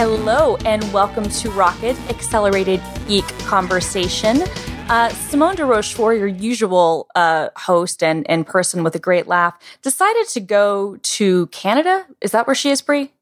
Hello, 0.00 0.56
and 0.64 0.82
welcome 0.94 1.28
to 1.28 1.50
Rocket 1.50 1.94
Accelerated 2.08 2.80
Geek 3.06 3.28
Conversation. 3.40 4.40
Uh, 4.88 5.10
Simone 5.10 5.56
de 5.56 5.66
Rochefort, 5.66 6.16
your 6.16 6.26
usual 6.26 7.06
uh, 7.14 7.50
host 7.54 8.02
and, 8.02 8.24
and 8.30 8.46
person 8.46 8.82
with 8.82 8.94
a 8.94 8.98
great 8.98 9.26
laugh, 9.26 9.58
decided 9.82 10.26
to 10.28 10.40
go 10.40 10.96
to 11.02 11.48
Canada. 11.48 12.06
Is 12.22 12.30
that 12.30 12.46
where 12.46 12.54
she 12.54 12.70
is, 12.70 12.80
Brie? 12.80 13.12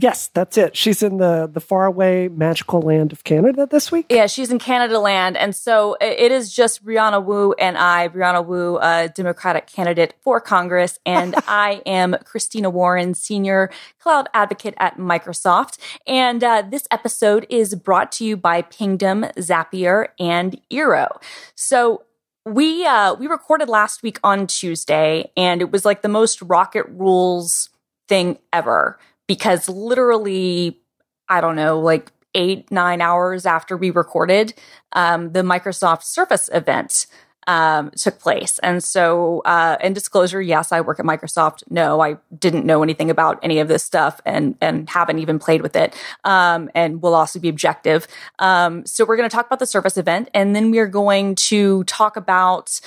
Yes, 0.00 0.28
that's 0.28 0.56
it. 0.56 0.76
She's 0.76 1.02
in 1.02 1.16
the 1.16 1.50
the 1.52 1.60
faraway 1.60 2.28
magical 2.28 2.80
land 2.80 3.10
of 3.10 3.24
Canada 3.24 3.66
this 3.68 3.90
week. 3.90 4.06
Yeah, 4.08 4.28
she's 4.28 4.52
in 4.52 4.60
Canada 4.60 5.00
land, 5.00 5.36
and 5.36 5.56
so 5.56 5.96
it 6.00 6.30
is 6.30 6.52
just 6.54 6.86
Brianna 6.86 7.24
Wu 7.24 7.52
and 7.54 7.76
I. 7.76 8.06
Brianna 8.08 8.46
Wu, 8.46 8.78
a 8.78 9.08
Democratic 9.08 9.66
candidate 9.66 10.14
for 10.20 10.40
Congress, 10.40 11.00
and 11.04 11.34
I 11.48 11.82
am 11.84 12.16
Christina 12.24 12.70
Warren, 12.70 13.14
senior 13.14 13.72
cloud 13.98 14.28
advocate 14.34 14.74
at 14.76 14.98
Microsoft. 14.98 15.78
And 16.06 16.44
uh, 16.44 16.62
this 16.70 16.86
episode 16.92 17.44
is 17.50 17.74
brought 17.74 18.12
to 18.12 18.24
you 18.24 18.36
by 18.36 18.62
Pingdom, 18.62 19.24
Zapier, 19.36 20.10
and 20.20 20.60
Eero. 20.70 21.20
So 21.56 22.04
we 22.46 22.86
uh, 22.86 23.14
we 23.14 23.26
recorded 23.26 23.68
last 23.68 24.04
week 24.04 24.20
on 24.22 24.46
Tuesday, 24.46 25.32
and 25.36 25.60
it 25.60 25.72
was 25.72 25.84
like 25.84 26.02
the 26.02 26.08
most 26.08 26.40
Rocket 26.40 26.86
Rules 26.88 27.70
thing 28.06 28.38
ever 28.52 28.96
because 29.28 29.68
literally, 29.68 30.80
I 31.28 31.40
don't 31.40 31.54
know, 31.54 31.78
like 31.78 32.10
eight, 32.34 32.70
nine 32.72 33.00
hours 33.00 33.46
after 33.46 33.76
we 33.76 33.90
recorded, 33.90 34.54
um, 34.94 35.32
the 35.32 35.42
Microsoft 35.42 36.02
Surface 36.02 36.50
event 36.52 37.06
um, 37.46 37.90
took 37.92 38.18
place. 38.18 38.58
And 38.58 38.84
so, 38.84 39.40
uh, 39.46 39.78
in 39.82 39.94
disclosure, 39.94 40.40
yes, 40.40 40.70
I 40.70 40.82
work 40.82 41.00
at 41.00 41.06
Microsoft. 41.06 41.64
No, 41.70 42.00
I 42.00 42.18
didn't 42.38 42.66
know 42.66 42.82
anything 42.82 43.08
about 43.08 43.38
any 43.42 43.58
of 43.58 43.68
this 43.68 43.82
stuff 43.82 44.20
and, 44.26 44.54
and 44.60 44.88
haven't 44.90 45.18
even 45.18 45.38
played 45.38 45.62
with 45.62 45.74
it. 45.74 45.94
Um, 46.24 46.70
and 46.74 47.00
will 47.00 47.14
also 47.14 47.38
be 47.38 47.48
objective. 47.48 48.06
Um, 48.38 48.84
so 48.84 49.04
we're 49.06 49.16
going 49.16 49.28
to 49.28 49.34
talk 49.34 49.46
about 49.46 49.60
the 49.60 49.66
Surface 49.66 49.96
event 49.96 50.28
and 50.34 50.54
then 50.54 50.70
we're 50.70 50.86
going 50.86 51.36
to 51.36 51.84
talk 51.84 52.16
about 52.16 52.80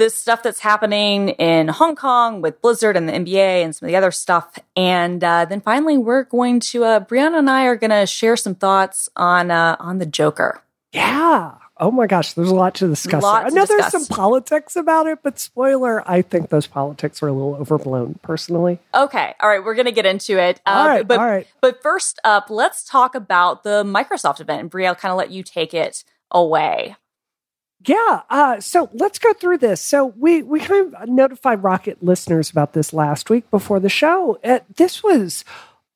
this 0.00 0.16
stuff 0.16 0.42
that's 0.42 0.60
happening 0.60 1.28
in 1.28 1.68
Hong 1.68 1.94
Kong 1.94 2.40
with 2.40 2.60
Blizzard 2.62 2.96
and 2.96 3.06
the 3.06 3.12
NBA 3.12 3.62
and 3.62 3.76
some 3.76 3.86
of 3.86 3.90
the 3.90 3.96
other 3.96 4.10
stuff. 4.10 4.58
And 4.74 5.22
uh, 5.22 5.44
then 5.44 5.60
finally, 5.60 5.98
we're 5.98 6.24
going 6.24 6.58
to 6.60 6.84
uh, 6.84 7.00
Brianna 7.04 7.38
and 7.38 7.50
I 7.50 7.66
are 7.66 7.76
going 7.76 7.90
to 7.90 8.06
share 8.06 8.36
some 8.36 8.54
thoughts 8.54 9.10
on 9.14 9.50
uh, 9.50 9.76
on 9.78 9.98
the 9.98 10.06
Joker. 10.06 10.62
Yeah. 10.92 11.52
Oh 11.76 11.90
my 11.90 12.06
gosh, 12.06 12.32
there's 12.32 12.50
a 12.50 12.54
lot 12.54 12.74
to 12.76 12.88
discuss. 12.88 13.22
Lot 13.22 13.46
I 13.46 13.48
know 13.50 13.62
discuss. 13.62 13.92
there's 13.92 14.06
some 14.06 14.16
politics 14.16 14.74
about 14.74 15.06
it, 15.06 15.20
but 15.22 15.38
spoiler, 15.38 16.02
I 16.10 16.22
think 16.22 16.50
those 16.50 16.66
politics 16.66 17.22
are 17.22 17.28
a 17.28 17.32
little 17.32 17.54
overblown 17.56 18.18
personally. 18.22 18.78
Okay, 18.94 19.34
all 19.40 19.48
right, 19.48 19.64
we're 19.64 19.74
going 19.74 19.86
to 19.86 19.92
get 19.92 20.04
into 20.04 20.38
it. 20.38 20.60
Uh, 20.66 20.70
All 20.70 20.86
right, 20.86 21.08
but, 21.08 21.18
all 21.18 21.26
right. 21.26 21.46
But 21.62 21.82
first 21.82 22.18
up, 22.22 22.50
let's 22.50 22.84
talk 22.84 23.14
about 23.14 23.64
the 23.64 23.82
Microsoft 23.82 24.40
event. 24.40 24.60
And 24.60 24.70
Bria, 24.70 24.88
I'll 24.88 24.94
kind 24.94 25.10
of 25.12 25.16
let 25.16 25.30
you 25.30 25.42
take 25.42 25.72
it 25.72 26.04
away. 26.30 26.96
Yeah. 27.86 28.22
Uh, 28.28 28.60
so 28.60 28.90
let's 28.92 29.18
go 29.18 29.32
through 29.32 29.58
this. 29.58 29.80
So 29.80 30.06
we 30.18 30.42
we 30.42 30.60
kind 30.60 30.94
of 30.94 31.08
notified 31.08 31.62
Rocket 31.62 32.02
listeners 32.02 32.50
about 32.50 32.72
this 32.72 32.92
last 32.92 33.30
week 33.30 33.50
before 33.50 33.80
the 33.80 33.88
show. 33.88 34.38
Uh, 34.44 34.60
this 34.76 35.02
was 35.02 35.44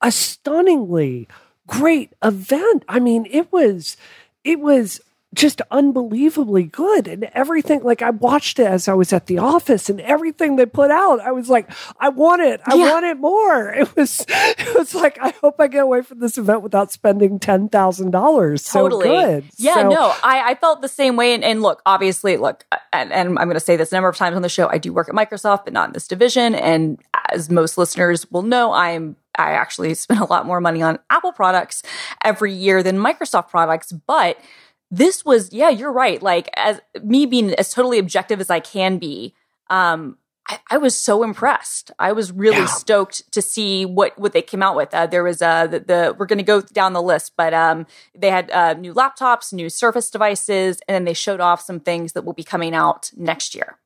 a 0.01 0.11
stunningly 0.11 1.27
great 1.67 2.13
event. 2.23 2.83
I 2.87 2.99
mean, 2.99 3.27
it 3.29 3.51
was 3.51 3.97
it 4.43 4.59
was 4.59 5.01
just 5.35 5.61
unbelievably 5.69 6.63
good 6.63 7.07
and 7.07 7.25
everything 7.33 7.83
like 7.83 8.01
i 8.01 8.09
watched 8.09 8.57
it 8.57 8.65
as 8.67 8.87
i 8.87 8.93
was 8.93 9.11
at 9.13 9.27
the 9.27 9.37
office 9.37 9.89
and 9.89 9.99
everything 10.01 10.55
they 10.55 10.65
put 10.65 10.89
out 10.89 11.19
i 11.19 11.31
was 11.31 11.49
like 11.49 11.69
i 11.99 12.09
want 12.09 12.41
it 12.41 12.59
i 12.65 12.73
Yeah. 12.75 12.91
want 12.91 13.05
it 13.05 13.17
more 13.19 13.69
it 13.73 13.95
was 13.95 14.25
it 14.29 14.77
was 14.77 14.95
like 14.95 15.17
i 15.21 15.29
hope 15.41 15.55
i 15.59 15.67
get 15.67 15.83
away 15.83 16.01
from 16.01 16.19
this 16.19 16.37
event 16.37 16.61
without 16.63 16.91
spending 16.91 17.37
$10000 17.39 18.59
so 18.59 18.81
Totally. 18.83 19.07
good 19.07 19.43
Yeah, 19.57 19.73
So- 19.75 19.89
no, 19.89 20.13
I, 20.23 20.51
I 20.51 20.55
felt 20.55 20.81
the 20.81 20.87
same 20.87 21.15
way. 21.15 21.33
And, 21.33 21.43
and 21.43 21.61
look, 21.61 21.81
obviously, 21.85 22.37
look, 22.37 22.65
and, 22.93 23.11
and 23.11 23.29
I'm 23.39 23.45
going 23.47 23.53
to 23.55 23.59
say 23.59 23.75
this 23.75 23.91
a 23.91 23.95
number 23.95 24.09
of 24.09 24.15
times 24.15 24.35
on 24.35 24.41
the 24.41 24.49
show. 24.49 24.67
I 24.69 24.77
do 24.77 24.93
work 24.93 25.09
at 25.09 25.15
Microsoft, 25.15 25.65
but 25.65 25.73
not 25.73 25.89
in 25.89 25.93
this 25.93 26.07
division. 26.07 26.55
And 26.55 26.99
as 27.31 27.49
most 27.49 27.77
listeners 27.77 28.29
will 28.31 28.41
know, 28.43 28.71
I'm 28.71 29.15
I 29.37 29.51
actually 29.51 29.93
spend 29.95 30.19
a 30.21 30.25
lot 30.25 30.45
more 30.45 30.61
money 30.61 30.81
on 30.81 30.99
Apple 31.09 31.33
products 31.33 31.83
every 32.23 32.53
year 32.53 32.83
than 32.83 32.97
Microsoft 32.97 33.49
products. 33.49 33.91
But 33.91 34.37
this 34.91 35.25
was, 35.25 35.51
yeah, 35.53 35.69
you're 35.69 35.91
right. 35.91 36.21
Like 36.21 36.49
as 36.55 36.79
me 37.03 37.25
being 37.25 37.53
as 37.55 37.71
totally 37.73 37.99
objective 37.99 38.39
as 38.39 38.49
I 38.49 38.59
can 38.59 38.97
be, 38.97 39.33
um, 39.69 40.17
I, 40.47 40.59
I 40.69 40.77
was 40.77 40.95
so 40.95 41.23
impressed. 41.23 41.89
I 41.97 42.11
was 42.11 42.31
really 42.31 42.57
Yeah. 42.57 42.65
stoked 42.65 43.31
to 43.31 43.41
see 43.41 43.83
what 43.85 44.17
what 44.19 44.31
they 44.31 44.43
came 44.43 44.61
out 44.61 44.75
with. 44.75 44.93
Uh, 44.93 45.07
there 45.07 45.23
was 45.23 45.41
uh, 45.41 45.65
the, 45.65 45.79
the 45.79 46.15
we're 46.17 46.27
going 46.27 46.37
to 46.37 46.43
go 46.43 46.61
down 46.61 46.93
the 46.93 47.01
list, 47.01 47.33
but 47.35 47.51
um, 47.53 47.87
they 48.15 48.29
had 48.29 48.51
uh, 48.51 48.73
new 48.75 48.93
laptops, 48.93 49.51
new 49.51 49.69
Surface 49.69 50.11
devices, 50.11 50.79
and 50.87 50.93
then 50.93 51.05
they 51.05 51.13
showed 51.15 51.39
off 51.39 51.61
some 51.61 51.79
things 51.79 52.13
that 52.13 52.23
will 52.23 52.33
be 52.33 52.43
coming 52.43 52.75
out 52.75 53.09
next 53.17 53.55
year. 53.55 53.79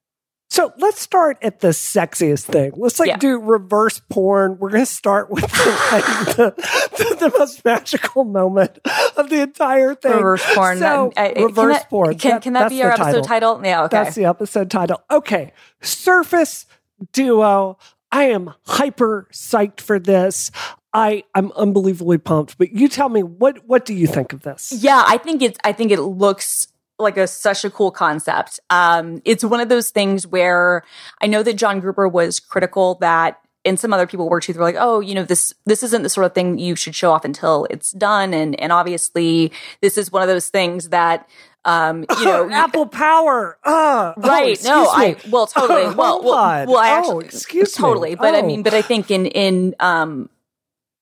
So 0.51 0.73
let's 0.79 0.99
start 0.99 1.37
at 1.43 1.59
the 1.59 1.67
sexiest 1.69 2.45
thing. 2.45 2.71
Let's 2.75 2.99
like 2.99 3.07
Yeah. 3.09 3.17
do 3.17 3.37
reverse 3.39 4.01
porn. 4.09 4.57
We're 4.59 4.71
going 4.71 4.81
to 4.81 4.85
start 4.87 5.29
with 5.29 5.43
the, 5.43 5.87
like, 5.91 6.35
the, 6.35 7.15
the, 7.19 7.33
most 7.37 7.63
magical 7.63 8.23
moment 8.23 8.79
of 9.15 9.29
the 9.29 9.41
entire 9.41 9.93
thing. 9.93 10.11
Reverse 10.13 10.43
porn. 10.55 10.79
So, 10.79 11.13
Uh, 11.15 11.19
uh, 11.19 11.33
can 11.33 11.43
reverse 11.45 11.77
that- 11.77 11.89
porn. 11.89 12.17
Can, 12.17 12.41
can 12.41 12.53
that 12.53 12.69
be 12.69 12.81
our 12.81 12.91
episode 12.91 13.25
title? 13.25 13.61
Yeah. 13.63 13.83
Okay. 13.83 13.97
That's 13.97 14.15
the 14.15 14.25
episode 14.25 14.71
title. 14.71 15.01
Okay. 15.11 15.53
Surface 15.81 16.65
Duo. 17.13 17.77
I 18.11 18.23
am 18.25 18.53
hyper 18.65 19.27
psyched 19.31 19.81
for 19.81 19.99
this. 19.99 20.49
I 20.91 21.23
I'm 21.35 21.51
unbelievably 21.51 22.17
pumped. 22.17 22.57
But 22.57 22.71
you 22.73 22.89
tell 22.89 23.09
me 23.09 23.21
what 23.21 23.67
what 23.67 23.85
do 23.85 23.93
you 23.93 24.07
think 24.07 24.33
of 24.33 24.41
this? 24.41 24.73
Yeah, 24.75 25.03
I 25.05 25.17
think 25.17 25.43
it's 25.43 25.59
I 25.63 25.71
think 25.73 25.91
it 25.91 26.01
looks 26.01 26.67
like 26.99 27.17
a 27.17 27.27
such 27.27 27.63
a 27.65 27.69
cool 27.69 27.91
concept. 27.91 28.59
Um, 28.69 29.21
it's 29.25 29.43
one 29.43 29.59
of 29.61 29.69
those 29.69 29.89
things 29.89 30.27
where 30.27 30.83
I 31.21 31.27
know 31.27 31.41
that 31.43 31.53
John 31.53 31.79
Gruber 31.79 32.07
was 32.07 32.39
critical 32.39 32.95
that 33.01 33.39
and 33.65 33.77
some 33.79 33.91
other 33.91 34.07
people 34.07 34.29
were 34.29 34.39
too. 34.39 34.53
They're 34.53 34.63
like, 34.63 34.77
oh, 34.79 34.99
you 35.01 35.13
know, 35.15 35.23
this 35.25 35.53
this 35.65 35.83
isn't 35.83 36.03
the 36.03 36.09
sort 36.09 36.25
of 36.25 36.33
thing 36.33 36.57
you 36.59 36.75
should 36.75 36.95
show 36.95 37.11
off 37.11 37.25
until 37.25 37.67
it's 37.69 37.91
done. 37.91 38.33
And 38.33 38.59
and 38.59 38.71
obviously 38.71 39.51
this 39.81 39.97
is 39.97 40.11
one 40.11 40.21
of 40.21 40.27
those 40.27 40.49
things 40.49 40.89
that 40.89 41.27
um, 41.65 42.05
you 42.19 42.25
know, 42.25 42.49
Apple 42.53 42.87
Power. 42.87 43.57
Uh, 43.65 44.13
oh, 44.15 44.21
right 44.21 44.57
no 44.63 44.83
me. 44.83 44.89
i 44.93 45.15
well 45.29 45.45
totally 45.45 45.93
well 45.95 46.23
well, 46.23 46.65
well 46.67 46.77
i 46.77 46.91
Oh, 46.91 46.97
actually 46.99 47.25
excuse 47.25 47.77
me. 47.77 47.81
totally 47.83 48.15
but 48.15 48.33
i 48.33 48.39
Oh. 48.39 48.45
mean 48.45 48.63
but 48.63 48.73
i 48.73 48.81
think 48.81 49.11
in 49.11 49.25
in 49.25 49.75
um 49.81 50.29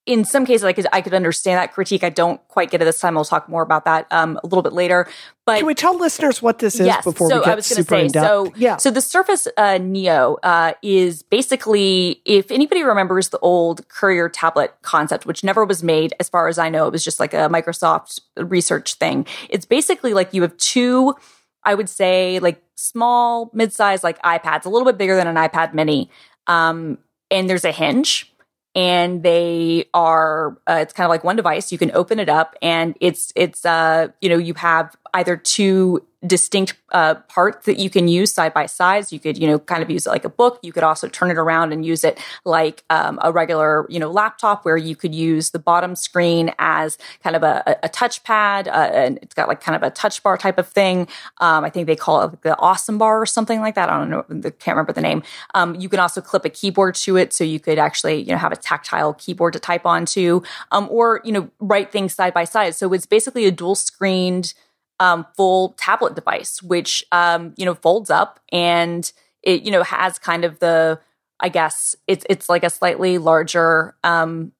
in 0.07 0.23
some 0.23 0.45
cases 0.45 0.63
i 0.63 0.73
could 0.73 0.87
i 0.93 1.01
could 1.01 1.13
understand 1.13 1.59
that 1.59 1.73
critique. 1.73 2.03
I 2.03 2.09
don't 2.09 2.45
quite 2.47 2.71
get 2.71 2.81
it 2.81 2.85
this 2.85 2.99
time. 2.99 3.17
I'll 3.17 3.25
talk 3.25 3.47
more 3.47 3.61
about 3.61 3.85
that 3.85 4.07
um 4.09 4.39
a 4.43 4.47
little 4.47 4.63
bit 4.63 4.73
later. 4.73 5.07
But 5.45 5.59
Can 5.59 5.67
we 5.67 5.75
tell 5.75 5.97
listeners 5.97 6.41
what 6.41 6.59
this 6.59 6.79
is 6.79 6.87
yes. 6.87 7.03
before 7.03 7.29
so 7.29 7.39
we 7.39 7.45
get 7.45 7.51
i 7.51 7.55
was 7.55 7.65
super 7.65 7.95
say 7.95 8.05
in 8.05 8.11
depth? 8.11 8.25
so 8.25 8.53
yeah. 8.55 8.77
so 8.77 8.89
the 8.89 9.01
surface 9.01 9.47
uh, 9.57 9.77
neo 9.77 10.37
uh, 10.43 10.73
is 10.81 11.23
basically 11.23 12.21
if 12.25 12.49
anybody 12.49 12.83
remembers 12.83 13.29
the 13.29 13.39
old 13.39 13.87
courier 13.89 14.29
tablet 14.29 14.73
concept 14.81 15.25
which 15.25 15.43
never 15.43 15.65
was 15.65 15.83
made 15.83 16.13
as 16.19 16.27
far 16.29 16.47
as 16.47 16.57
i 16.57 16.69
know 16.69 16.87
it 16.87 16.91
was 16.91 17.03
just 17.03 17.19
like 17.19 17.33
a 17.33 17.49
microsoft 17.49 18.19
research 18.37 18.95
thing. 18.95 19.25
It's 19.49 19.65
basically 19.65 20.13
like 20.13 20.33
you 20.33 20.41
have 20.41 20.55
two 20.57 21.15
i 21.63 21.75
would 21.75 21.89
say 21.89 22.39
like 22.39 22.63
small 22.75 23.49
mid-sized 23.53 24.03
like 24.03 24.21
ipads 24.21 24.65
a 24.65 24.69
little 24.69 24.85
bit 24.85 24.97
bigger 24.97 25.15
than 25.15 25.27
an 25.27 25.35
ipad 25.35 25.73
mini 25.73 26.09
um, 26.47 26.97
and 27.29 27.49
there's 27.49 27.65
a 27.65 27.71
hinge 27.71 28.33
and 28.77 29.23
they 29.23 29.85
are 29.95 30.55
uh, 30.67 30.77
it's 30.81 30.93
kind 30.93 31.03
of 31.05 31.09
like 31.09 31.23
one 31.23 31.35
device. 31.35 31.71
You 31.71 31.79
can 31.79 31.91
open 31.93 32.19
it 32.19 32.29
up 32.29 32.55
and 32.61 32.95
it's 33.01 33.33
it's 33.35 33.65
uh 33.65 34.09
you 34.21 34.29
know 34.29 34.37
you 34.37 34.53
have 34.53 34.95
either 35.15 35.35
two 35.35 36.05
distinct 36.27 36.75
uh, 36.91 37.15
parts 37.27 37.65
that 37.65 37.77
you 37.77 37.89
can 37.89 38.07
use 38.07 38.31
side 38.31 38.53
by 38.53 38.65
side 38.65 39.07
so 39.07 39.15
you 39.15 39.19
could 39.19 39.37
you 39.37 39.47
know 39.47 39.59
kind 39.59 39.83
of 39.83 39.89
use 39.89 40.05
it 40.05 40.09
like 40.09 40.25
a 40.25 40.29
book. 40.29 40.59
You 40.61 40.71
could 40.71 40.83
also 40.83 41.07
turn 41.07 41.31
it 41.31 41.37
around 41.37 41.73
and 41.73 41.85
use 41.85 42.03
it 42.03 42.19
like 42.45 42.83
um, 42.89 43.19
a 43.21 43.31
regular 43.31 43.85
you 43.89 43.99
know 43.99 44.09
laptop 44.09 44.65
where 44.65 44.77
you 44.77 44.95
could 44.95 45.15
use 45.15 45.51
the 45.51 45.59
bottom 45.59 45.95
screen 45.95 46.53
as 46.59 46.97
kind 47.23 47.35
of 47.35 47.43
a, 47.43 47.63
a, 47.65 47.85
a 47.87 47.89
touchpad 47.89 48.67
uh, 48.67 48.91
and 48.93 49.19
it's 49.21 49.33
got 49.33 49.47
like 49.47 49.61
kind 49.61 49.75
of 49.75 49.83
a 49.83 49.89
touch 49.89 50.21
bar 50.23 50.37
type 50.37 50.57
of 50.57 50.67
thing. 50.67 51.07
Um, 51.39 51.63
i 51.63 51.69
think 51.69 51.87
they 51.87 51.95
call 51.95 52.23
it 52.23 52.41
the 52.41 52.57
awesome 52.59 52.97
bar 52.97 53.21
or 53.21 53.25
something 53.25 53.59
like 53.59 53.75
that. 53.75 53.89
I 53.89 53.97
don't 53.97 54.09
know 54.09 54.25
I 54.29 54.49
can't 54.51 54.75
remember 54.75 54.93
the 54.93 55.01
name. 55.01 55.23
Um, 55.53 55.75
you 55.75 55.89
can 55.89 55.99
also 55.99 56.21
clip 56.21 56.45
a 56.45 56.49
keyboard 56.49 56.95
to 56.95 57.17
it 57.17 57.33
so 57.33 57.43
you 57.43 57.59
could 57.59 57.79
actually 57.79 58.21
you 58.21 58.31
know 58.31 58.37
have 58.37 58.51
a 58.51 58.57
tactile 58.57 59.13
keyboard 59.13 59.53
to 59.53 59.59
type 59.59 59.85
onto 59.85 60.41
um, 60.71 60.87
or 60.89 61.21
you 61.23 61.31
know 61.31 61.49
write 61.59 61.91
things 61.91 62.13
side 62.13 62.33
by 62.33 62.43
side. 62.43 62.75
So 62.75 62.93
it's 62.93 63.05
basically 63.05 63.45
a 63.45 63.51
dual 63.51 63.75
screened 63.75 64.53
um, 64.99 65.25
full 65.35 65.69
tablet 65.77 66.15
device 66.15 66.61
which 66.61 67.03
um, 67.11 67.53
you 67.57 67.65
know 67.65 67.75
folds 67.75 68.09
up 68.09 68.39
and 68.51 69.11
it 69.43 69.63
you 69.63 69.71
know 69.71 69.83
has 69.83 70.19
kind 70.19 70.43
of 70.43 70.59
the 70.59 70.99
i 71.39 71.49
guess 71.49 71.95
it's 72.07 72.25
it's 72.29 72.49
like 72.49 72.63
a 72.63 72.69
slightly 72.69 73.17
larger 73.17 73.95
um, 74.03 74.51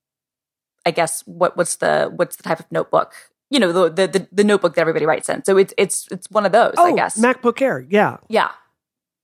i 0.85 0.91
guess 0.91 1.21
what 1.25 1.57
what's 1.57 1.77
the 1.77 2.11
what's 2.15 2.35
the 2.35 2.43
type 2.43 2.59
of 2.59 2.71
notebook 2.71 3.13
you 3.49 3.59
know 3.59 3.71
the 3.71 3.89
the, 3.89 4.07
the, 4.07 4.27
the 4.31 4.43
notebook 4.43 4.75
that 4.75 4.81
everybody 4.81 5.05
writes 5.05 5.29
in 5.29 5.43
so 5.43 5.57
it's 5.57 5.73
it's 5.77 6.07
it's 6.11 6.29
one 6.29 6.45
of 6.45 6.51
those 6.51 6.73
oh, 6.77 6.85
i 6.85 6.95
guess 6.95 7.19
MacBook 7.19 7.61
Air. 7.61 7.85
Yeah. 7.89 8.17
yeah 8.29 8.51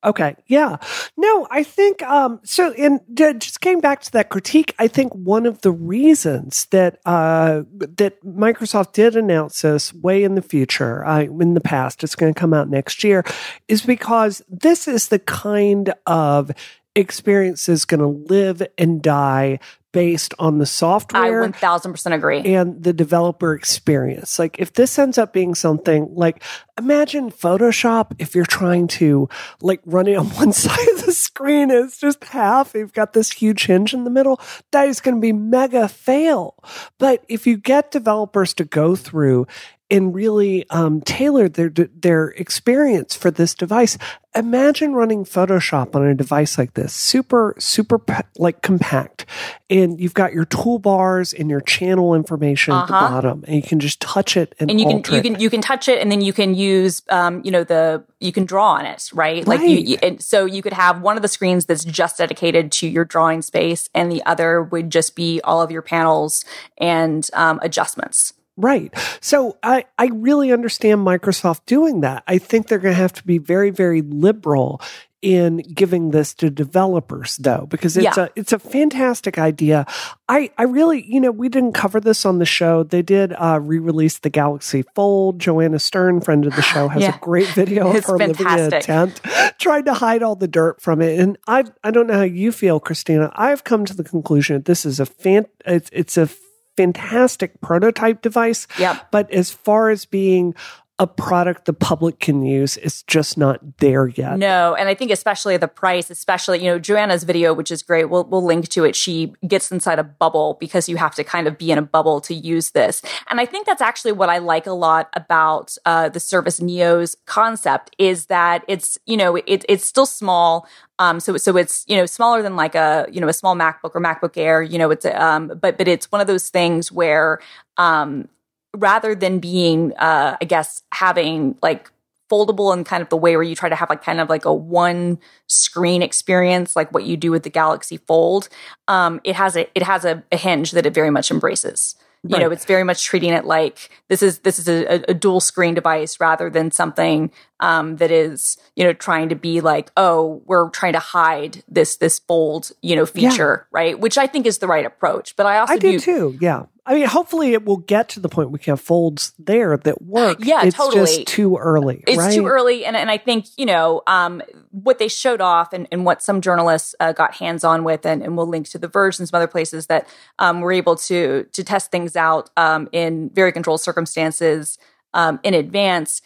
Okay. 0.05 0.35
Yeah. 0.47 0.77
No, 1.17 1.47
I 1.49 1.63
think 1.63 2.01
um 2.03 2.39
so 2.43 2.73
and 2.73 2.99
just 3.15 3.61
came 3.61 3.79
back 3.79 4.01
to 4.01 4.11
that 4.11 4.29
critique, 4.29 4.75
I 4.77 4.87
think 4.87 5.13
one 5.13 5.45
of 5.45 5.61
the 5.61 5.71
reasons 5.71 6.65
that 6.71 6.99
uh 7.05 7.63
that 7.71 8.21
Microsoft 8.23 8.93
did 8.93 9.15
announce 9.15 9.61
this 9.61 9.93
way 9.93 10.23
in 10.23 10.35
the 10.35 10.41
future, 10.41 11.05
uh, 11.05 11.21
in 11.21 11.53
the 11.53 11.61
past, 11.61 12.03
it's 12.03 12.15
going 12.15 12.33
to 12.33 12.39
come 12.39 12.53
out 12.53 12.69
next 12.69 13.03
year, 13.03 13.23
is 13.67 13.81
because 13.81 14.41
this 14.49 14.87
is 14.87 15.07
the 15.07 15.19
kind 15.19 15.93
of 16.05 16.51
experience 16.95 17.69
is 17.69 17.85
going 17.85 17.99
to 17.99 18.33
live 18.33 18.61
and 18.77 19.01
die 19.01 19.59
based 19.93 20.33
on 20.39 20.57
the 20.57 20.65
software. 20.65 21.43
I 21.43 21.47
1000% 21.49 22.13
agree. 22.13 22.39
And 22.53 22.83
the 22.83 22.91
developer 22.91 23.53
experience. 23.53 24.37
Like 24.37 24.59
if 24.59 24.73
this 24.73 24.99
ends 24.99 25.17
up 25.17 25.31
being 25.31 25.55
something 25.55 26.13
like 26.13 26.43
imagine 26.77 27.31
Photoshop 27.31 28.13
if 28.19 28.35
you're 28.35 28.45
trying 28.45 28.87
to 28.87 29.29
like 29.61 29.79
run 29.85 30.07
it 30.07 30.15
on 30.15 30.25
one 30.41 30.51
side 30.51 30.89
of 30.95 31.05
the 31.05 31.13
screen 31.13 31.71
it's 31.71 31.97
just 31.97 32.23
half. 32.25 32.73
You've 32.73 32.93
got 32.93 33.13
this 33.13 33.31
huge 33.31 33.67
hinge 33.67 33.93
in 33.93 34.03
the 34.03 34.09
middle. 34.09 34.41
That 34.71 34.89
is 34.89 34.99
going 34.99 35.15
to 35.15 35.21
be 35.21 35.31
mega 35.31 35.87
fail. 35.87 36.55
But 36.97 37.23
if 37.29 37.47
you 37.47 37.55
get 37.55 37.91
developers 37.91 38.53
to 38.55 38.65
go 38.65 38.95
through 38.95 39.47
and 39.89 40.15
really 40.15 40.67
um, 40.69 41.01
tailored 41.01 41.53
their 41.53 41.69
their 41.69 42.29
experience 42.29 43.15
for 43.15 43.29
this 43.29 43.53
device. 43.53 43.97
Imagine 44.35 44.93
running 44.93 45.25
Photoshop 45.25 45.95
on 45.95 46.03
a 46.07 46.15
device 46.15 46.57
like 46.57 46.73
this, 46.73 46.93
super 46.93 47.53
super 47.59 48.01
like 48.37 48.61
compact, 48.61 49.27
and 49.69 49.99
you've 49.99 50.15
got 50.15 50.33
your 50.33 50.45
toolbars 50.45 51.37
and 51.37 51.49
your 51.49 51.61
channel 51.61 52.15
information 52.15 52.73
uh-huh. 52.73 52.83
at 52.83 52.87
the 52.87 52.95
uh-huh. 52.95 53.09
bottom, 53.09 53.43
and 53.45 53.55
you 53.57 53.61
can 53.61 53.79
just 53.79 53.99
touch 53.99 54.35
it 54.35 54.55
and, 54.59 54.71
and 54.71 54.79
you 54.79 54.87
can 54.87 55.13
you 55.13 55.21
can 55.21 55.39
you 55.39 55.49
can 55.49 55.61
touch 55.61 55.87
it, 55.87 56.01
and 56.01 56.11
then 56.11 56.21
you 56.21 56.33
can 56.33 56.55
use 56.55 57.03
um, 57.09 57.41
you 57.43 57.51
know 57.51 57.63
the 57.63 58.03
you 58.19 58.31
can 58.31 58.45
draw 58.45 58.73
on 58.73 58.85
it, 58.85 59.11
right? 59.13 59.45
Like 59.45 59.59
right. 59.59 59.69
you, 59.69 59.77
you 59.77 59.97
and 60.01 60.21
so 60.21 60.45
you 60.45 60.63
could 60.63 60.73
have 60.73 61.01
one 61.01 61.17
of 61.17 61.21
the 61.21 61.27
screens 61.27 61.65
that's 61.65 61.83
just 61.83 62.17
dedicated 62.17 62.71
to 62.73 62.87
your 62.87 63.05
drawing 63.05 63.43
space, 63.43 63.89
and 63.93 64.11
the 64.11 64.23
other 64.25 64.63
would 64.63 64.89
just 64.89 65.15
be 65.15 65.41
all 65.43 65.61
of 65.61 65.69
your 65.69 65.83
panels 65.83 66.45
and 66.79 67.29
um, 67.33 67.59
adjustments. 67.61 68.33
Right. 68.55 68.93
So 69.19 69.57
I, 69.63 69.85
I 69.97 70.07
really 70.07 70.51
understand 70.51 71.05
Microsoft 71.05 71.61
doing 71.65 72.01
that. 72.01 72.23
I 72.27 72.37
think 72.37 72.67
they're 72.67 72.77
going 72.77 72.93
to 72.93 73.01
have 73.01 73.13
to 73.13 73.23
be 73.23 73.39
very, 73.39 73.71
very 73.71 74.01
liberal 74.01 74.81
in 75.23 75.59
giving 75.73 76.11
this 76.11 76.33
to 76.33 76.49
developers 76.49 77.37
though 77.37 77.65
because 77.69 77.95
it's 77.95 78.17
yeah. 78.17 78.25
a 78.25 78.29
it's 78.35 78.51
a 78.51 78.59
fantastic 78.59 79.39
idea 79.39 79.85
i 80.27 80.51
i 80.57 80.63
really 80.63 81.01
you 81.07 81.21
know 81.21 81.31
we 81.31 81.47
didn't 81.47 81.71
cover 81.71 82.01
this 82.01 82.25
on 82.25 82.39
the 82.39 82.45
show 82.45 82.83
they 82.83 83.01
did 83.01 83.33
uh, 83.37 83.57
re-release 83.63 84.19
the 84.19 84.29
galaxy 84.29 84.83
fold 84.93 85.39
joanna 85.39 85.79
stern 85.79 86.19
friend 86.19 86.45
of 86.45 86.53
the 86.57 86.61
show 86.61 86.89
has 86.89 87.03
yeah. 87.03 87.15
a 87.15 87.19
great 87.19 87.47
video 87.47 87.87
of 87.95 88.03
her 88.03 88.17
fantastic. 88.17 88.45
living 88.45 88.65
in 88.65 88.73
a 88.73 88.81
tent 88.81 89.21
trying 89.59 89.85
to 89.85 89.93
hide 89.93 90.21
all 90.21 90.35
the 90.35 90.47
dirt 90.47 90.81
from 90.81 91.01
it 91.01 91.17
and 91.17 91.37
i 91.47 91.63
i 91.85 91.89
don't 91.89 92.07
know 92.07 92.17
how 92.17 92.21
you 92.23 92.51
feel 92.51 92.81
christina 92.81 93.31
i've 93.35 93.63
come 93.63 93.85
to 93.85 93.93
the 93.93 94.03
conclusion 94.03 94.57
that 94.57 94.65
this 94.65 94.85
is 94.85 94.99
a 94.99 95.05
fan 95.05 95.45
it's, 95.65 95.89
it's 95.93 96.17
a 96.17 96.27
fantastic 96.75 97.59
prototype 97.61 98.21
device. 98.21 98.67
Yep. 98.79 99.11
But 99.11 99.31
as 99.31 99.51
far 99.51 99.89
as 99.89 100.05
being 100.05 100.55
a 100.99 101.07
product 101.07 101.65
the 101.65 101.73
public 101.73 102.19
can 102.19 102.43
use 102.43 102.77
it's 102.77 103.01
just 103.03 103.35
not 103.35 103.79
there 103.79 104.07
yet. 104.07 104.37
No, 104.37 104.75
and 104.75 104.87
I 104.87 104.93
think 104.93 105.09
especially 105.09 105.57
the 105.57 105.67
price, 105.67 106.11
especially 106.11 106.59
you 106.59 106.65
know 106.65 106.77
Joanna's 106.77 107.23
video, 107.23 107.51
which 107.51 107.71
is 107.71 107.81
great. 107.81 108.05
We'll 108.11 108.25
we'll 108.25 108.45
link 108.45 108.69
to 108.69 108.83
it. 108.85 108.95
She 108.95 109.33
gets 109.47 109.71
inside 109.71 109.97
a 109.97 110.03
bubble 110.03 110.55
because 110.59 110.87
you 110.87 110.97
have 110.97 111.15
to 111.15 111.23
kind 111.23 111.47
of 111.47 111.57
be 111.57 111.71
in 111.71 111.79
a 111.79 111.81
bubble 111.81 112.21
to 112.21 112.33
use 112.35 112.71
this, 112.71 113.01
and 113.29 113.41
I 113.41 113.45
think 113.45 113.65
that's 113.65 113.81
actually 113.81 114.11
what 114.11 114.29
I 114.29 114.37
like 114.37 114.67
a 114.67 114.73
lot 114.73 115.09
about 115.13 115.75
uh, 115.85 116.09
the 116.09 116.19
Surface 116.19 116.61
Neo's 116.61 117.15
concept 117.25 117.95
is 117.97 118.27
that 118.27 118.63
it's 118.67 118.99
you 119.07 119.17
know 119.17 119.35
it, 119.37 119.65
it's 119.67 119.85
still 119.85 120.05
small. 120.05 120.67
Um, 120.99 121.19
so 121.19 121.37
so 121.37 121.57
it's 121.57 121.85
you 121.87 121.97
know 121.97 122.05
smaller 122.05 122.43
than 122.43 122.55
like 122.55 122.75
a 122.75 123.07
you 123.11 123.19
know 123.19 123.27
a 123.27 123.33
small 123.33 123.55
MacBook 123.55 123.95
or 123.95 124.01
MacBook 124.01 124.37
Air. 124.37 124.61
You 124.61 124.77
know 124.77 124.91
it's 124.91 125.05
um, 125.07 125.57
but 125.59 125.79
but 125.79 125.87
it's 125.87 126.11
one 126.11 126.21
of 126.21 126.27
those 126.27 126.49
things 126.49 126.91
where 126.91 127.39
um, 127.77 128.29
rather 128.75 129.15
than 129.15 129.39
being, 129.39 129.93
uh, 129.97 130.37
I 130.41 130.45
guess, 130.45 130.83
having 130.91 131.57
like 131.61 131.91
foldable 132.31 132.75
in 132.75 132.83
kind 132.83 133.03
of 133.03 133.09
the 133.09 133.17
way 133.17 133.35
where 133.35 133.43
you 133.43 133.55
try 133.55 133.69
to 133.69 133.75
have 133.75 133.89
like 133.89 134.03
kind 134.03 134.19
of 134.19 134.29
like 134.29 134.45
a 134.45 134.53
one 134.53 135.19
screen 135.47 136.01
experience, 136.01 136.75
like 136.75 136.91
what 136.93 137.03
you 137.03 137.17
do 137.17 137.31
with 137.31 137.43
the 137.43 137.49
Galaxy 137.49 137.97
Fold, 137.97 138.49
um, 138.87 139.21
it 139.23 139.35
has 139.35 139.55
a 139.55 139.67
it 139.75 139.83
has 139.83 140.05
a, 140.05 140.23
a 140.31 140.37
hinge 140.37 140.71
that 140.71 140.85
it 140.85 140.93
very 140.93 141.09
much 141.09 141.29
embraces. 141.31 141.95
You 142.25 142.37
right. 142.37 142.43
know, 142.43 142.51
it's 142.51 142.63
very 142.63 142.85
much 142.85 143.03
treating 143.03 143.33
it 143.33 143.43
like 143.43 143.89
this 144.07 144.23
is 144.23 144.39
this 144.39 144.57
is 144.57 144.69
a, 144.69 145.03
a 145.09 145.13
dual 145.13 145.41
screen 145.41 145.73
device 145.73 146.21
rather 146.21 146.49
than 146.49 146.71
something 146.71 147.31
um, 147.59 147.97
that 147.97 148.11
is 148.11 148.57
you 148.77 148.85
know 148.85 148.93
trying 148.93 149.27
to 149.27 149.35
be 149.35 149.59
like 149.59 149.91
oh 149.97 150.41
we're 150.45 150.69
trying 150.69 150.93
to 150.93 150.99
hide 150.99 151.63
this 151.67 151.97
this 151.97 152.19
fold 152.19 152.71
you 152.81 152.95
know 152.95 153.05
feature 153.05 153.67
yeah. 153.73 153.77
right, 153.77 153.99
which 153.99 154.17
I 154.17 154.25
think 154.25 154.45
is 154.45 154.59
the 154.59 154.67
right 154.67 154.85
approach. 154.85 155.35
But 155.35 155.47
I 155.47 155.59
also 155.59 155.73
I 155.73 155.77
do 155.77 155.99
too. 155.99 156.37
Yeah, 156.39 156.63
I 156.85 156.95
mean, 156.95 157.07
hopefully 157.07 157.53
it 157.53 157.63
will 157.63 157.77
get 157.77 158.09
to 158.09 158.19
the 158.19 158.27
point 158.27 158.51
we 158.51 158.59
can 158.59 158.73
have 158.73 158.81
folds 158.81 159.31
there 159.39 159.77
that 159.77 160.01
work. 160.01 160.39
Yeah, 160.41 160.65
it's 160.65 160.75
totally. 160.75 161.05
just 161.05 161.27
too 161.27 161.55
early. 161.55 162.03
It's 162.05 162.17
right? 162.17 162.33
too 162.33 162.45
early. 162.45 162.83
And, 162.83 162.97
and 162.97 163.09
I 163.09 163.17
think, 163.17 163.45
you 163.57 163.65
know, 163.65 164.01
um, 164.05 164.41
what 164.71 164.99
they 164.99 165.07
showed 165.07 165.39
off 165.39 165.71
and, 165.71 165.87
and 165.93 166.03
what 166.05 166.21
some 166.21 166.41
journalists 166.41 166.93
uh, 166.99 167.13
got 167.13 167.35
hands 167.35 167.63
on 167.63 167.85
with, 167.85 168.05
and, 168.05 168.21
and 168.21 168.35
we'll 168.35 168.47
link 168.49 168.67
to 168.69 168.77
the 168.77 168.89
Verge 168.89 169.17
and 169.17 169.29
some 169.29 169.37
other 169.37 169.47
places 169.47 169.87
that 169.87 170.07
um, 170.39 170.59
were 170.59 170.73
able 170.73 170.97
to, 170.97 171.45
to 171.53 171.63
test 171.63 171.89
things 171.89 172.17
out 172.17 172.49
um, 172.57 172.89
in 172.91 173.29
very 173.29 173.53
controlled 173.53 173.79
circumstances 173.79 174.77
um, 175.13 175.39
in 175.43 175.53
advance 175.53 176.21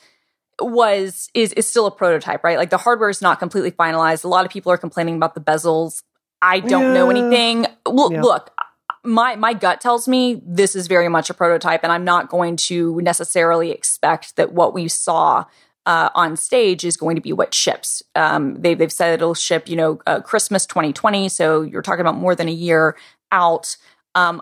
was 0.60 1.30
is 1.36 1.53
is 1.53 1.68
still 1.68 1.86
a 1.86 1.92
prototype, 1.92 2.44
right? 2.44 2.57
Like 2.57 2.71
the 2.71 2.77
hardware 2.77 3.10
is 3.10 3.21
not 3.21 3.38
completely 3.38 3.69
finalized. 3.69 4.24
A 4.24 4.27
lot 4.27 4.44
of 4.44 4.51
people 4.51 4.71
are 4.71 4.77
complaining 4.77 5.15
about 5.15 5.36
the 5.36 5.42
bezels. 5.42 6.01
I 6.42 6.60
don't 6.60 6.81
yeah. 6.81 6.94
know 6.94 7.10
anything. 7.12 7.68
Well, 7.86 8.12
yeah. 8.12 8.21
look, 8.21 8.51
my 9.04 9.36
my 9.36 9.54
gut 9.54 9.82
tells 9.82 10.08
me 10.08 10.42
this 10.46 10.76
is 10.76 10.88
very 10.88 11.10
much 11.10 11.30
a 11.30 11.34
prototype, 11.34 11.84
and 11.84 11.92
I'm 11.92 12.04
not 12.04 12.30
going 12.30 12.56
to 12.58 13.00
necessarily 13.02 13.72
expect 13.72 14.36
that 14.36 14.54
what 14.54 14.74
we 14.74 14.88
saw 14.88 15.46
uh, 15.88 16.10
on 16.14 16.36
stage 16.36 16.84
is 16.84 16.98
going 16.98 17.16
to 17.16 17.22
be 17.22 17.32
what 17.32 17.54
ships. 17.54 18.04
Um, 18.14 18.62
they, 18.62 18.74
they've 18.74 18.92
said 18.92 19.14
it'll 19.14 19.34
ship, 19.34 19.70
you 19.70 19.78
know, 19.78 20.00
uh, 20.06 20.20
Christmas 20.20 20.66
2020. 20.66 21.30
So 21.30 21.62
you're 21.62 21.82
talking 21.82 22.02
about 22.02 22.16
more 22.16 22.36
than 22.36 22.50
a 22.50 22.52
year 22.52 22.98
out. 23.32 23.78
Um, 24.14 24.42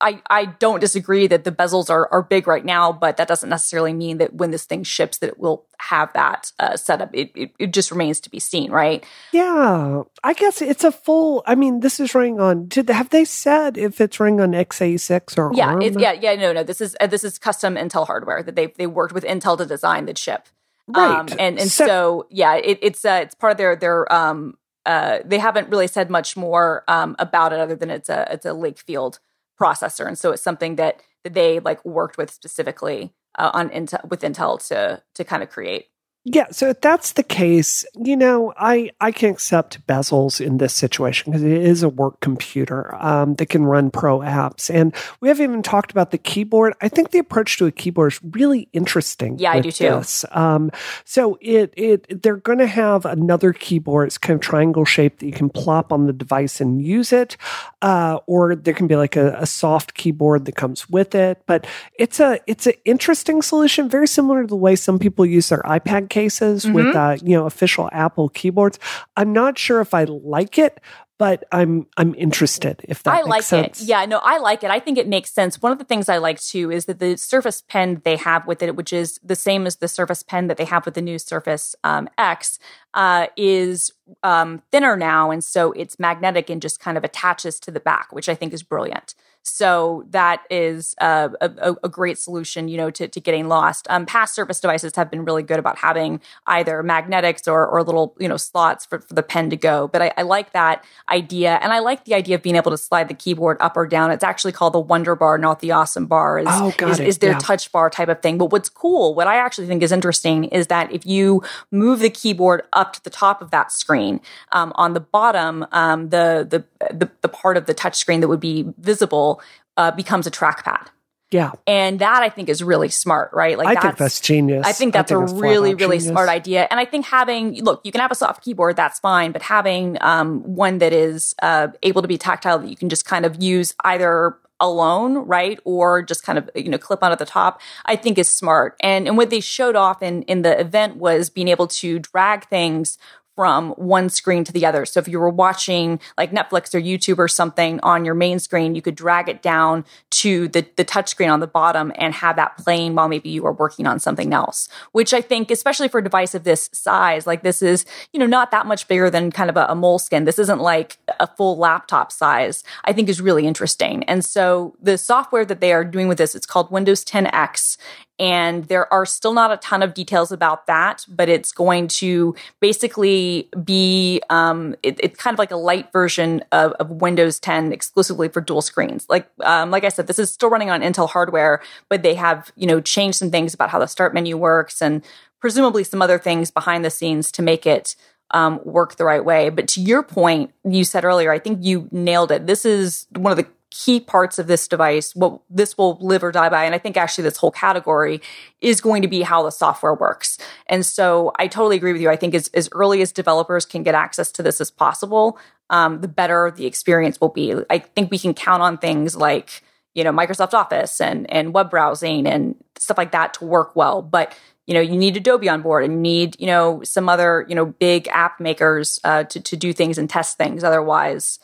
I, 0.00 0.20
I 0.28 0.46
don't 0.46 0.80
disagree 0.80 1.26
that 1.28 1.44
the 1.44 1.52
bezels 1.52 1.88
are, 1.88 2.08
are 2.12 2.22
big 2.22 2.46
right 2.46 2.64
now, 2.64 2.92
but 2.92 3.16
that 3.16 3.28
doesn't 3.28 3.48
necessarily 3.48 3.92
mean 3.92 4.18
that 4.18 4.34
when 4.34 4.50
this 4.50 4.64
thing 4.64 4.82
ships 4.82 5.18
that 5.18 5.28
it 5.28 5.38
will 5.38 5.66
have 5.78 6.12
that 6.14 6.52
uh, 6.58 6.76
setup. 6.76 7.10
It, 7.14 7.30
it, 7.34 7.52
it 7.58 7.72
just 7.72 7.90
remains 7.90 8.20
to 8.20 8.30
be 8.30 8.40
seen, 8.40 8.70
right? 8.70 9.04
Yeah, 9.32 10.02
I 10.22 10.32
guess 10.34 10.60
it's 10.60 10.84
a 10.84 10.92
full. 10.92 11.42
I 11.46 11.54
mean, 11.54 11.80
this 11.80 12.00
is 12.00 12.14
running 12.14 12.40
on. 12.40 12.66
Did 12.66 12.88
have 12.88 13.10
they 13.10 13.24
said 13.24 13.78
if 13.78 14.00
it's 14.00 14.18
running 14.18 14.40
on 14.40 14.52
x86 14.52 15.38
or 15.38 15.52
yeah, 15.54 15.78
yeah, 15.80 16.12
yeah. 16.12 16.34
No, 16.34 16.52
no. 16.52 16.62
This 16.62 16.80
is 16.80 16.96
uh, 17.00 17.06
this 17.06 17.24
is 17.24 17.38
custom 17.38 17.76
Intel 17.76 18.06
hardware 18.06 18.42
that 18.42 18.56
they 18.56 18.66
they 18.76 18.86
worked 18.86 19.14
with 19.14 19.24
Intel 19.24 19.56
to 19.58 19.66
design 19.66 20.06
the 20.06 20.14
chip. 20.14 20.48
Right, 20.86 21.20
um, 21.20 21.28
and 21.38 21.58
and 21.58 21.70
so, 21.70 21.86
so 21.86 22.26
yeah, 22.30 22.56
it, 22.56 22.78
it's 22.82 23.04
uh, 23.04 23.20
it's 23.22 23.34
part 23.34 23.52
of 23.52 23.56
their 23.58 23.76
their 23.76 24.12
um 24.12 24.58
uh 24.84 25.20
they 25.24 25.38
haven't 25.38 25.70
really 25.70 25.86
said 25.86 26.10
much 26.10 26.36
more 26.36 26.84
um 26.88 27.16
about 27.18 27.52
it 27.52 27.60
other 27.60 27.74
than 27.74 27.90
it's 27.90 28.10
a 28.10 28.26
it's 28.30 28.44
a 28.44 28.50
Lakefield 28.50 29.18
processor, 29.60 30.06
and 30.06 30.18
so 30.18 30.32
it's 30.32 30.42
something 30.42 30.76
that, 30.76 31.00
that 31.22 31.34
they 31.34 31.60
like 31.60 31.84
worked 31.84 32.18
with 32.18 32.30
specifically 32.30 33.12
uh, 33.38 33.50
on 33.52 33.70
Intel 33.70 34.08
with 34.08 34.20
Intel 34.22 34.64
to 34.68 35.02
to 35.14 35.24
kind 35.24 35.42
of 35.42 35.50
create. 35.50 35.86
Yeah, 36.26 36.46
so 36.50 36.70
if 36.70 36.80
that's 36.80 37.12
the 37.12 37.22
case, 37.22 37.84
you 37.94 38.16
know, 38.16 38.54
I 38.56 38.90
I 38.98 39.12
can 39.12 39.28
accept 39.28 39.86
bezels 39.86 40.40
in 40.40 40.56
this 40.56 40.72
situation 40.72 41.30
because 41.30 41.44
it 41.44 41.52
is 41.52 41.82
a 41.82 41.88
work 41.90 42.20
computer 42.20 42.94
um, 42.94 43.34
that 43.34 43.50
can 43.50 43.64
run 43.64 43.90
pro 43.90 44.20
apps, 44.20 44.74
and 44.74 44.94
we 45.20 45.28
haven't 45.28 45.44
even 45.44 45.62
talked 45.62 45.90
about 45.90 46.12
the 46.12 46.18
keyboard. 46.18 46.72
I 46.80 46.88
think 46.88 47.10
the 47.10 47.18
approach 47.18 47.58
to 47.58 47.66
a 47.66 47.70
keyboard 47.70 48.14
is 48.14 48.20
really 48.22 48.70
interesting. 48.72 49.38
Yeah, 49.38 49.52
I 49.52 49.60
do 49.60 49.70
too. 49.70 50.00
Um, 50.30 50.70
so 51.04 51.36
it 51.42 51.74
it 51.76 52.22
they're 52.22 52.36
going 52.36 52.58
to 52.58 52.66
have 52.66 53.04
another 53.04 53.52
keyboard. 53.52 54.06
It's 54.06 54.16
kind 54.16 54.34
of 54.36 54.40
triangle 54.40 54.86
shaped 54.86 55.18
that 55.18 55.26
you 55.26 55.32
can 55.32 55.50
plop 55.50 55.92
on 55.92 56.06
the 56.06 56.14
device 56.14 56.58
and 56.58 56.82
use 56.82 57.12
it, 57.12 57.36
uh, 57.82 58.20
or 58.26 58.54
there 58.56 58.72
can 58.72 58.86
be 58.86 58.96
like 58.96 59.16
a, 59.16 59.36
a 59.40 59.46
soft 59.46 59.92
keyboard 59.92 60.46
that 60.46 60.56
comes 60.56 60.88
with 60.88 61.14
it. 61.14 61.42
But 61.44 61.66
it's 61.98 62.18
a 62.18 62.40
it's 62.46 62.66
an 62.66 62.74
interesting 62.86 63.42
solution, 63.42 63.90
very 63.90 64.08
similar 64.08 64.40
to 64.40 64.46
the 64.46 64.56
way 64.56 64.74
some 64.74 64.98
people 64.98 65.26
use 65.26 65.50
their 65.50 65.62
iPad 65.66 66.13
cases 66.14 66.64
mm-hmm. 66.64 66.74
with 66.74 66.94
uh, 66.94 67.16
you 67.22 67.36
know 67.36 67.44
official 67.46 67.90
Apple 67.92 68.28
keyboards. 68.28 68.78
I'm 69.16 69.32
not 69.32 69.58
sure 69.58 69.80
if 69.80 69.92
I 69.92 70.04
like 70.04 70.58
it, 70.58 70.80
but 71.18 71.42
I'm 71.50 71.88
I'm 71.96 72.14
interested 72.14 72.84
if 72.88 73.02
that 73.02 73.14
I 73.14 73.22
like 73.22 73.42
sense. 73.42 73.82
it. 73.82 73.88
Yeah, 73.88 74.06
no, 74.06 74.20
I 74.22 74.38
like 74.38 74.62
it. 74.62 74.70
I 74.70 74.78
think 74.78 74.96
it 74.96 75.08
makes 75.08 75.30
sense. 75.32 75.60
One 75.60 75.72
of 75.72 75.78
the 75.78 75.84
things 75.84 76.08
I 76.08 76.18
like 76.18 76.40
too 76.40 76.70
is 76.70 76.84
that 76.84 77.00
the 77.00 77.16
Surface 77.16 77.62
Pen 77.66 78.00
they 78.04 78.16
have 78.16 78.46
with 78.46 78.62
it, 78.62 78.76
which 78.76 78.92
is 78.92 79.18
the 79.24 79.34
same 79.34 79.66
as 79.66 79.76
the 79.76 79.88
Surface 79.88 80.22
Pen 80.22 80.46
that 80.46 80.56
they 80.56 80.64
have 80.66 80.84
with 80.84 80.94
the 80.94 81.02
new 81.02 81.18
Surface 81.18 81.74
um, 81.82 82.08
X, 82.16 82.60
uh, 82.94 83.26
is 83.36 83.92
um, 84.22 84.62
thinner 84.70 84.96
now, 84.96 85.32
and 85.32 85.42
so 85.42 85.72
it's 85.72 85.98
magnetic 85.98 86.48
and 86.48 86.62
just 86.62 86.78
kind 86.78 86.96
of 86.96 87.02
attaches 87.02 87.58
to 87.60 87.72
the 87.72 87.80
back, 87.80 88.12
which 88.12 88.28
I 88.28 88.36
think 88.36 88.52
is 88.52 88.62
brilliant. 88.62 89.16
So 89.46 90.06
that 90.08 90.42
is 90.48 90.94
a, 90.98 91.30
a, 91.38 91.76
a, 91.84 91.88
great 91.90 92.18
solution, 92.18 92.66
you 92.66 92.78
know, 92.78 92.90
to, 92.90 93.06
to 93.08 93.20
getting 93.20 93.46
lost. 93.46 93.86
Um, 93.90 94.06
past 94.06 94.34
Surface 94.34 94.58
devices 94.58 94.96
have 94.96 95.10
been 95.10 95.26
really 95.26 95.42
good 95.42 95.58
about 95.58 95.76
having 95.76 96.22
either 96.46 96.82
magnetics 96.82 97.46
or, 97.46 97.66
or 97.66 97.82
little, 97.82 98.16
you 98.18 98.26
know, 98.26 98.38
slots 98.38 98.86
for, 98.86 99.00
for 99.00 99.12
the 99.12 99.22
pen 99.22 99.50
to 99.50 99.56
go. 99.56 99.86
But 99.86 100.00
I, 100.00 100.12
I 100.16 100.22
like 100.22 100.54
that 100.54 100.82
idea. 101.10 101.58
And 101.60 101.74
I 101.74 101.80
like 101.80 102.06
the 102.06 102.14
idea 102.14 102.36
of 102.36 102.42
being 102.42 102.56
able 102.56 102.70
to 102.70 102.78
slide 102.78 103.08
the 103.08 103.14
keyboard 103.14 103.58
up 103.60 103.76
or 103.76 103.86
down. 103.86 104.10
It's 104.10 104.24
actually 104.24 104.52
called 104.52 104.72
the 104.72 104.80
Wonder 104.80 105.14
Bar, 105.14 105.36
not 105.36 105.60
the 105.60 105.72
Awesome 105.72 106.06
Bar. 106.06 106.38
Is, 106.38 106.46
oh, 106.48 106.72
is, 106.80 106.98
is, 106.98 107.18
their 107.18 107.32
yeah. 107.32 107.38
touch 107.38 107.70
bar 107.70 107.90
type 107.90 108.08
of 108.08 108.22
thing. 108.22 108.38
But 108.38 108.50
what's 108.50 108.70
cool, 108.70 109.14
what 109.14 109.26
I 109.26 109.36
actually 109.36 109.66
think 109.66 109.82
is 109.82 109.92
interesting 109.92 110.44
is 110.44 110.68
that 110.68 110.90
if 110.90 111.04
you 111.04 111.42
move 111.70 112.00
the 112.00 112.08
keyboard 112.08 112.62
up 112.72 112.94
to 112.94 113.04
the 113.04 113.10
top 113.10 113.42
of 113.42 113.50
that 113.50 113.72
screen, 113.72 114.22
um, 114.52 114.72
on 114.76 114.94
the 114.94 115.00
bottom, 115.00 115.66
um, 115.70 116.08
the, 116.08 116.46
the, 116.48 116.64
the, 116.94 117.10
the 117.20 117.28
part 117.28 117.58
of 117.58 117.66
the 117.66 117.74
touch 117.74 117.96
screen 117.96 118.20
that 118.20 118.28
would 118.28 118.40
be 118.40 118.64
visible 118.78 119.33
uh, 119.76 119.90
becomes 119.90 120.26
a 120.26 120.30
trackpad. 120.30 120.88
Yeah. 121.30 121.50
And 121.66 121.98
that 121.98 122.22
I 122.22 122.28
think 122.28 122.48
is 122.48 122.62
really 122.62 122.88
smart, 122.88 123.30
right? 123.32 123.58
Like 123.58 123.76
I 123.76 123.80
think 123.80 123.96
that's 123.96 124.20
genius. 124.20 124.64
I 124.64 124.70
think 124.72 124.92
that's 124.92 125.10
I 125.10 125.16
think 125.16 125.30
a 125.30 125.34
really, 125.34 125.74
really 125.74 125.98
genius. 125.98 126.06
smart 126.06 126.28
idea. 126.28 126.68
And 126.70 126.78
I 126.78 126.84
think 126.84 127.06
having 127.06 127.60
look, 127.64 127.80
you 127.82 127.90
can 127.90 128.00
have 128.00 128.12
a 128.12 128.14
soft 128.14 128.44
keyboard, 128.44 128.76
that's 128.76 129.00
fine, 129.00 129.32
but 129.32 129.42
having 129.42 129.98
um, 130.00 130.42
one 130.42 130.78
that 130.78 130.92
is 130.92 131.34
uh, 131.42 131.68
able 131.82 132.02
to 132.02 132.08
be 132.08 132.18
tactile 132.18 132.60
that 132.60 132.68
you 132.68 132.76
can 132.76 132.88
just 132.88 133.04
kind 133.04 133.26
of 133.26 133.42
use 133.42 133.74
either 133.82 134.36
alone, 134.60 135.26
right, 135.26 135.58
or 135.64 136.02
just 136.02 136.24
kind 136.24 136.38
of 136.38 136.48
you 136.54 136.68
know 136.68 136.78
clip 136.78 137.02
on 137.02 137.10
at 137.10 137.18
the 137.18 137.26
top, 137.26 137.60
I 137.84 137.96
think 137.96 138.16
is 138.16 138.28
smart. 138.28 138.76
And 138.78 139.08
and 139.08 139.16
what 139.16 139.30
they 139.30 139.40
showed 139.40 139.74
off 139.74 140.02
in 140.02 140.22
in 140.22 140.42
the 140.42 140.58
event 140.60 140.96
was 140.98 141.30
being 141.30 141.48
able 141.48 141.66
to 141.66 141.98
drag 141.98 142.48
things 142.48 142.96
from 143.34 143.70
one 143.72 144.08
screen 144.08 144.44
to 144.44 144.52
the 144.52 144.64
other. 144.64 144.84
So 144.84 145.00
if 145.00 145.08
you 145.08 145.18
were 145.18 145.30
watching 145.30 146.00
like 146.16 146.30
Netflix 146.30 146.74
or 146.74 146.80
YouTube 146.80 147.18
or 147.18 147.28
something 147.28 147.80
on 147.82 148.04
your 148.04 148.14
main 148.14 148.38
screen, 148.38 148.74
you 148.74 148.82
could 148.82 148.94
drag 148.94 149.28
it 149.28 149.42
down 149.42 149.84
to 150.10 150.48
the, 150.48 150.66
the 150.76 150.84
touch 150.84 151.08
screen 151.08 151.30
on 151.30 151.40
the 151.40 151.46
bottom 151.46 151.92
and 151.96 152.14
have 152.14 152.36
that 152.36 152.56
playing 152.58 152.94
while 152.94 153.08
maybe 153.08 153.28
you 153.28 153.44
are 153.46 153.52
working 153.52 153.86
on 153.86 153.98
something 153.98 154.32
else, 154.32 154.68
which 154.92 155.12
I 155.12 155.20
think, 155.20 155.50
especially 155.50 155.88
for 155.88 155.98
a 155.98 156.04
device 156.04 156.34
of 156.34 156.44
this 156.44 156.70
size, 156.72 157.26
like 157.26 157.42
this 157.42 157.62
is, 157.62 157.84
you 158.12 158.20
know, 158.20 158.26
not 158.26 158.50
that 158.52 158.66
much 158.66 158.86
bigger 158.88 159.10
than 159.10 159.32
kind 159.32 159.50
of 159.50 159.56
a, 159.56 159.66
a 159.66 159.74
Moleskine. 159.74 160.24
This 160.24 160.38
isn't 160.38 160.60
like 160.60 160.98
a 161.18 161.26
full 161.26 161.56
laptop 161.56 162.12
size, 162.12 162.62
I 162.84 162.92
think 162.92 163.08
is 163.08 163.20
really 163.20 163.46
interesting. 163.46 164.04
And 164.04 164.24
so 164.24 164.76
the 164.80 164.96
software 164.96 165.44
that 165.44 165.60
they 165.60 165.72
are 165.72 165.84
doing 165.84 166.08
with 166.08 166.18
this, 166.18 166.34
it's 166.34 166.46
called 166.46 166.70
Windows 166.70 167.04
10X 167.04 167.76
and 168.18 168.64
there 168.66 168.92
are 168.92 169.04
still 169.04 169.32
not 169.32 169.50
a 169.50 169.56
ton 169.56 169.82
of 169.82 169.92
details 169.92 170.30
about 170.30 170.66
that, 170.66 171.04
but 171.08 171.28
it's 171.28 171.50
going 171.50 171.88
to 171.88 172.34
basically 172.60 173.48
be 173.64 174.22
um, 174.30 174.76
it, 174.82 175.00
it's 175.02 175.18
kind 175.18 175.34
of 175.34 175.38
like 175.38 175.50
a 175.50 175.56
light 175.56 175.90
version 175.92 176.44
of, 176.52 176.72
of, 176.72 176.90
Windows 176.90 177.40
10 177.40 177.72
exclusively 177.72 178.28
for 178.28 178.40
dual 178.40 178.62
screens. 178.62 179.06
Like 179.08 179.28
um, 179.40 179.70
like 179.70 179.84
I 179.84 179.88
said, 179.88 180.06
this 180.06 180.18
is 180.18 180.32
still 180.32 180.48
running 180.48 180.70
on 180.70 180.80
Intel 180.80 181.08
hardware, 181.08 181.60
but 181.88 182.02
they 182.02 182.14
have 182.14 182.52
you 182.56 182.66
know 182.66 182.80
changed 182.80 183.18
some 183.18 183.30
things 183.30 183.52
about 183.52 183.70
how 183.70 183.78
the 183.78 183.86
start 183.86 184.14
menu 184.14 184.36
works 184.36 184.80
and 184.80 185.04
presumably 185.40 185.84
some 185.84 186.00
other 186.00 186.18
things 186.18 186.50
behind 186.50 186.84
the 186.84 186.90
scenes 186.90 187.32
to 187.32 187.42
make 187.42 187.66
it 187.66 187.96
um, 188.30 188.60
work 188.64 188.96
the 188.96 189.04
right 189.04 189.24
way. 189.24 189.48
But 189.48 189.68
to 189.68 189.80
your 189.80 190.02
point, 190.02 190.52
you 190.64 190.84
said 190.84 191.04
earlier, 191.04 191.30
I 191.30 191.38
think 191.38 191.64
you 191.64 191.88
nailed 191.90 192.32
it. 192.32 192.46
This 192.46 192.64
is 192.64 193.06
one 193.16 193.30
of 193.30 193.36
the 193.36 193.46
key 193.74 193.98
parts 193.98 194.38
of 194.38 194.46
this 194.46 194.68
device, 194.68 195.16
what 195.16 195.40
this 195.50 195.76
will 195.76 195.98
live 196.00 196.22
or 196.22 196.30
die 196.30 196.48
by, 196.48 196.64
and 196.64 196.76
I 196.76 196.78
think 196.78 196.96
actually 196.96 197.24
this 197.24 197.36
whole 197.36 197.50
category 197.50 198.22
is 198.60 198.80
going 198.80 199.02
to 199.02 199.08
be 199.08 199.22
how 199.22 199.42
the 199.42 199.50
software 199.50 199.94
works. 199.94 200.38
And 200.68 200.86
so 200.86 201.32
I 201.40 201.48
totally 201.48 201.76
agree 201.76 201.92
with 201.92 202.00
you. 202.00 202.08
I 202.08 202.14
think 202.14 202.36
as, 202.36 202.46
as 202.54 202.68
early 202.70 203.02
as 203.02 203.10
developers 203.10 203.66
can 203.66 203.82
get 203.82 203.96
access 203.96 204.30
to 204.32 204.44
this 204.44 204.60
as 204.60 204.70
possible, 204.70 205.38
um, 205.70 206.02
the 206.02 206.08
better 206.08 206.52
the 206.54 206.66
experience 206.66 207.20
will 207.20 207.30
be. 207.30 207.52
I 207.68 207.78
think 207.78 208.12
we 208.12 208.18
can 208.18 208.32
count 208.32 208.62
on 208.62 208.78
things 208.78 209.16
like, 209.16 209.62
you 209.92 210.04
know, 210.04 210.12
Microsoft 210.12 210.54
Office 210.54 211.00
and, 211.00 211.28
and 211.28 211.52
web 211.52 211.68
browsing 211.68 212.28
and 212.28 212.54
stuff 212.78 212.96
like 212.96 213.10
that 213.10 213.34
to 213.34 213.44
work 213.44 213.74
well. 213.74 214.02
But 214.02 214.36
you 214.66 214.72
know 214.72 214.80
you 214.80 214.96
need 214.96 215.14
adobe 215.14 215.46
on 215.46 215.60
board 215.60 215.84
and 215.84 216.00
need 216.00 216.40
you 216.40 216.46
know 216.46 216.82
some 216.84 217.06
other 217.06 217.44
you 217.50 217.54
know 217.54 217.66
big 217.66 218.08
app 218.08 218.40
makers 218.40 218.98
uh, 219.04 219.24
to, 219.24 219.38
to 219.38 219.56
do 219.56 219.74
things 219.74 219.98
and 219.98 220.08
test 220.08 220.38
things 220.38 220.64
otherwise 220.64 221.38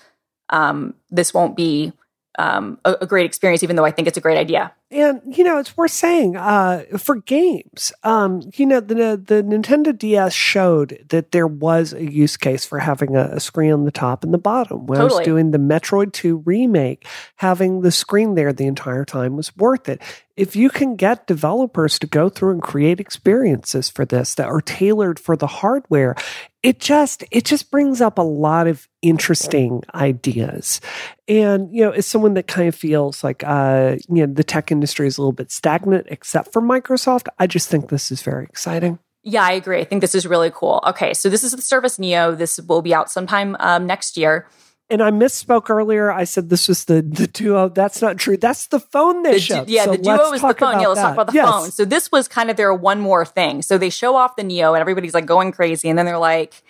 um, 0.49 0.95
this 1.11 1.35
won't 1.35 1.55
be 1.55 1.93
um, 2.41 2.79
a, 2.85 2.97
a, 3.03 3.07
great 3.07 3.27
experience, 3.27 3.63
even 3.63 3.77
though 3.77 3.85
I 3.85 3.91
think 3.91 4.09
it's 4.09 4.17
a 4.17 4.21
great 4.21 4.39
idea. 4.39 4.73
And 4.91 5.21
you 5.27 5.45
know, 5.45 5.59
it's 5.59 5.77
worth 5.77 5.91
saying 5.91 6.37
uh, 6.37 6.85
for 6.97 7.17
games. 7.17 7.93
Um, 8.03 8.41
you 8.55 8.65
know, 8.65 8.81
the 8.81 8.95
the 8.95 9.43
Nintendo 9.43 9.97
DS 9.97 10.33
showed 10.33 11.05
that 11.11 11.33
there 11.33 11.47
was 11.47 11.93
a 11.93 12.11
use 12.11 12.37
case 12.37 12.65
for 12.65 12.79
having 12.79 13.15
a, 13.15 13.25
a 13.33 13.41
screen 13.41 13.73
on 13.73 13.85
the 13.85 13.91
top 13.91 14.25
and 14.25 14.33
the 14.33 14.39
bottom. 14.39 14.87
When 14.87 14.99
totally. 14.99 15.17
I 15.17 15.19
was 15.19 15.25
doing 15.27 15.51
the 15.51 15.59
Metroid 15.59 16.13
Two 16.13 16.39
remake, 16.39 17.07
having 17.37 17.83
the 17.83 17.93
screen 17.93 18.35
there 18.35 18.53
the 18.53 18.67
entire 18.67 19.05
time 19.05 19.37
was 19.37 19.55
worth 19.57 19.89
it. 19.89 20.01
If 20.37 20.57
you 20.57 20.71
can 20.71 20.97
get 20.97 21.27
developers 21.27 21.99
to 21.99 22.07
go 22.07 22.31
through 22.31 22.53
and 22.53 22.63
create 22.63 23.01
experiences 23.01 23.91
for 23.91 24.07
this 24.07 24.35
that 24.37 24.47
are 24.47 24.63
tailored 24.63 25.21
for 25.21 25.37
the 25.37 25.47
hardware, 25.47 26.17
it 26.63 26.79
just 26.79 27.25
it 27.31 27.45
just 27.45 27.71
brings 27.71 28.01
up 28.01 28.19
a 28.19 28.23
lot 28.23 28.67
of 28.67 28.87
interesting 29.03 29.83
ideas. 29.95 30.81
And 31.29 31.75
you 31.75 31.85
know 31.85 31.91
as 31.91 32.07
someone 32.07 32.35
that 32.35 32.47
kind 32.47 32.69
of 32.69 32.75
feels 32.75 33.25
like 33.25 33.43
uh 33.45 33.97
you 34.09 34.27
know 34.27 34.33
the 34.33 34.45
tech 34.45 34.71
industry 34.71 35.07
is 35.07 35.17
a 35.17 35.23
little 35.23 35.33
bit 35.33 35.51
stagnant 35.51 36.07
except 36.11 36.53
for 36.53 36.61
microsoft 36.61 37.29
i 37.39 37.47
just 37.47 37.69
think 37.69 37.89
this 37.89 38.11
is 38.11 38.23
very 38.23 38.45
exciting. 38.45 38.99
Yeah 39.23 39.45
i 39.45 39.53
agree. 39.53 39.81
I 39.81 39.85
think 39.85 40.01
this 40.01 40.15
is 40.15 40.27
really 40.27 40.51
cool. 40.51 40.83
Okay 40.87 41.15
so 41.15 41.29
this 41.29 41.45
is 41.45 41.53
the 41.53 41.63
surface 41.63 41.99
neo. 41.99 42.35
This 42.35 42.61
will 42.61 42.83
be 42.83 42.95
out 42.95 43.11
sometime 43.11 43.57
um, 43.61 43.87
next 43.87 44.17
year 44.17 44.47
and 44.91 45.03
I 45.03 45.11
misspoke 45.11 45.71
earlier. 45.71 46.11
I 46.11 46.25
said 46.25 46.51
this 46.51 46.67
was 46.67 46.85
the, 46.87 47.01
the 47.03 47.27
duo. 47.27 47.69
That's 47.69 48.03
not 48.03 48.19
true. 48.19 48.37
That's 48.37 48.67
the 48.67 48.81
phone 48.81 49.23
they 49.23 49.35
the, 49.35 49.41
showed. 49.41 49.69
Yeah, 49.69 49.85
so 49.85 49.93
the 49.93 49.99
duo 49.99 50.33
is 50.33 50.43
the 50.43 50.55
phone. 50.55 50.81
Yeah, 50.81 50.89
let's 50.89 51.01
that. 51.01 51.07
talk 51.07 51.13
about 51.15 51.27
the 51.29 51.35
yes. 51.35 51.49
phone. 51.49 51.71
So 51.71 51.85
this 51.85 52.11
was 52.11 52.27
kind 52.29 52.51
of 52.51 52.57
their 52.57 52.75
one 52.75 53.01
more 53.01 53.25
thing. 53.25 53.63
So 53.63 53.79
they 53.79 53.91
show 53.91 54.17
off 54.17 54.37
the 54.37 54.43
Neo 54.43 54.75
and 54.75 54.81
everybody's 54.81 55.15
like 55.15 55.27
going 55.27 55.53
crazy. 55.53 55.89
And 55.89 55.97
then 55.97 56.07
they're 56.07 56.19
like, 56.19 56.63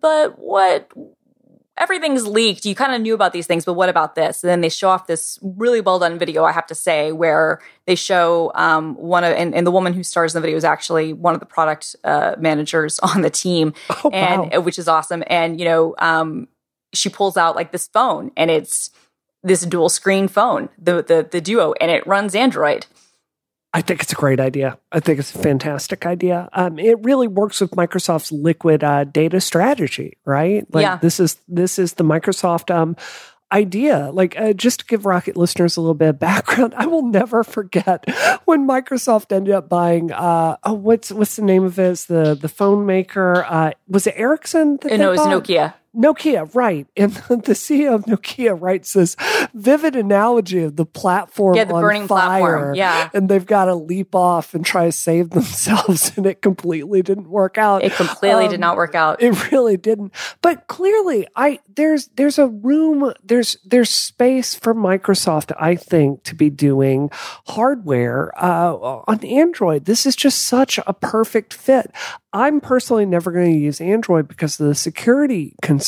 but 0.00 0.38
what? 0.38 0.90
Everything's 1.78 2.26
leaked. 2.26 2.64
You 2.64 2.74
kind 2.74 2.94
of 2.94 3.00
knew 3.00 3.14
about 3.14 3.32
these 3.32 3.46
things, 3.46 3.64
but 3.64 3.72
what 3.74 3.88
about 3.88 4.14
this? 4.14 4.42
And 4.44 4.50
then 4.50 4.60
they 4.60 4.68
show 4.68 4.88
off 4.88 5.06
this 5.06 5.38
really 5.42 5.80
well 5.80 5.98
done 5.98 6.18
video, 6.18 6.44
I 6.44 6.52
have 6.52 6.66
to 6.66 6.74
say, 6.74 7.12
where 7.12 7.60
they 7.86 7.94
show 7.94 8.52
um, 8.54 8.94
one 8.96 9.24
of, 9.24 9.32
and, 9.32 9.54
and, 9.54 9.66
the 9.66 9.70
woman 9.70 9.94
who 9.94 10.02
stars 10.02 10.34
in 10.34 10.40
the 10.40 10.46
video 10.46 10.56
is 10.58 10.64
actually 10.64 11.14
one 11.14 11.32
of 11.32 11.40
the 11.40 11.46
product 11.46 11.96
uh, 12.04 12.34
managers 12.38 12.98
on 12.98 13.22
the 13.22 13.30
team, 13.30 13.72
oh, 14.04 14.10
and 14.12 14.52
wow. 14.52 14.60
which 14.60 14.78
is 14.78 14.86
awesome. 14.86 15.24
And 15.26 15.58
you 15.58 15.64
know, 15.64 15.94
um, 15.98 16.46
she 16.92 17.08
pulls 17.08 17.36
out 17.36 17.56
like 17.56 17.72
this 17.72 17.88
phone 17.88 18.30
and 18.36 18.50
it's 18.50 18.90
this 19.42 19.62
dual 19.62 19.88
screen 19.88 20.28
phone, 20.28 20.68
the 20.78 21.02
the 21.02 21.26
the 21.30 21.40
duo, 21.40 21.72
and 21.80 21.90
it 21.90 22.06
runs 22.06 22.34
Android. 22.34 22.86
I 23.74 23.80
think 23.80 24.02
it's 24.02 24.12
a 24.12 24.16
great 24.16 24.38
idea. 24.38 24.78
I 24.92 25.00
think 25.00 25.18
it's 25.18 25.34
a 25.34 25.38
fantastic 25.38 26.04
idea. 26.04 26.48
Um, 26.52 26.78
it 26.78 27.02
really 27.04 27.26
works 27.26 27.60
with 27.60 27.70
Microsoft's 27.70 28.30
liquid 28.30 28.84
uh, 28.84 29.04
data 29.04 29.40
strategy, 29.40 30.18
right? 30.26 30.66
Like 30.72 30.82
yeah. 30.82 30.96
this 30.96 31.18
is 31.18 31.38
this 31.48 31.78
is 31.78 31.94
the 31.94 32.04
Microsoft 32.04 32.72
um, 32.72 32.96
idea. 33.50 34.10
Like 34.12 34.38
uh, 34.38 34.52
just 34.52 34.80
to 34.80 34.86
give 34.86 35.06
Rocket 35.06 35.38
listeners 35.38 35.78
a 35.78 35.80
little 35.80 35.94
bit 35.94 36.10
of 36.10 36.18
background, 36.18 36.74
I 36.76 36.86
will 36.86 37.06
never 37.06 37.42
forget 37.42 38.04
when 38.44 38.68
Microsoft 38.68 39.32
ended 39.32 39.54
up 39.54 39.70
buying. 39.70 40.12
Uh, 40.12 40.58
oh, 40.64 40.74
what's 40.74 41.10
what's 41.10 41.36
the 41.36 41.42
name 41.42 41.64
of 41.64 41.78
it? 41.78 41.92
It's 41.92 42.04
the 42.04 42.34
the 42.34 42.50
phone 42.50 42.84
maker. 42.84 43.42
Uh, 43.48 43.72
was 43.88 44.06
it 44.06 44.14
Ericsson? 44.16 44.78
That 44.82 44.98
no, 44.98 45.12
it 45.12 45.18
was? 45.18 45.26
Nokia. 45.26 45.74
Nokia, 45.94 46.52
right. 46.54 46.86
And 46.96 47.12
the 47.28 47.52
CEO 47.52 47.94
of 47.94 48.04
Nokia 48.06 48.58
writes 48.60 48.94
this 48.94 49.16
vivid 49.54 49.94
analogy 49.96 50.60
of 50.62 50.76
the 50.76 50.86
platform 50.86 51.54
yeah, 51.56 51.64
the 51.64 51.74
on 51.74 51.82
burning 51.82 52.06
fire. 52.08 52.40
platform. 52.40 52.74
Yeah. 52.74 53.10
And 53.12 53.28
they've 53.28 53.44
got 53.44 53.66
to 53.66 53.74
leap 53.74 54.14
off 54.14 54.54
and 54.54 54.64
try 54.64 54.86
to 54.86 54.92
save 54.92 55.30
themselves. 55.30 56.12
And 56.16 56.26
it 56.26 56.40
completely 56.42 57.02
didn't 57.02 57.28
work 57.28 57.58
out. 57.58 57.84
It 57.84 57.92
completely 57.92 58.44
Um, 58.44 58.50
did 58.50 58.60
not 58.60 58.76
work 58.76 58.94
out. 58.94 59.22
It 59.22 59.50
really 59.52 59.76
didn't. 59.76 60.12
But 60.40 60.66
clearly, 60.66 61.26
I 61.36 61.60
there's 61.74 62.08
there's 62.16 62.38
a 62.38 62.48
room, 62.48 63.12
there's 63.22 63.56
there's 63.64 63.90
space 63.90 64.54
for 64.54 64.74
Microsoft, 64.74 65.52
I 65.58 65.76
think, 65.76 66.22
to 66.24 66.34
be 66.34 66.48
doing 66.50 67.10
hardware 67.46 68.32
uh, 68.42 68.74
on 69.06 69.24
Android. 69.24 69.84
This 69.84 70.06
is 70.06 70.16
just 70.16 70.42
such 70.46 70.78
a 70.86 70.92
perfect 70.92 71.52
fit. 71.54 71.90
I'm 72.32 72.60
personally 72.62 73.04
never 73.04 73.30
going 73.30 73.52
to 73.52 73.58
use 73.58 73.78
Android 73.80 74.26
because 74.26 74.58
of 74.58 74.66
the 74.66 74.74
security 74.74 75.54
concerns, 75.60 75.81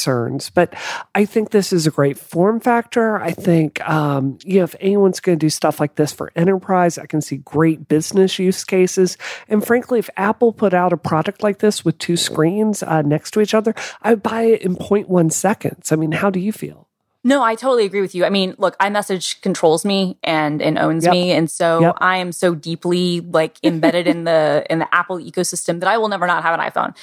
but 0.50 0.74
I 1.14 1.24
think 1.24 1.50
this 1.50 1.72
is 1.72 1.86
a 1.86 1.90
great 1.90 2.18
form 2.18 2.60
factor. 2.60 3.16
I 3.20 3.32
think, 3.32 3.80
um, 3.88 4.38
you 4.44 4.58
know, 4.58 4.64
if 4.64 4.74
anyone's 4.80 5.20
going 5.20 5.38
to 5.38 5.44
do 5.46 5.50
stuff 5.50 5.80
like 5.80 5.94
this 5.94 6.12
for 6.12 6.32
enterprise, 6.36 6.98
I 6.98 7.06
can 7.06 7.20
see 7.20 7.38
great 7.38 7.88
business 7.88 8.38
use 8.38 8.64
cases. 8.64 9.16
And 9.48 9.64
frankly, 9.64 9.98
if 9.98 10.10
Apple 10.16 10.52
put 10.52 10.74
out 10.74 10.92
a 10.92 10.96
product 10.96 11.42
like 11.42 11.58
this 11.58 11.84
with 11.84 11.98
two 11.98 12.16
screens 12.16 12.82
uh, 12.82 13.02
next 13.02 13.32
to 13.32 13.40
each 13.40 13.54
other, 13.54 13.74
I 14.02 14.10
would 14.10 14.22
buy 14.22 14.42
it 14.42 14.62
in 14.62 14.76
0.1 14.76 15.32
seconds. 15.32 15.92
I 15.92 15.96
mean, 15.96 16.12
how 16.12 16.30
do 16.30 16.40
you 16.40 16.52
feel? 16.52 16.83
No, 17.26 17.42
I 17.42 17.54
totally 17.54 17.86
agree 17.86 18.02
with 18.02 18.14
you. 18.14 18.26
I 18.26 18.30
mean, 18.30 18.54
look, 18.58 18.78
iMessage 18.78 19.40
controls 19.40 19.82
me 19.84 20.18
and 20.22 20.60
and 20.60 20.78
owns 20.78 21.04
Yep. 21.04 21.12
me, 21.12 21.32
and 21.32 21.50
so 21.50 21.80
Yep. 21.80 21.96
I 21.98 22.18
am 22.18 22.32
so 22.32 22.54
deeply 22.54 23.20
like 23.22 23.56
embedded 23.64 24.06
in 24.06 24.24
the 24.24 24.64
in 24.70 24.78
the 24.78 24.94
Apple 24.94 25.16
ecosystem 25.18 25.80
that 25.80 25.88
I 25.88 25.96
will 25.96 26.08
never 26.08 26.26
not 26.26 26.42
have 26.42 26.58
an 26.58 26.64
iPhone. 26.64 26.94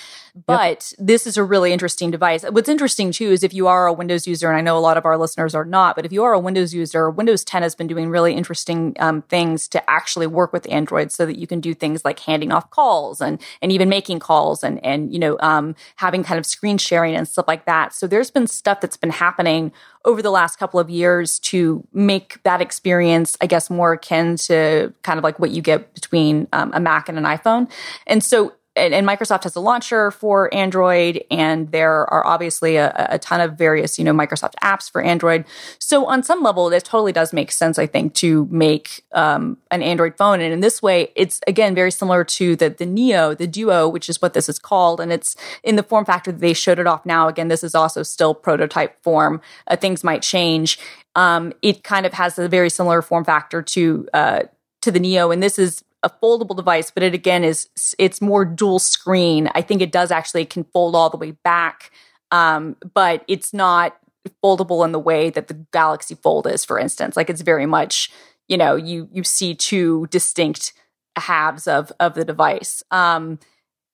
But 0.46 0.94
this 0.98 1.28
is 1.28 1.36
a 1.36 1.44
really 1.44 1.74
interesting 1.74 2.10
device. 2.10 2.44
What's 2.44 2.70
interesting 2.70 3.12
too 3.12 3.32
is 3.32 3.44
if 3.44 3.54
you 3.54 3.68
are 3.68 3.88
a 3.88 3.94
Windows 3.94 4.28
user, 4.28 4.48
and 4.48 4.58
I 4.58 4.62
know 4.62 4.78
a 4.78 4.80
lot 4.80 4.96
of 4.96 5.06
our 5.06 5.18
listeners 5.18 5.54
are 5.54 5.66
not, 5.66 5.96
but 5.96 6.06
if 6.06 6.14
you 6.14 6.24
are 6.24 6.32
a 6.34 6.40
Windows 6.40 6.74
user, 6.74 7.10
Windows 7.10 7.44
10 7.44 7.64
has 7.64 7.76
been 7.76 7.88
doing 7.88 8.10
really 8.10 8.34
interesting 8.34 8.96
um, 9.00 9.24
things 9.24 9.68
to 9.70 9.90
actually 9.90 10.28
work 10.28 10.54
with 10.54 10.72
Android, 10.72 11.12
so 11.12 11.26
that 11.26 11.38
you 11.38 11.48
can 11.48 11.60
do 11.60 11.74
things 11.74 12.06
like 12.06 12.20
handing 12.20 12.52
off 12.52 12.70
calls 12.70 13.20
and 13.20 13.42
and 13.62 13.72
even 13.72 13.90
making 13.90 14.20
calls 14.20 14.64
and 14.64 14.84
and 14.86 15.12
you 15.12 15.20
know 15.20 15.38
um, 15.42 15.76
having 15.98 16.24
kind 16.24 16.38
of 16.40 16.46
screen 16.46 16.78
sharing 16.78 17.16
and 17.16 17.28
stuff 17.28 17.48
like 17.48 17.66
that. 17.66 17.94
So 17.94 18.08
there's 18.08 18.32
been 18.32 18.48
stuff 18.48 18.80
that's 18.82 18.98
been 18.98 19.10
happening 19.10 19.72
over 20.06 20.22
the 20.22 20.32
last 20.32 20.58
couple 20.58 20.80
of 20.80 20.90
years 20.90 21.40
to 21.40 21.86
make 21.94 22.42
that 22.44 22.62
experience, 22.62 23.38
I 23.42 23.46
guess, 23.46 23.70
more 23.70 23.94
akin 23.94 24.36
to 24.38 24.94
kind 25.04 25.18
of 25.18 25.24
like 25.24 25.40
what 25.40 25.52
you 25.52 25.62
get 25.62 25.94
between 25.94 26.48
um, 26.54 26.72
a 26.74 26.80
Mac 26.80 27.10
and 27.10 27.18
an 27.18 27.24
iPhone. 27.26 27.72
And 28.08 28.24
so, 28.24 28.54
and, 28.76 28.94
and 28.94 29.06
Microsoft 29.06 29.44
has 29.44 29.56
a 29.56 29.60
launcher 29.60 30.12
for 30.12 30.54
Android, 30.54 31.24
and 31.30 31.72
there 31.72 32.12
are 32.12 32.26
obviously 32.26 32.78
a, 32.78 32.94
a 33.10 33.20
ton 33.20 33.42
of 33.42 33.58
various, 33.58 34.00
you 34.00 34.06
know, 34.06 34.14
Microsoft 34.14 34.54
apps 34.64 34.90
for 34.90 35.02
Android. 35.02 35.44
So, 35.80 36.06
on 36.06 36.24
some 36.24 36.42
level, 36.42 36.70
this 36.70 36.84
totally 36.84 37.12
does 37.12 37.34
make 37.34 37.52
sense, 37.52 37.78
I 37.78 37.86
think, 37.86 38.14
to 38.16 38.48
make 38.50 39.04
um, 39.12 39.58
an 39.72 39.84
Android 39.84 40.16
phone. 40.16 40.40
And 40.40 40.54
in 40.54 40.62
this 40.62 40.82
way, 40.82 41.12
it's 41.16 41.42
again 41.48 41.76
very 41.76 41.92
similar 41.92 42.24
to 42.24 42.56
the 42.56 42.70
the 42.70 42.86
Neo, 42.86 43.34
the 43.34 43.48
Duo, 43.48 43.90
which 43.90 44.08
is 44.08 44.22
what 44.22 44.34
this 44.34 44.48
is 44.48 44.58
called, 44.58 45.02
and 45.02 45.12
it's 45.12 45.36
in 45.64 45.76
the 45.76 45.84
form 45.84 46.06
factor 46.06 46.32
that 46.32 46.40
they 46.40 46.54
showed 46.54 46.80
it 46.80 46.88
off 46.88 47.06
now. 47.06 47.28
Again, 47.28 47.50
this 47.50 47.64
is 47.64 47.76
also 47.76 48.04
still 48.04 48.34
prototype 48.34 49.02
form. 49.04 49.42
Uh, 49.68 49.76
things 49.76 50.04
might 50.04 50.22
change. 50.22 50.80
Um, 51.16 51.52
it 51.62 51.84
kind 51.84 52.06
of 52.06 52.14
has 52.14 52.40
a 52.40 52.48
very 52.48 52.70
similar 52.70 53.02
form 53.02 53.26
factor 53.26 53.62
to 53.62 54.08
uh, 54.14 54.44
to 54.82 54.92
the 54.92 55.00
Neo, 55.00 55.30
and 55.30 55.44
this 55.44 55.60
is 55.60 55.84
a 56.04 56.10
foldable 56.10 56.56
device, 56.56 56.92
but 56.92 57.04
it 57.04 57.14
again 57.14 57.44
is 57.44 57.70
it's 58.00 58.22
more 58.22 58.46
dual 58.46 58.80
screen. 58.80 59.50
I 59.54 59.62
think 59.62 59.82
it 59.82 59.92
does 59.92 60.12
actually 60.12 60.46
can 60.46 60.64
fold 60.64 60.96
all 60.96 61.10
the 61.10 61.18
way 61.18 61.32
back, 61.32 61.92
um, 62.32 62.76
but 62.94 63.24
it's 63.28 63.54
not 63.54 63.98
foldable 64.44 64.86
in 64.86 64.92
the 64.92 65.00
way 65.00 65.30
that 65.30 65.48
the 65.48 65.66
Galaxy 65.72 66.16
Fold 66.16 66.48
is, 66.48 66.66
for 66.66 66.80
instance. 66.80 67.16
Like 67.16 67.30
it's 67.30 67.42
very 67.42 67.66
much 67.66 68.12
you 68.48 68.58
know 68.58 68.76
you 68.76 69.08
you 69.12 69.24
see 69.24 69.56
two 69.56 70.08
distinct 70.08 70.74
halves 71.18 71.68
of 71.68 71.92
of 72.00 72.16
the 72.16 72.26
device. 72.26 72.84
Um, 72.92 73.40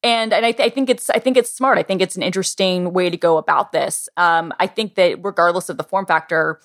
and 0.03 0.31
and 0.31 0.45
I, 0.45 0.51
th- 0.51 0.65
I 0.65 0.69
think 0.69 0.89
it's 0.89 1.09
I 1.09 1.19
think 1.19 1.37
it's 1.37 1.51
smart. 1.51 1.77
I 1.77 1.83
think 1.83 2.01
it's 2.01 2.15
an 2.15 2.23
interesting 2.23 2.93
way 2.93 3.09
to 3.09 3.17
go 3.17 3.37
about 3.37 3.71
this. 3.71 4.07
Um, 4.17 4.53
I 4.59 4.67
think 4.67 4.95
that 4.95 5.19
regardless 5.23 5.69
of 5.69 5.77
the 5.77 5.83
form 5.83 6.05
factor, 6.05 6.59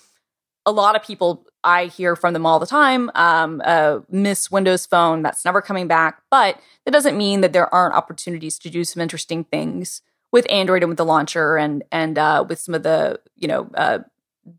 a 0.65 0.71
lot 0.71 0.95
of 0.95 1.03
people 1.03 1.45
I 1.63 1.85
hear 1.85 2.15
from 2.15 2.33
them 2.33 2.45
all 2.45 2.59
the 2.59 2.65
time 2.65 3.09
um, 3.15 3.61
uh, 3.63 3.99
miss 4.09 4.51
Windows 4.51 4.85
Phone. 4.85 5.21
That's 5.21 5.45
never 5.45 5.61
coming 5.61 5.87
back. 5.87 6.21
But 6.29 6.59
that 6.85 6.91
doesn't 6.91 7.17
mean 7.17 7.41
that 7.41 7.53
there 7.53 7.73
aren't 7.73 7.95
opportunities 7.95 8.59
to 8.59 8.69
do 8.69 8.83
some 8.83 9.01
interesting 9.01 9.45
things 9.45 10.01
with 10.31 10.49
Android 10.51 10.83
and 10.83 10.89
with 10.89 10.97
the 10.97 11.05
launcher 11.05 11.57
and 11.57 11.83
and 11.91 12.17
uh, 12.17 12.45
with 12.47 12.59
some 12.59 12.75
of 12.75 12.83
the 12.83 13.19
you 13.37 13.47
know 13.47 13.69
uh, 13.75 13.99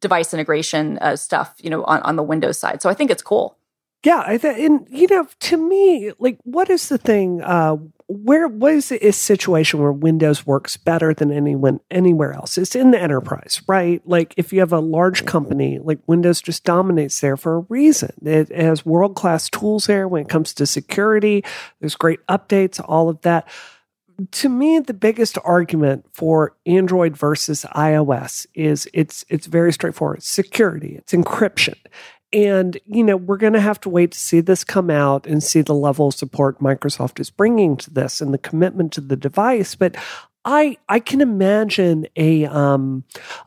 device 0.01 0.33
integration 0.33 0.99
uh, 0.99 1.17
stuff 1.17 1.55
you 1.61 1.69
know 1.69 1.85
on, 1.85 2.01
on 2.03 2.17
the 2.17 2.23
Windows 2.23 2.59
side. 2.59 2.81
So 2.81 2.89
I 2.89 2.95
think 2.95 3.11
it's 3.11 3.23
cool. 3.23 3.59
Yeah, 4.05 4.23
I 4.27 4.37
th- 4.37 4.59
and 4.59 4.87
you 4.91 5.07
know, 5.11 5.27
to 5.41 5.57
me, 5.57 6.13
like, 6.19 6.39
what 6.45 6.69
is 6.69 6.89
the 6.89 6.99
thing? 6.99 7.43
Where 8.07 8.49
what 8.49 8.75
is 8.75 8.93
a 8.93 9.13
situation 9.13 9.81
where 9.81 9.93
Windows 9.93 10.47
works 10.47 10.77
better 10.77 11.15
than 11.15 11.33
anyone 11.33 11.81
anywhere 11.91 12.35
else? 12.35 12.59
It's 12.59 12.77
in 12.77 12.91
the 12.91 13.01
enterprise, 13.01 13.63
right? 13.67 14.03
Like, 14.05 14.35
if 14.37 14.53
you 14.53 14.61
have 14.61 14.75
a 14.75 14.81
large 14.81 15.25
company, 15.25 15.79
like 15.79 16.01
Windows 16.07 16.43
just 16.43 16.65
dominates 16.65 17.21
there 17.21 17.39
for 17.39 17.57
a 17.57 17.61
reason. 17.61 18.13
It 18.23 18.53
has 18.53 18.85
world 18.85 19.17
class 19.17 19.49
tools 19.49 19.87
there 19.87 20.07
when 20.07 20.23
it 20.23 20.29
comes 20.29 20.53
to 20.55 20.67
security. 20.67 21.45
There's 21.81 21.95
great 21.97 22.21
updates, 22.27 22.79
all 22.85 23.09
of 23.09 23.23
that. 23.23 23.49
To 24.33 24.49
me, 24.51 24.79
the 24.81 24.95
biggest 24.95 25.39
argument 25.43 26.05
for 26.13 26.55
Android 26.67 27.17
versus 27.17 27.65
iOS 27.75 28.47
is 28.55 28.87
it's 28.93 29.25
it's 29.31 29.47
very 29.47 29.73
straightforward. 29.73 30.23
Security, 30.23 30.97
it's 30.97 31.15
encryption. 31.15 31.77
And, 32.35 32.77
you 32.87 33.05
know, 33.05 33.17
we're 33.17 33.37
going 33.37 33.53
to 33.53 33.61
have 33.61 33.81
to 33.83 33.89
wait 33.89 34.11
to 34.11 34.19
see 34.19 34.41
this 34.41 34.65
come 34.65 34.91
out 34.91 35.25
and 35.27 35.43
see 35.43 35.63
the 35.63 35.75
level 35.75 36.09
of 36.09 36.15
support 36.15 36.59
Microsoft 36.59 37.21
is 37.21 37.31
bringing 37.31 37.77
to 37.77 37.91
this 37.91 38.21
and 38.21 38.35
the 38.35 38.39
commitment 38.39 38.93
to 38.95 39.01
the 39.01 39.17
device. 39.17 39.77
But 39.77 39.97
I, 40.45 40.77
I 40.89 40.99
can 40.99 41.21
imagine 41.21 42.07
a, 42.17 42.45
um, 42.47 43.05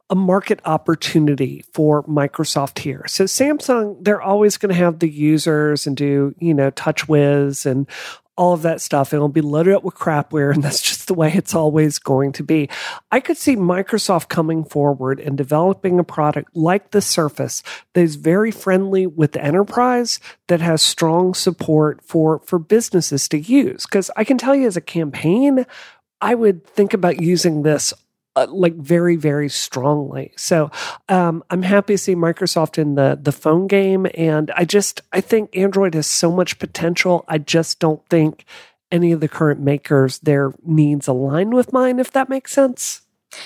a 0.09 0.15
market 0.15 0.61
opportunity 0.63 1.65
for 1.73 2.03
Microsoft 2.03 2.79
here. 2.79 3.03
So 3.07 3.25
Samsung, 3.25 3.97
they're 4.03 4.21
always 4.21 4.57
going 4.57 4.73
to 4.73 4.79
have 4.79 4.99
the 4.99 5.09
users 5.09 5.85
and 5.85 5.97
do, 5.97 6.33
you 6.39 6.53
know, 6.53 6.71
TouchWiz 6.71 7.65
and 7.65 7.87
all 8.37 8.53
of 8.53 8.61
that 8.61 8.79
stuff. 8.79 9.13
It'll 9.13 9.27
be 9.27 9.41
loaded 9.41 9.73
up 9.73 9.83
with 9.83 9.95
crapware, 9.95 10.53
and 10.53 10.63
that's 10.63 10.81
just 10.81 11.07
the 11.07 11.13
way 11.13 11.33
it's 11.33 11.55
always 11.55 11.99
going 11.99 12.31
to 12.33 12.43
be. 12.43 12.69
I 13.11 13.19
could 13.19 13.37
see 13.37 13.55
Microsoft 13.55 14.29
coming 14.29 14.63
forward 14.63 15.19
and 15.19 15.35
developing 15.37 15.99
a 15.99 16.03
product 16.03 16.55
like 16.55 16.91
the 16.91 17.01
Surface 17.01 17.63
that 17.93 18.01
is 18.01 18.15
very 18.15 18.51
friendly 18.51 19.07
with 19.07 19.33
the 19.33 19.43
enterprise, 19.43 20.19
that 20.47 20.61
has 20.61 20.81
strong 20.81 21.33
support 21.33 22.01
for 22.03 22.39
for 22.45 22.59
businesses 22.59 23.27
to 23.29 23.39
use. 23.39 23.85
Because 23.85 24.11
I 24.15 24.23
can 24.23 24.37
tell 24.37 24.55
you, 24.55 24.67
as 24.67 24.77
a 24.77 24.81
campaign, 24.81 25.65
I 26.21 26.35
would 26.35 26.65
think 26.65 26.93
about 26.93 27.21
using 27.21 27.63
this 27.63 27.93
uh, 28.37 28.45
like 28.49 28.75
very 28.75 29.15
very 29.15 29.49
strongly. 29.49 30.31
So 30.37 30.69
um, 31.09 31.43
i'm 31.49 31.63
happy 31.63 31.95
to 31.95 31.97
see 31.97 32.15
microsoft 32.15 32.77
in 32.77 32.93
the 32.93 33.17
the 33.19 33.31
phone 33.31 33.65
game 33.67 34.05
and 34.13 34.51
i 34.51 34.63
just 34.63 35.01
i 35.11 35.21
think 35.21 35.55
android 35.57 35.95
has 35.95 36.07
so 36.07 36.31
much 36.31 36.59
potential. 36.59 37.25
I 37.27 37.39
just 37.39 37.79
don't 37.79 38.05
think 38.09 38.45
any 38.91 39.11
of 39.11 39.19
the 39.19 39.27
current 39.27 39.59
makers 39.59 40.19
their 40.19 40.53
needs 40.63 41.07
align 41.07 41.49
with 41.49 41.73
mine 41.73 41.99
if 41.99 42.11
that 42.11 42.29
makes 42.29 42.51
sense 42.51 43.01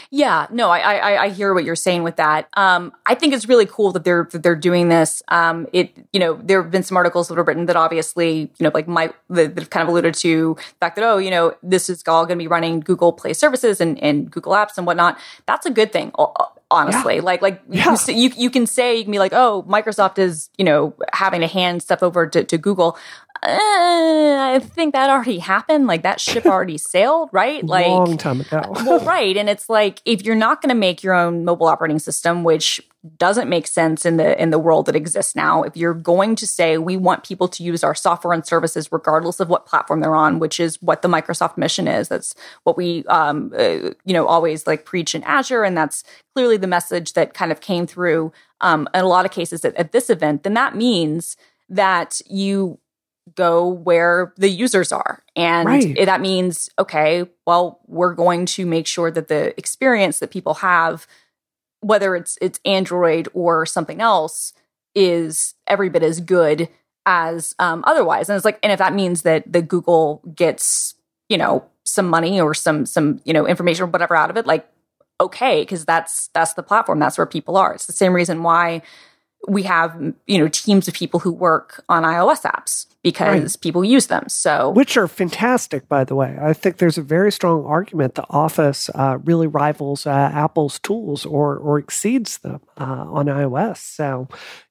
Yeah, 0.10 0.48
no, 0.52 0.70
I, 0.70 0.80
I 0.80 1.24
I 1.24 1.30
hear 1.30 1.54
what 1.54 1.64
you're 1.64 1.76
saying 1.76 2.04
with 2.04 2.16
that. 2.18 2.48
Um, 2.56 2.92
I 3.06 3.16
think 3.16 3.34
it's 3.34 3.48
really 3.48 3.66
cool 3.66 3.92
that 3.94 4.04
they're 4.04 4.28
that 4.32 4.44
they're 4.44 4.56
doing 4.56 4.90
this. 4.90 5.24
Um, 5.28 5.68
it 5.74 5.92
you 6.14 6.20
know 6.20 6.40
there 6.44 6.62
have 6.62 6.72
been 6.72 6.84
some 6.84 6.98
articles 6.98 7.28
that 7.28 7.38
have 7.38 7.48
written 7.48 7.66
that 7.68 7.76
obviously 7.76 8.52
you 8.58 8.64
know 8.64 8.72
like 8.74 8.88
my 8.88 9.12
that 9.30 9.58
have 9.58 9.70
kind 9.70 9.84
of 9.84 9.90
alluded 9.90 10.14
to 10.16 10.56
the 10.58 10.76
fact 10.80 10.96
that 10.96 11.04
oh 11.06 11.18
you 11.18 11.30
know 11.32 11.56
this 11.64 11.90
is 11.90 12.04
all 12.08 12.26
going 12.26 12.38
to 12.38 12.44
be 12.44 12.48
running 12.48 12.80
Google 12.80 13.14
Play 13.14 13.34
services 13.34 13.80
and 13.82 14.02
and 14.04 14.30
Google 14.32 14.54
Apps 14.54 14.78
and 14.78 14.86
whatnot. 14.88 15.18
That's 15.46 15.66
a 15.66 15.72
good 15.72 15.92
thing. 15.92 16.12
Honestly, 16.70 17.20
like 17.20 17.42
like 17.42 17.62
you, 17.70 17.80
Yeah. 17.80 17.84
can 17.84 17.98
say, 17.98 18.14
you 18.14 18.32
you 18.38 18.50
can 18.50 18.66
say 18.66 18.96
you 18.96 19.04
can 19.04 19.12
be 19.12 19.20
like 19.20 19.34
oh 19.34 19.66
Microsoft 19.68 20.18
is 20.18 20.50
you 20.58 20.64
know 20.64 20.94
having 21.12 21.42
to 21.42 21.48
hand 21.48 21.82
stuff 21.84 22.02
over 22.02 22.28
to, 22.28 22.46
to 22.46 22.58
Google. 22.58 22.98
Uh, 23.44 24.38
I 24.54 24.60
think 24.62 24.94
that 24.94 25.10
already 25.10 25.40
happened. 25.40 25.88
Like 25.88 26.04
that 26.04 26.20
ship 26.20 26.46
already 26.46 26.78
sailed, 26.78 27.30
right? 27.32 27.66
Like 27.66 27.88
a 27.88 27.90
long 27.90 28.16
time 28.18 28.42
ago 28.42 28.62
well, 28.70 29.00
right. 29.00 29.36
And 29.36 29.50
it's 29.50 29.68
like 29.68 30.00
if 30.06 30.24
you're 30.24 30.36
not 30.36 30.62
going 30.62 30.70
to 30.70 30.76
make 30.76 31.02
your 31.02 31.16
own 31.16 31.44
mobile 31.44 31.66
operating 31.66 31.98
system, 31.98 32.44
which 32.44 32.80
doesn't 33.18 33.50
make 33.50 33.66
sense 33.66 34.06
in 34.06 34.18
the 34.18 34.40
in 34.40 34.52
the 34.52 34.60
world 34.60 34.86
that 34.86 34.96
exists 34.96 35.36
now, 35.36 35.64
if 35.64 35.76
you're 35.76 35.96
going 35.96 36.36
to 36.36 36.46
say 36.46 36.78
we 36.78 36.98
want 36.98 37.24
people 37.24 37.48
to 37.48 37.64
use 37.64 37.84
our 37.84 37.96
software 37.96 38.32
and 38.32 38.46
services 38.46 38.92
regardless 38.92 39.40
of 39.40 39.50
what 39.50 39.66
platform 39.66 40.02
they're 40.02 40.16
on, 40.16 40.38
which 40.38 40.60
is 40.60 40.80
what 40.80 41.02
the 41.02 41.08
Microsoft 41.08 41.58
mission 41.58 41.88
is, 41.88 42.10
that's 42.10 42.36
what 42.64 42.78
we 42.78 43.04
um, 43.06 43.52
uh, 43.58 43.90
you 44.06 44.14
know 44.14 44.28
always 44.28 44.68
like 44.68 44.86
preach 44.86 45.16
in 45.16 45.24
Azure, 45.24 45.64
and 45.64 45.76
that's 45.76 46.04
clearly 46.36 46.58
the 46.58 46.68
message 46.68 47.14
that 47.14 47.34
kind 47.34 47.52
of 47.52 47.60
came 47.60 47.88
through 47.88 48.32
um, 48.62 48.88
in 48.94 49.02
a 49.02 49.08
lot 49.08 49.26
of 49.26 49.32
cases 49.32 49.66
at, 49.66 49.74
at 49.78 49.94
this 49.94 50.12
event. 50.12 50.44
Then 50.44 50.54
that 50.54 50.76
means 50.76 51.38
that 51.70 52.22
you 52.28 52.78
go 53.36 53.68
where 53.68 54.34
the 54.38 54.50
users 54.50 54.92
are. 54.92 55.24
And 55.36 55.68
Right. 55.68 55.98
it- 55.98 56.06
that 56.06 56.22
means, 56.22 56.70
okay, 56.80 57.26
well, 57.46 57.80
we're 57.88 58.14
going 58.14 58.46
to 58.48 58.66
make 58.66 58.88
sure 58.88 59.12
that 59.12 59.28
the 59.28 59.58
experience 59.58 60.20
that 60.20 60.32
people 60.32 60.56
have, 60.56 61.08
whether 61.82 62.16
it's 62.16 62.38
it's 62.42 62.60
Android 62.66 63.28
or 63.34 63.66
something 63.66 64.02
else, 64.02 64.54
is 64.96 65.56
every 65.68 65.90
bit 65.90 66.04
as 66.04 66.20
good 66.20 66.68
as 67.06 67.56
um, 67.60 67.84
otherwise. 67.88 68.30
And 68.30 68.36
it's 68.36 68.46
like, 68.46 68.60
and 68.62 68.72
if 68.72 68.80
that 68.80 68.94
means 68.94 69.22
that 69.24 69.52
the 69.52 69.62
Google 69.62 70.22
gets, 70.36 70.96
you 71.30 71.38
know, 71.38 71.64
some 71.86 72.08
money 72.10 72.40
or 72.40 72.54
some 72.54 72.86
some, 72.86 73.22
you 73.26 73.34
know, 73.34 73.48
information 73.48 73.84
or 73.84 73.88
whatever 73.88 74.16
out 74.16 74.30
of 74.30 74.38
it, 74.38 74.46
like 74.46 74.68
okay, 75.20 75.62
because 75.62 75.86
that's 75.86 76.30
that's 76.34 76.54
the 76.54 76.64
platform. 76.64 77.00
That's 77.00 77.18
where 77.18 77.28
people 77.28 77.56
are. 77.58 77.74
It's 77.74 77.86
the 77.86 77.94
same 77.94 78.14
reason 78.14 78.44
why 78.44 78.82
we 79.48 79.64
have 79.64 80.14
you 80.28 80.38
know 80.38 80.48
teams 80.48 80.88
of 80.88 80.94
people 80.94 81.20
who 81.20 81.32
work 81.32 81.84
on 81.90 82.04
iOS 82.04 82.42
apps 82.44 82.86
because 83.04 83.56
people 83.56 83.84
use 83.84 84.08
them. 84.08 84.26
So 84.28 84.70
which 84.70 84.98
are 84.98 85.08
fantastic, 85.08 85.88
by 85.88 86.04
the 86.04 86.16
way. 86.16 86.38
I 86.42 86.54
think 86.54 86.78
there's 86.78 86.98
a 86.98 87.04
very 87.04 87.32
strong 87.32 87.66
argument 87.66 88.16
the 88.16 88.26
Office 88.30 88.90
uh, 88.94 89.18
really 89.24 89.48
rivals 89.48 90.06
uh, 90.06 90.32
Apple's 90.34 90.80
tools 90.80 91.26
or 91.26 91.58
or 91.58 91.80
exceeds 91.80 92.40
them 92.40 92.62
uh, 92.78 93.06
on 93.10 93.26
iOS. 93.26 93.78
So, 93.78 94.28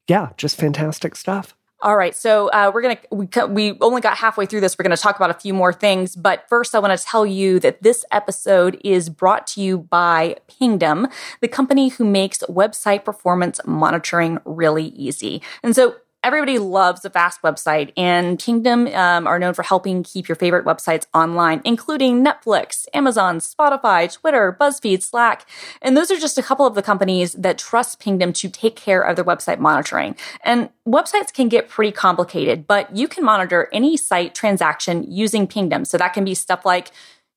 yeah, 0.07 0.31
just 0.37 0.57
fantastic 0.57 1.17
stuff. 1.17 1.55
All 1.83 1.97
right, 1.97 2.15
so 2.15 2.49
uh, 2.49 2.71
we're 2.75 2.83
gonna 2.83 2.99
we 3.11 3.27
we 3.49 3.79
only 3.81 4.03
got 4.03 4.19
halfway 4.19 4.45
through 4.45 4.61
this. 4.61 4.77
We're 4.79 4.83
gonna 4.83 4.99
talk 4.99 5.17
about 5.17 5.31
a 5.31 5.35
few 5.35 5.55
more 5.55 5.73
things, 5.73 6.15
but 6.15 6.47
first, 6.47 6.75
I 6.75 6.79
want 6.79 6.99
to 6.99 7.03
tell 7.03 7.25
you 7.25 7.59
that 7.61 7.83
this 7.83 8.05
episode 8.13 8.79
is 8.85 9.09
brought 9.09 9.47
to 9.49 9.63
you 9.63 9.79
by 9.79 10.37
Pingdom, 10.47 11.09
the 11.41 11.49
company 11.49 11.89
who 11.89 12.05
makes 12.05 12.41
website 12.51 13.05
performance 13.05 13.61
monitoring 13.65 14.39
really 14.45 14.89
easy. 14.89 15.41
And 15.63 15.75
so 15.75 15.97
Everybody 16.23 16.59
loves 16.59 17.03
a 17.07 17.11
fast 17.11 17.41
website, 17.41 17.95
and 17.97 18.39
Pingdom 18.39 18.89
um, 18.89 19.27
are 19.27 19.39
known 19.39 19.55
for 19.55 19.63
helping 19.63 20.03
keep 20.03 20.29
your 20.29 20.37
favorite 20.37 20.67
websites 20.67 21.07
online, 21.15 21.63
including 21.65 22.23
Netflix, 22.23 22.87
Amazon, 22.93 23.39
Spotify, 23.39 24.13
Twitter, 24.13 24.55
BuzzFeed, 24.61 25.03
Slack. 25.03 25.49
And 25.81 25.97
those 25.97 26.11
are 26.11 26.19
just 26.19 26.37
a 26.37 26.43
couple 26.43 26.67
of 26.67 26.75
the 26.75 26.83
companies 26.83 27.33
that 27.33 27.57
trust 27.57 28.01
Pingdom 28.01 28.35
to 28.35 28.51
take 28.51 28.77
care 28.77 29.01
of 29.01 29.17
their 29.17 29.25
website 29.25 29.61
monitoring. 29.61 30.15
And 30.45 30.69
websites 30.87 31.33
can 31.33 31.49
get 31.49 31.71
pretty 31.71 31.93
complicated, 31.93 32.67
but 32.67 32.95
you 32.95 33.09
can 33.09 33.25
monitor 33.25 33.71
any 33.73 33.97
site 33.97 34.35
transaction 34.35 35.11
using 35.11 35.47
Pingdom. 35.47 35.87
So 35.87 35.97
that 35.97 36.13
can 36.13 36.27
be 36.27 36.35
stuff 36.35 36.67
like 36.67 36.91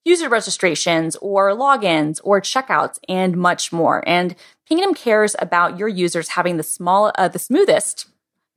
user 0.04 0.28
registrations 0.28 1.16
or 1.22 1.52
logins 1.52 2.20
or 2.26 2.42
checkouts 2.42 3.00
and 3.08 3.38
much 3.38 3.72
more. 3.72 4.04
And 4.06 4.36
Pingdom 4.68 4.94
cares 4.94 5.38
about 5.40 5.80
your 5.80 5.88
users 5.88 6.30
having 6.30 6.58
the 6.58 6.64
small, 6.64 7.14
uh, 7.18 7.30
the 7.30 7.40
smoothest 7.40 8.08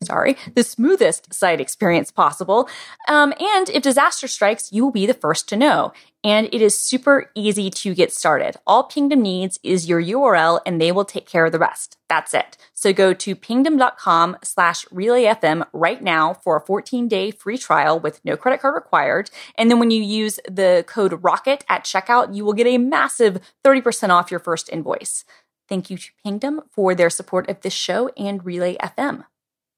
sorry, 0.03 0.37
the 0.55 0.63
smoothest 0.63 1.33
site 1.33 1.61
experience 1.61 2.11
possible. 2.11 2.69
Um, 3.09 3.33
and 3.41 3.69
if 3.71 3.83
disaster 3.83 4.29
strikes, 4.29 4.73
you 4.73 4.85
will 4.85 4.93
be 4.93 5.07
the 5.07 5.15
first 5.15 5.49
to 5.49 5.57
know. 5.57 5.93
And 6.23 6.49
it 6.53 6.61
is 6.61 6.77
super 6.77 7.31
easy 7.35 7.71
to 7.71 7.95
get 7.95 8.13
started. 8.13 8.57
All 8.67 8.85
Pingdom 8.85 9.23
needs 9.23 9.59
is 9.63 9.89
your 9.89 10.03
URL 10.03 10.61
and 10.67 10.81
they 10.81 10.91
will 10.91 11.05
take 11.05 11.27
care 11.27 11.47
of 11.47 11.53
the 11.53 11.59
rest. 11.59 11.97
That's 12.09 12.35
it. 12.35 12.57
So 12.75 12.93
go 12.93 13.15
to 13.15 13.37
pingdom.com 13.37 14.39
slash 14.43 14.85
relayfm 14.87 15.67
right 15.73 16.03
now 16.03 16.35
for 16.35 16.57
a 16.57 16.61
14 16.61 17.09
day 17.09 17.31
free 17.31 17.59
trial 17.59 17.99
with 17.99 18.25
no 18.25 18.37
credit 18.37 18.61
card 18.61 18.75
required. 18.75 19.31
And 19.57 19.71
then 19.71 19.79
when 19.79 19.91
you 19.91 20.03
use 20.03 20.41
the 20.51 20.85
code 20.87 21.23
ROCKET 21.23 21.65
at 21.69 21.85
checkout, 21.85 22.35
you 22.35 22.45
will 22.45 22.55
get 22.55 22.67
a 22.67 22.79
massive 22.79 23.41
30% 23.65 24.11
off 24.11 24.31
your 24.31 24.41
first 24.41 24.69
invoice. 24.69 25.25
Thank 25.69 25.91
you 25.91 25.97
to 25.97 26.11
Pingdom 26.25 26.63
for 26.71 26.95
their 26.95 27.11
support 27.11 27.49
of 27.49 27.61
this 27.61 27.73
show 27.73 28.09
and 28.17 28.45
Relay 28.45 28.77
FM. 28.77 29.25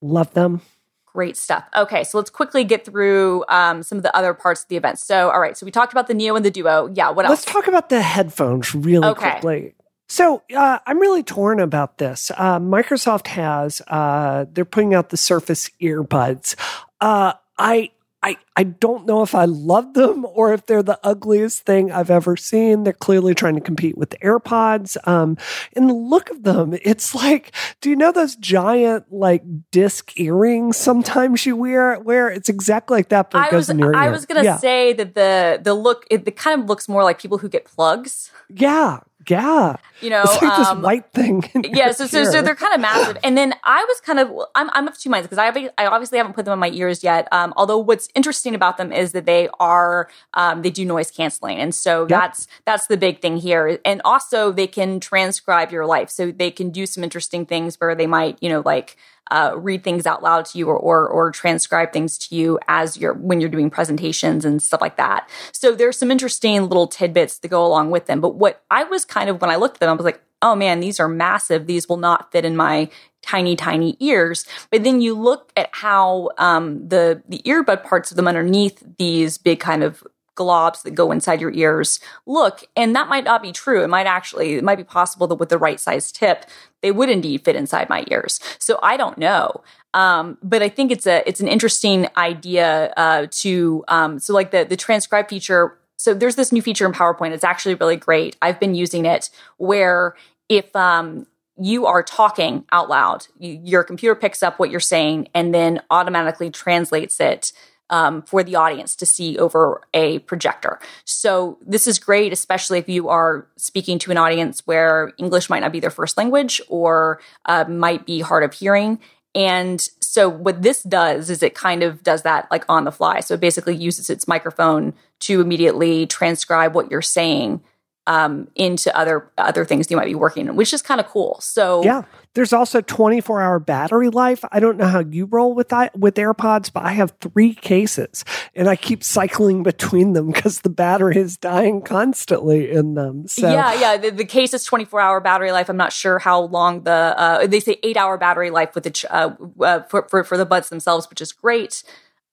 Love 0.00 0.32
them. 0.34 0.60
Great 1.06 1.36
stuff. 1.36 1.64
Okay, 1.76 2.04
so 2.04 2.18
let's 2.18 2.30
quickly 2.30 2.64
get 2.64 2.84
through 2.84 3.44
um, 3.48 3.82
some 3.82 3.98
of 3.98 4.04
the 4.04 4.14
other 4.16 4.34
parts 4.34 4.62
of 4.62 4.68
the 4.68 4.76
event. 4.76 4.98
So, 4.98 5.30
all 5.30 5.40
right, 5.40 5.56
so 5.56 5.66
we 5.66 5.72
talked 5.72 5.92
about 5.92 6.06
the 6.06 6.14
Neo 6.14 6.36
and 6.36 6.44
the 6.44 6.50
Duo. 6.50 6.90
Yeah, 6.94 7.10
what 7.10 7.24
else? 7.24 7.30
Let's 7.30 7.44
talk 7.44 7.66
about 7.66 7.88
the 7.88 8.02
headphones 8.02 8.74
really 8.74 9.08
okay. 9.08 9.32
quickly. 9.32 9.74
So 10.08 10.42
uh, 10.56 10.78
I'm 10.86 10.98
really 10.98 11.22
torn 11.22 11.60
about 11.60 11.98
this. 11.98 12.30
Uh, 12.34 12.58
Microsoft 12.58 13.26
has 13.28 13.82
uh, 13.88 14.46
they're 14.52 14.64
putting 14.64 14.94
out 14.94 15.10
the 15.10 15.16
Surface 15.16 15.70
earbuds. 15.82 16.54
Uh, 17.00 17.34
I 17.58 17.90
I, 18.20 18.36
I 18.56 18.64
don't 18.64 19.06
know 19.06 19.22
if 19.22 19.34
I 19.34 19.44
love 19.44 19.94
them 19.94 20.24
or 20.24 20.52
if 20.52 20.66
they're 20.66 20.82
the 20.82 20.98
ugliest 21.04 21.62
thing 21.62 21.92
I've 21.92 22.10
ever 22.10 22.36
seen. 22.36 22.82
They're 22.82 22.92
clearly 22.92 23.32
trying 23.32 23.54
to 23.54 23.60
compete 23.60 23.96
with 23.96 24.10
the 24.10 24.18
AirPods. 24.18 24.96
Um, 25.06 25.36
and 25.76 25.88
the 25.88 25.94
look 25.94 26.28
of 26.30 26.42
them, 26.42 26.76
it's 26.82 27.14
like, 27.14 27.52
do 27.80 27.90
you 27.90 27.96
know 27.96 28.10
those 28.10 28.34
giant 28.34 29.12
like 29.12 29.44
disc 29.70 30.18
earrings 30.18 30.76
sometimes 30.76 31.46
you 31.46 31.54
wear? 31.54 31.96
Where 32.00 32.28
it's 32.28 32.48
exactly 32.48 32.98
like 32.98 33.10
that, 33.10 33.30
but 33.30 33.38
I 33.38 33.50
goes 33.50 33.68
was, 33.68 33.70
in 33.70 33.78
your 33.78 33.94
I 33.94 34.06
ear. 34.06 34.10
was 34.10 34.26
gonna 34.26 34.42
yeah. 34.42 34.56
say 34.58 34.92
that 34.94 35.14
the 35.14 35.60
the 35.62 35.74
look 35.74 36.04
it, 36.10 36.26
it 36.26 36.36
kind 36.36 36.60
of 36.60 36.68
looks 36.68 36.88
more 36.88 37.04
like 37.04 37.20
people 37.20 37.38
who 37.38 37.48
get 37.48 37.66
plugs. 37.66 38.32
Yeah, 38.48 39.00
yeah. 39.28 39.76
You 40.00 40.10
know, 40.10 40.22
it's 40.22 40.40
like 40.40 40.58
um, 40.58 40.76
this 40.76 40.84
white 40.84 41.12
thing. 41.12 41.42
Yeah, 41.72 41.90
so, 41.90 42.06
so, 42.06 42.24
so 42.24 42.40
they're 42.40 42.54
kind 42.54 42.74
of 42.74 42.80
massive. 42.80 43.18
And 43.24 43.36
then 43.36 43.52
I 43.64 43.84
was 43.84 44.00
kind 44.00 44.18
of 44.18 44.30
I'm 44.54 44.70
I'm 44.72 44.86
of 44.86 44.98
two 44.98 45.10
minds 45.10 45.26
because 45.26 45.38
I 45.38 45.70
I 45.76 45.86
obviously 45.86 46.18
haven't 46.18 46.34
put 46.34 46.44
them 46.44 46.52
in 46.52 46.58
my 46.58 46.70
ears 46.70 47.02
yet. 47.02 47.28
Um, 47.32 47.52
although 47.56 47.78
what's 47.78 48.08
interesting 48.14 48.54
about 48.54 48.76
them 48.76 48.92
is 48.92 49.12
that 49.12 49.26
they 49.26 49.48
are 49.58 50.08
um, 50.34 50.62
they 50.62 50.70
do 50.70 50.84
noise 50.84 51.10
canceling, 51.10 51.58
and 51.58 51.74
so 51.74 52.02
yep. 52.02 52.08
that's 52.08 52.48
that's 52.64 52.86
the 52.86 52.96
big 52.96 53.20
thing 53.20 53.36
here. 53.36 53.80
And 53.84 54.00
also 54.04 54.52
they 54.52 54.66
can 54.66 55.00
transcribe 55.00 55.72
your 55.72 55.84
life, 55.84 56.10
so 56.10 56.30
they 56.30 56.50
can 56.50 56.70
do 56.70 56.86
some 56.86 57.02
interesting 57.02 57.44
things 57.44 57.76
where 57.80 57.94
they 57.94 58.06
might 58.06 58.38
you 58.40 58.48
know 58.48 58.62
like 58.64 58.96
uh, 59.30 59.52
read 59.56 59.84
things 59.84 60.06
out 60.06 60.22
loud 60.22 60.44
to 60.46 60.58
you 60.58 60.68
or, 60.68 60.76
or, 60.76 61.08
or 61.08 61.30
transcribe 61.30 61.92
things 61.92 62.18
to 62.18 62.34
you 62.34 62.58
as 62.68 62.96
you're 62.96 63.14
when 63.14 63.40
you're 63.40 63.50
doing 63.50 63.70
presentations 63.70 64.44
and 64.44 64.62
stuff 64.62 64.80
like 64.80 64.96
that. 64.96 65.28
So 65.52 65.74
there's 65.74 65.98
some 65.98 66.10
interesting 66.10 66.62
little 66.62 66.86
tidbits 66.86 67.38
that 67.38 67.48
go 67.48 67.64
along 67.64 67.90
with 67.90 68.06
them. 68.06 68.20
But 68.20 68.34
what 68.34 68.62
I 68.70 68.84
was 68.84 69.04
kind 69.04 69.30
of 69.30 69.40
when 69.40 69.50
I 69.50 69.56
looked 69.56 69.76
at 69.76 69.80
them, 69.80 69.90
I 69.90 69.92
was 69.94 70.04
like, 70.04 70.22
oh 70.42 70.54
man, 70.54 70.80
these 70.80 71.00
are 71.00 71.08
massive. 71.08 71.66
These 71.66 71.88
will 71.88 71.96
not 71.96 72.30
fit 72.32 72.44
in 72.44 72.56
my 72.56 72.88
tiny, 73.22 73.56
tiny 73.56 73.96
ears. 74.00 74.46
But 74.70 74.84
then 74.84 75.00
you 75.00 75.14
look 75.14 75.52
at 75.56 75.68
how 75.72 76.30
um, 76.38 76.88
the 76.88 77.22
the 77.28 77.42
earbud 77.44 77.84
parts 77.84 78.10
of 78.10 78.16
them 78.16 78.28
underneath 78.28 78.82
these 78.98 79.38
big 79.38 79.60
kind 79.60 79.82
of 79.82 80.02
globs 80.38 80.82
that 80.82 80.92
go 80.92 81.10
inside 81.10 81.40
your 81.40 81.52
ears 81.52 81.98
look 82.26 82.62
and 82.76 82.94
that 82.94 83.08
might 83.08 83.24
not 83.24 83.42
be 83.42 83.50
true. 83.50 83.82
It 83.82 83.88
might 83.88 84.06
actually 84.06 84.54
it 84.54 84.64
might 84.64 84.76
be 84.78 84.84
possible 84.84 85.26
that 85.26 85.34
with 85.34 85.48
the 85.48 85.58
right 85.58 85.80
size 85.80 86.12
tip 86.12 86.44
they 86.80 86.92
would 86.92 87.10
indeed 87.10 87.44
fit 87.44 87.56
inside 87.56 87.88
my 87.88 88.04
ears. 88.10 88.38
So 88.58 88.78
i 88.82 88.96
don't 88.96 89.18
know. 89.18 89.62
Um, 89.94 90.38
but 90.42 90.62
i 90.62 90.68
think 90.68 90.92
it's 90.92 91.06
a 91.06 91.28
it's 91.28 91.40
an 91.40 91.48
interesting 91.48 92.06
idea 92.16 92.92
uh, 92.96 93.26
to 93.42 93.84
um, 93.88 94.18
so 94.20 94.32
like 94.32 94.52
the 94.52 94.64
the 94.64 94.76
transcribe 94.76 95.28
feature 95.28 95.78
so 95.96 96.14
there's 96.14 96.36
this 96.36 96.52
new 96.52 96.62
feature 96.62 96.86
in 96.86 96.92
powerpoint 96.92 97.32
it's 97.32 97.44
actually 97.44 97.74
really 97.74 97.96
great. 97.96 98.36
I've 98.40 98.60
been 98.60 98.74
using 98.74 99.04
it 99.06 99.30
where 99.56 100.14
if 100.48 100.74
um, 100.76 101.26
you 101.60 101.86
are 101.86 102.02
talking 102.02 102.64
out 102.70 102.88
loud 102.88 103.26
you, 103.38 103.60
your 103.64 103.82
computer 103.82 104.14
picks 104.14 104.42
up 104.42 104.58
what 104.58 104.70
you're 104.70 104.80
saying 104.80 105.28
and 105.34 105.52
then 105.52 105.80
automatically 105.90 106.50
translates 106.50 107.18
it 107.18 107.52
um, 107.90 108.22
for 108.22 108.42
the 108.42 108.56
audience 108.56 108.94
to 108.96 109.06
see 109.06 109.38
over 109.38 109.82
a 109.94 110.18
projector. 110.20 110.78
So 111.04 111.58
this 111.66 111.86
is 111.86 111.98
great, 111.98 112.32
especially 112.32 112.78
if 112.78 112.88
you 112.88 113.08
are 113.08 113.46
speaking 113.56 113.98
to 114.00 114.10
an 114.10 114.18
audience 114.18 114.62
where 114.66 115.12
English 115.18 115.50
might 115.50 115.60
not 115.60 115.72
be 115.72 115.80
their 115.80 115.90
first 115.90 116.16
language 116.16 116.60
or 116.68 117.20
uh, 117.46 117.64
might 117.68 118.06
be 118.06 118.20
hard 118.20 118.44
of 118.44 118.52
hearing. 118.52 118.98
And 119.34 119.80
so 120.00 120.28
what 120.28 120.62
this 120.62 120.82
does 120.82 121.30
is 121.30 121.42
it 121.42 121.54
kind 121.54 121.82
of 121.82 122.02
does 122.02 122.22
that 122.22 122.50
like 122.50 122.64
on 122.68 122.84
the 122.84 122.92
fly. 122.92 123.20
So 123.20 123.34
it 123.34 123.40
basically 123.40 123.76
uses 123.76 124.10
its 124.10 124.26
microphone 124.26 124.94
to 125.20 125.40
immediately 125.40 126.06
transcribe 126.06 126.74
what 126.74 126.90
you're 126.90 127.02
saying 127.02 127.60
um, 128.08 128.48
into 128.54 128.94
other 128.96 129.30
other 129.36 129.66
things 129.66 129.90
you 129.90 129.96
might 129.96 130.06
be 130.06 130.14
working 130.14 130.48
on, 130.48 130.56
which 130.56 130.72
is 130.72 130.80
kind 130.80 130.98
of 130.98 131.06
cool. 131.06 131.38
So 131.42 131.84
yeah, 131.84 132.02
there's 132.32 132.54
also 132.54 132.80
24 132.80 133.42
hour 133.42 133.58
battery 133.58 134.08
life. 134.08 134.42
I 134.50 134.60
don't 134.60 134.78
know 134.78 134.86
how 134.86 135.00
you 135.00 135.26
roll 135.26 135.54
with 135.54 135.68
that 135.68 135.96
with 135.96 136.14
AirPods, 136.14 136.72
but 136.72 136.84
I 136.84 136.92
have 136.92 137.12
three 137.20 137.54
cases 137.54 138.24
and 138.54 138.66
I 138.66 138.76
keep 138.76 139.04
cycling 139.04 139.62
between 139.62 140.14
them 140.14 140.32
because 140.32 140.62
the 140.62 140.70
battery 140.70 141.18
is 141.18 141.36
dying 141.36 141.82
constantly 141.82 142.70
in 142.70 142.94
them. 142.94 143.28
So 143.28 143.52
yeah, 143.52 143.78
yeah, 143.78 143.96
the, 143.98 144.10
the 144.10 144.24
case 144.24 144.54
is 144.54 144.64
24 144.64 145.00
hour 145.00 145.20
battery 145.20 145.52
life. 145.52 145.68
I'm 145.68 145.76
not 145.76 145.92
sure 145.92 146.18
how 146.18 146.40
long 146.40 146.84
the 146.84 146.90
uh, 146.90 147.46
they 147.46 147.60
say 147.60 147.78
eight 147.82 147.98
hour 147.98 148.16
battery 148.16 148.48
life 148.48 148.74
with 148.74 148.84
the 148.84 149.06
uh, 149.10 149.34
uh, 149.62 149.82
for, 149.82 150.08
for 150.08 150.24
for 150.24 150.38
the 150.38 150.46
buds 150.46 150.70
themselves, 150.70 151.10
which 151.10 151.20
is 151.20 151.30
great. 151.32 151.82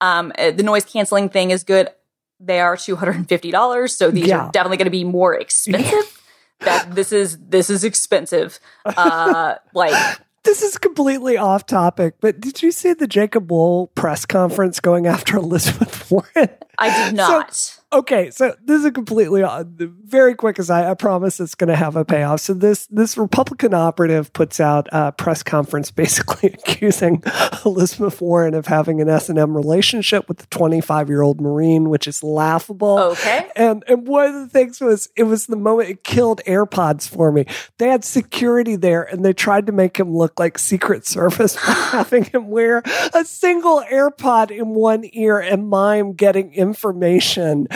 Um, 0.00 0.32
uh, 0.38 0.52
the 0.52 0.62
noise 0.62 0.86
canceling 0.86 1.28
thing 1.28 1.50
is 1.50 1.64
good 1.64 1.90
they 2.40 2.60
are 2.60 2.76
$250 2.76 3.90
so 3.90 4.10
these 4.10 4.28
yeah. 4.28 4.46
are 4.46 4.52
definitely 4.52 4.76
going 4.76 4.86
to 4.86 4.90
be 4.90 5.04
more 5.04 5.34
expensive 5.34 6.22
that 6.60 6.94
this 6.94 7.12
is 7.12 7.38
this 7.38 7.68
is 7.68 7.84
expensive 7.84 8.58
uh 8.84 9.54
like 9.74 10.18
this 10.46 10.62
is 10.62 10.78
completely 10.78 11.36
off 11.36 11.66
topic, 11.66 12.14
but 12.20 12.40
did 12.40 12.62
you 12.62 12.70
see 12.70 12.92
the 12.92 13.08
Jacob 13.08 13.50
Wohl 13.50 13.88
press 13.88 14.24
conference 14.24 14.78
going 14.78 15.06
after 15.06 15.36
Elizabeth 15.36 16.08
Warren? 16.10 16.50
I 16.78 17.04
did 17.04 17.16
not. 17.16 17.52
So, 17.52 17.75
okay, 17.92 18.30
so 18.30 18.54
this 18.64 18.80
is 18.80 18.84
a 18.84 18.90
completely 18.90 19.42
very 20.04 20.34
quick 20.34 20.58
as 20.58 20.70
I, 20.70 20.90
I 20.90 20.94
promise 20.94 21.40
it's 21.40 21.54
going 21.54 21.68
to 21.68 21.76
have 21.76 21.96
a 21.96 22.04
payoff. 22.04 22.40
So 22.40 22.54
this 22.54 22.86
this 22.88 23.16
Republican 23.16 23.74
operative 23.74 24.32
puts 24.32 24.60
out 24.60 24.88
a 24.92 25.12
press 25.12 25.42
conference 25.42 25.90
basically 25.96 26.50
accusing 26.50 27.22
Elizabeth 27.64 28.20
Warren 28.20 28.54
of 28.54 28.66
having 28.66 29.00
an 29.00 29.08
S 29.08 29.28
and 29.28 29.38
M 29.38 29.56
relationship 29.56 30.28
with 30.28 30.38
the 30.38 30.46
25 30.46 31.08
year 31.08 31.22
old 31.22 31.40
Marine, 31.40 31.88
which 31.88 32.06
is 32.06 32.22
laughable. 32.22 32.98
Okay, 32.98 33.48
and 33.56 33.84
and 33.86 34.06
one 34.06 34.26
of 34.26 34.34
the 34.34 34.48
things 34.48 34.80
was 34.80 35.08
it 35.16 35.24
was 35.24 35.46
the 35.46 35.56
moment 35.56 35.88
it 35.88 36.04
killed 36.04 36.40
AirPods 36.46 37.08
for 37.08 37.32
me. 37.32 37.46
They 37.78 37.88
had 37.88 38.04
security 38.04 38.76
there, 38.76 39.02
and 39.02 39.24
they 39.24 39.32
tried 39.32 39.66
to 39.66 39.72
make 39.72 39.98
him 39.98 40.16
look 40.16 40.38
like 40.38 40.58
Secret 40.58 41.06
Service 41.06 41.54
by 41.66 41.72
having 41.72 42.24
him 42.24 42.48
wear 42.48 42.82
a 43.14 43.24
single 43.24 43.82
AirPod 43.90 44.50
in 44.50 44.70
one 44.70 45.04
ear 45.12 45.38
and 45.38 45.68
mime 45.68 46.12
getting 46.12 46.52
information 46.52 47.68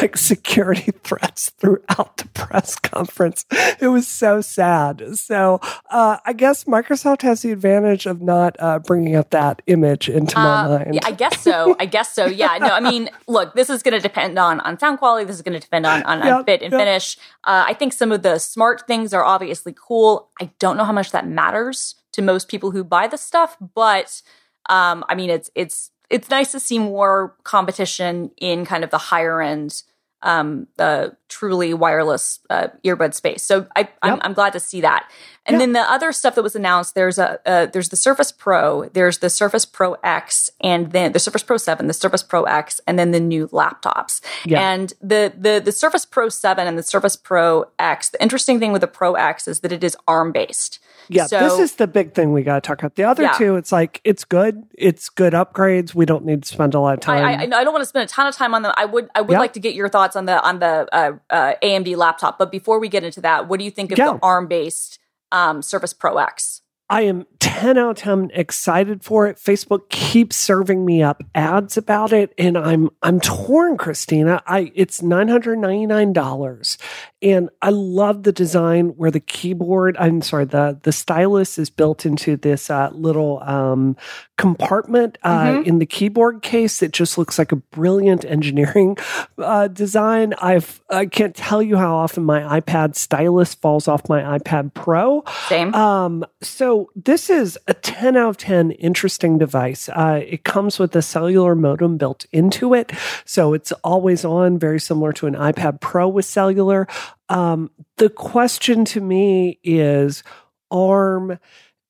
like 0.00 0.16
security 0.16 0.92
threats 1.02 1.50
throughout 1.50 2.16
the 2.16 2.28
press 2.34 2.76
conference. 2.76 3.44
It 3.80 3.88
was 3.88 4.06
so 4.06 4.40
sad. 4.40 5.16
So 5.18 5.60
uh, 5.90 6.18
I 6.24 6.32
guess 6.32 6.64
Microsoft 6.64 7.22
has 7.22 7.42
the 7.42 7.52
advantage 7.52 8.06
of 8.06 8.20
not 8.20 8.56
uh, 8.58 8.78
bringing 8.78 9.16
up 9.16 9.30
that 9.30 9.62
image 9.66 10.08
into 10.08 10.36
my 10.36 10.60
uh, 10.60 10.68
mind. 10.68 10.94
Yeah, 10.94 11.00
I 11.04 11.12
guess 11.12 11.40
so. 11.40 11.76
I 11.78 11.86
guess 11.86 12.12
so. 12.14 12.26
Yeah. 12.26 12.58
No, 12.58 12.68
I 12.68 12.80
mean, 12.80 13.10
look, 13.26 13.54
this 13.54 13.70
is 13.70 13.82
going 13.82 13.94
to 13.94 14.00
depend 14.00 14.38
on 14.38 14.60
on 14.60 14.78
sound 14.78 14.98
quality. 14.98 15.24
This 15.24 15.36
is 15.36 15.42
going 15.42 15.54
to 15.54 15.60
depend 15.60 15.86
on 15.86 16.02
on, 16.04 16.24
yep, 16.24 16.46
fit 16.46 16.62
and 16.62 16.72
yep. 16.72 16.80
finish. 16.80 17.16
Uh, 17.44 17.64
I 17.66 17.74
think 17.74 17.92
some 17.92 18.12
of 18.12 18.22
the 18.22 18.38
smart 18.38 18.86
things 18.86 19.12
are 19.12 19.24
obviously 19.24 19.74
cool. 19.76 20.28
I 20.40 20.50
don't 20.58 20.76
know 20.76 20.84
how 20.84 20.92
much 20.92 21.12
that 21.12 21.26
matters 21.26 21.96
to 22.12 22.22
most 22.22 22.48
people 22.48 22.70
who 22.70 22.84
buy 22.84 23.06
the 23.06 23.18
stuff, 23.18 23.56
but 23.74 24.22
Um, 24.68 25.04
I 25.08 25.14
mean, 25.14 25.30
it's 25.30 25.50
it's 25.54 25.90
it's 26.10 26.28
nice 26.28 26.52
to 26.52 26.60
see 26.60 26.78
more 26.78 27.36
competition 27.44 28.30
in 28.36 28.66
kind 28.66 28.84
of 28.84 28.90
the 28.90 28.98
higher 28.98 29.40
end 29.40 29.82
um, 30.22 30.66
the 30.76 31.16
truly 31.28 31.72
wireless 31.72 32.40
uh, 32.50 32.68
earbud 32.84 33.14
space. 33.14 33.42
So 33.42 33.66
I, 33.74 33.88
I'm, 34.02 34.18
I'm, 34.22 34.34
glad 34.34 34.52
to 34.52 34.60
see 34.60 34.82
that. 34.82 35.10
And 35.46 35.60
then 35.60 35.72
the 35.72 35.80
other 35.80 36.12
stuff 36.12 36.34
that 36.34 36.42
was 36.42 36.54
announced, 36.54 36.94
there's 36.94 37.18
a 37.18 37.40
uh, 37.48 37.66
there's 37.66 37.88
the 37.88 37.96
Surface 37.96 38.30
Pro, 38.30 38.88
there's 38.90 39.18
the 39.18 39.30
Surface 39.30 39.64
Pro 39.64 39.94
X, 40.04 40.50
and 40.60 40.92
then 40.92 41.12
the 41.12 41.18
Surface 41.18 41.42
Pro 41.42 41.56
Seven, 41.56 41.86
the 41.86 41.94
Surface 41.94 42.22
Pro 42.22 42.44
X, 42.44 42.80
and 42.86 42.98
then 42.98 43.10
the 43.10 43.20
new 43.20 43.48
laptops. 43.48 44.20
Yeah. 44.44 44.60
And 44.60 44.92
the 45.00 45.32
the 45.36 45.60
the 45.64 45.72
Surface 45.72 46.04
Pro 46.04 46.28
Seven 46.28 46.66
and 46.66 46.78
the 46.78 46.82
Surface 46.82 47.16
Pro 47.16 47.70
X. 47.78 48.10
The 48.10 48.22
interesting 48.22 48.60
thing 48.60 48.72
with 48.72 48.82
the 48.82 48.86
Pro 48.86 49.14
X 49.14 49.48
is 49.48 49.60
that 49.60 49.72
it 49.72 49.82
is 49.82 49.96
ARM 50.06 50.32
based. 50.32 50.78
Yeah, 51.08 51.26
so, 51.26 51.40
this 51.40 51.58
is 51.58 51.76
the 51.76 51.88
big 51.88 52.14
thing 52.14 52.32
we 52.32 52.44
got 52.44 52.54
to 52.54 52.60
talk 52.60 52.78
about. 52.78 52.94
The 52.94 53.02
other 53.02 53.24
yeah. 53.24 53.32
two, 53.32 53.56
it's 53.56 53.72
like 53.72 54.00
it's 54.04 54.24
good, 54.24 54.62
it's 54.78 55.08
good 55.08 55.32
upgrades. 55.32 55.92
We 55.92 56.06
don't 56.06 56.24
need 56.24 56.44
to 56.44 56.48
spend 56.48 56.74
a 56.74 56.80
lot 56.80 56.94
of 56.94 57.00
time. 57.00 57.24
I, 57.24 57.32
I, 57.32 57.42
I 57.42 57.64
don't 57.64 57.72
want 57.72 57.82
to 57.82 57.88
spend 57.88 58.04
a 58.04 58.12
ton 58.12 58.28
of 58.28 58.36
time 58.36 58.54
on 58.54 58.62
them. 58.62 58.72
I 58.76 58.84
would 58.84 59.10
I 59.16 59.20
would 59.20 59.32
yep. 59.32 59.40
like 59.40 59.52
to 59.54 59.60
get 59.60 59.74
your 59.74 59.88
thoughts 59.88 60.14
on 60.14 60.26
the 60.26 60.40
on 60.40 60.60
the 60.60 60.86
uh, 60.92 61.12
uh, 61.30 61.54
AMD 61.62 61.96
laptop. 61.96 62.38
But 62.38 62.52
before 62.52 62.78
we 62.78 62.88
get 62.88 63.02
into 63.02 63.20
that, 63.22 63.48
what 63.48 63.58
do 63.58 63.64
you 63.64 63.72
think 63.72 63.90
of 63.90 63.98
yeah. 63.98 64.12
the 64.12 64.18
ARM 64.22 64.46
based 64.46 64.99
um, 65.32 65.62
Surface 65.62 65.92
Pro 65.92 66.18
X? 66.18 66.62
I 66.88 67.02
am 67.02 67.26
10 67.40 67.78
out 67.78 67.90
of 67.90 67.96
10 67.96 68.30
excited 68.34 69.02
for 69.02 69.26
it. 69.26 69.36
Facebook 69.36 69.88
keeps 69.88 70.36
serving 70.36 70.84
me 70.84 71.02
up 71.02 71.22
ads 71.34 71.76
about 71.76 72.12
it 72.12 72.34
and 72.36 72.56
I'm 72.56 72.90
I'm 73.02 73.18
torn, 73.20 73.78
Christina. 73.78 74.42
I 74.46 74.70
it's 74.74 75.00
$999 75.00 76.78
and 77.22 77.50
I 77.62 77.70
love 77.70 78.22
the 78.22 78.32
design 78.32 78.88
where 78.96 79.10
the 79.10 79.20
keyboard, 79.20 79.96
I'm 79.98 80.22
sorry, 80.22 80.44
the 80.44 80.78
the 80.82 80.92
stylus 80.92 81.58
is 81.58 81.70
built 81.70 82.04
into 82.04 82.36
this 82.36 82.70
uh, 82.70 82.90
little 82.92 83.40
um, 83.42 83.96
compartment 84.36 85.16
uh, 85.22 85.44
mm-hmm. 85.44 85.68
in 85.68 85.78
the 85.78 85.86
keyboard 85.86 86.42
case. 86.42 86.82
It 86.82 86.92
just 86.92 87.16
looks 87.16 87.38
like 87.38 87.52
a 87.52 87.56
brilliant 87.56 88.24
engineering 88.24 88.98
uh, 89.38 89.68
design. 89.68 90.34
I've 90.42 90.82
I 90.90 91.06
can't 91.06 91.34
tell 91.34 91.62
you 91.62 91.76
how 91.76 91.96
often 91.96 92.24
my 92.24 92.60
iPad 92.60 92.96
stylus 92.96 93.54
falls 93.54 93.88
off 93.88 94.08
my 94.08 94.38
iPad 94.38 94.74
Pro. 94.74 95.24
Same. 95.48 95.74
Um, 95.74 96.24
so 96.42 96.90
this 96.94 97.29
is 97.30 97.58
a 97.66 97.74
10 97.74 98.16
out 98.16 98.30
of 98.30 98.36
10 98.36 98.72
interesting 98.72 99.38
device. 99.38 99.88
Uh, 99.88 100.20
it 100.26 100.44
comes 100.44 100.78
with 100.78 100.94
a 100.96 101.02
cellular 101.02 101.54
modem 101.54 101.96
built 101.96 102.26
into 102.32 102.74
it, 102.74 102.92
so 103.24 103.54
it's 103.54 103.72
always 103.84 104.24
on, 104.24 104.58
very 104.58 104.80
similar 104.80 105.12
to 105.14 105.26
an 105.26 105.34
iPad 105.34 105.80
Pro 105.80 106.08
with 106.08 106.24
cellular. 106.24 106.86
Um, 107.28 107.70
the 107.96 108.10
question 108.10 108.84
to 108.86 109.00
me 109.00 109.58
is 109.62 110.22
ARM 110.70 111.38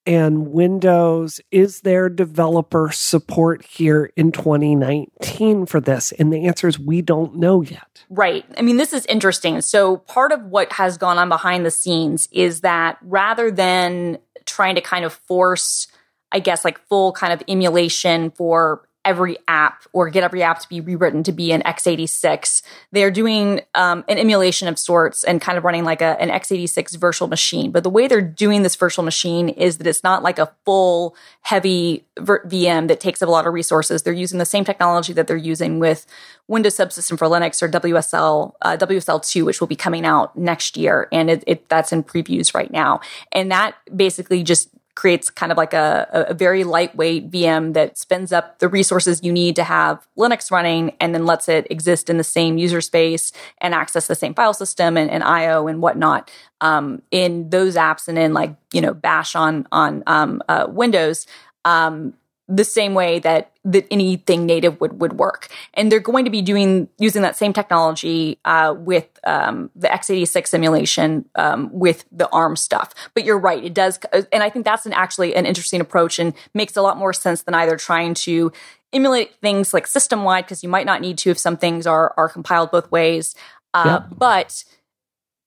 and 0.07 0.49
Windows, 0.49 1.41
is 1.51 1.83
there 1.83 2.09
developer 2.09 2.91
support 2.91 3.65
here 3.65 4.11
in 4.17 4.33
2019 4.33 5.67
for 5.67 5.81
this? 5.81 6.13
And 6.13 6.33
the 6.33 6.47
answer 6.47 6.67
is 6.69 6.79
we 6.79 7.03
don't 7.03 7.37
know 7.37 7.61
yet. 7.61 8.05
Right. 8.09 8.45
I 8.57 8.63
mean, 8.63 8.77
this 8.77 8.93
is 8.93 9.05
interesting. 9.07 9.61
So, 9.61 9.99
part 9.99 10.33
of 10.33 10.43
what 10.45 10.73
has 10.73 10.97
gone 10.97 11.19
on 11.19 11.29
behind 11.29 11.67
the 11.67 11.71
scenes 11.71 12.29
is 12.33 12.63
that 12.63 12.99
rather 13.03 13.51
than 13.51 14.19
trying 14.51 14.75
to 14.75 14.81
kind 14.81 15.05
of 15.05 15.13
force, 15.13 15.87
I 16.33 16.41
guess, 16.41 16.65
like 16.65 16.79
full 16.89 17.13
kind 17.13 17.33
of 17.33 17.43
emulation 17.49 18.31
for 18.31 18.89
every 19.05 19.39
app 19.49 19.85
or 19.93 20.11
get 20.11 20.23
every 20.23 20.43
app 20.43 20.59
to 20.61 20.69
be 20.69 20.81
rewritten 20.81 21.23
to 21.23 21.33
be 21.33 21.53
an 21.53 21.63
x86. 21.63 22.63
They're 22.93 23.11
doing 23.11 23.63
um, 23.75 24.05
an 24.09 24.19
emulation 24.19 24.69
of 24.69 24.79
sorts 24.79 25.25
and 25.25 25.41
kind 25.41 25.57
of 25.57 25.65
running 25.65 25.85
like 25.85 26.03
a, 26.03 26.21
an 26.21 26.29
x86 26.29 26.99
virtual 26.99 27.27
machine. 27.29 27.71
But 27.71 27.83
the 27.83 27.91
way 27.91 28.09
they're 28.09 28.21
doing 28.21 28.63
this 28.63 28.77
virtual 28.77 29.05
machine 29.05 29.49
is 29.49 29.79
that 29.79 29.87
it's 29.87 30.05
not 30.05 30.23
like 30.23 30.39
a 30.39 30.53
full 30.65 31.17
heavy 31.41 32.05
VM 32.19 32.89
that 32.89 33.01
takes 33.01 33.23
up 33.23 33.29
a 33.29 33.33
lot 33.33 33.47
of 33.47 33.55
resources. 33.55 34.03
They're 34.03 34.13
using 34.13 34.39
the 34.39 34.45
same 34.45 34.65
technology 34.65 35.15
that 35.15 35.27
they're 35.27 35.37
using 35.37 35.79
with 35.79 36.07
Windows 36.47 36.77
Subsystem 36.77 37.19
for 37.19 37.29
Linux 37.29 37.63
or 37.63 37.69
WSL 37.69 38.53
uh, 38.63 38.77
WSL2, 38.77 39.45
which 39.45 39.61
will 39.61 39.69
be 39.69 39.77
coming 39.77 40.05
out 40.05 40.37
next 40.37 40.77
year, 40.77 41.09
and 41.13 41.31
it, 41.31 41.45
it, 41.47 41.69
that's 41.69 41.93
in 41.93 42.03
previews 42.03 42.55
right 42.55 42.71
now. 42.71 43.01
And 43.33 43.51
that 43.51 43.77
basically 43.97 44.43
just 44.43 44.69
creates 45.01 45.31
kind 45.31 45.51
of 45.51 45.57
like 45.57 45.73
a, 45.73 46.27
a 46.29 46.35
very 46.35 46.63
lightweight 46.63 47.31
VM 47.31 47.73
that 47.73 47.97
spins 47.97 48.35
up 48.35 48.59
the 48.59 48.69
resources 48.69 49.25
you 49.25 49.33
need 49.33 49.57
to 49.57 49.65
have 49.65 50.07
Linux 50.19 50.51
running 50.51 50.95
and 51.01 51.15
then 51.15 51.25
lets 51.25 51.49
it 51.49 51.67
exist 51.71 52.11
in 52.11 52.19
the 52.19 52.23
same 52.23 52.59
user 52.59 52.83
space 52.83 53.33
and 53.63 53.73
access 53.73 54.09
the 54.09 54.15
same 54.15 54.35
file 54.35 54.53
system 54.53 54.99
and, 54.99 55.11
and 55.11 55.25
IO 55.25 55.69
and 55.69 55.81
whatnot 55.81 56.31
um, 56.61 57.01
in 57.11 57.49
those 57.49 57.77
apps 57.77 58.09
and 58.09 58.19
in 58.19 58.35
like, 58.35 58.55
you 58.75 58.83
know, 58.83 58.93
bash 58.93 59.35
on, 59.35 59.67
on 59.73 60.03
um, 60.07 60.43
uh, 60.51 60.67
Windows. 60.69 61.27
Um, 61.65 62.13
the 62.51 62.65
same 62.65 62.95
way 62.95 63.21
that 63.21 63.53
that 63.65 63.87
anything 63.91 64.45
native 64.45 64.81
would 64.81 65.01
would 65.01 65.15
work. 65.15 65.49
And 65.75 65.91
they're 65.91 66.01
going 66.01 66.25
to 66.25 66.31
be 66.31 66.43
doing 66.43 66.89
using 66.99 67.23
that 67.23 67.37
same 67.37 67.53
technology 67.53 68.39
uh, 68.45 68.75
with 68.77 69.07
um, 69.25 69.71
the 69.77 69.87
x86 69.87 70.49
simulation 70.49 71.27
um, 71.37 71.71
with 71.73 72.05
the 72.11 72.29
ARM 72.31 72.57
stuff. 72.57 72.93
But 73.15 73.25
you're 73.25 73.39
right, 73.39 73.65
it 73.65 73.73
does, 73.73 73.99
and 74.33 74.43
I 74.43 74.51
think 74.51 74.65
that's 74.65 74.85
an 74.85 74.93
actually 74.93 75.35
an 75.37 75.47
interesting 75.47 75.81
approach 75.81 76.19
and 76.19 76.35
makes 76.53 76.77
a 76.77 76.83
lot 76.83 76.97
more 76.99 77.13
sense 77.13 77.43
than 77.43 77.55
either 77.55 77.77
trying 77.77 78.15
to 78.15 78.53
emulate 78.93 79.37
things 79.37 79.73
like 79.73 79.87
system 79.87 80.25
wide 80.25 80.45
because 80.45 80.65
you 80.65 80.69
might 80.69 80.87
not 80.87 81.01
need 81.01 81.17
to 81.19 81.31
if 81.31 81.39
some 81.39 81.57
things 81.57 81.87
are 81.87 82.13
are 82.17 82.29
compiled 82.29 82.73
both 82.73 82.91
ways. 82.91 83.37
Uh, 83.73 84.01
yep. 84.01 84.19
But 84.19 84.65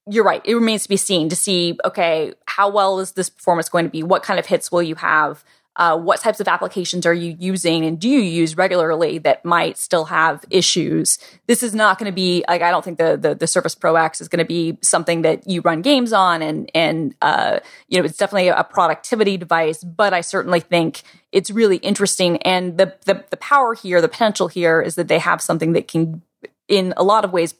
you're 0.09 0.23
right. 0.23 0.41
It 0.45 0.55
remains 0.55 0.83
to 0.83 0.89
be 0.89 0.97
seen 0.97 1.27
to 1.29 1.35
see, 1.35 1.77
okay, 1.83 2.33
how 2.45 2.69
well 2.69 2.99
is 2.99 3.13
this 3.13 3.29
performance 3.29 3.67
going 3.67 3.85
to 3.85 3.91
be? 3.91 4.03
What 4.03 4.23
kind 4.23 4.39
of 4.39 4.45
hits 4.45 4.71
will 4.71 4.83
you 4.83 4.95
have? 4.95 5.43
Uh, 5.75 5.97
what 5.97 6.19
types 6.21 6.39
of 6.39 6.47
applications 6.47 7.05
are 7.05 7.13
you 7.13 7.35
using 7.39 7.85
and 7.85 7.99
do 7.99 8.07
you 8.07 8.19
use 8.19 8.55
regularly 8.57 9.17
that 9.17 9.43
might 9.43 9.77
still 9.77 10.05
have 10.05 10.45
issues? 10.49 11.17
This 11.47 11.63
is 11.63 11.73
not 11.73 11.97
going 11.97 12.11
to 12.11 12.15
be 12.15 12.43
like 12.47 12.61
i 12.61 12.71
don't 12.71 12.83
think 12.83 12.97
the, 12.97 13.17
the, 13.17 13.35
the 13.35 13.47
surface 13.47 13.75
pro 13.75 13.95
x 13.95 14.21
is 14.21 14.27
going 14.27 14.39
to 14.39 14.45
be 14.45 14.77
something 14.81 15.23
that 15.23 15.47
you 15.47 15.61
run 15.61 15.81
games 15.81 16.13
on 16.13 16.41
and 16.41 16.69
and 16.75 17.15
uh, 17.21 17.59
you 17.87 17.99
know 17.99 18.05
it's 18.05 18.17
definitely 18.17 18.49
a 18.49 18.63
productivity 18.63 19.37
device 19.37 19.83
but 19.83 20.13
i 20.13 20.21
certainly 20.21 20.59
think 20.59 21.03
it's 21.33 21.49
really 21.49 21.77
interesting. 21.77 22.37
And 22.43 22.77
the, 22.77 22.95
the 23.05 23.25
the 23.29 23.37
power 23.37 23.73
here 23.73 23.99
the 23.99 24.07
potential 24.07 24.47
here 24.47 24.81
is 24.81 24.95
that 24.95 25.07
they 25.09 25.19
have 25.19 25.41
something 25.41 25.73
that 25.73 25.87
can 25.87 26.21
in 26.69 26.93
a 26.95 27.03
lot 27.03 27.25
of 27.25 27.33
ways 27.33 27.55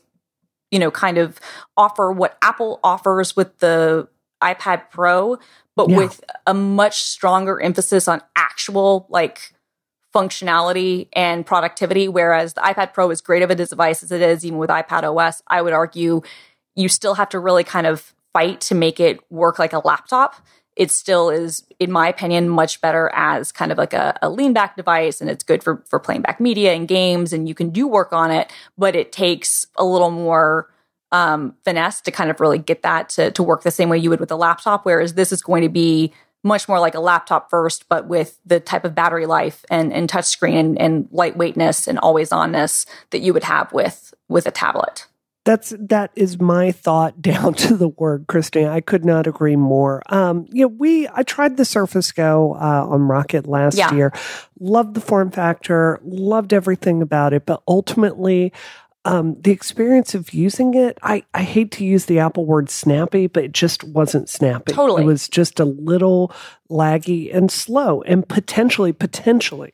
you 0.71 0.80
know 0.80 0.91
kind 0.91 1.17
of 1.17 1.39
offer 1.76 2.12
what 2.12 2.38
apple 2.41 2.80
offers 2.84 3.36
with 3.36 3.58
the 3.60 4.08
ipad 4.43 4.89
pro 4.91 5.38
but 5.75 5.89
yeah. 5.89 5.97
with 5.97 6.23
a 6.45 6.53
much 6.53 7.01
stronger 7.01 7.60
emphasis 7.60 8.08
on 8.08 8.21
actual 8.36 9.08
like 9.10 9.53
functionality 10.13 11.08
and 11.13 11.45
productivity. 11.45 12.08
Whereas 12.08 12.53
the 12.53 12.62
iPad 12.62 12.93
Pro, 12.93 13.10
is 13.10 13.21
great 13.21 13.41
of 13.41 13.49
a 13.49 13.56
device 13.56 14.03
as 14.03 14.12
it 14.12 14.21
is, 14.21 14.45
even 14.45 14.60
with 14.60 14.69
iPad 14.69 15.03
OS, 15.03 15.41
I 15.47 15.62
would 15.62 15.73
argue 15.73 16.21
you 16.75 16.88
still 16.88 17.15
have 17.15 17.29
to 17.29 17.39
really 17.39 17.63
kind 17.63 17.88
of 17.88 18.13
fight 18.32 18.62
to 18.62 18.75
make 18.75 18.99
it 18.99 19.19
work 19.32 19.60
like 19.60 19.73
a 19.73 19.79
laptop. 19.79 20.36
It 20.75 20.89
still 20.89 21.29
is, 21.29 21.63
in 21.79 21.91
my 21.91 22.08
opinion, 22.08 22.49
much 22.49 22.82
better 22.82 23.12
as 23.13 23.51
kind 23.51 23.71
of 23.71 23.77
like 23.77 23.93
a, 23.93 24.17
a 24.23 24.29
lean 24.29 24.53
back 24.53 24.75
device 24.75 25.21
and 25.21 25.29
it's 25.29 25.43
good 25.43 25.63
for, 25.63 25.84
for 25.88 25.99
playing 25.99 26.21
back 26.21 26.39
media 26.39 26.73
and 26.73 26.88
games 26.88 27.32
and 27.32 27.47
you 27.47 27.53
can 27.53 27.69
do 27.69 27.88
work 27.88 28.12
on 28.12 28.32
it, 28.32 28.51
but 28.75 28.95
it 28.95 29.12
takes 29.12 29.67
a 29.77 29.86
little 29.86 30.10
more 30.10 30.72
um, 31.13 31.56
finesse 31.63 32.02
to 32.02 32.12
kind 32.12 32.30
of 32.30 32.41
really 32.41 32.58
get 32.58 32.82
that 32.82 33.08
to, 33.10 33.32
to 33.32 33.43
work 33.43 33.62
the 33.62 33.71
same 33.71 33.88
way 33.88 33.97
you 33.97 34.10
would 34.10 34.19
with 34.19 34.32
a 34.32 34.36
laptop. 34.36 34.84
Whereas 34.84 35.13
this 35.13 35.32
is 35.32 35.41
going 35.41 35.62
to 35.62 35.69
be 35.69 36.12
much 36.43 36.67
more 36.67 36.80
like 36.80 36.95
a 36.95 36.99
laptop 36.99 37.49
first, 37.49 37.88
but 37.88 38.08
with 38.08 38.38
the 38.45 38.60
type 38.60 38.84
of 38.84 38.93
battery 38.93 39.26
life 39.26 39.63
and, 39.69 39.93
and 39.93 40.10
touchscreen 40.10 40.60
and, 40.60 40.82
and 40.82 41.06
lightweightness 41.10 41.88
and 41.88 41.97
always 41.99 42.32
onness 42.32 42.86
that 43.12 43.19
you 43.19 43.32
would 43.32 43.45
have 43.45 43.71
with 43.71 44.13
with 44.28 44.45
a 44.45 44.52
tablet. 44.52 45.08
That's 45.45 45.73
that 45.78 46.12
is 46.15 46.39
my 46.39 46.71
thought 46.71 47.21
down 47.21 47.54
to 47.56 47.76
the 47.78 47.89
word, 47.89 48.26
Christine. 48.28 48.67
I 48.67 48.82
could 48.82 49.06
not 49.06 49.28
agree 49.28 49.56
more. 49.56 50.02
Um, 50.08 50.47
you 50.52 50.63
know, 50.63 50.76
we 50.78 51.08
I 51.10 51.23
tried 51.23 51.58
the 51.58 51.65
Surface 51.65 52.12
Go 52.12 52.56
uh, 52.56 52.88
on 52.89 53.04
Rocket 53.04 53.47
last 53.47 53.78
yeah. 53.78 53.93
year. 53.93 54.13
Loved 54.60 54.93
the 54.93 55.02
form 55.02 55.32
factor, 55.32 55.99
loved 56.04 56.54
everything 56.54 57.02
about 57.02 57.34
it, 57.34 57.45
but 57.45 57.62
ultimately, 57.67 58.54
um, 59.05 59.35
the 59.41 59.51
experience 59.51 60.15
of 60.15 60.33
using 60.33 60.73
it, 60.73 60.97
I, 61.03 61.23
I 61.33 61.43
hate 61.43 61.71
to 61.71 61.85
use 61.85 62.05
the 62.05 62.19
Apple 62.19 62.45
word 62.45 62.69
snappy, 62.69 63.27
but 63.27 63.43
it 63.43 63.51
just 63.51 63.83
wasn't 63.83 64.29
snappy. 64.29 64.71
Totally. 64.71 65.03
It 65.03 65.05
was 65.05 65.27
just 65.27 65.59
a 65.59 65.65
little 65.65 66.31
laggy 66.69 67.33
and 67.35 67.51
slow 67.51 68.01
and 68.03 68.27
potentially, 68.27 68.93
potentially 68.93 69.73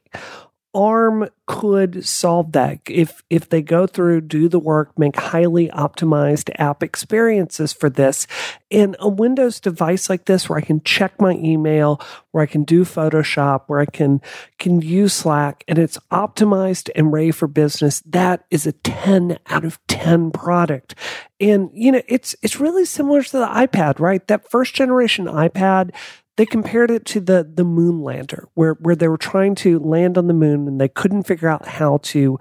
ARM 0.73 1.29
could 1.47 2.05
solve 2.05 2.51
that 2.51 2.79
if 2.87 3.23
if 3.31 3.49
they 3.49 3.61
go 3.61 3.87
through, 3.87 4.21
do 4.21 4.47
the 4.47 4.59
work, 4.59 4.97
make 4.99 5.15
highly 5.15 5.67
optimized 5.69 6.51
app 6.59 6.83
experiences 6.83 7.73
for 7.73 7.89
this. 7.89 8.27
And 8.69 8.95
a 8.99 9.09
Windows 9.09 9.59
device 9.59 10.11
like 10.11 10.25
this, 10.25 10.47
where 10.47 10.59
I 10.59 10.61
can 10.61 10.81
check 10.83 11.19
my 11.19 11.31
email, 11.31 11.99
where 12.31 12.43
I 12.43 12.45
can 12.45 12.65
do 12.65 12.85
Photoshop, 12.85 13.63
where 13.65 13.79
I 13.79 13.87
can 13.87 14.21
can 14.59 14.79
use 14.79 15.13
Slack, 15.13 15.63
and 15.67 15.79
it's 15.79 15.97
optimized 16.11 16.91
and 16.95 17.11
ready 17.11 17.31
for 17.31 17.47
business, 17.47 18.01
that 18.01 18.45
is 18.51 18.67
a 18.67 18.71
10 18.71 19.39
out 19.47 19.65
of 19.65 19.79
10 19.87 20.29
product. 20.29 20.93
And 21.39 21.71
you 21.73 21.91
know, 21.91 22.01
it's 22.07 22.35
it's 22.43 22.59
really 22.59 22.85
similar 22.85 23.23
to 23.23 23.37
the 23.39 23.47
iPad, 23.47 23.99
right? 23.99 24.25
That 24.27 24.51
first 24.51 24.75
generation 24.75 25.25
iPad 25.25 25.95
they 26.39 26.45
compared 26.45 26.89
it 26.89 27.03
to 27.03 27.19
the 27.19 27.51
the 27.53 27.65
moon 27.65 28.01
lander 28.01 28.47
where 28.53 28.75
where 28.75 28.95
they 28.95 29.09
were 29.09 29.17
trying 29.17 29.55
to 29.55 29.77
land 29.77 30.17
on 30.17 30.27
the 30.27 30.33
moon 30.33 30.69
and 30.69 30.79
they 30.79 30.87
couldn't 30.87 31.23
figure 31.23 31.49
out 31.49 31.67
how 31.67 31.97
to 32.01 32.39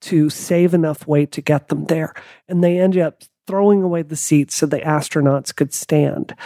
to 0.00 0.30
save 0.30 0.72
enough 0.72 1.04
weight 1.08 1.32
to 1.32 1.40
get 1.40 1.66
them 1.66 1.86
there. 1.86 2.14
And 2.48 2.62
they 2.62 2.78
ended 2.78 3.02
up 3.02 3.24
throwing 3.48 3.82
away 3.82 4.02
the 4.02 4.14
seats 4.14 4.54
so 4.54 4.66
the 4.66 4.78
astronauts 4.78 5.52
could 5.52 5.74
stand 5.74 6.36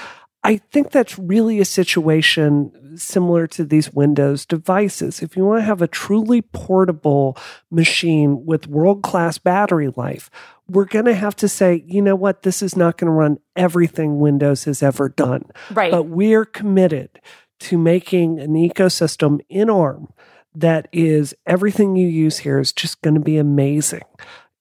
I 0.45 0.59
think 0.59 0.91
that's 0.91 1.19
really 1.19 1.59
a 1.59 1.65
situation 1.65 2.99
similar 2.99 3.47
to 3.49 3.65
these 3.65 3.93
Windows 3.93 4.45
devices. 4.45 5.23
If 5.23 5.37
you 5.37 5.45
want 5.45 5.63
to 5.63 5.67
have 5.67 5.81
a 5.81 5.89
truly 5.89 6.43
portable 6.43 7.37
machine 7.71 8.45
with 8.45 8.67
world 8.67 9.03
class 9.03 9.39
battery 9.39 9.91
life, 9.97 10.31
we're 10.69 10.85
going 10.85 11.07
to 11.07 11.15
have 11.15 11.35
to 11.37 11.49
say, 11.49 11.83
you 11.87 12.03
know 12.03 12.15
what, 12.15 12.43
this 12.43 12.63
is 12.63 12.77
not 12.77 12.99
going 12.99 13.07
to 13.07 13.13
run 13.13 13.39
everything 13.57 14.21
Windows 14.21 14.65
has 14.65 14.83
ever 14.83 15.09
done. 15.09 15.47
Right. 15.71 15.91
But 15.91 16.05
we're 16.05 16.45
committed 16.45 17.21
to 17.61 17.79
making 17.79 18.39
an 18.39 18.53
ecosystem 18.53 19.41
in 19.49 19.71
ARM 19.71 20.13
that 20.55 20.89
is 20.93 21.35
everything 21.47 21.97
you 21.97 22.07
use 22.07 22.39
here 22.39 22.59
is 22.59 22.73
just 22.73 23.01
going 23.03 23.15
to 23.15 23.21
be 23.21 23.39
amazing. 23.39 24.03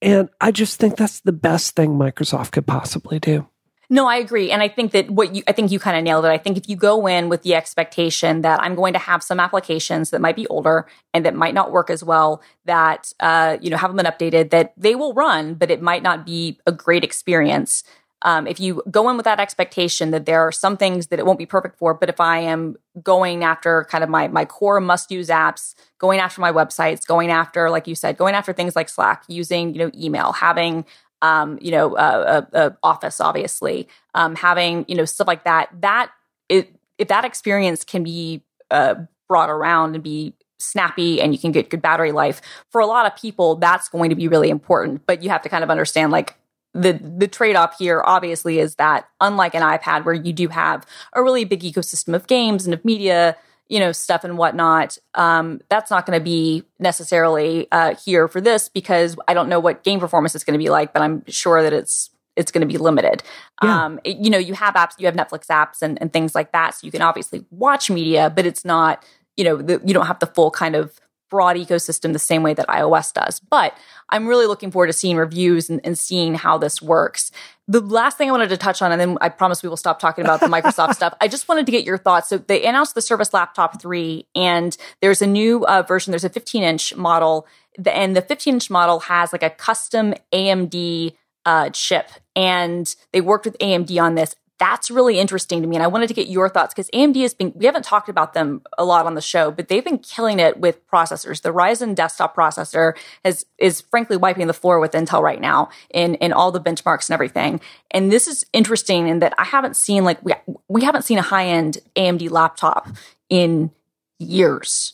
And 0.02 0.30
I 0.41 0.52
just 0.52 0.80
think 0.80 0.98
that's 0.98 1.19
the 1.22 1.32
best 1.32 1.76
thing 1.76 1.91
Microsoft 1.91 2.52
could 2.52 2.67
possibly 2.67 3.19
do. 3.19 3.48
No, 3.89 4.08
I 4.08 4.15
agree. 4.17 4.50
And 4.50 4.62
I 4.62 4.69
think 4.69 4.91
that 4.93 5.12
what 5.12 5.36
you, 5.36 5.43
I 5.48 5.52
think 5.52 5.72
you 5.72 5.80
kind 5.80 5.98
of 5.98 6.04
nailed 6.04 6.26
it. 6.26 6.30
I 6.30 6.38
think 6.38 6.58
if 6.58 6.67
you 6.69 6.76
go 6.76 7.06
in 7.06 7.30
with 7.30 7.43
the 7.43 7.54
expectation 7.54 8.41
that 8.41 8.62
I'm 8.62 8.76
going 8.76 8.93
to 8.93 9.00
have 9.00 9.22
some 9.22 9.39
applications 9.39 10.10
that 10.12 10.22
might 10.22 10.36
be 10.36 10.48
older 10.48 10.88
and 11.13 11.26
that 11.26 11.36
might 11.36 11.54
not 11.54 11.72
work 11.72 11.89
as 11.89 12.04
well, 12.04 12.41
that, 12.65 13.12
uh, 13.19 13.58
you 13.62 13.69
know, 13.69 13.78
haven't 13.78 13.98
been 13.98 14.06
updated, 14.06 14.50
that 14.52 14.74
they 14.78 14.96
will 14.96 15.13
run, 15.13 15.54
but 15.56 15.69
it 15.69 15.82
might 15.82 16.02
not 16.02 16.26
be 16.26 16.60
a 16.65 16.72
great 16.72 17.04
experience. 17.04 17.84
Um, 18.26 18.48
if 18.48 18.58
you 18.60 18.82
go 18.89 19.10
in 19.10 19.17
with 19.17 19.26
that 19.26 19.41
expectation 19.41 20.12
that 20.12 20.26
there 20.26 20.39
are 20.39 20.52
some 20.52 20.78
things 20.78 21.08
that 21.08 21.19
it 21.19 21.26
won't 21.26 21.38
be 21.38 21.46
perfect 21.46 21.78
for, 21.78 21.93
but 21.93 22.08
if 22.08 22.22
I 22.22 22.39
am 22.39 22.78
going 23.04 23.43
after 23.43 23.86
kind 23.89 24.02
of 24.04 24.10
my 24.10 24.30
my 24.30 24.46
core 24.46 24.80
must 24.80 25.12
use 25.12 25.28
apps, 25.28 25.76
going 25.98 26.19
after 26.19 26.39
my 26.39 26.52
websites, 26.52 27.06
going 27.06 27.32
after, 27.32 27.69
like 27.69 27.86
you 27.86 27.96
said, 27.96 28.17
going 28.17 28.34
after 28.34 28.54
things 28.54 28.78
like 28.78 28.88
Slack, 28.88 29.24
using 29.28 29.74
you 29.74 29.80
know 29.80 29.91
email, 29.93 30.32
having 30.32 30.86
um, 31.24 31.58
you 31.60 31.72
know, 31.72 31.96
uh, 31.96 32.70
office, 32.84 33.20
obviously, 33.20 33.88
um, 34.14 34.36
having, 34.36 34.86
you 34.88 34.96
know, 34.96 35.06
stuff 35.06 35.28
like 35.28 35.44
that, 35.46 35.70
that 35.82 36.12
it, 36.50 36.76
if 37.00 37.08
that 37.08 37.26
experience 37.26 37.84
can 37.84 38.04
be 38.04 38.44
uh, 38.70 38.94
brought 39.28 39.50
around 39.50 39.96
and 39.96 40.04
be 40.04 40.36
snappy 40.60 41.20
and 41.20 41.34
you 41.34 41.40
can 41.40 41.52
get 41.52 41.70
good 41.72 41.82
battery 41.82 42.12
life 42.12 42.42
for 42.70 42.80
a 42.80 42.86
lot 42.86 43.08
of 43.08 43.20
people, 43.20 43.56
that's 43.56 43.90
going 43.90 44.12
to 44.12 44.16
be 44.16 44.28
really 44.28 44.50
important. 44.50 45.02
But 45.08 45.24
you 45.24 45.30
have 45.30 45.42
to 45.42 45.50
kind 45.50 45.64
of 45.64 45.72
understand 45.72 46.12
like, 46.12 46.36
the 46.76 46.94
the 46.94 47.28
trade 47.28 47.56
off 47.56 47.78
here 47.78 48.02
obviously 48.04 48.58
is 48.58 48.76
that 48.76 49.08
unlike 49.22 49.54
an 49.54 49.62
iPad 49.62 50.06
where 50.06 50.16
you 50.16 50.34
do 50.34 50.48
have 50.48 50.88
a 51.14 51.22
really 51.22 51.46
big 51.46 51.62
ecosystem 51.62 52.16
of 52.16 52.26
games 52.26 52.66
and 52.66 52.74
of 52.74 52.84
media 52.84 53.38
you 53.69 53.80
know 53.80 53.91
stuff 53.91 54.23
and 54.23 54.38
whatnot 54.38 54.97
um, 55.15 55.60
that's 55.69 55.89
not 55.89 56.06
going 56.06 56.17
to 56.17 56.23
be 56.23 56.63
necessarily 56.80 57.67
uh, 57.71 57.95
here 57.95 58.28
for 58.28 58.41
this 58.41 58.69
because 58.69 59.15
i 59.28 59.34
don't 59.34 59.49
know 59.49 59.60
what 59.60 59.84
game 59.84 59.99
performance 59.99 60.36
is 60.36 60.43
going 60.43 60.58
to 60.58 60.63
be 60.63 60.69
like 60.69 60.93
but 60.93 61.02
i'm 61.02 61.23
sure 61.28 61.62
that 61.63 61.73
it's 61.73 62.10
it's 62.36 62.52
going 62.52 62.62
to 62.62 62.67
be 62.67 62.78
limited 62.78 63.23
yeah. 63.62 63.86
um, 63.86 63.99
it, 64.04 64.17
you 64.17 64.30
know 64.30 64.38
you 64.38 64.54
have 64.54 64.73
apps 64.76 64.93
you 64.97 65.06
have 65.06 65.15
netflix 65.15 65.47
apps 65.47 65.82
and, 65.82 66.02
and 66.02 66.13
things 66.13 66.36
like 66.36 66.52
that 66.52 66.71
so 66.76 66.86
you 66.86 66.91
can 66.91 67.02
obviously 67.02 67.45
watch 67.52 67.89
media 67.89 68.30
but 68.30 68.45
it's 68.45 68.65
not 68.65 69.06
you 69.38 69.43
know 69.43 69.58
the, 69.58 69.82
you 69.84 69.93
don't 69.93 70.08
have 70.08 70.19
the 70.19 70.28
full 70.28 70.52
kind 70.52 70.76
of 70.76 70.99
broad 71.34 71.56
ecosystem 71.56 72.13
the 72.13 72.19
same 72.19 72.43
way 72.43 72.54
that 72.54 72.67
iOS 72.67 73.12
does. 73.12 73.39
But 73.39 73.76
I'm 74.10 74.28
really 74.28 74.46
looking 74.46 74.69
forward 74.69 74.86
to 74.86 74.93
seeing 74.93 75.17
reviews 75.17 75.67
and, 75.67 75.82
and, 75.84 75.98
seeing 75.98 76.36
how 76.36 76.60
this 76.60 76.80
works. 76.80 77.32
The 77.67 77.82
last 77.82 78.19
thing 78.19 78.30
I 78.30 78.32
wanted 78.32 78.50
to 78.50 78.58
touch 78.58 78.84
on, 78.84 78.91
and 78.91 79.02
then 79.02 79.17
I 79.19 79.30
promise 79.30 79.63
we 79.63 79.69
will 79.69 79.76
stop 79.76 79.98
talking 79.98 80.24
about 80.24 80.41
the 80.41 80.46
Microsoft 80.56 80.93
stuff. 80.93 81.15
I 81.19 81.28
just 81.28 81.50
wanted 81.50 81.65
to 81.65 81.72
get 81.72 81.86
your 81.86 81.98
thoughts. 81.98 82.30
So 82.30 82.38
they 82.38 82.63
announced 82.65 82.93
the 82.93 83.02
Surface 83.02 83.34
Laptop 83.34 83.82
3, 83.82 84.28
and 84.36 84.78
there's 85.02 85.24
a 85.24 85.28
new 85.28 85.65
uh, 85.65 85.82
version. 85.82 86.12
There's 86.12 86.24
a 86.24 86.30
15 86.30 86.62
inch 86.62 86.96
model, 86.96 87.48
and 87.84 88.15
the 88.15 88.22
15 88.22 88.54
inch 88.54 88.69
model 88.69 89.00
has 89.00 89.34
like 89.34 89.41
a 89.41 89.50
custom 89.50 90.13
AMD 90.32 91.15
uh, 91.48 91.72
chip, 91.72 92.12
and 92.36 92.96
they 93.12 93.22
worked 93.22 93.46
with 93.46 93.58
AMD 93.58 94.00
on 94.00 94.13
this 94.13 94.36
that's 94.63 94.89
really 94.89 95.19
interesting 95.19 95.62
to 95.62 95.67
me. 95.67 95.76
And 95.76 95.84
I 95.84 95.88
wanted 95.88 96.08
to 96.08 96.13
get 96.13 96.30
your 96.30 96.47
thoughts 96.47 96.73
because 96.73 96.89
AMD 96.91 97.21
has 97.21 97.34
been, 97.34 97.52
we 97.54 97.65
haven't 97.65 97.84
talked 97.84 98.08
about 98.08 98.34
them 98.34 98.62
a 98.78 98.86
lot 98.86 99.06
on 99.06 99.13
the 99.13 99.19
show, 99.19 99.52
but 99.52 99.67
they've 99.67 99.84
been 99.84 99.97
killing 99.97 100.39
it 100.39 100.58
with 100.58 100.88
processors. 100.88 101.41
The 101.41 101.54
Ryzen 101.54 101.95
desktop 101.95 102.34
processor 102.34 102.93
has, 103.26 103.45
is 103.58 103.82
frankly 103.82 104.15
wiping 104.15 104.47
the 104.47 104.54
floor 104.54 104.80
with 104.80 104.93
Intel 104.93 105.21
right 105.21 105.41
now 105.41 105.67
in, 105.89 106.15
in 106.15 106.32
all 106.32 106.49
the 106.49 106.62
benchmarks 106.62 107.10
and 107.10 107.13
everything. 107.13 107.60
And 107.91 108.10
this 108.10 108.26
is 108.26 108.45
interesting 108.54 109.10
in 109.10 109.19
that 109.19 109.34
I 109.38 109.43
haven't 109.43 109.76
seen 109.76 110.06
like, 110.06 110.23
we, 110.23 110.34
we 110.69 110.86
haven't 110.86 111.02
seen 111.02 111.17
a 111.17 111.23
high 111.23 111.47
end 111.47 111.80
AMD 111.97 112.32
laptop 112.32 112.88
in 113.30 113.69
years. 114.17 114.93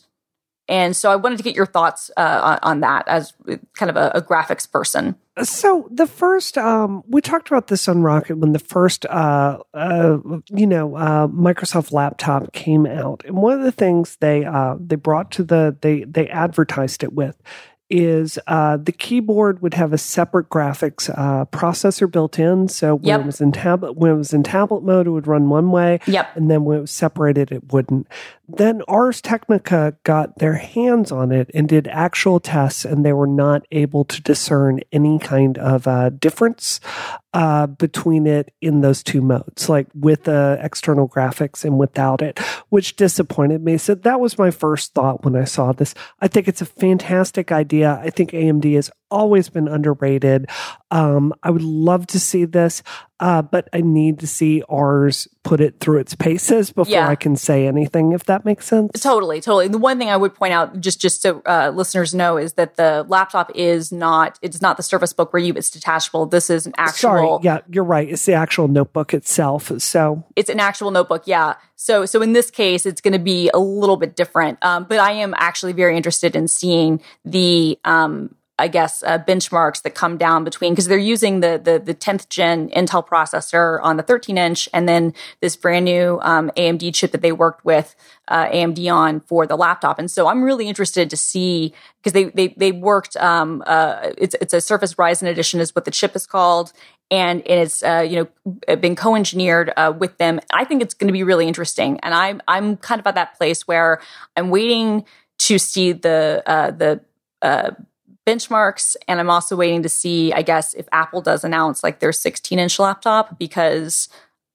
And 0.66 0.96
so 0.96 1.12
I 1.12 1.16
wanted 1.16 1.38
to 1.38 1.44
get 1.44 1.54
your 1.54 1.66
thoughts 1.66 2.10
uh, 2.16 2.58
on, 2.60 2.80
that 2.80 3.06
as 3.06 3.34
kind 3.76 3.88
of 3.88 3.96
a, 3.96 4.10
a 4.16 4.22
graphics 4.22 4.68
person. 4.68 5.14
So 5.42 5.88
the 5.90 6.06
first, 6.06 6.58
um, 6.58 7.02
we 7.08 7.20
talked 7.20 7.48
about 7.48 7.68
this 7.68 7.88
on 7.88 8.02
Rocket 8.02 8.36
when 8.36 8.52
the 8.52 8.58
first, 8.58 9.06
uh, 9.06 9.58
uh, 9.72 10.18
you 10.48 10.66
know, 10.66 10.96
uh, 10.96 11.28
Microsoft 11.28 11.92
laptop 11.92 12.52
came 12.52 12.86
out, 12.86 13.22
and 13.24 13.36
one 13.36 13.58
of 13.58 13.64
the 13.64 13.72
things 13.72 14.16
they 14.20 14.44
uh, 14.44 14.76
they 14.78 14.96
brought 14.96 15.30
to 15.32 15.44
the 15.44 15.76
they 15.80 16.04
they 16.04 16.28
advertised 16.28 17.02
it 17.02 17.12
with 17.12 17.40
is 17.90 18.38
uh, 18.46 18.76
the 18.76 18.92
keyboard 18.92 19.60
would 19.60 19.74
have 19.74 19.92
a 19.92 19.98
separate 19.98 20.48
graphics 20.48 21.10
uh, 21.10 21.44
processor 21.46 22.10
built 22.10 22.38
in. 22.38 22.68
So 22.68 22.94
when 22.94 23.06
yep. 23.06 23.20
it 23.20 23.26
was 23.26 23.40
in 23.40 23.52
tablet, 23.52 23.96
when 23.96 24.12
it 24.12 24.16
was 24.16 24.32
in 24.32 24.42
tablet 24.42 24.82
mode, 24.82 25.06
it 25.06 25.10
would 25.10 25.26
run 25.26 25.48
one 25.48 25.70
way. 25.70 26.00
Yep. 26.06 26.36
And 26.36 26.50
then 26.50 26.64
when 26.64 26.78
it 26.78 26.82
was 26.82 26.92
separated, 26.92 27.50
it 27.50 27.72
wouldn't. 27.72 28.06
Then 28.48 28.82
Ars 28.88 29.20
Technica 29.20 29.96
got 30.04 30.38
their 30.38 30.54
hands 30.54 31.12
on 31.12 31.32
it 31.32 31.50
and 31.52 31.68
did 31.68 31.86
actual 31.88 32.40
tests, 32.40 32.84
and 32.84 33.04
they 33.04 33.12
were 33.12 33.26
not 33.26 33.66
able 33.70 34.04
to 34.04 34.20
discern 34.22 34.80
any 34.92 35.18
kind 35.18 35.58
of 35.58 35.86
uh, 35.86 36.10
difference 36.10 36.80
uh, 37.32 37.66
between 37.66 38.26
it 38.26 38.52
in 38.60 38.80
those 38.80 39.02
two 39.02 39.20
modes, 39.20 39.68
like 39.68 39.86
with 39.94 40.24
the 40.24 40.58
external 40.60 41.08
graphics 41.08 41.64
and 41.64 41.78
without 41.78 42.22
it, 42.22 42.38
which 42.70 42.96
disappointed 42.96 43.62
me. 43.62 43.78
So 43.78 43.94
that 43.94 44.20
was 44.20 44.38
my 44.38 44.50
first 44.50 44.94
thought 44.94 45.24
when 45.24 45.36
I 45.36 45.44
saw 45.44 45.72
this. 45.72 45.94
I 46.20 46.28
think 46.28 46.48
it's 46.48 46.60
a 46.60 46.66
fantastic 46.66 47.52
idea. 47.52 48.00
I 48.02 48.10
think 48.10 48.30
AMD 48.30 48.74
has 48.74 48.90
always 49.10 49.48
been 49.48 49.68
underrated. 49.68 50.48
Um, 50.90 51.32
I 51.42 51.50
would 51.50 51.62
love 51.62 52.06
to 52.08 52.20
see 52.20 52.44
this, 52.44 52.82
uh, 53.20 53.42
but 53.42 53.68
I 53.72 53.80
need 53.80 54.18
to 54.20 54.26
see 54.26 54.62
Ars 54.68 55.28
put 55.42 55.60
it 55.60 55.78
through 55.78 55.98
its 55.98 56.14
paces 56.14 56.72
before 56.72 56.90
yeah. 56.90 57.08
I 57.08 57.14
can 57.14 57.36
say 57.36 57.66
anything. 57.66 58.12
If 58.12 58.24
that 58.24 58.44
makes 58.44 58.66
sense. 58.66 59.00
Totally, 59.00 59.40
totally. 59.40 59.68
The 59.68 59.78
one 59.78 59.98
thing 59.98 60.08
I 60.08 60.16
would 60.16 60.34
point 60.34 60.52
out, 60.52 60.80
just 60.80 61.00
just 61.00 61.22
so 61.22 61.42
uh, 61.46 61.70
listeners 61.74 62.14
know, 62.14 62.38
is 62.38 62.54
that 62.54 62.76
the 62.76 63.04
laptop 63.08 63.52
is 63.54 63.92
not 63.92 64.38
it's 64.42 64.60
not 64.60 64.76
the 64.76 64.82
Surface 64.82 65.12
Book 65.12 65.32
where 65.32 65.42
you 65.42 65.52
it's 65.54 65.70
detachable. 65.70 66.26
This 66.26 66.50
is 66.50 66.66
an 66.66 66.72
actual. 66.76 67.38
Sorry, 67.38 67.38
yeah, 67.42 67.58
you're 67.70 67.84
right. 67.84 68.08
It's 68.08 68.24
the 68.24 68.34
actual 68.34 68.68
notebook 68.68 69.14
itself. 69.14 69.70
So 69.78 70.24
it's 70.34 70.50
an 70.50 70.58
actual 70.58 70.90
notebook. 70.90 71.24
Yeah. 71.26 71.54
So 71.76 72.06
so 72.06 72.22
in 72.22 72.32
this 72.32 72.50
case, 72.50 72.86
it's 72.86 73.00
going 73.00 73.12
to 73.12 73.18
be 73.18 73.50
a 73.52 73.58
little 73.58 73.96
bit 73.96 74.16
different. 74.16 74.58
Um, 74.62 74.84
but 74.84 74.98
I 74.98 75.12
am 75.12 75.34
actually 75.36 75.72
very 75.72 75.96
interested 75.96 76.34
in 76.34 76.48
seeing 76.48 77.00
the 77.24 77.78
um, 77.84 78.34
I 78.60 78.68
guess, 78.68 79.02
uh, 79.02 79.18
benchmarks 79.18 79.82
that 79.82 79.94
come 79.94 80.16
down 80.16 80.44
between 80.44 80.72
because 80.72 80.86
they're 80.86 80.98
using 80.98 81.40
the, 81.40 81.60
the 81.62 81.78
the 81.78 81.94
10th 81.94 82.28
gen 82.28 82.68
Intel 82.70 83.06
processor 83.06 83.80
on 83.82 83.96
the 83.96 84.02
13 84.02 84.36
inch, 84.36 84.68
and 84.74 84.88
then 84.88 85.14
this 85.40 85.56
brand 85.56 85.86
new 85.86 86.18
um, 86.22 86.50
AMD 86.56 86.94
chip 86.94 87.12
that 87.12 87.22
they 87.22 87.32
worked 87.32 87.64
with 87.64 87.96
uh, 88.28 88.46
AMD 88.46 88.92
on 88.92 89.20
for 89.20 89.46
the 89.46 89.56
laptop. 89.56 89.98
And 89.98 90.10
so 90.10 90.28
I'm 90.28 90.42
really 90.42 90.68
interested 90.68 91.10
to 91.10 91.16
see 91.16 91.72
because 91.98 92.12
they 92.12 92.24
they 92.24 92.54
they 92.56 92.72
worked. 92.72 93.16
Um, 93.16 93.62
uh, 93.66 94.10
it's 94.18 94.36
it's 94.40 94.52
a 94.52 94.60
Surface 94.60 94.94
Ryzen 94.94 95.26
edition 95.26 95.60
is 95.60 95.74
what 95.74 95.84
the 95.84 95.90
chip 95.90 96.14
is 96.14 96.26
called, 96.26 96.72
and 97.10 97.42
it's 97.46 97.82
uh, 97.82 98.06
you 98.08 98.28
know 98.66 98.76
been 98.76 98.96
co-engineered 98.96 99.72
uh, 99.76 99.92
with 99.96 100.18
them. 100.18 100.40
I 100.52 100.64
think 100.64 100.82
it's 100.82 100.94
going 100.94 101.08
to 101.08 101.12
be 101.12 101.22
really 101.22 101.48
interesting, 101.48 101.98
and 102.02 102.14
I'm 102.14 102.42
I'm 102.46 102.76
kind 102.76 103.00
of 103.00 103.06
at 103.06 103.14
that 103.14 103.36
place 103.36 103.66
where 103.66 104.00
I'm 104.36 104.50
waiting 104.50 105.04
to 105.38 105.58
see 105.58 105.92
the 105.92 106.42
uh, 106.46 106.70
the 106.70 107.00
uh, 107.42 107.70
benchmarks. 108.26 108.96
And 109.08 109.20
I'm 109.20 109.30
also 109.30 109.56
waiting 109.56 109.82
to 109.82 109.88
see, 109.88 110.32
I 110.32 110.42
guess, 110.42 110.74
if 110.74 110.88
Apple 110.92 111.20
does 111.20 111.44
announce 111.44 111.82
like 111.82 112.00
their 112.00 112.12
16 112.12 112.58
inch 112.58 112.78
laptop 112.78 113.38
because 113.38 114.08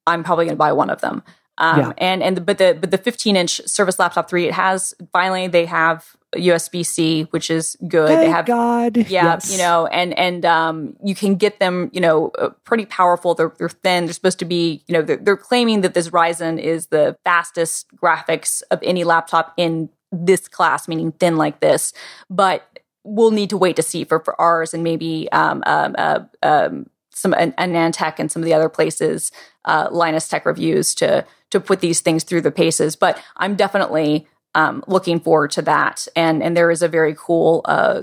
I'm 0.07 0.23
probably 0.23 0.45
going 0.45 0.55
to 0.55 0.59
buy 0.59 0.71
one 0.71 0.89
of 0.89 1.01
them. 1.01 1.23
Um, 1.57 1.79
yeah. 1.79 1.93
and, 1.97 2.21
and, 2.21 2.37
the, 2.37 2.41
but 2.41 2.57
the, 2.57 2.77
but 2.79 2.91
the 2.91 2.97
15 2.97 3.35
inch 3.35 3.61
Surface 3.65 3.97
Laptop 3.97 4.29
3, 4.29 4.47
it 4.47 4.53
has 4.53 4.93
finally, 5.13 5.47
they 5.47 5.65
have 5.65 6.15
USB 6.35 6.85
C, 6.85 7.23
which 7.29 7.49
is 7.49 7.77
good. 7.87 8.09
Thank 8.09 8.19
they 8.19 8.29
have, 8.29 8.45
God. 8.45 8.97
Yeah, 8.97 9.03
yes. 9.23 9.51
you 9.51 9.57
know, 9.57 9.87
and, 9.87 10.17
and, 10.19 10.45
um, 10.45 10.97
you 11.01 11.15
can 11.15 11.35
get 11.35 11.59
them, 11.59 11.89
you 11.93 12.01
know, 12.01 12.31
uh, 12.37 12.49
pretty 12.65 12.85
powerful. 12.85 13.35
They're, 13.35 13.53
they're 13.57 13.69
thin. 13.69 14.05
They're 14.05 14.13
supposed 14.13 14.39
to 14.39 14.45
be, 14.45 14.83
you 14.87 14.93
know, 14.93 15.01
they're, 15.01 15.15
they're 15.15 15.37
claiming 15.37 15.79
that 15.81 15.93
this 15.93 16.09
Ryzen 16.09 16.59
is 16.59 16.87
the 16.87 17.17
fastest 17.23 17.87
graphics 17.95 18.61
of 18.69 18.79
any 18.83 19.05
laptop 19.05 19.53
in 19.55 19.89
this 20.11 20.49
class, 20.49 20.89
meaning 20.89 21.13
thin 21.13 21.37
like 21.37 21.61
this. 21.61 21.93
But 22.29 22.74
we'll 23.05 23.31
need 23.31 23.51
to 23.51 23.57
wait 23.57 23.77
to 23.77 23.83
see 23.83 24.03
for, 24.03 24.19
for 24.19 24.39
Ars 24.39 24.73
and 24.73 24.83
maybe 24.83 25.31
um, 25.31 25.63
um, 25.65 25.95
uh, 25.97 26.19
um, 26.43 26.89
some 27.11 27.31
AnandTech 27.31 28.15
and 28.19 28.29
some 28.29 28.41
of 28.41 28.45
the 28.45 28.53
other 28.53 28.67
places, 28.67 29.31
uh, 29.63 29.87
Linus 29.89 30.27
Tech 30.27 30.45
Reviews 30.45 30.93
to 30.95 31.05
to 31.05 31.25
to 31.51 31.59
put 31.59 31.79
these 31.79 32.01
things 32.01 32.23
through 32.23 32.41
the 32.41 32.51
paces. 32.51 32.95
But 32.95 33.21
I'm 33.37 33.55
definitely 33.55 34.27
um, 34.55 34.83
looking 34.87 35.19
forward 35.19 35.51
to 35.51 35.61
that. 35.61 36.07
And 36.15 36.43
and 36.43 36.57
there 36.57 36.71
is 36.71 36.81
a 36.81 36.87
very 36.87 37.15
cool, 37.17 37.61
uh, 37.65 38.01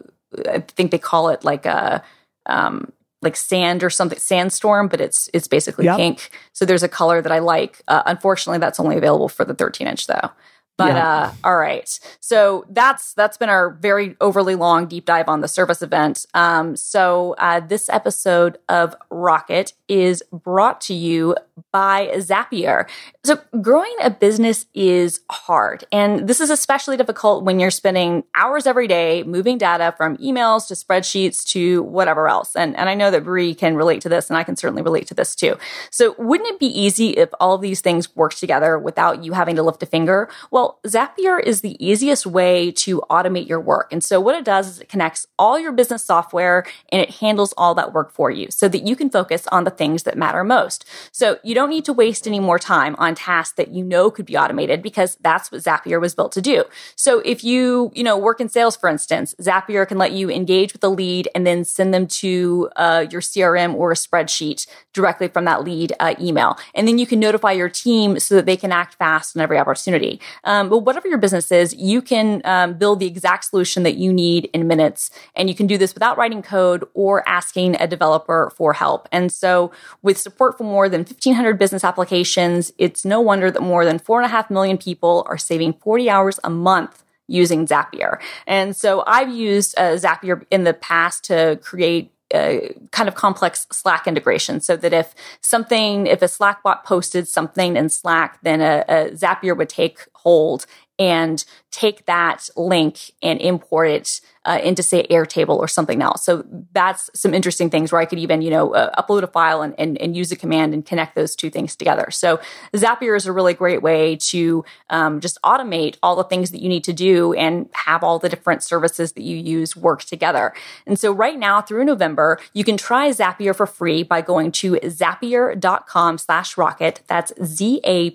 I 0.48 0.60
think 0.60 0.90
they 0.90 0.98
call 0.98 1.28
it 1.28 1.44
like 1.44 1.66
a 1.66 2.02
um, 2.46 2.92
like 3.20 3.36
sand 3.36 3.84
or 3.84 3.90
something 3.90 4.18
sandstorm 4.18 4.88
but 4.88 5.00
it's 5.00 5.30
it's 5.32 5.46
basically 5.46 5.84
yep. 5.84 5.96
pink 5.96 6.30
so 6.52 6.64
there's 6.64 6.82
a 6.82 6.88
color 6.88 7.22
that 7.22 7.30
i 7.30 7.38
like 7.38 7.80
uh, 7.86 8.02
unfortunately 8.04 8.58
that's 8.58 8.80
only 8.80 8.96
available 8.96 9.28
for 9.28 9.44
the 9.44 9.54
13 9.54 9.86
inch 9.86 10.08
though 10.08 10.32
but 10.76 10.94
yeah. 10.94 11.08
uh, 11.08 11.32
all 11.44 11.56
right, 11.56 11.98
so 12.20 12.64
that's 12.70 13.12
that's 13.14 13.36
been 13.36 13.48
our 13.48 13.70
very 13.70 14.16
overly 14.20 14.54
long 14.54 14.86
deep 14.86 15.04
dive 15.04 15.28
on 15.28 15.40
the 15.40 15.48
Surface 15.48 15.82
event. 15.82 16.24
Um, 16.34 16.76
so 16.76 17.34
uh, 17.38 17.60
this 17.60 17.88
episode 17.88 18.58
of 18.68 18.96
Rocket 19.10 19.74
is 19.88 20.22
brought 20.32 20.80
to 20.82 20.94
you 20.94 21.36
by 21.72 22.08
Zapier. 22.16 22.88
So 23.22 23.38
growing 23.60 23.94
a 24.02 24.10
business 24.10 24.66
is 24.72 25.20
hard, 25.30 25.84
and 25.92 26.26
this 26.26 26.40
is 26.40 26.48
especially 26.48 26.96
difficult 26.96 27.44
when 27.44 27.60
you're 27.60 27.70
spending 27.70 28.24
hours 28.34 28.66
every 28.66 28.88
day 28.88 29.22
moving 29.24 29.58
data 29.58 29.92
from 29.96 30.16
emails 30.16 30.66
to 30.68 30.74
spreadsheets 30.74 31.44
to 31.48 31.82
whatever 31.82 32.28
else. 32.28 32.56
And 32.56 32.74
and 32.76 32.88
I 32.88 32.94
know 32.94 33.10
that 33.10 33.24
Brie 33.24 33.54
can 33.54 33.76
relate 33.76 34.00
to 34.02 34.08
this, 34.08 34.30
and 34.30 34.38
I 34.38 34.44
can 34.44 34.56
certainly 34.56 34.82
relate 34.82 35.06
to 35.08 35.14
this 35.14 35.34
too. 35.34 35.58
So 35.90 36.14
wouldn't 36.18 36.48
it 36.48 36.58
be 36.58 36.66
easy 36.66 37.10
if 37.10 37.28
all 37.40 37.54
of 37.54 37.60
these 37.60 37.82
things 37.82 38.16
worked 38.16 38.38
together 38.38 38.78
without 38.78 39.22
you 39.22 39.32
having 39.32 39.56
to 39.56 39.62
lift 39.62 39.82
a 39.82 39.86
finger? 39.86 40.30
Well 40.50 40.61
well, 40.62 40.78
Zapier 40.86 41.42
is 41.42 41.60
the 41.60 41.76
easiest 41.84 42.24
way 42.24 42.70
to 42.70 43.02
automate 43.10 43.48
your 43.48 43.60
work. 43.60 43.92
And 43.92 44.02
so 44.02 44.20
what 44.20 44.36
it 44.36 44.44
does 44.44 44.68
is 44.68 44.80
it 44.80 44.88
connects 44.88 45.26
all 45.40 45.58
your 45.58 45.72
business 45.72 46.04
software 46.04 46.64
and 46.90 47.02
it 47.02 47.16
handles 47.16 47.52
all 47.56 47.74
that 47.74 47.92
work 47.92 48.12
for 48.12 48.30
you 48.30 48.46
so 48.50 48.68
that 48.68 48.86
you 48.86 48.94
can 48.94 49.10
focus 49.10 49.48
on 49.48 49.64
the 49.64 49.70
things 49.70 50.04
that 50.04 50.16
matter 50.16 50.44
most. 50.44 50.84
So 51.10 51.38
you 51.42 51.52
don't 51.52 51.68
need 51.68 51.84
to 51.86 51.92
waste 51.92 52.28
any 52.28 52.38
more 52.38 52.60
time 52.60 52.94
on 52.98 53.16
tasks 53.16 53.56
that 53.56 53.72
you 53.72 53.82
know 53.82 54.08
could 54.08 54.24
be 54.24 54.36
automated 54.36 54.82
because 54.82 55.16
that's 55.20 55.50
what 55.50 55.62
Zapier 55.62 56.00
was 56.00 56.14
built 56.14 56.30
to 56.32 56.40
do. 56.40 56.62
So 56.94 57.18
if 57.24 57.42
you, 57.42 57.90
you 57.92 58.04
know, 58.04 58.16
work 58.16 58.40
in 58.40 58.48
sales, 58.48 58.76
for 58.76 58.88
instance, 58.88 59.34
Zapier 59.40 59.86
can 59.88 59.98
let 59.98 60.12
you 60.12 60.30
engage 60.30 60.72
with 60.72 60.84
a 60.84 60.88
lead 60.88 61.28
and 61.34 61.44
then 61.44 61.64
send 61.64 61.92
them 61.92 62.06
to 62.06 62.70
uh, 62.76 63.06
your 63.10 63.20
CRM 63.20 63.74
or 63.74 63.90
a 63.90 63.96
spreadsheet 63.96 64.68
directly 64.92 65.26
from 65.26 65.44
that 65.46 65.64
lead 65.64 65.92
uh, 65.98 66.14
email. 66.20 66.56
And 66.72 66.86
then 66.86 66.98
you 66.98 67.06
can 67.06 67.18
notify 67.18 67.50
your 67.50 67.68
team 67.68 68.20
so 68.20 68.36
that 68.36 68.46
they 68.46 68.56
can 68.56 68.70
act 68.70 68.94
fast 68.94 69.36
on 69.36 69.42
every 69.42 69.58
opportunity. 69.58 70.20
But 70.68 70.78
whatever 70.80 71.08
your 71.08 71.18
business 71.18 71.50
is, 71.52 71.74
you 71.74 72.02
can 72.02 72.42
um, 72.44 72.74
build 72.74 73.00
the 73.00 73.06
exact 73.06 73.44
solution 73.44 73.82
that 73.84 73.96
you 73.96 74.12
need 74.12 74.50
in 74.52 74.66
minutes. 74.66 75.10
And 75.34 75.48
you 75.48 75.54
can 75.54 75.66
do 75.66 75.78
this 75.78 75.94
without 75.94 76.18
writing 76.18 76.42
code 76.42 76.84
or 76.94 77.26
asking 77.28 77.76
a 77.80 77.86
developer 77.86 78.52
for 78.56 78.72
help. 78.72 79.08
And 79.12 79.30
so 79.32 79.72
with 80.02 80.18
support 80.18 80.58
for 80.58 80.64
more 80.64 80.88
than 80.88 81.00
1500 81.00 81.58
business 81.58 81.84
applications, 81.84 82.72
it's 82.78 83.04
no 83.04 83.20
wonder 83.20 83.50
that 83.50 83.62
more 83.62 83.84
than 83.84 83.98
four 83.98 84.20
and 84.20 84.26
a 84.26 84.30
half 84.30 84.50
million 84.50 84.78
people 84.78 85.24
are 85.28 85.38
saving 85.38 85.74
40 85.74 86.10
hours 86.10 86.40
a 86.44 86.50
month 86.50 87.04
using 87.28 87.66
Zapier. 87.66 88.20
And 88.46 88.76
so 88.76 89.02
I've 89.06 89.30
used 89.30 89.74
uh, 89.78 89.94
Zapier 89.94 90.44
in 90.50 90.64
the 90.64 90.74
past 90.74 91.24
to 91.24 91.58
create 91.62 92.12
Uh, 92.32 92.72
kind 92.92 93.08
of 93.08 93.14
complex 93.14 93.66
Slack 93.70 94.06
integration 94.06 94.60
so 94.60 94.76
that 94.76 94.92
if 94.92 95.14
something, 95.40 96.06
if 96.06 96.22
a 96.22 96.28
Slack 96.28 96.62
bot 96.62 96.84
posted 96.84 97.28
something 97.28 97.76
in 97.76 97.88
Slack, 97.90 98.38
then 98.42 98.60
a, 98.60 98.84
a 98.88 99.10
Zapier 99.10 99.56
would 99.56 99.68
take 99.68 99.98
hold 100.14 100.66
and 100.98 101.44
take 101.70 102.06
that 102.06 102.48
link 102.56 103.10
and 103.22 103.40
import 103.40 103.88
it 103.88 104.20
uh, 104.44 104.58
into 104.62 104.82
say 104.82 105.06
Airtable 105.08 105.56
or 105.56 105.68
something 105.68 106.02
else. 106.02 106.24
So 106.24 106.44
that's 106.72 107.10
some 107.14 107.32
interesting 107.32 107.70
things 107.70 107.92
where 107.92 108.00
I 108.00 108.06
could 108.06 108.18
even, 108.18 108.42
you 108.42 108.50
know, 108.50 108.74
uh, 108.74 109.00
upload 109.00 109.22
a 109.22 109.28
file 109.28 109.62
and, 109.62 109.74
and, 109.78 110.00
and, 110.00 110.16
use 110.16 110.32
a 110.32 110.36
command 110.36 110.74
and 110.74 110.84
connect 110.84 111.14
those 111.14 111.34
two 111.36 111.48
things 111.48 111.76
together. 111.76 112.10
So 112.10 112.40
Zapier 112.74 113.16
is 113.16 113.24
a 113.26 113.32
really 113.32 113.54
great 113.54 113.82
way 113.82 114.16
to 114.16 114.64
um, 114.90 115.20
just 115.20 115.40
automate 115.42 115.96
all 116.02 116.16
the 116.16 116.24
things 116.24 116.50
that 116.50 116.60
you 116.60 116.68
need 116.68 116.84
to 116.84 116.92
do 116.92 117.32
and 117.34 117.68
have 117.72 118.02
all 118.02 118.18
the 118.18 118.28
different 118.28 118.62
services 118.62 119.12
that 119.12 119.22
you 119.22 119.36
use 119.36 119.76
work 119.76 120.02
together. 120.02 120.52
And 120.86 120.98
so 120.98 121.12
right 121.12 121.38
now 121.38 121.62
through 121.62 121.84
November, 121.84 122.38
you 122.52 122.64
can 122.64 122.76
try 122.76 123.10
Zapier 123.10 123.54
for 123.54 123.66
free 123.66 124.02
by 124.02 124.20
going 124.22 124.50
to 124.52 124.72
zapier.com 124.74 126.18
slash 126.18 126.58
rocket. 126.58 127.00
That's 127.06 127.32
Z-A-P-I-E-R 127.42 128.12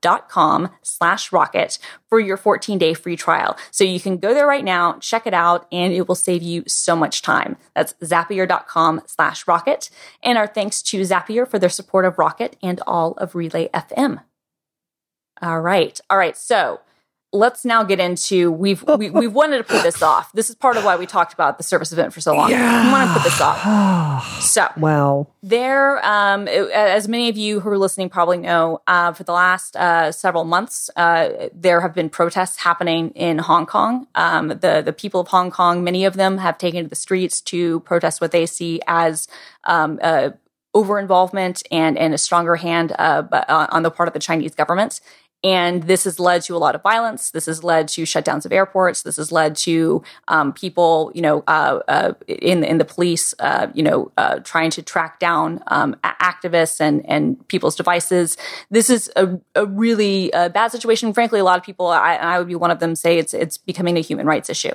dot 0.00 0.28
com 0.28 0.70
slash 0.82 1.32
rocket 1.32 1.78
for 2.10 2.20
your 2.20 2.36
14 2.36 2.76
day 2.76 2.92
free 2.92 3.16
trial. 3.16 3.56
So 3.70 3.84
you 3.84 4.00
can 4.00 4.18
go 4.18 4.34
there 4.34 4.46
right 4.46 4.64
now, 4.64 4.98
check 4.98 5.26
it 5.26 5.32
out, 5.32 5.66
and 5.72 5.92
it 5.92 6.06
will 6.06 6.14
save 6.14 6.42
you 6.42 6.64
so 6.66 6.94
much 6.94 7.22
time. 7.22 7.56
That's 7.74 7.94
zapier.com 8.02 9.02
slash 9.06 9.46
rocket. 9.46 9.88
And 10.22 10.36
our 10.36 10.48
thanks 10.48 10.82
to 10.82 11.00
Zapier 11.00 11.48
for 11.48 11.58
their 11.58 11.70
support 11.70 12.04
of 12.04 12.18
Rocket 12.18 12.56
and 12.62 12.82
all 12.86 13.12
of 13.12 13.34
Relay 13.34 13.68
FM. 13.68 14.22
All 15.40 15.60
right. 15.60 15.98
All 16.10 16.18
right. 16.18 16.36
So 16.36 16.80
let's 17.32 17.64
now 17.64 17.84
get 17.84 18.00
into 18.00 18.50
we've 18.50 18.82
we, 18.82 19.06
have 19.06 19.14
we 19.14 19.24
have 19.24 19.34
wanted 19.34 19.58
to 19.58 19.64
put 19.64 19.82
this 19.82 20.02
off. 20.02 20.32
This 20.32 20.50
is 20.50 20.56
part 20.56 20.76
of 20.76 20.84
why 20.84 20.96
we 20.96 21.06
talked 21.06 21.32
about 21.32 21.58
the 21.58 21.64
Surface 21.64 21.92
event 21.92 22.12
for 22.12 22.20
so 22.20 22.34
long. 22.34 22.50
Yeah. 22.50 22.86
We 22.86 22.92
want 22.92 23.08
to 23.08 23.14
put 23.14 23.22
this 23.22 23.40
off. 23.40 24.42
So 24.42 24.66
well, 24.76 25.32
there, 25.42 26.04
um, 26.04 26.48
as 26.48 27.08
many 27.08 27.28
of 27.28 27.36
you 27.36 27.60
who 27.60 27.68
are 27.68 27.78
listening 27.78 28.08
probably 28.08 28.38
know, 28.38 28.82
uh, 28.86 29.12
for 29.12 29.22
the 29.22 29.32
last 29.32 29.76
uh, 29.76 30.10
several 30.10 30.44
months, 30.44 30.90
uh, 30.96 31.48
there 31.54 31.80
have 31.80 31.94
been 31.94 32.10
protests 32.10 32.58
happening 32.58 33.10
in 33.10 33.38
Hong 33.38 33.66
Kong. 33.66 34.08
Um, 34.14 34.48
the 34.48 34.82
the 34.84 34.92
people 34.92 35.20
of 35.20 35.28
Hong 35.28 35.50
Kong, 35.50 35.84
many 35.84 36.04
of 36.04 36.14
them, 36.14 36.38
have 36.38 36.58
taken 36.58 36.82
to 36.84 36.88
the 36.88 36.96
streets 36.96 37.40
to 37.42 37.80
protest 37.80 38.20
what 38.20 38.32
they 38.32 38.46
see 38.46 38.80
as 38.86 39.28
um, 39.64 40.00
over 40.74 40.98
involvement 40.98 41.62
and 41.70 41.96
and 41.96 42.12
a 42.12 42.18
stronger 42.18 42.56
hand 42.56 42.92
uh, 42.98 43.22
on 43.70 43.82
the 43.82 43.90
part 43.90 44.08
of 44.08 44.14
the 44.14 44.20
Chinese 44.20 44.54
government 44.54 45.00
and 45.42 45.84
this 45.84 46.04
has 46.04 46.20
led 46.20 46.42
to 46.42 46.54
a 46.54 46.58
lot 46.58 46.74
of 46.74 46.82
violence. 46.82 47.30
This 47.30 47.46
has 47.46 47.64
led 47.64 47.88
to 47.88 48.02
shutdowns 48.02 48.44
of 48.44 48.52
airports. 48.52 49.02
This 49.02 49.16
has 49.16 49.32
led 49.32 49.56
to 49.56 50.02
um, 50.28 50.52
people, 50.52 51.10
you 51.14 51.22
know, 51.22 51.42
uh, 51.46 51.80
uh, 51.88 52.12
in 52.28 52.62
in 52.62 52.78
the 52.78 52.84
police, 52.84 53.34
uh, 53.38 53.68
you 53.72 53.82
know, 53.82 54.12
uh, 54.18 54.40
trying 54.40 54.70
to 54.70 54.82
track 54.82 55.18
down 55.18 55.62
um, 55.68 55.96
activists 56.04 56.80
and 56.80 57.04
and 57.08 57.46
people's 57.48 57.74
devices. 57.74 58.36
This 58.70 58.90
is 58.90 59.10
a, 59.16 59.40
a 59.54 59.64
really 59.64 60.32
uh, 60.34 60.50
bad 60.50 60.72
situation. 60.72 61.14
Frankly, 61.14 61.40
a 61.40 61.44
lot 61.44 61.58
of 61.58 61.64
people, 61.64 61.86
I, 61.86 62.16
I, 62.16 62.38
would 62.38 62.48
be 62.48 62.54
one 62.54 62.70
of 62.70 62.78
them, 62.78 62.94
say 62.94 63.18
it's 63.18 63.32
it's 63.32 63.56
becoming 63.56 63.96
a 63.96 64.00
human 64.00 64.26
rights 64.26 64.50
issue. 64.50 64.72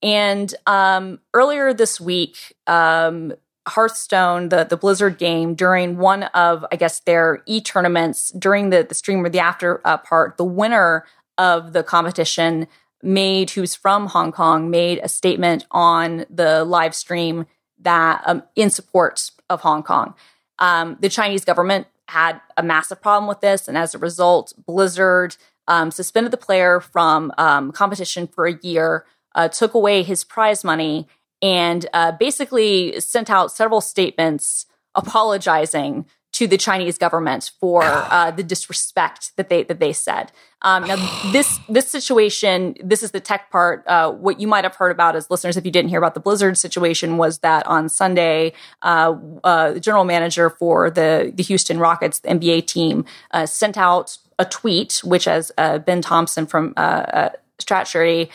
And 0.00 0.54
um, 0.66 1.18
earlier 1.34 1.74
this 1.74 2.00
week, 2.00 2.54
um, 2.68 3.32
Hearthstone, 3.68 4.48
the 4.48 4.64
the 4.64 4.76
Blizzard 4.76 5.18
game, 5.18 5.54
during 5.54 5.98
one 5.98 6.24
of 6.24 6.64
I 6.72 6.76
guess 6.76 7.00
their 7.00 7.42
e 7.46 7.60
tournaments 7.60 8.30
during 8.30 8.70
the 8.70 8.84
the 8.88 8.94
stream 8.94 9.24
or 9.24 9.28
the 9.28 9.40
after 9.40 9.80
uh, 9.86 9.98
part, 9.98 10.36
the 10.36 10.44
winner 10.44 11.04
of 11.36 11.72
the 11.72 11.82
competition 11.82 12.66
made 13.02 13.50
who's 13.50 13.74
from 13.74 14.06
Hong 14.08 14.32
Kong 14.32 14.70
made 14.70 14.98
a 15.02 15.08
statement 15.08 15.64
on 15.70 16.26
the 16.28 16.64
live 16.64 16.94
stream 16.94 17.46
that 17.80 18.22
um, 18.26 18.42
in 18.56 18.70
support 18.70 19.30
of 19.48 19.60
Hong 19.60 19.82
Kong. 19.82 20.14
Um, 20.58 20.96
the 21.00 21.08
Chinese 21.08 21.44
government 21.44 21.86
had 22.08 22.40
a 22.56 22.62
massive 22.62 23.00
problem 23.00 23.28
with 23.28 23.40
this, 23.40 23.68
and 23.68 23.78
as 23.78 23.94
a 23.94 23.98
result, 23.98 24.52
Blizzard 24.66 25.36
um, 25.68 25.90
suspended 25.90 26.32
the 26.32 26.38
player 26.38 26.80
from 26.80 27.32
um, 27.38 27.70
competition 27.70 28.26
for 28.26 28.46
a 28.46 28.58
year, 28.62 29.04
uh, 29.34 29.48
took 29.48 29.74
away 29.74 30.02
his 30.02 30.24
prize 30.24 30.64
money, 30.64 31.06
and 31.42 31.86
uh, 31.92 32.12
basically 32.12 32.98
sent 33.00 33.30
out 33.30 33.52
several 33.52 33.80
statements 33.80 34.66
apologizing 34.94 36.06
to 36.32 36.46
the 36.46 36.56
Chinese 36.56 36.98
government 36.98 37.50
for 37.58 37.82
uh, 37.84 38.30
the 38.30 38.42
disrespect 38.42 39.36
that 39.36 39.48
they 39.48 39.64
that 39.64 39.80
they 39.80 39.92
said. 39.92 40.30
Um, 40.62 40.86
now, 40.86 40.96
this 41.32 41.58
this 41.68 41.90
situation, 41.90 42.76
this 42.82 43.02
is 43.02 43.10
the 43.10 43.20
tech 43.20 43.50
part. 43.50 43.84
Uh, 43.86 44.12
what 44.12 44.40
you 44.40 44.46
might 44.46 44.64
have 44.64 44.76
heard 44.76 44.90
about 44.90 45.16
as 45.16 45.30
listeners, 45.30 45.56
if 45.56 45.64
you 45.64 45.70
didn't 45.70 45.88
hear 45.88 45.98
about 45.98 46.14
the 46.14 46.20
Blizzard 46.20 46.56
situation, 46.56 47.16
was 47.16 47.38
that 47.38 47.66
on 47.66 47.88
Sunday, 47.88 48.52
uh, 48.82 49.16
uh 49.42 49.72
the 49.72 49.80
general 49.80 50.04
manager 50.04 50.50
for 50.50 50.90
the 50.90 51.32
the 51.34 51.42
Houston 51.42 51.78
Rockets, 51.78 52.20
the 52.20 52.28
NBA 52.28 52.66
team, 52.66 53.04
uh, 53.32 53.46
sent 53.46 53.76
out 53.76 54.18
a 54.38 54.44
tweet, 54.44 55.00
which, 55.02 55.26
as 55.26 55.50
uh, 55.58 55.78
Ben 55.78 56.00
Thompson 56.00 56.46
from 56.46 56.72
uh, 56.76 57.30
Strat 57.58 58.28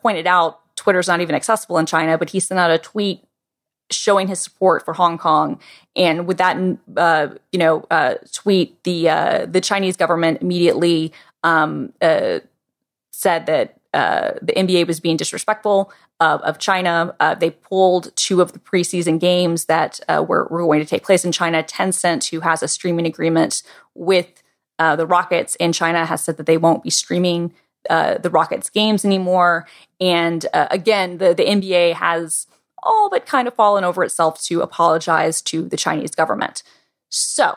pointed 0.00 0.26
out, 0.28 0.59
Twitter's 0.80 1.08
not 1.08 1.20
even 1.20 1.34
accessible 1.34 1.76
in 1.76 1.84
China, 1.84 2.16
but 2.16 2.30
he 2.30 2.40
sent 2.40 2.58
out 2.58 2.70
a 2.70 2.78
tweet 2.78 3.22
showing 3.90 4.28
his 4.28 4.40
support 4.40 4.82
for 4.82 4.94
Hong 4.94 5.18
Kong. 5.18 5.60
And 5.94 6.26
with 6.26 6.38
that, 6.38 6.56
uh, 6.96 7.28
you 7.52 7.58
know, 7.58 7.84
uh, 7.90 8.14
tweet, 8.32 8.82
the 8.84 9.10
uh, 9.10 9.46
the 9.46 9.60
Chinese 9.60 9.98
government 9.98 10.40
immediately 10.40 11.12
um, 11.44 11.92
uh, 12.00 12.40
said 13.10 13.44
that 13.44 13.78
uh, 13.92 14.32
the 14.40 14.54
NBA 14.54 14.86
was 14.86 15.00
being 15.00 15.18
disrespectful 15.18 15.92
of, 16.18 16.40
of 16.40 16.58
China. 16.58 17.14
Uh, 17.20 17.34
they 17.34 17.50
pulled 17.50 18.16
two 18.16 18.40
of 18.40 18.54
the 18.54 18.58
preseason 18.58 19.20
games 19.20 19.66
that 19.66 20.00
were, 20.08 20.48
were 20.48 20.62
going 20.62 20.80
to 20.80 20.86
take 20.86 21.04
place 21.04 21.26
in 21.26 21.32
China. 21.32 21.62
Tencent, 21.62 22.30
who 22.30 22.40
has 22.40 22.62
a 22.62 22.68
streaming 22.68 23.04
agreement 23.04 23.62
with 23.94 24.42
the 24.78 25.06
Rockets 25.06 25.56
in 25.56 25.74
China, 25.74 26.06
has 26.06 26.24
said 26.24 26.38
that 26.38 26.46
they 26.46 26.56
won't 26.56 26.82
be 26.82 26.88
streaming 26.88 27.52
uh, 27.88 28.18
the 28.18 28.30
Rockets 28.30 28.70
games 28.70 29.04
anymore. 29.04 29.66
And 30.00 30.46
uh, 30.52 30.68
again, 30.70 31.18
the, 31.18 31.34
the 31.34 31.44
NBA 31.44 31.94
has 31.94 32.46
all 32.82 33.10
but 33.10 33.26
kind 33.26 33.48
of 33.48 33.54
fallen 33.54 33.84
over 33.84 34.04
itself 34.04 34.42
to 34.44 34.62
apologize 34.62 35.42
to 35.42 35.68
the 35.68 35.76
Chinese 35.76 36.14
government. 36.14 36.62
So, 37.08 37.56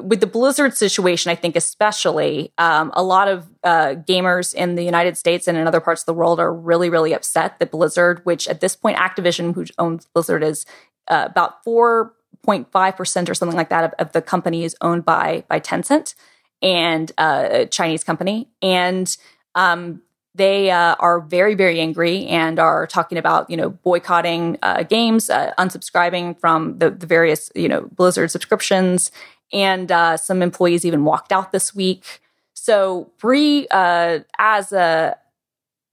with 0.00 0.20
the 0.20 0.26
Blizzard 0.26 0.74
situation, 0.74 1.30
I 1.30 1.34
think 1.34 1.54
especially, 1.54 2.52
um, 2.58 2.90
a 2.94 3.02
lot 3.02 3.28
of 3.28 3.46
uh, 3.62 3.94
gamers 4.08 4.54
in 4.54 4.74
the 4.74 4.84
United 4.84 5.16
States 5.16 5.46
and 5.46 5.56
in 5.58 5.66
other 5.66 5.80
parts 5.80 6.02
of 6.02 6.06
the 6.06 6.14
world 6.14 6.40
are 6.40 6.52
really, 6.52 6.88
really 6.88 7.12
upset 7.12 7.58
that 7.58 7.70
Blizzard, 7.70 8.20
which 8.24 8.48
at 8.48 8.60
this 8.60 8.74
point 8.74 8.96
Activision, 8.96 9.54
who 9.54 9.66
owns 9.78 10.06
Blizzard, 10.14 10.42
is 10.42 10.64
uh, 11.08 11.26
about 11.30 11.62
four 11.62 12.14
point 12.42 12.70
five 12.72 12.96
percent 12.96 13.30
or 13.30 13.34
something 13.34 13.56
like 13.56 13.68
that 13.68 13.84
of, 13.84 13.92
of, 13.98 14.12
the 14.12 14.22
company 14.22 14.64
is 14.64 14.74
owned 14.80 15.04
by 15.04 15.44
by 15.48 15.60
Tencent 15.60 16.14
and 16.60 17.12
uh, 17.18 17.48
a 17.50 17.66
Chinese 17.66 18.02
company, 18.02 18.48
and 18.62 19.16
um, 19.54 20.02
they 20.34 20.70
uh, 20.70 20.94
are 20.98 21.20
very, 21.20 21.54
very 21.54 21.78
angry 21.80 22.26
and 22.26 22.58
are 22.58 22.86
talking 22.86 23.18
about, 23.18 23.50
you 23.50 23.56
know, 23.56 23.70
boycotting 23.70 24.58
uh, 24.62 24.82
games, 24.82 25.28
uh, 25.28 25.52
unsubscribing 25.58 26.38
from 26.40 26.78
the, 26.78 26.90
the, 26.90 27.06
various, 27.06 27.50
you 27.54 27.68
know, 27.68 27.82
Blizzard 27.94 28.30
subscriptions. 28.30 29.12
And 29.52 29.92
uh, 29.92 30.16
some 30.16 30.40
employees 30.40 30.86
even 30.86 31.04
walked 31.04 31.32
out 31.32 31.52
this 31.52 31.74
week. 31.74 32.20
So 32.54 33.10
bree 33.18 33.66
uh, 33.70 34.20
as 34.38 34.72
a 34.72 35.18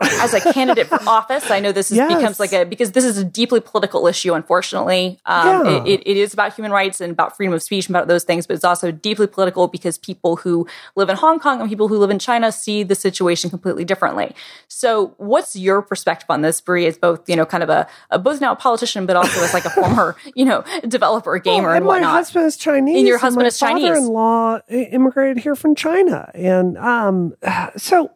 as 0.02 0.34
a 0.34 0.54
candidate 0.54 0.88
for 0.88 1.00
office. 1.08 1.52
I 1.52 1.60
know 1.60 1.72
this 1.72 1.92
is, 1.92 1.98
yes. 1.98 2.14
becomes 2.14 2.40
like 2.40 2.54
a 2.54 2.64
because 2.64 2.94
this 2.94 3.04
is 3.04 3.18
a 3.18 3.24
deeply 3.24 3.60
political 3.60 4.08
issue. 4.08 4.34
Unfortunately, 4.34 5.20
um, 5.26 5.66
yeah. 5.66 5.84
it, 5.86 6.02
it 6.06 6.18
is 6.18 6.34
about 6.34 6.54
human 6.54 6.72
rights 6.72 7.02
and 7.02 7.12
about 7.12 7.36
freedom 7.36 7.54
of 7.54 7.62
speech 7.62 7.88
and 7.88 7.96
about 7.96 8.08
those 8.08 8.24
things, 8.24 8.48
but 8.48 8.56
it's 8.56 8.64
also 8.64 8.92
deeply 8.92 9.28
political 9.28 9.68
because 9.68 9.98
people 9.98 10.38
who 10.38 10.68
live 10.96 11.10
in 11.10 11.18
Hong 11.18 11.40
Kong 11.40 11.60
and 11.60 11.70
people 11.70 11.88
who 11.88 11.98
live 11.98 12.10
in 12.10 12.20
China 12.20 12.52
see 12.52 12.84
the 12.84 12.96
situation 12.96 13.50
completely 13.50 13.84
differently. 13.84 14.34
So, 14.68 15.14
what's 15.18 15.56
your 15.56 15.82
perspective 15.82 16.30
on 16.30 16.42
this, 16.42 16.62
Brie? 16.62 16.86
As 16.86 16.98
both 16.98 17.28
you 17.30 17.36
know, 17.36 17.46
kind 17.46 17.64
of 17.64 17.70
a, 17.70 17.88
a 18.10 18.20
both 18.20 18.40
now 18.40 18.54
a 18.54 18.56
politician, 18.56 19.06
but 19.06 19.16
also 19.16 19.44
as 19.44 19.54
like 19.54 19.66
a 19.66 19.70
former 19.70 20.16
you 20.36 20.46
know 20.46 20.64
developer, 20.88 21.38
gamer, 21.40 21.68
well, 21.68 21.70
and, 21.72 21.78
and 21.78 21.86
whatnot. 21.86 22.12
My 22.12 22.18
husband 22.18 22.46
is 22.46 22.58
Chinese. 22.58 22.98
And 23.00 23.08
your 23.08 23.18
husband 23.18 23.44
and 23.44 23.48
is 23.48 23.60
Chinese. 23.60 23.90
Father-in-law 23.90 24.60
immigrated 24.70 25.44
here 25.44 25.56
from 25.56 25.76
China, 25.76 26.32
and 26.34 26.78
um, 26.78 27.36
so. 27.78 28.12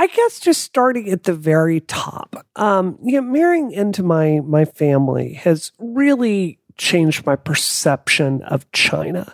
I 0.00 0.06
guess 0.06 0.40
just 0.40 0.62
starting 0.62 1.10
at 1.10 1.24
the 1.24 1.34
very 1.34 1.80
top, 1.80 2.46
um, 2.56 2.98
you 3.04 3.20
know, 3.20 3.28
marrying 3.28 3.70
into 3.70 4.02
my 4.02 4.40
my 4.40 4.64
family 4.64 5.34
has 5.34 5.72
really 5.78 6.58
changed 6.78 7.26
my 7.26 7.36
perception 7.36 8.42
of 8.44 8.64
China, 8.72 9.30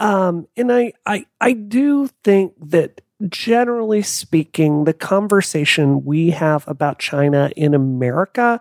um, 0.00 0.46
and 0.54 0.70
I, 0.70 0.92
I 1.06 1.24
I 1.40 1.52
do 1.54 2.10
think 2.24 2.52
that 2.60 3.00
generally 3.26 4.02
speaking, 4.02 4.84
the 4.84 4.92
conversation 4.92 6.04
we 6.04 6.28
have 6.28 6.68
about 6.68 6.98
China 6.98 7.50
in 7.56 7.72
America 7.72 8.60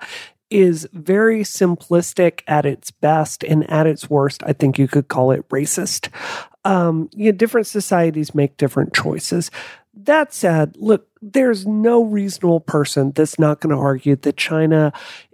is 0.49 0.87
very 0.93 1.41
simplistic 1.41 2.43
at 2.47 2.65
its 2.65 2.91
best, 2.91 3.43
and 3.43 3.69
at 3.69 3.87
its 3.87 4.09
worst, 4.09 4.41
I 4.45 4.53
think 4.53 4.79
you 4.79 4.87
could 4.87 5.09
call 5.09 5.31
it 5.31 5.49
racist. 5.49 6.07
Um, 6.63 7.09
you 7.13 7.25
know, 7.29 7.37
different 7.37 7.67
societies 7.67 8.33
make 8.33 8.55
different 8.55 8.93
choices. 8.93 9.51
That 9.93 10.33
said, 10.33 10.77
look, 10.77 11.10
there's 11.21 11.65
no 11.65 12.03
reasonable 12.03 12.59
person 12.59 13.11
that's 13.11 13.37
not 13.37 13.61
going 13.61 13.75
to 13.75 13.81
argue 13.81 14.15
that 14.15 14.37
China 14.37 14.91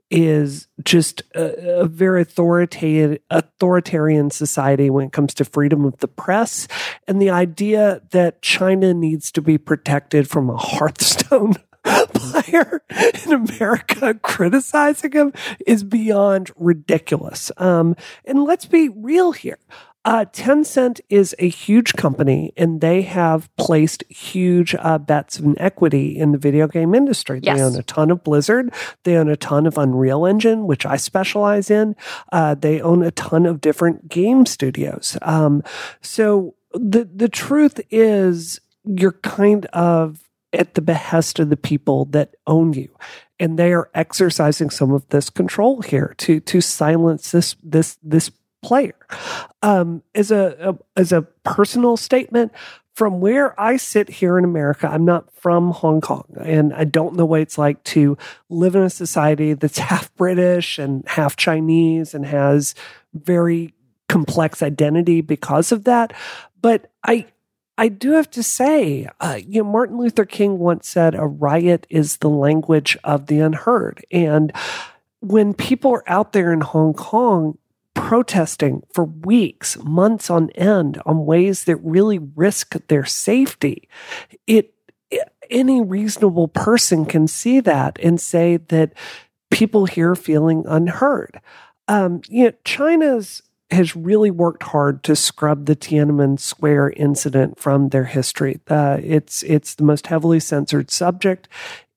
is 0.09 0.67
just 0.83 1.21
a, 1.35 1.81
a, 1.81 1.85
very 1.85 2.21
authoritative 2.21 3.19
authoritarian 3.29 4.29
society 4.29 4.89
when 4.89 5.05
it 5.05 5.11
comes 5.11 5.33
to 5.33 5.43
freedom 5.43 5.83
of 5.83 5.97
the 5.97 6.07
press 6.07 6.67
and 7.07 7.21
the 7.21 7.29
idea 7.29 8.01
that 8.11 8.41
China 8.41 8.93
needs 8.93 9.31
to 9.33 9.41
be 9.41 9.57
protected 9.57 10.29
from 10.29 10.49
a 10.49 10.55
Hearthstone 10.55 11.55
player 12.13 12.81
in 13.25 13.33
America 13.33 14.13
criticizing 14.15 15.11
him 15.11 15.33
is 15.65 15.83
beyond 15.83 16.51
ridiculous. 16.55 17.51
Um, 17.57 17.95
and 18.25 18.43
let's 18.43 18.65
be 18.65 18.89
real 18.89 19.31
here. 19.31 19.59
Uh, 20.07 20.23
Tencent 20.31 21.01
is 21.09 21.35
a 21.37 21.49
huge 21.49 21.91
company 21.95 22.53
and 22.55 22.79
they 22.79 23.01
have 23.01 23.53
placed 23.57 24.05
huge 24.07 24.73
uh, 24.79 24.97
bets 24.97 25.37
and 25.37 25.57
equity 25.59 26.17
in 26.17 26.31
the 26.31 26.37
video 26.37 26.65
game 26.65 26.95
industry. 26.95 27.41
Yes. 27.43 27.57
They 27.57 27.63
own 27.63 27.75
a 27.75 27.83
ton 27.83 28.09
of 28.09 28.23
Blizzard. 28.23 28.73
They 29.03 29.17
own 29.17 29.27
a 29.27 29.35
ton 29.35 29.67
of 29.67 29.77
Unreal 29.77 30.25
Engine, 30.25 30.65
which 30.65 30.85
I 30.85 30.95
specialize 30.95 31.69
in. 31.69 31.93
Uh, 32.31 32.55
they 32.55 32.79
own 32.79 33.03
a 33.03 33.11
ton 33.11 33.45
of 33.45 33.59
different 33.59 34.07
game 34.07 34.45
studios. 34.45 35.17
Um, 35.23 35.61
so 35.99 36.55
the, 36.71 37.03
the 37.13 37.27
truth 37.27 37.81
is 37.89 38.61
you're 38.85 39.11
kind 39.11 39.65
of 39.73 40.23
at 40.53 40.75
the 40.75 40.81
behest 40.81 41.37
of 41.39 41.49
the 41.49 41.57
people 41.57 42.05
that 42.05 42.33
own 42.47 42.71
you 42.71 42.95
and 43.39 43.59
they 43.59 43.73
are 43.73 43.89
exercising 43.93 44.69
some 44.69 44.91
of 44.91 45.07
this 45.09 45.29
control 45.29 45.81
here 45.81 46.15
to 46.17 46.39
to 46.39 46.61
silence 46.61 47.31
this 47.31 47.55
this 47.61 47.97
this 48.01 48.31
player. 48.61 48.95
Um, 49.61 50.03
as 50.15 50.31
a, 50.31 50.55
a 50.59 50.99
as 50.99 51.11
a 51.11 51.23
personal 51.43 51.97
statement, 51.97 52.51
from 52.97 53.19
where 53.19 53.59
I 53.61 53.77
sit 53.77 54.09
here 54.09 54.39
in 54.39 54.43
America, 54.43 54.87
I'm 54.87 55.05
not 55.05 55.31
from 55.33 55.71
Hong 55.71 56.01
Kong, 56.01 56.25
and 56.39 56.73
I 56.73 56.83
don't 56.83 57.15
know 57.15 57.25
what 57.25 57.41
it's 57.41 57.57
like 57.57 57.83
to 57.85 58.17
live 58.49 58.75
in 58.75 58.81
a 58.81 58.89
society 58.89 59.53
that's 59.53 59.77
half 59.77 60.13
British 60.15 60.79
and 60.79 61.07
half 61.07 61.35
Chinese 61.35 62.13
and 62.13 62.25
has 62.25 62.73
very 63.13 63.73
complex 64.09 64.63
identity 64.63 65.21
because 65.21 65.71
of 65.71 65.83
that. 65.83 66.13
But 66.61 66.91
I 67.03 67.27
I 67.77 67.89
do 67.89 68.13
have 68.13 68.31
to 68.31 68.41
say, 68.41 69.07
uh, 69.19 69.39
you 69.45 69.61
know, 69.61 69.69
Martin 69.69 69.99
Luther 69.99 70.25
King 70.25 70.57
once 70.57 70.87
said, 70.87 71.13
"A 71.13 71.27
riot 71.27 71.85
is 71.89 72.17
the 72.17 72.29
language 72.29 72.97
of 73.03 73.27
the 73.27 73.39
unheard," 73.39 74.03
and 74.11 74.51
when 75.19 75.53
people 75.53 75.91
are 75.91 76.03
out 76.07 76.33
there 76.33 76.51
in 76.51 76.61
Hong 76.61 76.93
Kong 76.93 77.57
protesting 77.97 78.83
for 78.93 79.03
weeks, 79.03 79.77
months 79.83 80.29
on 80.29 80.49
end 80.51 81.01
on 81.05 81.25
ways 81.25 81.65
that 81.65 81.75
really 81.77 82.19
risk 82.19 82.75
their 82.87 83.03
safety. 83.03 83.89
It, 84.45 84.73
any 85.49 85.81
reasonable 85.81 86.47
person 86.47 87.05
can 87.05 87.27
see 87.27 87.59
that 87.61 87.97
and 88.01 88.21
say 88.21 88.57
that 88.57 88.93
people 89.49 89.85
here 89.85 90.15
feeling 90.15 90.63
unheard. 90.67 91.41
Um, 91.87 92.21
you 92.29 92.45
know, 92.45 92.53
China's 92.63 93.41
has 93.71 93.97
really 93.97 94.31
worked 94.31 94.63
hard 94.63 95.03
to 95.03 95.15
scrub 95.15 95.65
the 95.65 95.75
Tiananmen 95.75 96.39
Square 96.39 96.91
incident 96.91 97.59
from 97.59 97.89
their 97.89 98.05
history. 98.05 98.61
Uh, 98.69 98.97
it's 99.01 99.43
it's 99.43 99.75
the 99.75 99.83
most 99.83 100.07
heavily 100.07 100.39
censored 100.39 100.91
subject 100.91 101.49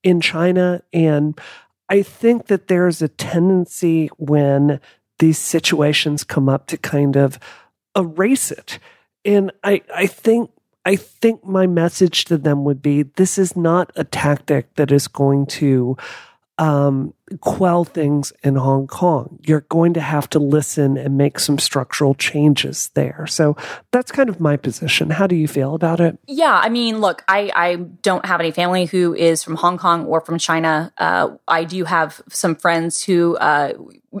in 0.03 0.19
China, 0.19 0.81
and 0.91 1.39
I 1.89 2.01
think 2.01 2.47
that 2.47 2.67
there's 2.67 3.01
a 3.01 3.07
tendency 3.07 4.07
when 4.17 4.79
these 5.21 5.37
situations 5.37 6.23
come 6.23 6.49
up 6.49 6.65
to 6.65 6.77
kind 6.77 7.15
of 7.15 7.37
erase 7.95 8.51
it. 8.51 8.79
And 9.23 9.51
I, 9.63 9.83
I 9.95 10.07
think 10.07 10.49
I 10.83 10.95
think 10.95 11.45
my 11.45 11.67
message 11.67 12.25
to 12.25 12.39
them 12.39 12.63
would 12.63 12.81
be 12.81 13.03
this 13.03 13.37
is 13.37 13.55
not 13.55 13.91
a 13.95 14.03
tactic 14.03 14.73
that 14.75 14.91
is 14.91 15.07
going 15.07 15.45
to 15.45 15.95
um, 16.57 17.13
quell 17.39 17.83
things 17.83 18.33
in 18.43 18.55
Hong 18.55 18.87
Kong. 18.87 19.39
You're 19.41 19.61
going 19.61 19.93
to 19.93 20.01
have 20.01 20.29
to 20.31 20.39
listen 20.39 20.97
and 20.97 21.17
make 21.17 21.39
some 21.39 21.59
structural 21.59 22.13
changes 22.15 22.89
there. 22.93 23.25
So 23.27 23.55
that's 23.91 24.11
kind 24.11 24.29
of 24.29 24.39
my 24.39 24.57
position. 24.57 25.09
How 25.09 25.27
do 25.27 25.35
you 25.35 25.47
feel 25.47 25.75
about 25.75 25.99
it? 25.99 26.17
Yeah, 26.27 26.53
I 26.53 26.69
mean, 26.69 26.99
look, 26.99 27.23
I, 27.27 27.51
I 27.55 27.75
don't 27.75 28.25
have 28.25 28.39
any 28.39 28.51
family 28.51 28.85
who 28.85 29.13
is 29.13 29.43
from 29.43 29.55
Hong 29.55 29.77
Kong 29.77 30.05
or 30.05 30.21
from 30.21 30.37
China. 30.37 30.93
Uh, 30.97 31.35
I 31.47 31.63
do 31.63 31.85
have 31.85 32.21
some 32.29 32.55
friends 32.55 33.03
who 33.03 33.37
uh, 33.37 33.73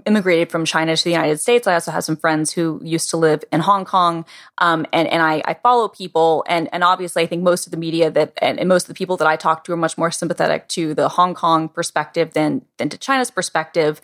immigrated 0.05 0.49
from 0.49 0.65
China 0.65 0.95
to 0.95 1.03
the 1.03 1.11
United 1.11 1.39
States. 1.39 1.67
I 1.67 1.73
also 1.73 1.91
have 1.91 2.03
some 2.03 2.15
friends 2.15 2.53
who 2.53 2.79
used 2.83 3.09
to 3.09 3.17
live 3.17 3.43
in 3.51 3.59
Hong 3.59 3.83
Kong, 3.85 4.25
um, 4.57 4.85
and 4.93 5.07
and 5.07 5.21
I, 5.21 5.41
I, 5.45 5.53
follow 5.55 5.89
people, 5.89 6.45
and 6.47 6.69
and 6.71 6.83
obviously 6.83 7.23
I 7.23 7.25
think 7.25 7.43
most 7.43 7.67
of 7.67 7.71
the 7.71 7.77
media 7.77 8.09
that 8.09 8.33
and, 8.41 8.59
and, 8.59 8.69
most 8.69 8.83
of 8.83 8.87
the 8.87 8.93
people 8.93 9.17
that 9.17 9.27
I 9.27 9.35
talk 9.35 9.65
to 9.65 9.73
are 9.73 9.77
much 9.77 9.97
more 9.97 10.11
sympathetic 10.11 10.69
to 10.69 10.93
the 10.93 11.09
Hong 11.09 11.33
Kong 11.33 11.67
perspective 11.67 12.33
than 12.33 12.65
than 12.77 12.89
to 12.89 12.97
China's 13.01 13.31
perspective. 13.31 14.01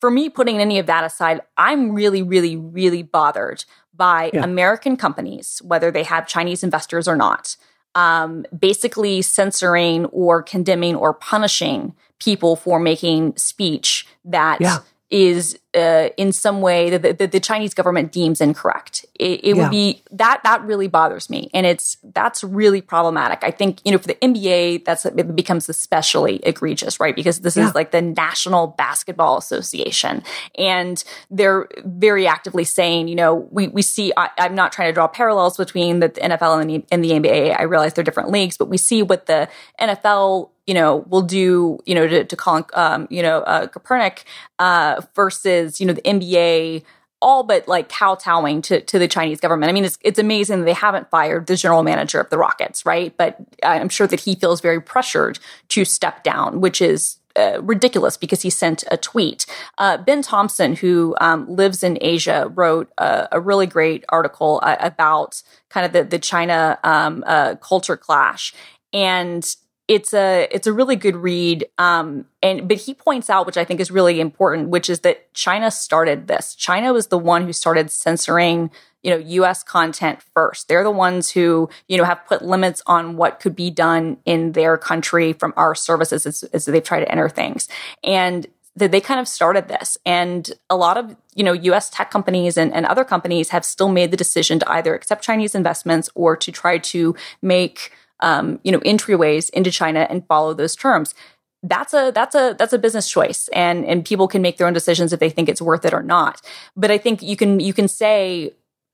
For 0.00 0.10
me, 0.10 0.28
putting 0.28 0.58
any 0.58 0.78
of 0.78 0.86
that 0.86 1.04
aside, 1.04 1.40
I'm 1.56 1.92
really, 1.92 2.22
really, 2.22 2.56
really 2.56 3.02
bothered 3.02 3.64
by 3.94 4.30
yeah. 4.32 4.44
American 4.44 4.96
companies, 4.96 5.60
whether 5.64 5.90
they 5.90 6.04
have 6.04 6.26
Chinese 6.26 6.62
investors 6.62 7.08
or 7.08 7.16
not, 7.16 7.56
um, 7.94 8.46
basically 8.56 9.22
censoring 9.22 10.06
or 10.06 10.42
condemning 10.42 10.94
or 10.94 11.12
punishing 11.12 11.94
people 12.20 12.54
for 12.54 12.78
making 12.78 13.36
speech 13.36 14.06
that. 14.24 14.60
Yeah 14.60 14.78
is 15.10 15.58
uh, 15.74 16.08
in 16.16 16.32
some 16.32 16.60
way 16.60 16.90
that 16.90 17.18
the, 17.18 17.26
the, 17.26 17.40
Chinese 17.40 17.72
government 17.72 18.12
deems 18.12 18.40
incorrect. 18.40 19.06
It, 19.14 19.40
it 19.42 19.56
yeah. 19.56 19.62
would 19.62 19.70
be 19.70 20.02
that 20.10 20.40
that 20.44 20.62
really 20.62 20.88
bothers 20.88 21.30
me, 21.30 21.50
and 21.54 21.64
it's 21.64 21.96
that's 22.02 22.44
really 22.44 22.82
problematic. 22.82 23.42
I 23.42 23.50
think 23.50 23.80
you 23.84 23.92
know 23.92 23.98
for 23.98 24.08
the 24.08 24.16
NBA, 24.16 24.84
that's 24.84 25.06
it 25.06 25.36
becomes 25.36 25.68
especially 25.68 26.36
egregious, 26.42 27.00
right? 27.00 27.16
Because 27.16 27.40
this 27.40 27.56
yeah. 27.56 27.68
is 27.68 27.74
like 27.74 27.90
the 27.90 28.02
National 28.02 28.66
Basketball 28.66 29.38
Association, 29.38 30.22
and 30.56 31.02
they're 31.30 31.68
very 31.84 32.26
actively 32.26 32.64
saying, 32.64 33.08
you 33.08 33.14
know, 33.14 33.48
we 33.50 33.68
we 33.68 33.82
see. 33.82 34.12
I, 34.16 34.30
am 34.38 34.54
not 34.54 34.72
trying 34.72 34.88
to 34.88 34.92
draw 34.92 35.08
parallels 35.08 35.56
between 35.56 36.00
the 36.00 36.10
NFL 36.10 36.60
and 36.60 36.70
the, 36.70 36.84
and 36.90 37.04
the 37.04 37.10
NBA. 37.10 37.58
I 37.58 37.62
realize 37.62 37.94
they're 37.94 38.04
different 38.04 38.30
leagues, 38.30 38.56
but 38.56 38.68
we 38.68 38.76
see 38.76 39.02
what 39.02 39.26
the 39.26 39.48
NFL 39.80 40.50
you 40.68 40.74
know, 40.74 40.98
we'll 41.08 41.22
do, 41.22 41.78
you 41.86 41.94
know, 41.94 42.06
to, 42.06 42.24
to 42.24 42.36
call, 42.36 42.62
um, 42.74 43.08
you 43.10 43.22
know, 43.22 43.38
uh, 43.40 43.66
Kaepernick 43.68 44.24
uh, 44.58 45.00
versus, 45.14 45.80
you 45.80 45.86
know, 45.86 45.94
the 45.94 46.02
NBA 46.02 46.84
all 47.20 47.42
but 47.42 47.66
like 47.66 47.88
kowtowing 47.88 48.62
to, 48.62 48.80
to 48.82 48.98
the 48.98 49.08
Chinese 49.08 49.40
government. 49.40 49.70
I 49.70 49.72
mean, 49.72 49.84
it's, 49.84 49.98
it's 50.02 50.18
amazing 50.18 50.60
that 50.60 50.64
they 50.66 50.74
haven't 50.74 51.10
fired 51.10 51.46
the 51.46 51.56
general 51.56 51.82
manager 51.82 52.20
of 52.20 52.30
the 52.30 52.38
rockets, 52.38 52.86
right? 52.86 53.16
But 53.16 53.38
I'm 53.64 53.88
sure 53.88 54.06
that 54.06 54.20
he 54.20 54.34
feels 54.34 54.60
very 54.60 54.80
pressured 54.80 55.38
to 55.70 55.84
step 55.84 56.22
down, 56.22 56.60
which 56.60 56.80
is 56.80 57.16
uh, 57.34 57.60
ridiculous 57.62 58.16
because 58.16 58.42
he 58.42 58.50
sent 58.50 58.84
a 58.90 58.96
tweet. 58.96 59.46
Uh, 59.78 59.96
ben 59.96 60.22
Thompson, 60.22 60.76
who 60.76 61.16
um, 61.20 61.48
lives 61.48 61.82
in 61.82 61.98
Asia, 62.00 62.52
wrote 62.54 62.92
a, 62.98 63.26
a 63.32 63.40
really 63.40 63.66
great 63.66 64.04
article 64.10 64.60
uh, 64.62 64.76
about 64.78 65.42
kind 65.70 65.86
of 65.86 65.92
the, 65.92 66.04
the 66.04 66.18
China 66.18 66.78
um, 66.84 67.24
uh, 67.26 67.56
culture 67.56 67.96
clash. 67.96 68.54
And 68.92 69.56
it's 69.88 70.12
a 70.12 70.46
it's 70.50 70.66
a 70.66 70.72
really 70.72 70.96
good 70.96 71.16
read 71.16 71.66
um, 71.78 72.26
and 72.42 72.68
but 72.68 72.76
he 72.76 72.94
points 72.94 73.30
out 73.30 73.46
which 73.46 73.56
i 73.56 73.64
think 73.64 73.80
is 73.80 73.90
really 73.90 74.20
important 74.20 74.68
which 74.68 74.88
is 74.90 75.00
that 75.00 75.32
china 75.34 75.70
started 75.70 76.28
this. 76.28 76.54
China 76.54 76.92
was 76.92 77.08
the 77.08 77.18
one 77.18 77.44
who 77.44 77.52
started 77.52 77.90
censoring 77.90 78.70
you 79.02 79.10
know 79.10 79.44
us 79.44 79.62
content 79.62 80.20
first. 80.34 80.68
They're 80.68 80.84
the 80.84 80.90
ones 80.90 81.30
who 81.30 81.68
you 81.86 81.96
know 81.96 82.04
have 82.04 82.24
put 82.26 82.42
limits 82.42 82.82
on 82.86 83.16
what 83.16 83.40
could 83.40 83.56
be 83.56 83.70
done 83.70 84.18
in 84.24 84.52
their 84.52 84.76
country 84.76 85.32
from 85.32 85.54
our 85.56 85.74
services 85.74 86.26
as, 86.26 86.42
as 86.52 86.64
they've 86.66 86.82
tried 86.82 87.00
to 87.00 87.10
enter 87.10 87.28
things. 87.28 87.68
And 88.02 88.46
that 88.76 88.92
they 88.92 89.00
kind 89.00 89.18
of 89.18 89.26
started 89.26 89.66
this. 89.66 89.98
And 90.06 90.52
a 90.70 90.76
lot 90.76 90.96
of 90.96 91.16
you 91.34 91.44
know 91.44 91.54
us 91.54 91.90
tech 91.90 92.10
companies 92.10 92.56
and, 92.56 92.72
and 92.74 92.86
other 92.86 93.04
companies 93.04 93.50
have 93.50 93.64
still 93.64 93.88
made 93.88 94.10
the 94.10 94.16
decision 94.16 94.58
to 94.58 94.70
either 94.70 94.94
accept 94.94 95.24
chinese 95.24 95.54
investments 95.54 96.10
or 96.14 96.36
to 96.36 96.50
try 96.50 96.78
to 96.78 97.14
make 97.40 97.92
um, 98.20 98.60
you 98.62 98.72
know, 98.72 98.80
entryways 98.80 99.50
into 99.50 99.70
China 99.70 100.06
and 100.08 100.26
follow 100.26 100.54
those 100.54 100.76
terms. 100.76 101.14
That's 101.62 101.92
a 101.92 102.12
that's 102.14 102.34
a 102.34 102.54
that's 102.58 102.72
a 102.72 102.78
business 102.78 103.10
choice, 103.10 103.48
and 103.52 103.84
and 103.84 104.04
people 104.04 104.28
can 104.28 104.42
make 104.42 104.58
their 104.58 104.66
own 104.66 104.72
decisions 104.72 105.12
if 105.12 105.20
they 105.20 105.30
think 105.30 105.48
it's 105.48 105.62
worth 105.62 105.84
it 105.84 105.92
or 105.92 106.02
not. 106.02 106.40
But 106.76 106.90
I 106.90 106.98
think 106.98 107.22
you 107.22 107.36
can 107.36 107.58
you 107.58 107.72
can 107.72 107.88
say 107.88 108.52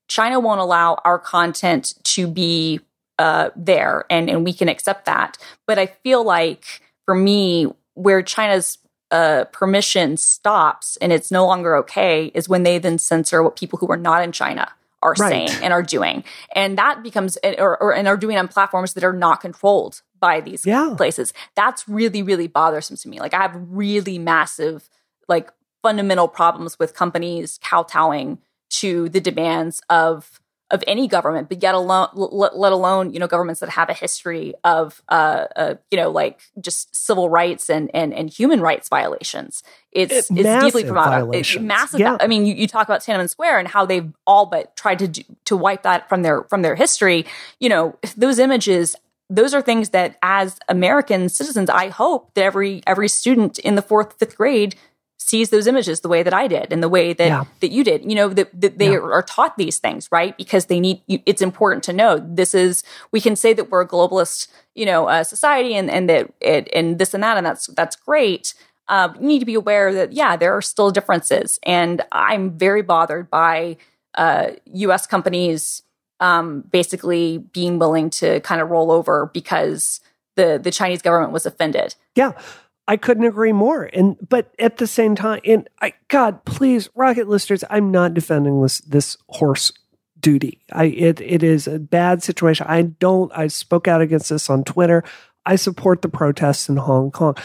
China 0.08 0.40
won't 0.40 0.60
allow 0.60 1.00
our 1.04 1.18
content 1.18 1.94
to 2.04 2.26
be 2.26 2.80
uh, 3.18 3.50
there, 3.54 4.06
and 4.08 4.30
and 4.30 4.44
we 4.44 4.54
can 4.54 4.68
accept 4.68 5.04
that. 5.04 5.36
But 5.66 5.78
I 5.78 5.86
feel 5.86 6.24
like 6.24 6.80
for 7.04 7.14
me, 7.14 7.66
where 7.94 8.22
China's 8.22 8.78
uh, 9.10 9.44
permission 9.52 10.16
stops 10.16 10.96
and 10.96 11.12
it's 11.12 11.30
no 11.30 11.46
longer 11.46 11.76
okay 11.76 12.32
is 12.34 12.48
when 12.48 12.62
they 12.62 12.78
then 12.78 12.98
censor 12.98 13.42
what 13.42 13.56
people 13.56 13.78
who 13.78 13.86
are 13.88 13.96
not 13.96 14.24
in 14.24 14.32
China 14.32 14.72
are 15.04 15.14
right. 15.18 15.48
saying 15.48 15.62
and 15.62 15.72
are 15.72 15.82
doing. 15.82 16.24
And 16.54 16.78
that 16.78 17.02
becomes, 17.02 17.38
eh, 17.42 17.54
or, 17.58 17.80
or, 17.80 17.94
and 17.94 18.08
are 18.08 18.16
doing 18.16 18.36
on 18.36 18.48
platforms 18.48 18.94
that 18.94 19.04
are 19.04 19.12
not 19.12 19.40
controlled 19.40 20.02
by 20.18 20.40
these 20.40 20.66
yeah. 20.66 20.94
places. 20.96 21.32
That's 21.54 21.88
really, 21.88 22.22
really 22.22 22.48
bothersome 22.48 22.96
to 22.96 23.08
me. 23.08 23.20
Like 23.20 23.34
I 23.34 23.42
have 23.42 23.54
really 23.54 24.18
massive, 24.18 24.88
like 25.28 25.52
fundamental 25.82 26.26
problems 26.26 26.78
with 26.78 26.94
companies 26.94 27.60
kowtowing 27.62 28.38
to 28.70 29.08
the 29.10 29.20
demands 29.20 29.82
of 29.90 30.40
of 30.70 30.82
any 30.86 31.06
government, 31.06 31.48
but 31.48 31.62
yet 31.62 31.74
alone, 31.74 32.08
let, 32.14 32.72
alone 32.72 33.12
you 33.12 33.18
know 33.18 33.26
governments 33.26 33.60
that 33.60 33.68
have 33.68 33.90
a 33.90 33.94
history 33.94 34.54
of 34.64 35.02
uh, 35.08 35.46
uh, 35.56 35.74
you 35.90 35.96
know 35.96 36.10
like 36.10 36.40
just 36.60 36.94
civil 36.94 37.28
rights 37.28 37.68
and 37.68 37.90
and, 37.94 38.14
and 38.14 38.30
human 38.30 38.60
rights 38.60 38.88
violations. 38.88 39.62
It's 39.92 40.30
it, 40.30 40.38
it's 40.38 40.64
deeply 40.64 40.84
problematic. 40.84 41.40
It's 41.40 41.58
massive. 41.58 42.00
Yeah. 42.00 42.16
I 42.20 42.26
mean, 42.26 42.46
you, 42.46 42.54
you 42.54 42.66
talk 42.66 42.88
about 42.88 43.00
Tiananmen 43.00 43.28
Square 43.28 43.58
and 43.58 43.68
how 43.68 43.84
they've 43.84 44.10
all 44.26 44.46
but 44.46 44.74
tried 44.74 44.98
to 45.00 45.08
do, 45.08 45.22
to 45.44 45.56
wipe 45.56 45.82
that 45.82 46.08
from 46.08 46.22
their 46.22 46.44
from 46.44 46.62
their 46.62 46.74
history. 46.74 47.26
You 47.60 47.68
know, 47.68 47.98
those 48.16 48.38
images 48.38 48.96
those 49.30 49.54
are 49.54 49.62
things 49.62 49.90
that 49.90 50.16
as 50.22 50.58
American 50.68 51.28
citizens, 51.28 51.70
I 51.70 51.88
hope 51.88 52.32
that 52.34 52.44
every 52.44 52.82
every 52.86 53.08
student 53.08 53.58
in 53.58 53.74
the 53.74 53.82
fourth, 53.82 54.18
fifth 54.18 54.36
grade 54.36 54.76
sees 55.24 55.50
those 55.50 55.66
images 55.66 56.00
the 56.00 56.08
way 56.08 56.22
that 56.22 56.34
I 56.34 56.46
did 56.46 56.72
and 56.72 56.82
the 56.82 56.88
way 56.88 57.12
that 57.14 57.26
yeah. 57.26 57.44
that 57.60 57.70
you 57.70 57.82
did. 57.82 58.04
You 58.04 58.14
know 58.14 58.28
that, 58.28 58.60
that 58.60 58.78
they 58.78 58.92
yeah. 58.92 58.98
are 58.98 59.22
taught 59.22 59.56
these 59.56 59.78
things, 59.78 60.08
right? 60.12 60.36
Because 60.36 60.66
they 60.66 60.80
need. 60.80 61.02
It's 61.08 61.42
important 61.42 61.82
to 61.84 61.92
know 61.92 62.18
this 62.18 62.54
is. 62.54 62.84
We 63.10 63.20
can 63.20 63.34
say 63.34 63.52
that 63.54 63.70
we're 63.70 63.82
a 63.82 63.88
globalist, 63.88 64.48
you 64.74 64.84
know, 64.84 65.08
uh, 65.08 65.24
society, 65.24 65.74
and 65.74 65.90
and 65.90 66.08
that 66.10 66.32
it, 66.40 66.68
and 66.74 66.98
this 66.98 67.14
and 67.14 67.22
that, 67.22 67.36
and 67.36 67.46
that's 67.46 67.66
that's 67.68 67.96
great. 67.96 68.54
Uh, 68.86 69.14
you 69.18 69.26
need 69.26 69.38
to 69.38 69.46
be 69.46 69.54
aware 69.54 69.94
that 69.94 70.12
yeah, 70.12 70.36
there 70.36 70.54
are 70.54 70.62
still 70.62 70.90
differences, 70.90 71.58
and 71.62 72.02
I'm 72.12 72.58
very 72.58 72.82
bothered 72.82 73.30
by 73.30 73.78
uh, 74.14 74.50
U.S. 74.66 75.06
companies 75.06 75.82
um, 76.20 76.62
basically 76.70 77.38
being 77.38 77.78
willing 77.78 78.10
to 78.10 78.40
kind 78.40 78.60
of 78.60 78.70
roll 78.70 78.92
over 78.92 79.30
because 79.32 80.00
the 80.36 80.60
the 80.62 80.70
Chinese 80.70 81.02
government 81.02 81.32
was 81.32 81.46
offended. 81.46 81.94
Yeah. 82.14 82.32
I 82.86 82.96
couldn't 82.96 83.24
agree 83.24 83.52
more. 83.52 83.84
And 83.84 84.16
but 84.28 84.54
at 84.58 84.76
the 84.76 84.86
same 84.86 85.14
time, 85.14 85.40
and 85.44 85.68
I 85.80 85.94
God, 86.08 86.44
please, 86.44 86.88
rocket 86.94 87.28
listeners, 87.28 87.64
I'm 87.70 87.90
not 87.90 88.14
defending 88.14 88.62
this 88.62 88.80
this 88.80 89.16
horse 89.28 89.72
duty. 90.20 90.60
I 90.72 90.84
it 90.84 91.20
it 91.20 91.42
is 91.42 91.66
a 91.66 91.78
bad 91.78 92.22
situation. 92.22 92.66
I 92.68 92.82
don't 92.82 93.32
I 93.34 93.46
spoke 93.46 93.88
out 93.88 94.00
against 94.00 94.30
this 94.30 94.50
on 94.50 94.64
Twitter. 94.64 95.02
I 95.46 95.56
support 95.56 96.02
the 96.02 96.08
protests 96.08 96.68
in 96.68 96.76
Hong 96.76 97.10
Kong. 97.10 97.36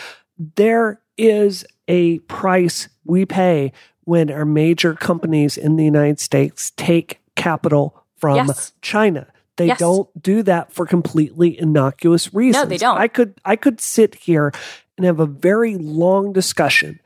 There 0.56 1.02
is 1.18 1.66
a 1.88 2.20
price 2.20 2.88
we 3.04 3.26
pay 3.26 3.74
when 4.06 4.32
our 4.32 4.46
major 4.46 4.94
companies 4.94 5.58
in 5.58 5.76
the 5.76 5.84
United 5.84 6.20
States 6.20 6.72
take 6.78 7.20
capital 7.36 8.06
from 8.18 8.48
yes. 8.48 8.74
China. 8.82 9.28
They 9.58 9.68
yes. 9.68 9.80
don't 9.80 10.10
do 10.22 10.42
that 10.44 10.72
for 10.72 10.86
completely 10.86 11.60
innocuous 11.60 12.34
reasons. 12.34 12.64
No, 12.64 12.70
they 12.70 12.78
don't. 12.78 12.98
I 12.98 13.10
could 13.10 13.34
I 13.44 13.58
could 13.58 13.82
sit 13.82 14.16
here 14.16 14.54
and 15.00 15.06
have 15.06 15.22
a 15.22 15.26
very 15.26 15.78
long 15.78 16.34
discussion 16.34 17.00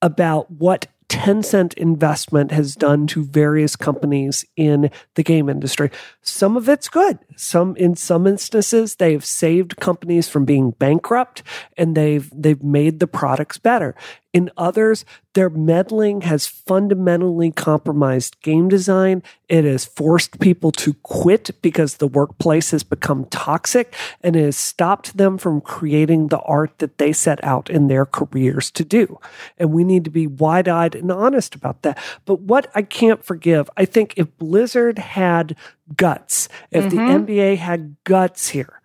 about 0.00 0.48
what 0.52 0.86
Tencent 1.08 1.74
investment 1.74 2.52
has 2.52 2.76
done 2.76 3.08
to 3.08 3.24
various 3.24 3.74
companies 3.74 4.44
in 4.56 4.88
the 5.16 5.24
game 5.24 5.48
industry. 5.48 5.90
Some 6.22 6.56
of 6.56 6.68
it's 6.68 6.88
good. 6.88 7.18
Some 7.34 7.74
in 7.74 7.96
some 7.96 8.28
instances 8.28 8.94
they've 8.94 9.24
saved 9.24 9.78
companies 9.78 10.28
from 10.28 10.44
being 10.44 10.70
bankrupt 10.70 11.42
and 11.76 11.96
they've 11.96 12.30
they've 12.32 12.62
made 12.62 13.00
the 13.00 13.08
products 13.08 13.58
better. 13.58 13.96
In 14.32 14.50
others, 14.56 15.04
their 15.34 15.50
meddling 15.50 16.20
has 16.20 16.46
fundamentally 16.46 17.50
compromised 17.50 18.40
game 18.42 18.68
design. 18.68 19.24
It 19.48 19.64
has 19.64 19.84
forced 19.84 20.38
people 20.38 20.70
to 20.72 20.94
quit 21.02 21.50
because 21.62 21.96
the 21.96 22.06
workplace 22.06 22.70
has 22.70 22.84
become 22.84 23.24
toxic 23.26 23.92
and 24.22 24.36
it 24.36 24.44
has 24.44 24.56
stopped 24.56 25.16
them 25.16 25.36
from 25.36 25.60
creating 25.60 26.28
the 26.28 26.38
art 26.40 26.78
that 26.78 26.98
they 26.98 27.12
set 27.12 27.42
out 27.42 27.70
in 27.70 27.88
their 27.88 28.06
careers 28.06 28.70
to 28.72 28.84
do. 28.84 29.18
And 29.58 29.72
we 29.72 29.82
need 29.82 30.04
to 30.04 30.10
be 30.10 30.28
wide 30.28 30.68
eyed 30.68 30.94
and 30.94 31.10
honest 31.10 31.56
about 31.56 31.82
that. 31.82 31.98
But 32.24 32.40
what 32.40 32.70
I 32.72 32.82
can't 32.82 33.24
forgive, 33.24 33.68
I 33.76 33.84
think 33.84 34.14
if 34.16 34.36
Blizzard 34.38 34.98
had 34.98 35.56
guts, 35.96 36.48
if 36.70 36.84
mm-hmm. 36.84 37.24
the 37.24 37.34
NBA 37.34 37.56
had 37.56 37.96
guts 38.04 38.50
here, 38.50 38.80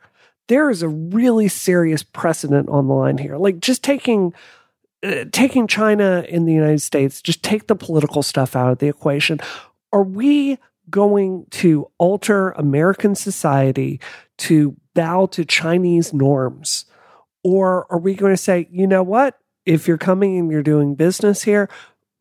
there 0.48 0.70
is 0.70 0.82
a 0.82 0.90
really 0.90 1.48
serious 1.48 2.04
precedent 2.04 2.70
on 2.70 2.88
the 2.88 2.94
line 2.94 3.18
here. 3.18 3.38
Like 3.38 3.60
just 3.60 3.84
taking 3.84 4.34
taking 5.32 5.68
China 5.68 6.26
in 6.28 6.46
the 6.46 6.54
United 6.54 6.82
States, 6.82 7.22
just 7.22 7.44
take 7.44 7.68
the 7.68 7.76
political 7.76 8.24
stuff 8.24 8.56
out 8.56 8.72
of 8.72 8.80
the 8.80 8.88
equation. 8.88 9.40
Are 9.92 10.04
we 10.04 10.58
going 10.90 11.46
to 11.50 11.90
alter 11.98 12.52
American 12.52 13.16
society 13.16 14.00
to 14.38 14.76
bow 14.94 15.26
to 15.28 15.46
Chinese 15.46 16.14
norms? 16.14 16.86
Or 17.44 17.86
are 17.92 18.00
we 18.00 18.16
going 18.16 18.34
to 18.34 18.38
say, 18.38 18.68
you 18.72 18.88
know 18.88 19.04
what? 19.04 19.38
If 19.66 19.88
you're 19.88 19.98
coming 19.98 20.38
and 20.38 20.52
you're 20.52 20.64
doing 20.64 20.96
business 20.96 21.44
here, 21.44 21.70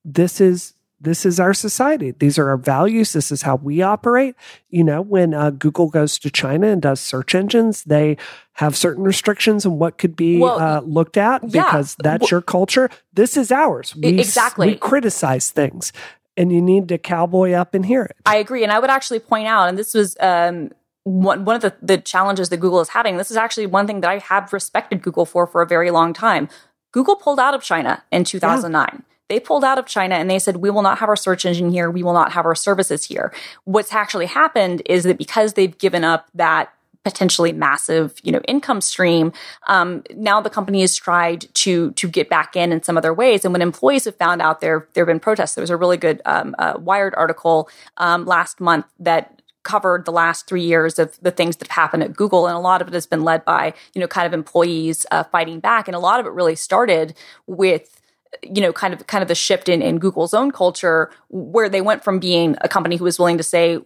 this 0.05 0.41
is 0.41 0.74
this 1.05 1.25
is 1.25 1.39
our 1.39 1.55
society. 1.55 2.13
These 2.13 2.39
are 2.39 2.49
our 2.49 2.57
values. 2.57 3.13
This 3.13 3.31
is 3.31 3.43
how 3.43 3.57
we 3.57 3.83
operate. 3.83 4.35
You 4.71 4.83
know, 4.83 5.01
when 5.01 5.35
uh, 5.35 5.51
Google 5.51 5.89
goes 5.89 6.19
to 6.19 6.31
China 6.31 6.69
and 6.69 6.83
does 6.83 7.01
search 7.01 7.35
engines, 7.35 7.85
they 7.85 8.17
have 8.55 8.77
certain 8.77 9.05
restrictions 9.05 9.65
on 9.65 9.79
what 9.79 9.99
could 9.99 10.17
be 10.17 10.39
well, 10.39 10.59
uh, 10.59 10.81
looked 10.81 11.17
at 11.17 11.51
because 11.51 11.97
that's 12.03 12.23
well, 12.23 12.29
your 12.31 12.43
culture. 12.43 12.91
This 13.13 13.37
is 13.37 13.53
ours. 13.53 13.95
We, 13.95 14.19
exactly. 14.19 14.69
We 14.69 14.77
criticize 14.77 15.51
things, 15.51 15.93
and 16.37 16.53
you 16.53 16.61
need 16.61 16.89
to 16.89 16.99
cowboy 16.99 17.53
up 17.53 17.75
and 17.75 17.87
hear 17.87 18.03
it. 18.05 18.17
I 18.27 18.37
agree, 18.37 18.63
and 18.63 18.73
I 18.73 18.79
would 18.79 18.91
actually 18.91 19.21
point 19.21 19.47
out, 19.47 19.69
and 19.69 19.79
this 19.79 19.95
was. 19.95 20.17
Um, 20.21 20.71
one, 21.07 21.45
one 21.45 21.55
of 21.55 21.61
the, 21.61 21.75
the 21.83 21.99
challenges 21.99 22.49
that 22.49 22.57
Google 22.57 22.81
is 22.81 22.89
having, 22.89 23.19
this 23.19 23.31
is 23.31 23.37
actually 23.37 23.67
one 23.67 23.87
thing 23.87 24.01
that 24.01 24.11
I 24.11 24.21
have 24.21 24.55
respected 24.55 25.03
Google 25.03 25.27
for 25.27 25.47
for 25.47 25.61
a 25.61 25.67
very 25.67 25.91
long 25.91 26.15
time. 26.15 26.49
Google 26.93 27.15
pulled 27.15 27.39
out 27.39 27.53
of 27.53 27.63
China 27.63 28.03
in 28.11 28.25
2009. 28.25 28.89
Yeah 28.91 29.14
they 29.29 29.41
pulled 29.41 29.65
out 29.65 29.79
of 29.79 29.87
China 29.87 30.15
and 30.17 30.29
they 30.29 30.39
said, 30.39 30.57
we 30.57 30.71
will 30.71 30.83
not 30.83 30.99
have 30.99 31.09
our 31.09 31.17
search 31.17 31.47
engine 31.47 31.71
here. 31.71 31.91
We 31.91 32.03
will 32.03 32.13
not 32.13 32.33
have 32.33 32.45
our 32.45 32.55
services 32.55 33.05
here. 33.05 33.33
What's 33.65 33.93
actually 33.93 34.27
happened 34.27 34.83
is 34.87 35.05
that 35.05 35.19
because 35.19 35.55
they've 35.55 35.77
given 35.77 36.05
up 36.05 36.29
that 36.35 36.73
potentially 37.05 37.53
massive, 37.53 38.15
you 38.23 38.33
know, 38.33 38.41
income 38.49 38.81
stream. 38.81 39.33
Um, 39.67 40.03
now 40.15 40.41
the 40.41 40.51
company 40.51 40.81
has 40.81 40.97
tried 40.97 41.47
to 41.55 41.93
to 41.93 42.09
get 42.09 42.29
back 42.29 42.57
in 42.57 42.73
in 42.73 42.83
some 42.83 42.97
other 42.97 43.13
ways. 43.13 43.45
And 43.45 43.53
when 43.53 43.63
employees 43.63 44.07
have 44.07 44.17
found 44.17 44.41
out 44.41 44.61
there 44.61 44.89
there 44.95 45.05
have 45.05 45.13
been 45.13 45.21
protests, 45.21 45.55
there 45.55 45.63
was 45.63 45.71
a 45.71 45.77
really 45.77 45.99
good 45.99 46.23
um, 46.25 46.55
uh, 46.59 46.75
Wired 46.79 47.15
article 47.15 47.69
um, 47.99 48.25
last 48.25 48.59
month 48.59 48.87
that 48.99 49.43
covered 49.63 50.05
the 50.05 50.13
last 50.13 50.47
three 50.47 50.63
years 50.63 50.99
of 50.99 51.19
the 51.23 51.31
things 51.31 51.57
that 51.57 51.69
have 51.69 51.75
happened 51.75 52.03
at 52.03 52.17
Google, 52.17 52.47
and 52.47 52.57
a 52.57 52.61
lot 52.61 52.81
of 52.81 52.89
it 52.89 52.95
has 52.95 53.07
been 53.07 53.23
led 53.23 53.45
by 53.45 53.75
you 53.95 54.01
know 54.01 54.09
kind 54.09 54.27
of 54.27 54.33
employees 54.33 55.05
uh, 55.11 55.25
fighting 55.25 55.61
back, 55.61 55.87
and 55.87 55.95
a 55.95 56.01
lot 56.01 56.21
of 56.21 56.27
it 56.27 56.33
really 56.33 56.57
started 56.57 57.15
with 57.47 58.01
you 58.43 58.61
know, 58.63 58.73
kind 58.73 58.95
of 58.95 59.07
kind 59.07 59.23
of 59.23 59.29
the 59.29 59.35
shift 59.35 59.69
in, 59.69 59.83
in 59.83 59.99
Google's 59.99 60.35
own 60.35 60.51
culture, 60.51 61.11
where 61.29 61.69
they 61.69 61.81
went 61.81 62.05
from 62.05 62.19
being 62.19 62.57
a 62.61 62.69
company 62.69 62.97
who 62.97 63.05
was 63.05 63.19
willing 63.19 63.39
to 63.39 63.45
say, 63.45 63.79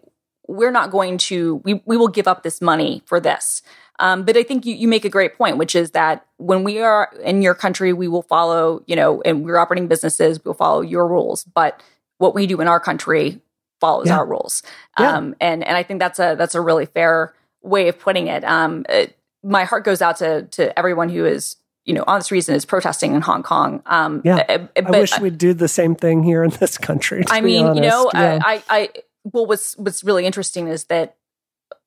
"We're 0.46 0.70
not 0.70 0.90
going 0.90 1.18
to, 1.18 1.56
we 1.64 1.82
we 1.84 1.96
will 1.96 2.08
give 2.08 2.28
up 2.28 2.42
this 2.42 2.60
money 2.60 3.02
for 3.06 3.20
this." 3.20 3.62
Um, 4.00 4.24
but 4.24 4.36
I 4.36 4.42
think 4.42 4.64
you, 4.64 4.74
you 4.74 4.86
make 4.86 5.04
a 5.04 5.08
great 5.08 5.36
point, 5.36 5.56
which 5.56 5.74
is 5.74 5.90
that 5.90 6.24
when 6.36 6.62
we 6.62 6.80
are 6.80 7.12
in 7.24 7.42
your 7.42 7.54
country, 7.54 7.92
we 7.92 8.06
will 8.06 8.22
follow, 8.22 8.82
you 8.86 8.94
know, 8.94 9.20
and 9.22 9.44
we're 9.44 9.58
operating 9.58 9.88
businesses, 9.88 10.44
we'll 10.44 10.54
follow 10.54 10.82
your 10.82 11.08
rules. 11.08 11.42
But 11.44 11.82
what 12.18 12.34
we 12.34 12.46
do 12.46 12.60
in 12.60 12.68
our 12.68 12.78
country 12.78 13.40
follows 13.80 14.06
yeah. 14.06 14.18
our 14.18 14.26
rules. 14.26 14.62
Yeah. 14.98 15.16
Um, 15.16 15.34
and 15.40 15.64
and 15.64 15.76
I 15.76 15.82
think 15.82 16.00
that's 16.00 16.18
a 16.18 16.36
that's 16.38 16.54
a 16.54 16.60
really 16.60 16.86
fair 16.86 17.34
way 17.62 17.88
of 17.88 17.98
putting 17.98 18.28
it. 18.28 18.44
Um, 18.44 18.86
it, 18.88 19.16
my 19.42 19.64
heart 19.64 19.84
goes 19.84 20.02
out 20.02 20.16
to 20.18 20.42
to 20.42 20.76
everyone 20.78 21.08
who 21.08 21.24
is 21.24 21.56
you 21.88 21.94
know 21.94 22.04
honest 22.06 22.30
reason 22.30 22.54
is 22.54 22.66
protesting 22.66 23.14
in 23.14 23.22
Hong 23.22 23.42
Kong. 23.42 23.82
Um, 23.86 24.20
yeah, 24.22 24.44
uh, 24.46 24.58
but, 24.74 24.94
I 24.94 25.00
wish 25.00 25.18
we'd 25.18 25.38
do 25.38 25.54
the 25.54 25.68
same 25.68 25.94
thing 25.94 26.22
here 26.22 26.44
in 26.44 26.50
this 26.50 26.76
country. 26.76 27.24
I 27.30 27.40
mean, 27.40 27.74
you 27.74 27.80
know, 27.80 28.10
yeah. 28.12 28.38
I, 28.44 28.62
I 28.68 28.90
well, 29.24 29.46
what's 29.46 29.76
what's 29.78 30.04
really 30.04 30.26
interesting 30.26 30.68
is 30.68 30.84
that 30.84 31.16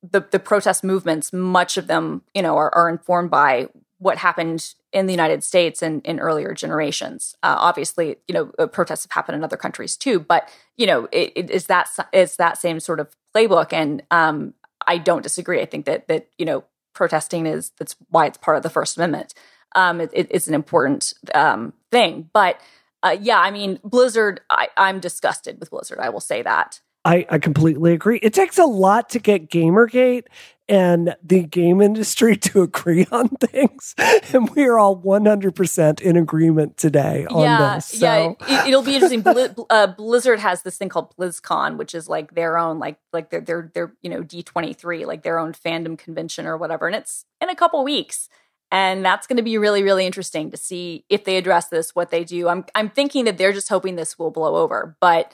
the 0.02 0.26
the 0.30 0.40
protest 0.40 0.82
movements, 0.82 1.32
much 1.32 1.76
of 1.76 1.86
them, 1.86 2.22
you 2.34 2.42
know, 2.42 2.56
are, 2.56 2.74
are 2.74 2.88
informed 2.88 3.30
by 3.30 3.68
what 3.98 4.18
happened 4.18 4.74
in 4.92 5.06
the 5.06 5.12
United 5.12 5.44
States 5.44 5.80
and 5.80 6.04
in 6.04 6.18
earlier 6.18 6.52
generations. 6.52 7.36
Uh, 7.44 7.54
obviously, 7.56 8.16
you 8.26 8.34
know, 8.34 8.50
uh, 8.58 8.66
protests 8.66 9.04
have 9.04 9.12
happened 9.12 9.36
in 9.36 9.44
other 9.44 9.56
countries 9.56 9.96
too, 9.96 10.18
but 10.18 10.48
you 10.76 10.86
know, 10.86 11.08
it, 11.12 11.32
it 11.36 11.50
is 11.50 11.66
that 11.66 11.88
it's 12.12 12.36
that 12.36 12.58
same 12.58 12.80
sort 12.80 12.98
of 12.98 13.14
playbook. 13.32 13.72
And 13.72 14.02
um, 14.10 14.54
I 14.84 14.98
don't 14.98 15.22
disagree. 15.22 15.60
I 15.60 15.66
think 15.66 15.86
that 15.86 16.08
that 16.08 16.26
you 16.38 16.44
know, 16.44 16.64
protesting 16.92 17.46
is 17.46 17.70
that's 17.78 17.94
why 18.10 18.26
it's 18.26 18.38
part 18.38 18.56
of 18.56 18.64
the 18.64 18.70
First 18.70 18.96
Amendment. 18.96 19.34
Um, 19.74 20.00
it, 20.00 20.10
it's 20.12 20.48
an 20.48 20.54
important 20.54 21.14
um, 21.34 21.72
thing, 21.90 22.30
but 22.32 22.60
uh, 23.02 23.16
yeah, 23.20 23.38
I 23.38 23.50
mean, 23.50 23.80
Blizzard. 23.84 24.40
I, 24.48 24.68
I'm 24.76 25.00
disgusted 25.00 25.58
with 25.58 25.70
Blizzard. 25.70 25.98
I 25.98 26.10
will 26.10 26.20
say 26.20 26.42
that. 26.42 26.80
I, 27.04 27.26
I 27.28 27.38
completely 27.38 27.92
agree. 27.92 28.18
It 28.18 28.32
takes 28.32 28.58
a 28.58 28.64
lot 28.64 29.10
to 29.10 29.18
get 29.18 29.50
Gamergate 29.50 30.26
and 30.68 31.16
the 31.22 31.42
game 31.42 31.80
industry 31.80 32.36
to 32.48 32.62
agree 32.62 33.06
on 33.10 33.28
things. 33.28 33.94
And 34.32 34.48
we 34.50 34.64
are 34.64 34.78
all 34.78 34.96
100% 34.96 36.00
in 36.00 36.16
agreement 36.16 36.76
today 36.76 37.26
on 37.28 37.42
yeah, 37.42 37.74
this. 37.74 37.86
So. 37.86 38.36
Yeah, 38.46 38.66
it, 38.66 38.70
will 38.70 38.82
be 38.82 38.94
interesting. 38.94 39.22
Bl- 39.22 39.62
uh, 39.70 39.88
Blizzard 39.88 40.38
has 40.38 40.62
this 40.62 40.78
thing 40.78 40.88
called 40.88 41.14
BlizzCon, 41.16 41.76
which 41.76 41.94
is 41.94 42.08
like 42.08 42.34
their 42.34 42.56
own, 42.56 42.78
like, 42.78 42.98
like 43.12 43.30
their, 43.30 43.40
their, 43.40 43.70
their, 43.74 43.92
you 44.02 44.08
know, 44.08 44.22
D23, 44.22 45.04
like 45.04 45.24
their 45.24 45.40
own 45.40 45.52
fandom 45.52 45.98
convention 45.98 46.46
or 46.46 46.56
whatever. 46.56 46.86
And 46.86 46.94
it's 46.94 47.24
in 47.40 47.50
a 47.50 47.56
couple 47.56 47.82
weeks. 47.82 48.28
And 48.72 49.04
that's 49.04 49.26
going 49.26 49.36
to 49.36 49.42
be 49.42 49.58
really, 49.58 49.82
really 49.82 50.06
interesting 50.06 50.50
to 50.50 50.56
see 50.56 51.04
if 51.10 51.24
they 51.24 51.36
address 51.36 51.68
this, 51.68 51.94
what 51.94 52.10
they 52.10 52.24
do. 52.24 52.48
I'm, 52.48 52.64
I'm 52.74 52.88
thinking 52.88 53.26
that 53.26 53.36
they're 53.36 53.52
just 53.52 53.68
hoping 53.68 53.96
this 53.96 54.18
will 54.18 54.30
blow 54.30 54.56
over, 54.56 54.96
but 54.98 55.30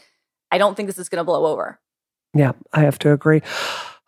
I 0.51 0.59
don't 0.59 0.74
think 0.74 0.89
this 0.89 0.99
is 0.99 1.09
going 1.09 1.20
to 1.20 1.24
blow 1.24 1.47
over. 1.47 1.78
Yeah, 2.34 2.53
I 2.72 2.80
have 2.80 2.99
to 3.01 3.12
agree. 3.12 3.41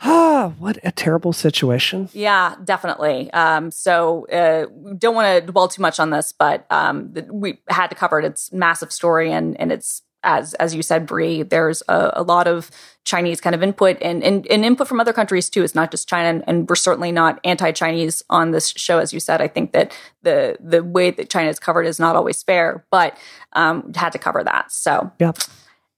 Ah, 0.02 0.54
what 0.58 0.78
a 0.82 0.90
terrible 0.90 1.34
situation. 1.34 2.08
Yeah, 2.14 2.54
definitely. 2.64 3.30
Um, 3.32 3.70
so 3.70 4.26
uh, 4.28 4.64
don't 4.96 5.14
want 5.14 5.44
to 5.44 5.52
dwell 5.52 5.68
too 5.68 5.82
much 5.82 6.00
on 6.00 6.08
this, 6.08 6.32
but 6.32 6.64
um, 6.70 7.12
we 7.30 7.58
had 7.68 7.88
to 7.88 7.94
cover 7.94 8.18
it. 8.18 8.24
It's 8.24 8.50
massive 8.50 8.92
story, 8.92 9.30
and 9.30 9.60
and 9.60 9.70
it's 9.70 10.00
as 10.22 10.54
as 10.54 10.74
you 10.74 10.82
said, 10.82 11.06
Brie. 11.06 11.42
There's 11.42 11.82
a, 11.88 12.12
a, 12.14 12.22
lot 12.22 12.46
of 12.46 12.70
Chinese 13.04 13.40
kind 13.40 13.54
of 13.54 13.62
input 13.62 13.96
and, 14.00 14.22
and, 14.22 14.46
and 14.48 14.64
input 14.64 14.86
from 14.86 15.00
other 15.00 15.12
countries 15.12 15.48
too. 15.48 15.62
It's 15.62 15.74
not 15.74 15.90
just 15.90 16.08
China, 16.08 16.42
and, 16.46 16.68
we're 16.68 16.76
certainly 16.76 17.10
not 17.10 17.40
anti-Chinese 17.44 18.22
on 18.30 18.50
this 18.50 18.68
show, 18.76 18.98
as 18.98 19.12
you 19.12 19.20
said. 19.20 19.40
I 19.40 19.48
think 19.48 19.72
that 19.72 19.96
the 20.22 20.56
the 20.60 20.84
way 20.84 21.10
that 21.10 21.30
China 21.30 21.48
is 21.48 21.58
covered 21.58 21.86
is 21.86 21.98
not 21.98 22.16
always 22.16 22.42
fair, 22.42 22.84
but 22.90 23.16
um, 23.54 23.92
had 23.94 24.12
to 24.12 24.18
cover 24.18 24.44
that. 24.44 24.70
So 24.72 25.10
yeah. 25.18 25.32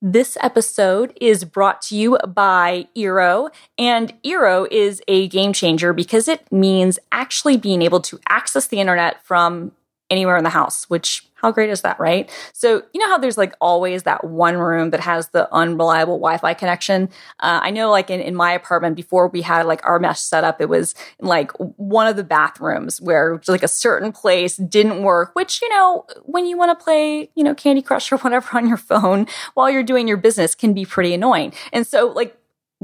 This 0.05 0.37
episode 0.41 1.17
is 1.21 1.45
brought 1.45 1.81
to 1.83 1.97
you 1.97 2.19
by 2.27 2.89
Eero, 2.97 3.51
and 3.79 4.13
Eero 4.25 4.67
is 4.69 5.01
a 5.07 5.29
game 5.29 5.53
changer 5.53 5.93
because 5.93 6.27
it 6.27 6.51
means 6.51 6.99
actually 7.13 7.57
being 7.57 7.83
able 7.83 8.01
to 8.01 8.19
access 8.29 8.67
the 8.67 8.81
internet 8.81 9.25
from 9.25 9.71
anywhere 10.11 10.37
in 10.37 10.45
the 10.45 10.51
house, 10.51 10.85
which 10.89 11.27
how 11.43 11.51
great 11.51 11.71
is 11.71 11.81
that, 11.81 11.99
right? 11.99 12.31
So, 12.53 12.83
you 12.95 13.01
know 13.01 13.09
how 13.09 13.19
there's 13.19 13.37
like 13.37 13.55
always 13.61 14.05
that 14.05 14.23
one 14.23 14.57
room 14.57 14.91
that 14.91 15.01
has 15.01 15.29
the 15.31 15.53
unreliable 15.53 16.19
Wi 16.19 16.39
Fi 16.39 16.55
connection? 16.55 17.09
Uh, 17.41 17.59
I 17.63 17.71
know, 17.71 17.91
like 17.91 18.11
in, 18.11 18.21
in 18.21 18.37
my 18.37 18.53
apartment, 18.53 18.95
before 18.95 19.27
we 19.27 19.43
had 19.43 19.67
like 19.67 19.85
our 19.85 19.99
mesh 19.99 20.21
set 20.21 20.45
up, 20.45 20.61
it 20.61 20.69
was 20.69 20.95
like 21.21 21.51
one 21.59 22.07
of 22.07 22.15
the 22.15 22.23
bathrooms 22.23 23.01
where 23.01 23.41
like 23.49 23.65
a 23.65 23.69
certain 23.69 24.13
place 24.13 24.57
didn't 24.57 25.03
work, 25.03 25.35
which, 25.35 25.61
you 25.61 25.69
know, 25.71 26.07
when 26.23 26.47
you 26.47 26.57
want 26.57 26.79
to 26.79 26.85
play, 26.85 27.29
you 27.35 27.43
know, 27.43 27.55
Candy 27.55 27.83
Crush 27.83 28.13
or 28.13 28.19
whatever 28.19 28.57
on 28.57 28.69
your 28.69 28.77
phone 28.77 29.27
while 29.55 29.69
you're 29.69 29.83
doing 29.83 30.07
your 30.07 30.17
business 30.17 30.55
can 30.55 30.73
be 30.73 30.85
pretty 30.85 31.13
annoying. 31.13 31.53
And 31.73 31.85
so, 31.85 32.07
like, 32.07 32.37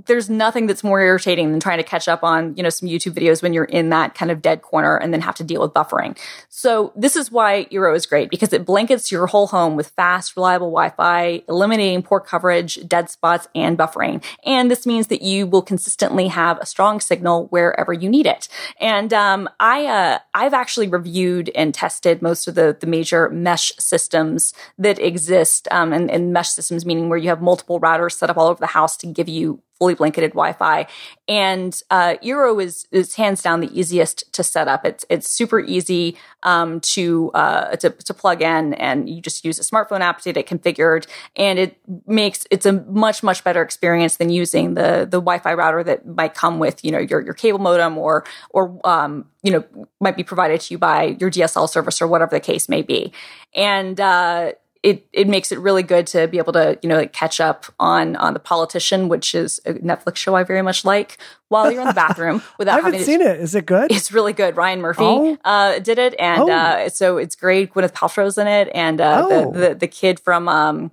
there's 0.07 0.30
nothing 0.30 0.66
that's 0.66 0.84
more 0.84 1.01
irritating 1.01 1.51
than 1.51 1.61
trying 1.61 1.78
to 1.78 1.84
catch 1.84 2.09
up 2.09 2.22
on, 2.22 2.55
you 2.57 2.62
know, 2.62 2.70
some 2.70 2.88
YouTube 2.88 3.12
videos 3.12 3.42
when 3.42 3.53
you're 3.53 3.64
in 3.64 3.90
that 3.90 4.14
kind 4.14 4.30
of 4.30 4.40
dead 4.42 4.62
corner 4.62 4.96
and 4.96 5.12
then 5.12 5.20
have 5.20 5.34
to 5.36 5.44
deal 5.44 5.61
with 5.61 5.72
buffering. 5.72 6.18
So 6.49 6.92
this 6.96 7.16
is 7.16 7.30
why 7.30 7.66
Eero 7.72 7.94
is 7.94 8.07
great 8.07 8.30
because 8.30 8.53
it 8.53 8.64
blankets 8.64 9.11
your 9.12 9.26
whole 9.26 9.46
home 9.49 9.76
with 9.76 9.88
fast, 9.88 10.36
reliable 10.36 10.68
Wi-Fi, 10.68 11.42
eliminating 11.49 12.03
poor 12.03 12.20
coverage, 12.20 12.86
dead 12.88 13.11
spots, 13.11 13.49
and 13.55 13.76
buffering. 13.76 14.22
And 14.44 14.70
this 14.70 14.86
means 14.86 15.09
that 15.09 15.22
you 15.22 15.46
will 15.46 15.62
consistently 15.62 16.28
have 16.28 16.59
a 16.59 16.66
strong 16.66 17.01
signal 17.01 17.46
wherever 17.49 17.92
you 17.92 18.09
need 18.09 18.26
it. 18.26 18.49
And 18.80 19.12
um, 19.12 19.49
I, 19.61 19.86
uh, 19.86 20.18
I've 20.34 20.55
actually 20.55 20.88
reviewed 20.88 21.51
and 21.55 21.74
tested 21.74 22.22
most 22.22 22.46
of 22.49 22.55
the 22.55 22.76
the 22.78 22.86
major 22.86 23.28
mesh 23.30 23.72
systems 23.78 24.53
that 24.78 24.99
exist, 24.99 25.68
um, 25.70 25.92
and, 25.92 26.11
and 26.11 26.32
mesh 26.32 26.51
systems 26.51 26.84
meaning 26.84 27.09
where 27.09 27.18
you 27.18 27.28
have 27.28 27.42
multiple 27.42 27.80
routers 27.80 28.12
set 28.12 28.30
up 28.30 28.36
all 28.36 28.49
over 28.49 28.61
the 28.61 28.66
house 28.66 28.96
to 28.99 29.07
give 29.07 29.28
you 29.28 29.62
fully 29.79 29.95
blanketed 29.95 30.33
Wi-Fi. 30.33 30.87
And 31.29 31.81
uh, 31.91 32.16
Eero 32.22 32.62
is 32.62 32.87
is 32.91 33.14
hands 33.14 33.43
down 33.43 33.61
the 33.61 33.79
easiest 33.79 34.33
to 34.33 34.43
set 34.43 34.66
up. 34.66 34.85
It's 34.85 35.05
it's 35.09 35.29
super 35.29 35.61
easy 35.61 36.16
um, 36.43 36.81
to, 36.81 37.31
uh, 37.33 37.76
to 37.76 37.91
to 37.91 38.14
plug 38.14 38.43
in, 38.43 38.74
and 38.74 39.09
you 39.09 39.20
just 39.20 39.45
use 39.45 39.59
a 39.59 39.62
smartphone 39.62 40.01
app 40.01 40.20
to 40.22 40.33
get 40.33 40.37
it 40.39 40.47
configured, 40.47 41.07
and 41.37 41.59
it 41.59 41.79
makes 42.07 42.47
it's 42.51 42.66
a 42.66 42.72
much 42.72 43.22
much 43.22 43.45
better 43.45 43.62
experience 43.62 44.16
than 44.16 44.31
using 44.31 44.74
the 44.74 45.07
the 45.09 45.20
Wi-Fi 45.20 45.55
router 45.55 45.85
that 45.85 46.07
might 46.07 46.35
come 46.35 46.59
with 46.59 46.85
you 46.85 46.91
know 46.91 46.99
your 46.99 47.20
your 47.20 47.35
cable 47.35 47.59
modem 47.59 47.99
or 47.99 48.24
or 48.51 48.81
um, 48.85 49.26
you 49.43 49.53
know 49.53 49.64
might 50.01 50.16
be 50.16 50.24
provided 50.24 50.61
to 50.62 50.74
you 50.74 50.79
by 50.79 51.16
your 51.20 51.31
DSL 51.31 51.68
service 51.68 52.01
or 52.01 52.07
whatever 52.07 52.31
the 52.31 52.41
case 52.41 52.68
may 52.68 52.83
be, 52.83 53.12
and 53.55 54.01
uh, 54.01 54.53
it 54.83 55.07
it 55.12 55.29
makes 55.29 55.53
it 55.53 55.59
really 55.59 55.83
good 55.83 56.07
to 56.09 56.29
be 56.29 56.39
able 56.39 56.53
to 56.53 56.79
you 56.83 56.89
know 56.89 56.97
like 56.97 57.12
catch 57.12 57.41
up 57.41 57.66
on 57.79 58.16
on 58.16 58.35
the 58.35 58.41
politician, 58.41 59.09
which 59.09 59.35
is 59.35 59.61
a 59.66 59.74
Netflix 59.74 60.16
show 60.16 60.35
I 60.35 60.45
very 60.45 60.62
much 60.62 60.85
like. 60.85 61.18
While 61.49 61.72
you're 61.72 61.81
in 61.81 61.89
the 61.89 61.95
bathroom, 61.95 62.43
without 62.59 62.81
I 62.81 62.83
haven't 62.83 63.05
seen 63.05 63.20
to, 63.20 63.31
it. 63.31 63.41
Is 63.41 63.55
it 63.55 63.64
good? 63.64 63.91
It's 63.91 64.12
really 64.12 64.35
good. 64.35 64.57
Ryan 64.57 64.83
Murphy 64.83 65.03
oh. 65.03 65.39
uh, 65.45 65.79
did 65.79 65.99
it, 65.99 66.14
and 66.18 66.43
oh. 66.43 66.51
uh, 66.51 66.89
so 66.91 67.16
it's 67.16 67.35
great. 67.35 67.72
Gwyneth 67.72 67.93
Paltrow's 67.93 68.37
in 68.37 68.47
it, 68.47 68.68
and 68.74 69.01
uh, 69.01 69.26
oh. 69.26 69.53
the, 69.53 69.59
the, 69.59 69.74
the 69.74 69.89
kid 69.89 70.20
from 70.20 70.47
um, 70.49 70.91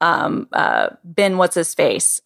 um, 0.00 0.48
uh, 0.52 0.90
Ben, 1.04 1.36
what's 1.36 1.54
his 1.54 1.74
face? 1.74 2.20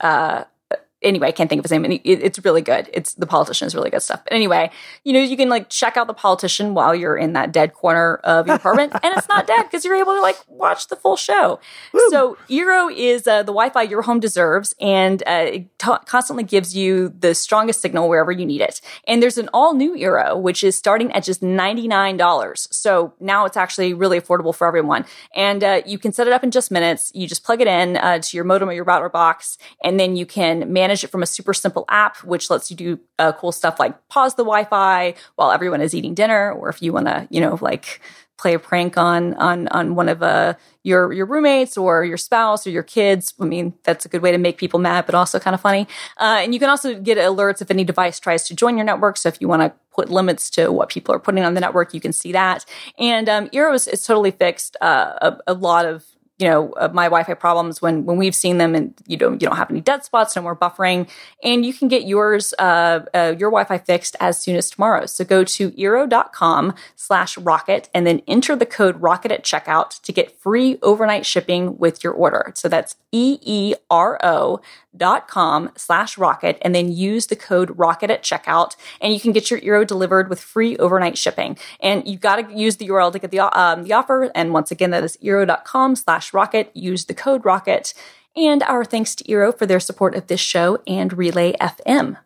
Anyway, 1.03 1.29
I 1.29 1.33
can't 1.33 1.49
think 1.49 1.61
of 1.61 1.65
his 1.65 1.73
name. 1.73 1.85
And 1.85 1.95
it, 1.95 2.03
it's 2.05 2.45
really 2.45 2.63
good. 2.63 2.89
It's 2.93 3.15
the 3.15 3.27
politician 3.27 3.67
is 3.67 3.75
really 3.75 3.91
good 3.91 4.03
stuff. 4.03 4.23
But 4.25 4.33
anyway, 4.33 4.71
you 5.05 5.13
know, 5.13 5.21
you 5.21 5.37
can 5.37 5.49
like 5.49 5.69
check 5.69 5.97
out 5.97 6.07
the 6.07 6.15
politician 6.15 6.75
while 6.75 6.95
you're 6.95 7.17
in 7.17 7.33
that 7.33 7.53
dead 7.53 7.75
corner 7.75 8.17
of 8.25 8.47
your 8.47 8.57
apartment, 8.57 8.93
and 9.03 9.17
it's 9.17 9.29
not 9.29 9.47
dead 9.47 9.65
because 9.65 9.85
you're 9.85 9.97
able 9.97 10.15
to 10.15 10.21
like 10.21 10.37
watch 10.49 10.89
the 10.89 10.97
full 10.97 11.17
show. 11.17 11.61
Woo. 11.93 12.09
So 12.11 12.37
Eero 12.49 12.95
is 12.95 13.27
uh, 13.27 13.43
the 13.43 13.53
Wi-Fi 13.53 13.83
your 13.83 14.03
home 14.03 14.21
deserves, 14.21 14.75
and 14.81 15.23
uh, 15.27 15.47
it 15.53 15.79
t- 15.79 15.93
constantly 16.07 16.45
gives 16.45 16.77
you 16.77 17.09
the 17.19 17.35
strongest 17.35 17.81
signal 17.81 18.09
wherever 18.09 18.33
you 18.33 18.47
need 18.47 18.61
it. 18.61 18.81
And 19.07 19.23
there's 19.23 19.39
an 19.39 19.49
all 19.53 19.75
new 19.75 19.95
Eero 19.97 20.41
which 20.41 20.63
is 20.65 20.77
starting 20.77 21.13
at 21.13 21.25
just 21.25 21.43
ninety 21.43 21.89
nine 21.89 22.17
dollars. 22.17 22.69
So 22.71 23.15
now 23.21 23.45
it's 23.45 23.57
actually 23.57 23.95
really 23.95 24.21
affordable 24.21 24.55
for 24.55 24.67
everyone, 24.67 25.05
and 25.35 25.65
uh, 25.65 25.83
you 25.87 25.99
can 25.99 26.13
set 26.13 26.27
it 26.27 26.33
up 26.33 26.45
in 26.45 26.51
just 26.51 26.71
minutes. 26.71 27.11
You 27.15 27.27
just 27.27 27.45
plug 27.45 27.61
it 27.61 27.67
in 27.67 27.97
uh, 27.97 28.19
to 28.19 28.37
your 28.37 28.45
modem 28.45 28.69
or 28.69 28.73
your 28.73 28.85
router 28.85 29.09
box, 29.09 29.59
and 29.83 29.99
then 29.99 30.17
you 30.17 30.27
can 30.27 30.73
manage 30.73 30.92
manage 30.93 31.05
it 31.05 31.09
from 31.09 31.23
a 31.23 31.27
super 31.27 31.55
simple 31.55 31.85
app, 31.89 32.19
which 32.19 32.51
lets 32.51 32.71
you 32.71 32.77
do 32.77 33.01
uh, 33.19 33.33
cool 33.33 33.53
stuff 33.53 33.81
like 33.81 34.09
pause 34.09 34.35
the 34.35 34.45
Wi-Fi 34.45 35.15
while 35.37 35.51
everyone 35.51 35.81
is 35.81 35.95
eating 35.95 36.15
dinner, 36.15 36.53
or 36.53 36.69
if 36.69 36.83
you 36.83 36.93
want 36.93 37.07
to, 37.07 37.27
you 37.31 37.41
know, 37.41 37.59
like 37.61 38.01
play 38.39 38.55
a 38.55 38.59
prank 38.59 38.99
on 38.99 39.35
on 39.35 39.69
on 39.69 39.95
one 39.95 40.09
of 40.09 40.23
uh, 40.23 40.55
your 40.83 41.13
your 41.13 41.25
roommates 41.27 41.79
or 41.79 42.05
your 42.05 42.19
spouse 42.19 42.67
or 42.67 42.71
your 42.71 42.83
kids. 42.83 43.33
I 43.41 43.45
mean, 43.45 43.73
that's 43.85 44.05
a 44.05 44.09
good 44.09 44.21
way 44.21 44.33
to 44.33 44.39
make 44.39 44.59
people 44.59 44.81
mad, 44.81 45.07
but 45.07 45.15
also 45.15 45.39
kind 45.39 45.55
of 45.55 45.61
funny. 45.61 45.87
Uh, 46.19 46.41
and 46.43 46.53
you 46.53 46.61
can 46.61 46.69
also 46.69 47.01
get 47.01 47.17
alerts 47.17 47.63
if 47.63 47.71
any 47.71 47.85
device 47.85 48.21
tries 48.21 48.45
to 48.49 48.55
join 48.55 48.77
your 48.77 48.85
network. 48.85 49.17
So 49.17 49.29
if 49.29 49.41
you 49.41 49.49
want 49.49 49.63
to 49.63 49.73
put 49.95 50.11
limits 50.11 50.51
to 50.51 50.71
what 50.73 50.89
people 50.91 51.15
are 51.15 51.19
putting 51.19 51.45
on 51.45 51.55
the 51.55 51.61
network, 51.61 51.95
you 51.95 52.01
can 52.01 52.13
see 52.13 52.33
that. 52.33 52.67
And 52.99 53.29
um, 53.29 53.49
Eero 53.51 53.75
is, 53.75 53.87
is 53.89 54.05
totally 54.05 54.31
fixed 54.31 54.77
uh, 54.81 55.13
a, 55.47 55.53
a 55.53 55.55
lot 55.55 55.87
of 55.87 56.05
you 56.43 56.49
know 56.49 56.73
uh, 56.73 56.89
my 56.93 57.05
Wi-Fi 57.05 57.35
problems 57.35 57.81
when 57.81 58.05
when 58.05 58.17
we've 58.17 58.35
seen 58.35 58.59
them, 58.59 58.75
and 58.75 58.93
you 59.07 59.17
don't 59.17 59.41
you 59.41 59.47
don't 59.47 59.57
have 59.57 59.71
any 59.71 59.81
dead 59.81 60.05
spots, 60.05 60.35
no 60.35 60.43
more 60.43 60.57
buffering, 60.57 61.09
and 61.45 61.65
you 61.65 61.73
can 61.73 61.87
get 61.87 62.05
yours 62.05 62.53
uh, 62.59 63.01
uh, 63.15 63.35
your 63.39 63.51
Wi-Fi 63.51 63.79
fixed 63.79 64.17
as 64.19 64.41
soon 64.41 64.57
as 64.57 64.69
tomorrow. 64.69 65.07
So 65.07 65.25
go 65.25 65.45
to 65.45 65.71
eero.com 65.71 66.75
slash 66.97 67.39
rocket 67.39 67.89
and 67.95 68.05
then 68.09 68.23
enter 68.27 68.57
the 68.57 68.67
code 68.67 69.01
rocket 69.01 69.31
at 69.31 69.45
checkout 69.45 70.03
to 70.03 70.13
get 70.13 70.37
free 70.41 70.81
overnight 70.83 71.25
shipping 71.25 71.79
with 71.79 72.03
your 72.03 72.13
order. 72.13 72.53
So 72.57 72.69
that's 72.69 72.97
e 73.13 73.39
e 73.43 73.75
r 73.89 74.19
o 74.25 74.61
dot 74.97 75.29
com 75.29 75.71
slash 75.77 76.19
rocket 76.19 76.59
and 76.63 76.75
then 76.75 76.93
use 76.93 77.27
the 77.27 77.37
code 77.37 77.77
rocket 77.79 78.11
at 78.11 78.23
checkout 78.23 78.77
and 79.01 79.13
you 79.15 79.21
can 79.21 79.33
get 79.33 79.51
your 79.51 79.61
eero 79.61 79.87
delivered 79.87 80.29
with 80.29 80.41
free 80.41 80.77
overnight 80.77 81.17
shipping. 81.17 81.57
And 81.81 82.07
you've 82.07 82.21
got 82.21 82.37
to 82.37 82.55
use 82.55 82.77
the 82.77 82.89
url 82.89 83.13
to 83.13 83.19
get 83.19 83.31
the, 83.31 83.41
um, 83.59 83.85
the 83.85 83.93
offer. 83.93 84.31
And 84.35 84.53
once 84.53 84.71
again 84.71 84.91
that 84.91 85.05
is 85.05 85.17
eero.com 85.23 85.97
slash 85.97 86.35
rocket. 86.35 86.71
Use 86.75 87.07
the 87.07 87.15
code 87.15 87.45
rocket. 87.45 87.95
And 88.35 88.63
our 88.65 88.85
thanks 88.85 89.15
to 89.17 89.25
eero 89.25 89.57
for 89.57 89.67
their 89.67 89.81
support 89.81 90.15
of 90.15 90.27
this 90.27 90.41
show 90.41 90.83
and 90.87 91.13
relay 91.13 91.53
fm 91.55 92.19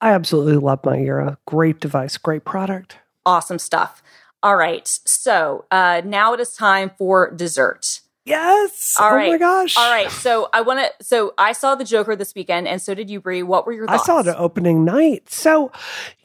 I 0.00 0.12
absolutely 0.12 0.56
love 0.56 0.84
my 0.84 0.96
Eero. 0.96 1.36
Great 1.46 1.78
device, 1.78 2.16
great 2.16 2.44
product. 2.44 2.96
awesome 3.26 3.58
stuff. 3.58 4.02
All 4.42 4.56
right. 4.56 4.88
So 5.04 5.66
uh, 5.70 6.00
now 6.04 6.32
it 6.32 6.40
is 6.40 6.54
time 6.54 6.92
for 6.96 7.30
dessert 7.30 7.99
Yes. 8.24 8.96
All 9.00 9.12
oh 9.12 9.16
my 9.16 9.38
gosh. 9.38 9.76
all 9.76 9.90
right 9.90 10.10
so 10.10 10.48
i 10.52 10.60
want 10.60 10.78
to 10.78 11.04
so 11.04 11.32
i 11.38 11.52
saw 11.52 11.74
the 11.74 11.84
joker 11.84 12.14
this 12.14 12.34
weekend 12.34 12.68
and 12.68 12.80
so 12.80 12.94
did 12.94 13.08
you 13.08 13.20
brie 13.20 13.42
what 13.42 13.66
were 13.66 13.72
your 13.72 13.86
thoughts? 13.86 14.02
I 14.02 14.06
saw 14.06 14.20
it 14.20 14.26
at 14.26 14.36
opening 14.36 14.84
night. 14.84 15.30
So, 15.30 15.72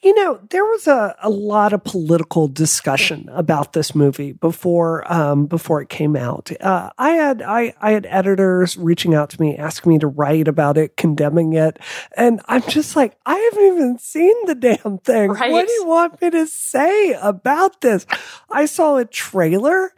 you 0.03 0.13
know, 0.13 0.39
there 0.49 0.63
was 0.65 0.87
a, 0.87 1.15
a 1.21 1.29
lot 1.29 1.73
of 1.73 1.83
political 1.83 2.47
discussion 2.47 3.29
about 3.31 3.73
this 3.73 3.95
movie 3.95 4.33
before 4.33 5.11
um, 5.11 5.45
before 5.45 5.81
it 5.81 5.89
came 5.89 6.15
out. 6.15 6.51
Uh, 6.61 6.91
I 6.97 7.11
had 7.11 7.41
I, 7.41 7.73
I 7.81 7.91
had 7.91 8.05
editors 8.07 8.77
reaching 8.77 9.13
out 9.15 9.29
to 9.31 9.41
me, 9.41 9.57
asking 9.57 9.93
me 9.93 9.99
to 9.99 10.07
write 10.07 10.47
about 10.47 10.77
it, 10.77 10.97
condemning 10.97 11.53
it, 11.53 11.79
and 12.15 12.41
I'm 12.45 12.63
just 12.63 12.95
like, 12.95 13.17
I 13.25 13.35
haven't 13.35 13.65
even 13.65 13.99
seen 13.99 14.35
the 14.45 14.55
damn 14.55 14.97
thing. 14.99 15.31
Right. 15.31 15.51
What 15.51 15.67
do 15.67 15.73
you 15.73 15.85
want 15.85 16.21
me 16.21 16.29
to 16.29 16.45
say 16.47 17.13
about 17.13 17.81
this? 17.81 18.05
I 18.49 18.65
saw 18.65 18.97
a 18.97 19.05
trailer. 19.05 19.93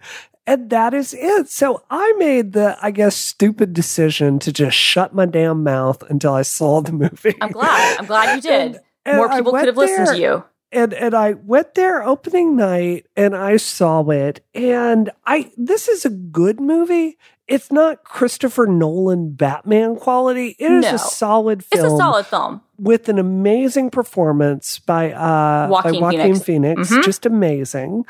And 0.47 0.69
that 0.69 0.93
is 0.93 1.13
it. 1.13 1.49
So 1.49 1.83
I 1.89 2.13
made 2.17 2.53
the, 2.53 2.77
I 2.81 2.89
guess, 2.91 3.15
stupid 3.17 3.73
decision 3.73 4.39
to 4.39 4.51
just 4.53 4.77
shut 4.77 5.13
my 5.13 5.25
damn 5.25 5.61
mouth 5.61 6.01
until 6.09 6.33
I 6.33 6.41
saw 6.43 6.81
the 6.81 6.93
movie. 6.93 7.35
i'm 7.41 7.51
glad 7.51 7.99
i'm 7.99 8.05
glad 8.05 8.35
you 8.37 8.41
did 8.49 8.61
And- 8.75 8.79
and 9.05 9.17
more 9.17 9.29
people 9.29 9.51
could 9.53 9.67
have 9.67 9.77
listened 9.77 10.07
there, 10.07 10.13
to 10.15 10.19
you 10.19 10.43
and 10.71 10.93
and 10.93 11.13
I 11.15 11.33
went 11.33 11.75
there 11.75 12.03
opening 12.03 12.55
night 12.57 13.05
and 13.15 13.33
I 13.35 13.55
saw 13.57 14.03
it 14.09 14.41
and 14.53 15.09
I 15.25 15.49
this 15.55 15.87
is 15.87 16.03
a 16.05 16.09
good 16.09 16.59
movie. 16.59 17.17
It's 17.47 17.71
not 17.71 18.03
Christopher 18.03 18.65
Nolan 18.67 19.31
Batman 19.31 19.95
quality. 19.95 20.57
It 20.59 20.69
is 20.69 20.83
No. 20.83 20.95
a 20.95 20.97
solid 20.99 21.63
film. 21.63 21.85
it's 21.85 21.93
a 21.93 21.97
solid 21.97 22.25
film 22.25 22.59
with 22.77 23.07
an 23.07 23.17
amazing 23.17 23.89
performance 23.91 24.79
by 24.79 25.13
uh 25.13 25.69
Joaquin 25.69 25.93
by 25.93 25.99
Joaquin 25.99 26.35
Phoenix. 26.39 26.43
Phoenix, 26.43 26.91
Mhm. 26.91 27.03
just 27.05 27.25
amazing. 27.25 28.05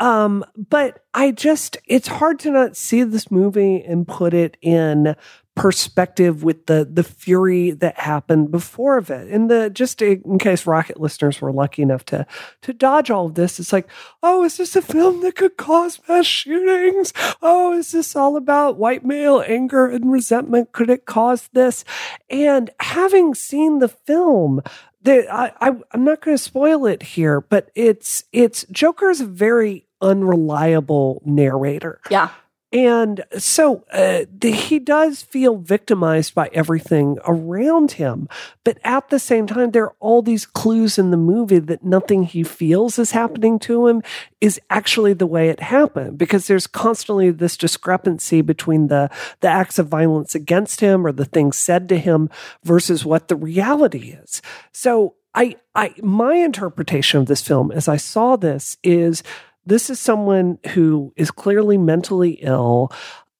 Um 0.00 0.44
but 0.56 1.04
I 1.14 1.32
just 1.32 1.76
it's 1.86 2.08
hard 2.08 2.38
to 2.40 2.50
not 2.50 2.76
see 2.76 3.02
this 3.02 3.30
movie 3.30 3.82
and 3.82 4.06
put 4.06 4.34
it 4.34 4.56
in 4.62 5.16
perspective 5.58 6.44
with 6.44 6.66
the 6.66 6.88
the 6.88 7.02
fury 7.02 7.72
that 7.72 7.98
happened 7.98 8.50
before 8.52 8.96
of 8.96 9.10
it. 9.10 9.26
And 9.28 9.50
the 9.50 9.68
just 9.68 10.00
in 10.00 10.38
case 10.38 10.66
rocket 10.66 11.00
listeners 11.00 11.40
were 11.40 11.52
lucky 11.52 11.82
enough 11.82 12.04
to 12.06 12.26
to 12.62 12.72
dodge 12.72 13.10
all 13.10 13.26
of 13.26 13.34
this, 13.34 13.58
it's 13.58 13.72
like, 13.72 13.88
oh, 14.22 14.44
is 14.44 14.56
this 14.56 14.76
a 14.76 14.82
film 14.82 15.20
that 15.22 15.34
could 15.34 15.56
cause 15.56 16.00
mass 16.08 16.26
shootings? 16.26 17.12
Oh, 17.42 17.76
is 17.76 17.90
this 17.90 18.14
all 18.14 18.36
about 18.36 18.78
white 18.78 19.04
male 19.04 19.42
anger 19.46 19.86
and 19.86 20.12
resentment? 20.12 20.70
Could 20.72 20.90
it 20.90 21.06
cause 21.06 21.48
this? 21.52 21.84
And 22.30 22.70
having 22.78 23.34
seen 23.34 23.80
the 23.80 23.88
film, 23.88 24.62
the, 25.02 25.32
I, 25.32 25.52
I, 25.60 25.76
I'm 25.92 26.04
not 26.04 26.20
going 26.20 26.36
to 26.36 26.42
spoil 26.42 26.86
it 26.86 27.02
here, 27.02 27.40
but 27.40 27.70
it's 27.74 28.24
it's 28.32 28.64
Joker's 28.70 29.20
a 29.20 29.26
very 29.26 29.86
unreliable 30.00 31.22
narrator. 31.24 32.00
yeah 32.10 32.30
And 32.70 33.24
so 33.38 33.84
uh, 33.90 34.24
the, 34.30 34.50
he 34.50 34.78
does 34.78 35.22
feel 35.22 35.56
victimized 35.56 36.34
by 36.34 36.50
everything 36.52 37.18
around 37.26 37.92
him. 37.92 38.28
But 38.62 38.78
at 38.84 39.08
the 39.08 39.18
same 39.18 39.46
time, 39.46 39.70
there 39.70 39.84
are 39.84 39.96
all 40.00 40.20
these 40.20 40.44
clues 40.44 40.98
in 40.98 41.10
the 41.10 41.16
movie 41.16 41.60
that 41.60 41.82
nothing 41.82 42.24
he 42.24 42.42
feels 42.42 42.98
is 42.98 43.12
happening 43.12 43.58
to 43.60 43.86
him 43.86 44.02
is 44.42 44.60
actually 44.68 45.14
the 45.14 45.26
way 45.26 45.48
it 45.48 45.60
happened 45.60 46.18
because 46.18 46.46
there's 46.46 46.66
constantly 46.66 47.30
this 47.30 47.56
discrepancy 47.56 48.42
between 48.42 48.88
the, 48.88 49.10
the 49.40 49.48
acts 49.48 49.78
of 49.78 49.88
violence 49.88 50.34
against 50.34 50.80
him 50.80 51.06
or 51.06 51.12
the 51.12 51.24
things 51.24 51.56
said 51.56 51.88
to 51.88 51.98
him 51.98 52.28
versus 52.64 53.02
what 53.02 53.28
the 53.28 53.36
reality 53.36 54.10
is. 54.10 54.42
So 54.72 55.14
I, 55.34 55.56
I, 55.74 55.94
my 56.02 56.34
interpretation 56.34 57.20
of 57.20 57.26
this 57.26 57.42
film 57.42 57.70
as 57.72 57.88
I 57.88 57.96
saw 57.96 58.36
this 58.36 58.76
is 58.82 59.22
this 59.68 59.90
is 59.90 60.00
someone 60.00 60.58
who 60.68 61.12
is 61.16 61.30
clearly 61.30 61.76
mentally 61.76 62.38
ill, 62.40 62.90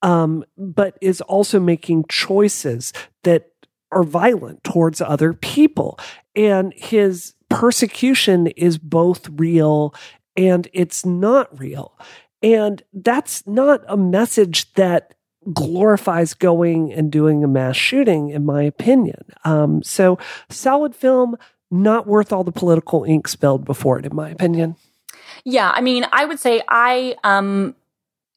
um, 0.02 0.44
but 0.56 0.96
is 1.00 1.20
also 1.22 1.58
making 1.58 2.04
choices 2.08 2.92
that 3.24 3.50
are 3.90 4.02
violent 4.02 4.62
towards 4.62 5.00
other 5.00 5.32
people. 5.32 5.98
And 6.36 6.74
his 6.76 7.34
persecution 7.48 8.48
is 8.48 8.76
both 8.76 9.28
real 9.30 9.94
and 10.36 10.68
it's 10.72 11.04
not 11.06 11.58
real. 11.58 11.98
And 12.42 12.82
that's 12.92 13.46
not 13.46 13.80
a 13.88 13.96
message 13.96 14.72
that 14.74 15.14
glorifies 15.52 16.34
going 16.34 16.92
and 16.92 17.10
doing 17.10 17.42
a 17.42 17.48
mass 17.48 17.74
shooting, 17.76 18.28
in 18.28 18.44
my 18.44 18.62
opinion. 18.62 19.24
Um, 19.44 19.82
so, 19.82 20.18
solid 20.50 20.94
film, 20.94 21.36
not 21.70 22.06
worth 22.06 22.32
all 22.32 22.44
the 22.44 22.52
political 22.52 23.04
ink 23.04 23.26
spilled 23.26 23.64
before 23.64 23.98
it, 23.98 24.04
in 24.06 24.14
my 24.14 24.28
opinion. 24.30 24.76
Yeah, 25.44 25.70
I 25.74 25.80
mean, 25.80 26.06
I 26.12 26.24
would 26.24 26.40
say 26.40 26.62
I 26.68 27.16
um 27.24 27.74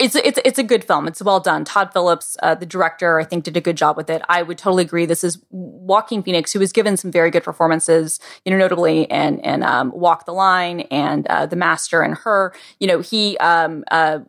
it's 0.02 0.16
it's 0.16 0.40
it's 0.44 0.58
a 0.58 0.64
good 0.64 0.84
film. 0.84 1.08
It's 1.08 1.22
well 1.22 1.40
done. 1.40 1.64
Todd 1.64 1.94
Phillips, 1.94 2.36
uh, 2.42 2.56
the 2.56 2.66
director, 2.66 3.20
I 3.20 3.24
think 3.24 3.44
did 3.44 3.56
a 3.56 3.62
good 3.62 3.78
job 3.78 3.96
with 3.96 4.10
it. 4.10 4.24
I 4.28 4.42
would 4.42 4.58
totally 4.58 4.84
agree. 4.84 5.06
This 5.06 5.24
is 5.24 5.38
Joaquin 5.52 6.24
Phoenix, 6.24 6.52
who 6.52 6.60
was 6.60 6.72
given 6.72 6.98
some 6.98 7.12
very 7.12 7.30
good 7.30 7.44
performances, 7.44 8.20
you 8.44 8.52
know, 8.52 8.58
notably 8.58 9.04
in 9.04 9.40
in 9.42 9.62
um, 9.62 9.92
Walk 9.92 10.26
the 10.26 10.34
Line 10.34 10.82
and 10.92 11.28
uh, 11.28 11.46
The 11.46 11.56
Master 11.56 12.02
and 12.02 12.16
Her. 12.16 12.52
You 12.80 12.88
know, 12.88 13.00
he 13.00 13.38
um 13.38 13.84
uh 13.92 14.20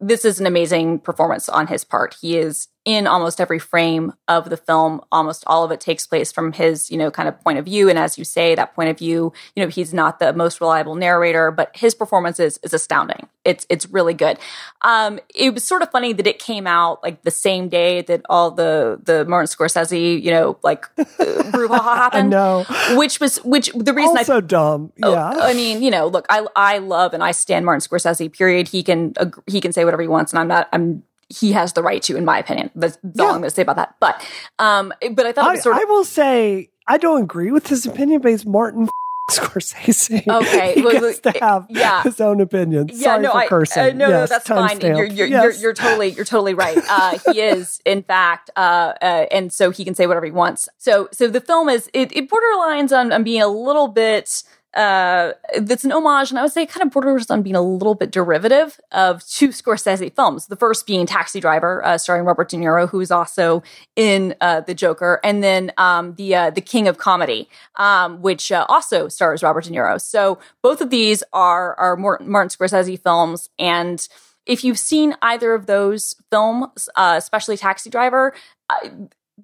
this 0.00 0.24
is 0.24 0.40
an 0.40 0.46
amazing 0.46 0.98
performance 0.98 1.48
on 1.48 1.68
his 1.68 1.84
part. 1.84 2.16
He 2.20 2.36
is 2.36 2.68
in 2.86 3.06
almost 3.06 3.40
every 3.40 3.58
frame 3.58 4.12
of 4.26 4.48
the 4.48 4.56
film. 4.56 5.02
Almost 5.12 5.44
all 5.46 5.64
of 5.64 5.70
it 5.70 5.80
takes 5.80 6.06
place 6.06 6.32
from 6.32 6.52
his, 6.52 6.90
you 6.90 6.96
know, 6.96 7.10
kind 7.10 7.28
of 7.28 7.38
point 7.40 7.58
of 7.58 7.66
view. 7.66 7.90
And 7.90 7.98
as 7.98 8.16
you 8.16 8.24
say, 8.24 8.54
that 8.54 8.74
point 8.74 8.88
of 8.88 8.98
view, 8.98 9.32
you 9.54 9.62
know, 9.62 9.68
he's 9.68 9.92
not 9.92 10.18
the 10.18 10.32
most 10.32 10.60
reliable 10.62 10.94
narrator, 10.94 11.50
but 11.50 11.76
his 11.76 11.94
performance 11.94 12.40
is, 12.40 12.58
is 12.62 12.72
astounding. 12.72 13.28
It's 13.44 13.66
it's 13.68 13.86
really 13.90 14.14
good. 14.14 14.38
Um, 14.82 15.18
it 15.34 15.52
was 15.54 15.64
sort 15.64 15.82
of 15.82 15.90
funny 15.90 16.12
that 16.14 16.26
it 16.26 16.38
came 16.38 16.66
out 16.66 17.02
like 17.02 17.22
the 17.22 17.30
same 17.30 17.68
day 17.68 18.02
that 18.02 18.22
all 18.30 18.50
the 18.50 18.98
the 19.02 19.24
Martin 19.26 19.46
Scorsese, 19.48 20.22
you 20.22 20.30
know, 20.30 20.58
like 20.62 20.86
uh, 20.98 21.04
brouhaha 21.52 21.80
I 21.80 21.96
happened. 21.96 22.30
know. 22.30 22.64
Which 22.92 23.20
was 23.20 23.36
which 23.38 23.70
the 23.74 23.92
reason 23.94 24.16
I 24.16 24.20
Also 24.20 24.40
dumb. 24.40 24.92
Oh, 25.02 25.12
Yeah. 25.12 25.28
I 25.28 25.54
mean, 25.54 25.82
you 25.82 25.90
know, 25.90 26.06
look, 26.06 26.26
I 26.28 26.46
I 26.56 26.78
love 26.78 27.14
and 27.14 27.22
I 27.22 27.32
stand 27.32 27.64
Martin 27.66 27.80
Scorsese. 27.86 28.30
Period. 28.32 28.68
He 28.68 28.82
can 28.82 29.14
he 29.46 29.60
can 29.60 29.72
say 29.72 29.84
whatever 29.84 30.02
he 30.02 30.08
wants, 30.08 30.32
and 30.32 30.38
I'm 30.38 30.48
not. 30.48 30.68
I'm 30.72 31.02
he 31.30 31.52
has 31.52 31.72
the 31.72 31.82
right 31.82 32.02
to, 32.02 32.16
in 32.16 32.24
my 32.24 32.38
opinion. 32.38 32.70
That's, 32.74 32.96
all 32.96 33.10
Yeah. 33.14 33.24
I'm 33.26 33.30
going 33.38 33.44
to 33.44 33.50
say 33.50 33.62
about 33.62 33.76
that. 33.76 33.94
But 34.00 34.22
um, 34.58 34.92
but 35.12 35.24
I 35.26 35.32
thought 35.32 35.48
I, 35.48 35.58
sort 35.58 35.76
of 35.76 35.82
I 35.82 35.84
will 35.84 36.04
say 36.04 36.68
I 36.86 36.98
don't 36.98 37.22
agree 37.22 37.52
with 37.52 37.68
his 37.68 37.86
opinion, 37.86 38.20
but 38.20 38.30
he's 38.32 38.44
Martin 38.44 38.88
Scorsese. 39.30 40.24
Okay, 40.28 40.74
he 40.74 40.82
well, 40.82 41.00
gets 41.00 41.20
to 41.20 41.30
have 41.40 41.66
yeah. 41.68 42.02
his 42.02 42.20
own 42.20 42.40
opinions. 42.40 42.90
yeah, 42.98 43.04
Sorry 43.04 43.22
no, 43.22 43.30
for 43.30 43.36
I, 43.38 43.46
cursing. 43.46 43.82
uh, 43.82 43.86
no, 43.92 44.08
no, 44.10 44.26
that's 44.26 44.48
fine. 44.48 44.80
You're 44.80 45.04
you're, 45.04 45.26
Yes. 45.28 45.42
you're 45.42 45.52
you're 45.52 45.74
totally 45.74 46.08
you're 46.08 46.24
totally 46.24 46.54
right. 46.54 46.76
Uh, 46.88 47.18
he 47.32 47.40
is, 47.40 47.80
in 47.84 48.02
fact, 48.02 48.50
uh, 48.56 48.92
uh, 49.00 49.26
and 49.30 49.52
so 49.52 49.70
he 49.70 49.84
can 49.84 49.94
say 49.94 50.06
whatever 50.08 50.26
he 50.26 50.32
wants. 50.32 50.68
So 50.78 51.08
so 51.12 51.28
the 51.28 51.40
film 51.40 51.68
is 51.68 51.88
it, 51.94 52.10
it 52.16 52.28
borderlines 52.28 52.96
on, 52.96 53.12
on 53.12 53.22
being 53.22 53.42
a 53.42 53.48
little 53.48 53.86
bit. 53.88 54.42
Uh, 54.74 55.32
that's 55.58 55.84
an 55.84 55.90
homage, 55.90 56.30
and 56.30 56.38
I 56.38 56.42
would 56.42 56.52
say 56.52 56.62
it 56.62 56.68
kind 56.68 56.86
of 56.86 56.92
borders 56.92 57.28
on 57.28 57.42
being 57.42 57.56
a 57.56 57.62
little 57.62 57.96
bit 57.96 58.12
derivative 58.12 58.78
of 58.92 59.26
two 59.26 59.48
Scorsese 59.48 60.14
films. 60.14 60.46
The 60.46 60.56
first 60.56 60.86
being 60.86 61.06
Taxi 61.06 61.40
Driver, 61.40 61.84
uh, 61.84 61.98
starring 61.98 62.24
Robert 62.24 62.48
De 62.48 62.56
Niro, 62.56 62.88
who 62.88 63.00
is 63.00 63.10
also 63.10 63.64
in 63.96 64.36
uh, 64.40 64.60
The 64.60 64.74
Joker, 64.74 65.18
and 65.24 65.42
then 65.42 65.72
um, 65.76 66.14
the 66.14 66.34
uh, 66.36 66.50
the 66.50 66.60
King 66.60 66.86
of 66.86 66.98
Comedy, 66.98 67.48
um, 67.76 68.22
which 68.22 68.52
uh, 68.52 68.64
also 68.68 69.08
stars 69.08 69.42
Robert 69.42 69.64
De 69.64 69.70
Niro. 69.70 70.00
So 70.00 70.38
both 70.62 70.80
of 70.80 70.90
these 70.90 71.24
are 71.32 71.74
are 71.74 71.96
Martin 71.96 72.28
Scorsese 72.28 73.02
films, 73.02 73.50
and 73.58 74.06
if 74.46 74.62
you've 74.64 74.78
seen 74.78 75.16
either 75.20 75.52
of 75.52 75.66
those 75.66 76.14
films, 76.30 76.88
uh, 76.94 77.14
especially 77.16 77.56
Taxi 77.56 77.90
Driver, 77.90 78.34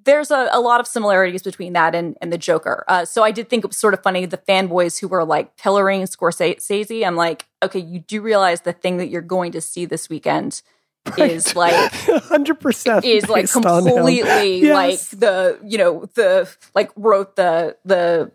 there's 0.07 0.31
a, 0.31 0.49
a 0.53 0.61
lot 0.61 0.81
of 0.81 0.87
similarities 0.87 1.43
between 1.43 1.75
that 1.75 1.95
and, 1.95 2.17
and 2.23 2.33
the 2.33 2.39
Joker. 2.39 2.85
Uh, 2.89 3.05
so 3.05 3.23
I 3.23 3.31
did 3.31 3.51
think 3.51 3.65
it 3.65 3.69
was 3.69 3.77
sort 3.77 3.93
of 3.93 4.03
funny 4.03 4.25
the 4.25 4.39
fanboys 4.39 4.99
who 4.99 5.09
were 5.09 5.25
like 5.25 5.57
pillaring 5.59 6.03
Scorsese. 6.05 7.07
I'm 7.07 7.17
like, 7.17 7.45
okay, 7.63 7.81
you 7.81 8.01
do 8.01 8.23
realize 8.23 8.63
the 8.63 8.73
thing 8.73 8.97
that 8.97 9.09
you're 9.09 9.21
going 9.21 9.53
to 9.53 9.61
see 9.61 9.85
this 9.85 10.09
weekend 10.09 10.63
is 11.19 11.55
like 11.55 11.93
100% 11.93 13.05
is 13.05 13.29
like 13.29 13.43
based 13.43 13.57
on 13.57 13.87
him. 13.87 13.95
completely 13.95 14.61
Yes. 14.63 15.13
like 15.13 15.21
the 15.21 15.59
you 15.65 15.79
know 15.79 16.07
the 16.15 16.49
like 16.75 16.91
wrote 16.97 17.37
the 17.37 17.77
the 17.85 18.33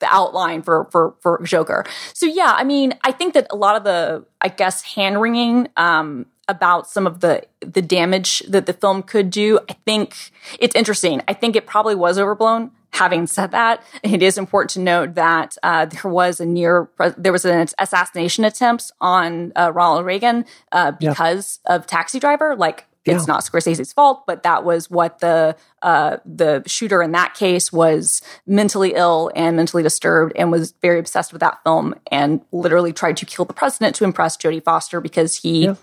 the 0.00 0.06
outline 0.06 0.62
for 0.62 0.88
for 0.90 1.14
for 1.20 1.40
Joker. 1.44 1.84
So 2.12 2.26
yeah, 2.26 2.54
I 2.56 2.64
mean, 2.64 2.94
I 3.02 3.12
think 3.12 3.34
that 3.34 3.46
a 3.50 3.56
lot 3.56 3.76
of 3.76 3.84
the 3.84 4.24
I 4.40 4.48
guess 4.48 4.82
hand 4.82 5.20
wringing 5.20 5.68
um 5.76 6.26
about 6.48 6.88
some 6.88 7.06
of 7.06 7.20
the 7.20 7.42
the 7.60 7.82
damage 7.82 8.40
that 8.48 8.66
the 8.66 8.72
film 8.72 9.02
could 9.02 9.30
do, 9.30 9.58
I 9.68 9.74
think 9.86 10.14
it's 10.58 10.74
interesting. 10.74 11.22
I 11.28 11.32
think 11.34 11.56
it 11.56 11.66
probably 11.66 11.94
was 11.94 12.18
overblown. 12.18 12.70
Having 12.92 13.26
said 13.26 13.50
that, 13.50 13.82
it 14.04 14.22
is 14.22 14.38
important 14.38 14.70
to 14.70 14.80
note 14.80 15.14
that 15.16 15.56
uh, 15.64 15.86
there 15.86 16.10
was 16.10 16.38
a 16.40 16.46
near 16.46 16.88
there 17.18 17.32
was 17.32 17.44
an 17.44 17.66
assassination 17.78 18.44
attempt 18.44 18.92
on 19.00 19.52
uh, 19.56 19.72
Ronald 19.74 20.06
Reagan 20.06 20.44
uh, 20.70 20.92
Yeah. 21.00 21.10
because 21.10 21.58
of 21.66 21.86
Taxi 21.88 22.20
Driver. 22.20 22.54
Like 22.54 22.86
it's 23.04 23.26
Yeah. 23.26 23.34
not 23.34 23.42
Scorsese's 23.44 23.92
fault, 23.92 24.24
but 24.28 24.44
that 24.44 24.64
was 24.64 24.88
what 24.90 25.18
the 25.18 25.56
uh, 25.82 26.18
the 26.24 26.62
shooter 26.66 27.02
in 27.02 27.10
that 27.12 27.34
case 27.34 27.72
was 27.72 28.22
mentally 28.46 28.92
ill 28.94 29.30
and 29.34 29.56
mentally 29.56 29.82
disturbed 29.82 30.32
and 30.36 30.52
was 30.52 30.72
very 30.80 31.00
obsessed 31.00 31.32
with 31.32 31.40
that 31.40 31.58
film 31.64 31.94
and 32.12 32.42
literally 32.52 32.92
tried 32.92 33.16
to 33.16 33.26
kill 33.26 33.44
the 33.44 33.52
president 33.52 33.96
to 33.96 34.04
impress 34.04 34.36
Jodie 34.36 34.62
Foster 34.62 35.00
because 35.00 35.38
he 35.38 35.64
Yeah. 35.64 35.74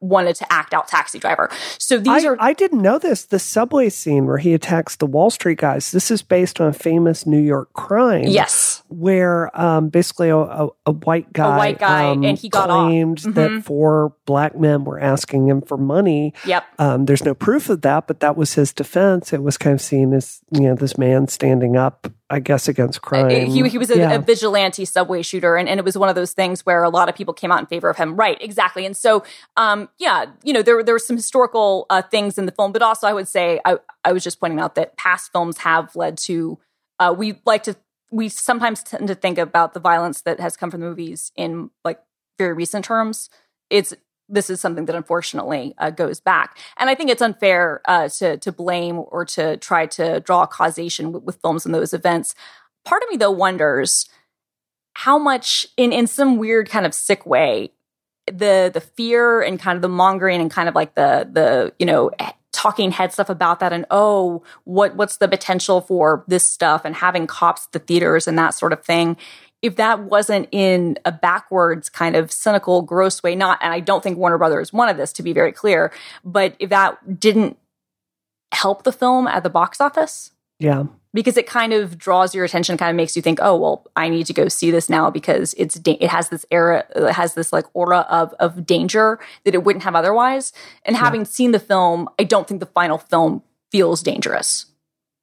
Wanted 0.00 0.36
to 0.36 0.52
act 0.52 0.72
out 0.74 0.88
Taxi 0.88 1.18
Driver. 1.18 1.50
So 1.78 1.98
these 1.98 2.24
I, 2.24 2.28
are 2.28 2.36
I 2.40 2.52
didn't 2.52 2.82
know 2.82 2.98
this. 2.98 3.24
The 3.24 3.38
subway 3.38 3.88
scene 3.88 4.26
where 4.26 4.38
he 4.38 4.54
attacks 4.54 4.96
the 4.96 5.06
Wall 5.06 5.30
Street 5.30 5.58
guys. 5.58 5.90
This 5.90 6.10
is 6.10 6.22
based 6.22 6.60
on 6.60 6.68
a 6.68 6.72
famous 6.72 7.26
New 7.26 7.40
York 7.40 7.72
crime. 7.72 8.24
yes, 8.26 8.82
where 8.88 9.50
um, 9.60 9.88
basically 9.90 10.28
a, 10.30 10.36
a, 10.36 10.68
a 10.86 10.92
white 10.92 11.32
guy, 11.32 11.56
white 11.56 11.78
guy, 11.78 12.10
um, 12.10 12.24
and 12.24 12.38
he 12.38 12.48
got 12.48 12.70
off. 12.70 12.86
claimed 12.88 13.18
Mhm. 13.18 13.34
that 13.34 13.64
four 13.64 14.14
black 14.24 14.58
men 14.58 14.84
were 14.84 14.98
asking 15.00 15.46
him 15.48 15.60
for 15.60 15.76
money. 15.76 16.32
yep. 16.44 16.64
Um, 16.78 17.04
there's 17.04 17.24
no 17.24 17.34
proof 17.34 17.68
of 17.68 17.82
that, 17.82 18.06
but 18.06 18.20
that 18.20 18.36
was 18.36 18.54
his 18.54 18.72
defense. 18.72 19.32
It 19.32 19.42
was 19.42 19.58
kind 19.58 19.74
of 19.74 19.80
seen 19.80 20.12
as 20.14 20.40
you 20.50 20.62
know 20.62 20.74
this 20.74 20.96
man 20.96 21.28
standing 21.28 21.76
up, 21.76 22.06
I 22.30 22.40
guess, 22.40 22.68
against 22.68 23.02
crime. 23.02 23.28
He, 23.30 23.68
he 23.68 23.78
was 23.78 23.90
a, 23.90 23.96
Yeah. 23.98 24.12
a 24.12 24.18
vigilante 24.18 24.84
subway 24.84 25.22
shooter, 25.22 25.56
and, 25.56 25.68
and 25.68 25.78
it 25.78 25.84
was 25.84 25.96
one 25.98 26.08
of 26.08 26.14
those 26.14 26.32
things 26.32 26.64
where 26.64 26.82
a 26.82 26.88
lot 26.90 27.08
of 27.08 27.14
people 27.14 27.34
came 27.34 27.52
out 27.52 27.60
in 27.60 27.66
favor 27.66 27.88
of 27.90 27.96
him. 27.96 28.16
Right, 28.16 28.38
exactly. 28.40 28.86
And 28.86 28.96
so, 28.96 29.22
um, 29.56 29.88
yeah, 29.98 30.26
you 30.42 30.52
know, 30.52 30.62
there 30.62 30.82
there 30.82 30.94
were 30.94 30.98
some 30.98 31.16
historical 31.16 31.86
uh, 31.90 32.02
things 32.02 32.38
in 32.38 32.46
the 32.46 32.52
film, 32.52 32.72
but 32.72 32.82
also 32.82 33.06
I 33.06 33.12
would 33.12 33.28
say 33.28 33.60
I 33.64 33.78
I 34.04 34.12
was 34.12 34.24
just 34.24 34.40
pointing 34.40 34.60
out 34.60 34.74
that 34.76 34.96
past 34.96 35.30
films 35.32 35.58
have 35.58 35.94
led 35.94 36.16
to. 36.18 36.58
Uh, 37.00 37.14
we 37.16 37.40
like 37.44 37.62
to 37.62 37.76
we 38.10 38.28
sometimes 38.28 38.82
tend 38.82 39.08
to 39.08 39.14
think 39.14 39.38
about 39.38 39.74
the 39.74 39.80
violence 39.80 40.22
that 40.22 40.40
has 40.40 40.56
come 40.56 40.70
from 40.70 40.80
the 40.80 40.86
movies 40.86 41.32
in 41.36 41.70
like 41.84 42.00
very 42.38 42.52
recent 42.52 42.84
terms. 42.84 43.30
It's 43.70 43.94
this 44.28 44.50
is 44.50 44.60
something 44.60 44.84
that 44.84 44.96
unfortunately 44.96 45.74
uh, 45.78 45.90
goes 45.90 46.20
back, 46.20 46.58
and 46.76 46.90
I 46.90 46.94
think 46.94 47.10
it's 47.10 47.22
unfair 47.22 47.80
uh, 47.86 48.08
to 48.08 48.36
to 48.38 48.52
blame 48.52 48.98
or 48.98 49.24
to 49.26 49.56
try 49.56 49.86
to 49.86 50.20
draw 50.20 50.46
causation 50.46 51.12
with, 51.12 51.22
with 51.22 51.40
films 51.40 51.66
in 51.66 51.72
those 51.72 51.92
events. 51.92 52.34
Part 52.84 53.02
of 53.02 53.08
me 53.10 53.16
though 53.16 53.30
wonders 53.30 54.08
how 54.98 55.16
much, 55.16 55.64
in 55.76 55.92
in 55.92 56.08
some 56.08 56.38
weird 56.38 56.68
kind 56.68 56.84
of 56.84 56.92
sick 56.92 57.24
way, 57.24 57.70
the 58.26 58.68
the 58.72 58.80
fear 58.80 59.40
and 59.40 59.60
kind 59.60 59.76
of 59.76 59.82
the 59.82 59.88
mongering 59.88 60.40
and 60.40 60.50
kind 60.50 60.68
of 60.68 60.74
like 60.74 60.96
the 60.96 61.28
the 61.30 61.72
you 61.78 61.86
know 61.86 62.10
talking 62.58 62.90
head 62.90 63.12
stuff 63.12 63.30
about 63.30 63.60
that 63.60 63.72
and 63.72 63.86
oh 63.88 64.42
what 64.64 64.96
what's 64.96 65.18
the 65.18 65.28
potential 65.28 65.80
for 65.80 66.24
this 66.26 66.44
stuff 66.44 66.84
and 66.84 66.96
having 66.96 67.24
cops 67.24 67.66
at 67.66 67.72
the 67.72 67.78
theaters 67.78 68.26
and 68.26 68.36
that 68.36 68.50
sort 68.50 68.72
of 68.72 68.84
thing. 68.84 69.16
If 69.62 69.76
that 69.76 70.00
wasn't 70.00 70.48
in 70.50 70.98
a 71.04 71.12
backwards 71.12 71.88
kind 71.88 72.16
of 72.16 72.32
cynical 72.32 72.82
gross 72.82 73.22
way 73.22 73.34
not 73.36 73.58
and 73.62 73.72
i 73.72 73.80
don't 73.80 74.02
think 74.02 74.18
warner 74.18 74.38
brothers 74.38 74.72
wanted 74.72 74.96
this 74.96 75.12
to 75.14 75.22
be 75.22 75.32
very 75.32 75.52
clear 75.52 75.92
but 76.24 76.54
if 76.58 76.70
that 76.70 77.18
didn't 77.18 77.56
help 78.52 78.84
the 78.84 78.92
film 78.92 79.26
at 79.26 79.42
the 79.42 79.50
box 79.50 79.80
office 79.80 80.32
yeah, 80.58 80.84
because 81.14 81.36
it 81.36 81.46
kind 81.46 81.72
of 81.72 81.98
draws 81.98 82.34
your 82.34 82.44
attention, 82.44 82.76
kind 82.76 82.90
of 82.90 82.96
makes 82.96 83.16
you 83.16 83.22
think, 83.22 83.38
oh 83.42 83.56
well, 83.56 83.86
I 83.96 84.08
need 84.08 84.26
to 84.26 84.32
go 84.32 84.48
see 84.48 84.70
this 84.70 84.88
now 84.88 85.10
because 85.10 85.54
it's 85.56 85.76
da- 85.76 85.98
it 86.00 86.10
has 86.10 86.28
this 86.28 86.44
era, 86.50 86.84
it 86.94 87.12
has 87.12 87.34
this 87.34 87.52
like 87.52 87.64
aura 87.74 88.00
of 88.08 88.34
of 88.34 88.66
danger 88.66 89.18
that 89.44 89.54
it 89.54 89.64
wouldn't 89.64 89.84
have 89.84 89.94
otherwise. 89.94 90.52
And 90.84 90.96
having 90.96 91.24
seen 91.24 91.52
the 91.52 91.60
film, 91.60 92.08
I 92.18 92.24
don't 92.24 92.46
think 92.46 92.60
the 92.60 92.66
final 92.66 92.98
film 92.98 93.42
feels 93.70 94.02
dangerous. 94.02 94.66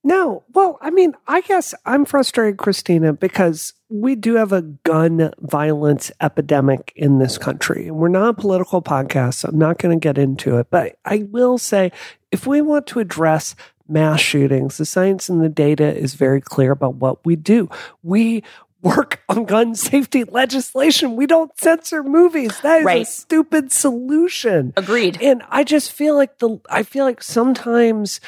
No, 0.05 0.43
well, 0.53 0.77
I 0.81 0.91
mean, 0.91 1.15
I 1.27 1.41
guess 1.41 1.73
I'm 1.83 2.05
frustrated, 2.05 2.59
Christina, 2.59 3.11
because 3.11 3.73
we 3.89 4.13
do 4.13 4.35
have 4.35 4.51
a 4.51 4.61
gun 4.61 5.33
violence 5.39 6.11
epidemic 6.21 6.93
in 6.95 7.17
this 7.17 7.39
country. 7.39 7.87
And 7.87 7.95
we're 7.95 8.09
not 8.09 8.29
a 8.29 8.33
political 8.39 8.83
podcast, 8.83 9.33
so 9.35 9.49
I'm 9.49 9.57
not 9.57 9.79
going 9.79 9.99
to 9.99 10.03
get 10.03 10.19
into 10.19 10.59
it. 10.59 10.67
But 10.69 10.99
I 11.05 11.25
will 11.31 11.57
say 11.57 11.91
if 12.31 12.45
we 12.45 12.61
want 12.61 12.85
to 12.87 12.99
address 12.99 13.55
mass 13.87 14.19
shootings, 14.19 14.77
the 14.77 14.85
science 14.85 15.29
and 15.29 15.41
the 15.41 15.49
data 15.49 15.95
is 15.95 16.13
very 16.13 16.41
clear 16.41 16.71
about 16.71 16.95
what 16.95 17.25
we 17.25 17.35
do. 17.35 17.69
We 18.03 18.43
work 18.81 19.23
on 19.27 19.45
gun 19.45 19.73
safety 19.75 20.23
legislation. 20.23 21.15
We 21.15 21.25
don't 21.25 21.51
censor 21.59 22.03
movies. 22.03 22.59
That 22.61 22.81
is 22.81 23.09
a 23.09 23.11
stupid 23.11 23.71
solution. 23.71 24.73
Agreed. 24.77 25.19
And 25.21 25.43
I 25.49 25.63
just 25.63 25.91
feel 25.91 26.15
like 26.15 26.37
the 26.37 26.59
I 26.69 26.83
feel 26.83 27.03
like 27.05 27.23
sometimes 27.23 28.21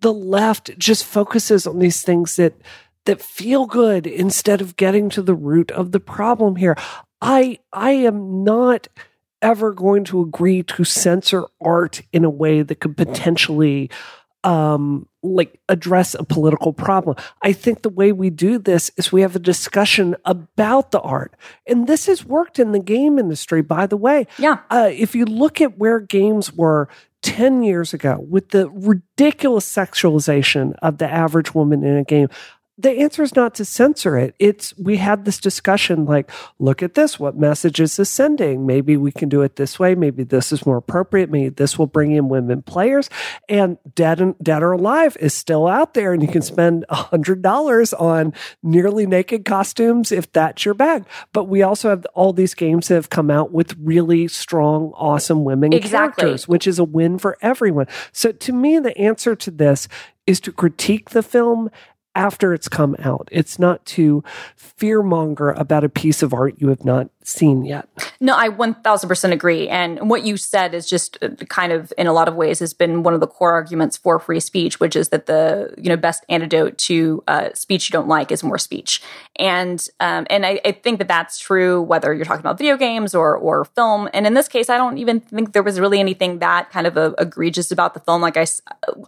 the 0.00 0.12
left 0.12 0.76
just 0.78 1.04
focuses 1.04 1.66
on 1.66 1.78
these 1.78 2.02
things 2.02 2.36
that 2.36 2.54
that 3.06 3.22
feel 3.22 3.66
good 3.66 4.06
instead 4.06 4.60
of 4.60 4.76
getting 4.76 5.08
to 5.10 5.22
the 5.22 5.34
root 5.34 5.70
of 5.70 5.92
the 5.92 6.00
problem 6.00 6.56
here. 6.56 6.76
I 7.20 7.58
I 7.72 7.92
am 7.92 8.42
not 8.42 8.88
ever 9.42 9.72
going 9.72 10.04
to 10.04 10.20
agree 10.20 10.62
to 10.62 10.84
censor 10.84 11.44
art 11.60 12.02
in 12.12 12.24
a 12.24 12.30
way 12.30 12.62
that 12.62 12.80
could 12.80 12.96
potentially 12.96 13.90
um 14.44 15.06
like 15.22 15.60
address 15.68 16.14
a 16.14 16.24
political 16.24 16.72
problem. 16.72 17.16
I 17.42 17.52
think 17.52 17.82
the 17.82 17.90
way 17.90 18.10
we 18.10 18.30
do 18.30 18.58
this 18.58 18.90
is 18.96 19.12
we 19.12 19.20
have 19.20 19.36
a 19.36 19.40
discussion 19.40 20.16
about 20.24 20.92
the 20.92 21.00
art. 21.00 21.34
And 21.66 21.86
this 21.86 22.06
has 22.06 22.24
worked 22.24 22.58
in 22.58 22.72
the 22.72 22.78
game 22.78 23.18
industry 23.18 23.60
by 23.60 23.86
the 23.86 23.98
way 23.98 24.26
yeah. 24.38 24.58
uh, 24.70 24.90
if 24.92 25.14
you 25.14 25.26
look 25.26 25.60
at 25.60 25.76
where 25.76 26.00
games 26.00 26.54
were 26.54 26.88
10 27.22 27.62
years 27.62 27.92
ago 27.92 28.24
with 28.28 28.48
the 28.50 28.70
ridiculous 28.70 29.70
sexualization 29.70 30.74
of 30.80 30.98
the 30.98 31.10
average 31.10 31.54
woman 31.54 31.84
in 31.84 31.96
a 31.96 32.04
game, 32.04 32.28
the 32.80 32.90
answer 32.90 33.22
is 33.22 33.36
not 33.36 33.54
to 33.56 33.64
censor 33.64 34.16
it. 34.16 34.34
It's 34.38 34.76
we 34.76 34.96
had 34.96 35.24
this 35.24 35.38
discussion 35.38 36.04
like, 36.04 36.30
look 36.58 36.82
at 36.82 36.94
this, 36.94 37.18
what 37.18 37.36
message 37.36 37.80
is 37.80 37.96
this 37.96 38.10
sending? 38.10 38.66
Maybe 38.66 38.96
we 38.96 39.12
can 39.12 39.28
do 39.28 39.42
it 39.42 39.56
this 39.56 39.78
way. 39.78 39.94
Maybe 39.94 40.24
this 40.24 40.52
is 40.52 40.64
more 40.64 40.76
appropriate. 40.76 41.30
Maybe 41.30 41.48
this 41.50 41.78
will 41.78 41.86
bring 41.86 42.12
in 42.12 42.28
women 42.28 42.62
players. 42.62 43.10
And 43.48 43.78
Dead 43.94 44.20
and 44.20 44.34
Dead 44.42 44.62
or 44.62 44.72
Alive 44.72 45.16
is 45.20 45.34
still 45.34 45.66
out 45.66 45.94
there, 45.94 46.12
and 46.12 46.22
you 46.22 46.28
can 46.28 46.42
spend 46.42 46.84
a 46.88 46.94
hundred 46.96 47.42
dollars 47.42 47.92
on 47.92 48.32
nearly 48.62 49.06
naked 49.06 49.44
costumes 49.44 50.12
if 50.12 50.30
that's 50.32 50.64
your 50.64 50.74
bag. 50.74 51.04
But 51.32 51.44
we 51.44 51.62
also 51.62 51.90
have 51.90 52.06
all 52.14 52.32
these 52.32 52.54
games 52.54 52.88
that 52.88 52.94
have 52.94 53.10
come 53.10 53.30
out 53.30 53.52
with 53.52 53.76
really 53.78 54.28
strong, 54.28 54.92
awesome 54.94 55.44
women 55.44 55.72
Exactly. 55.72 56.22
characters, 56.22 56.48
which 56.48 56.66
is 56.66 56.78
a 56.78 56.84
win 56.84 57.18
for 57.18 57.36
everyone. 57.42 57.86
So 58.12 58.32
to 58.32 58.52
me, 58.52 58.78
the 58.78 58.96
answer 58.96 59.34
to 59.36 59.50
this 59.50 59.88
is 60.26 60.40
to 60.40 60.52
critique 60.52 61.10
the 61.10 61.22
film 61.22 61.70
after 62.14 62.52
it's 62.52 62.68
come 62.68 62.96
out. 62.98 63.28
It's 63.30 63.58
not 63.58 63.84
to 63.86 64.24
fearmonger 64.56 65.58
about 65.58 65.84
a 65.84 65.88
piece 65.88 66.22
of 66.22 66.34
art 66.34 66.54
you 66.58 66.68
have 66.68 66.84
not 66.84 67.08
seen 67.22 67.64
yet. 67.64 67.88
No, 68.20 68.36
I 68.36 68.48
1000% 68.48 69.32
agree. 69.32 69.68
And 69.68 70.10
what 70.10 70.24
you 70.24 70.36
said 70.36 70.74
is 70.74 70.88
just 70.88 71.18
uh, 71.22 71.28
kind 71.48 71.72
of, 71.72 71.92
in 71.96 72.06
a 72.06 72.12
lot 72.12 72.28
of 72.28 72.34
ways, 72.34 72.58
has 72.58 72.74
been 72.74 73.02
one 73.02 73.14
of 73.14 73.20
the 73.20 73.26
core 73.26 73.52
arguments 73.52 73.96
for 73.96 74.18
free 74.18 74.40
speech, 74.40 74.80
which 74.80 74.96
is 74.96 75.10
that 75.10 75.26
the, 75.26 75.72
you 75.78 75.88
know, 75.88 75.96
best 75.96 76.24
antidote 76.28 76.78
to 76.78 77.22
uh, 77.28 77.50
speech 77.54 77.88
you 77.88 77.92
don't 77.92 78.08
like 78.08 78.32
is 78.32 78.42
more 78.42 78.58
speech. 78.58 79.02
And, 79.36 79.86
um, 80.00 80.26
and 80.30 80.44
I, 80.44 80.60
I 80.64 80.72
think 80.72 80.98
that 80.98 81.08
that's 81.08 81.38
true 81.38 81.80
whether 81.80 82.12
you're 82.12 82.24
talking 82.24 82.40
about 82.40 82.58
video 82.58 82.76
games 82.76 83.14
or, 83.14 83.36
or 83.36 83.64
film. 83.64 84.08
And 84.12 84.26
in 84.26 84.34
this 84.34 84.48
case, 84.48 84.68
I 84.68 84.76
don't 84.76 84.98
even 84.98 85.20
think 85.20 85.52
there 85.52 85.62
was 85.62 85.78
really 85.78 86.00
anything 86.00 86.40
that 86.40 86.70
kind 86.70 86.86
of 86.86 86.96
uh, 86.96 87.12
egregious 87.18 87.70
about 87.70 87.94
the 87.94 88.00
film. 88.00 88.20
Like 88.20 88.36
I, 88.36 88.46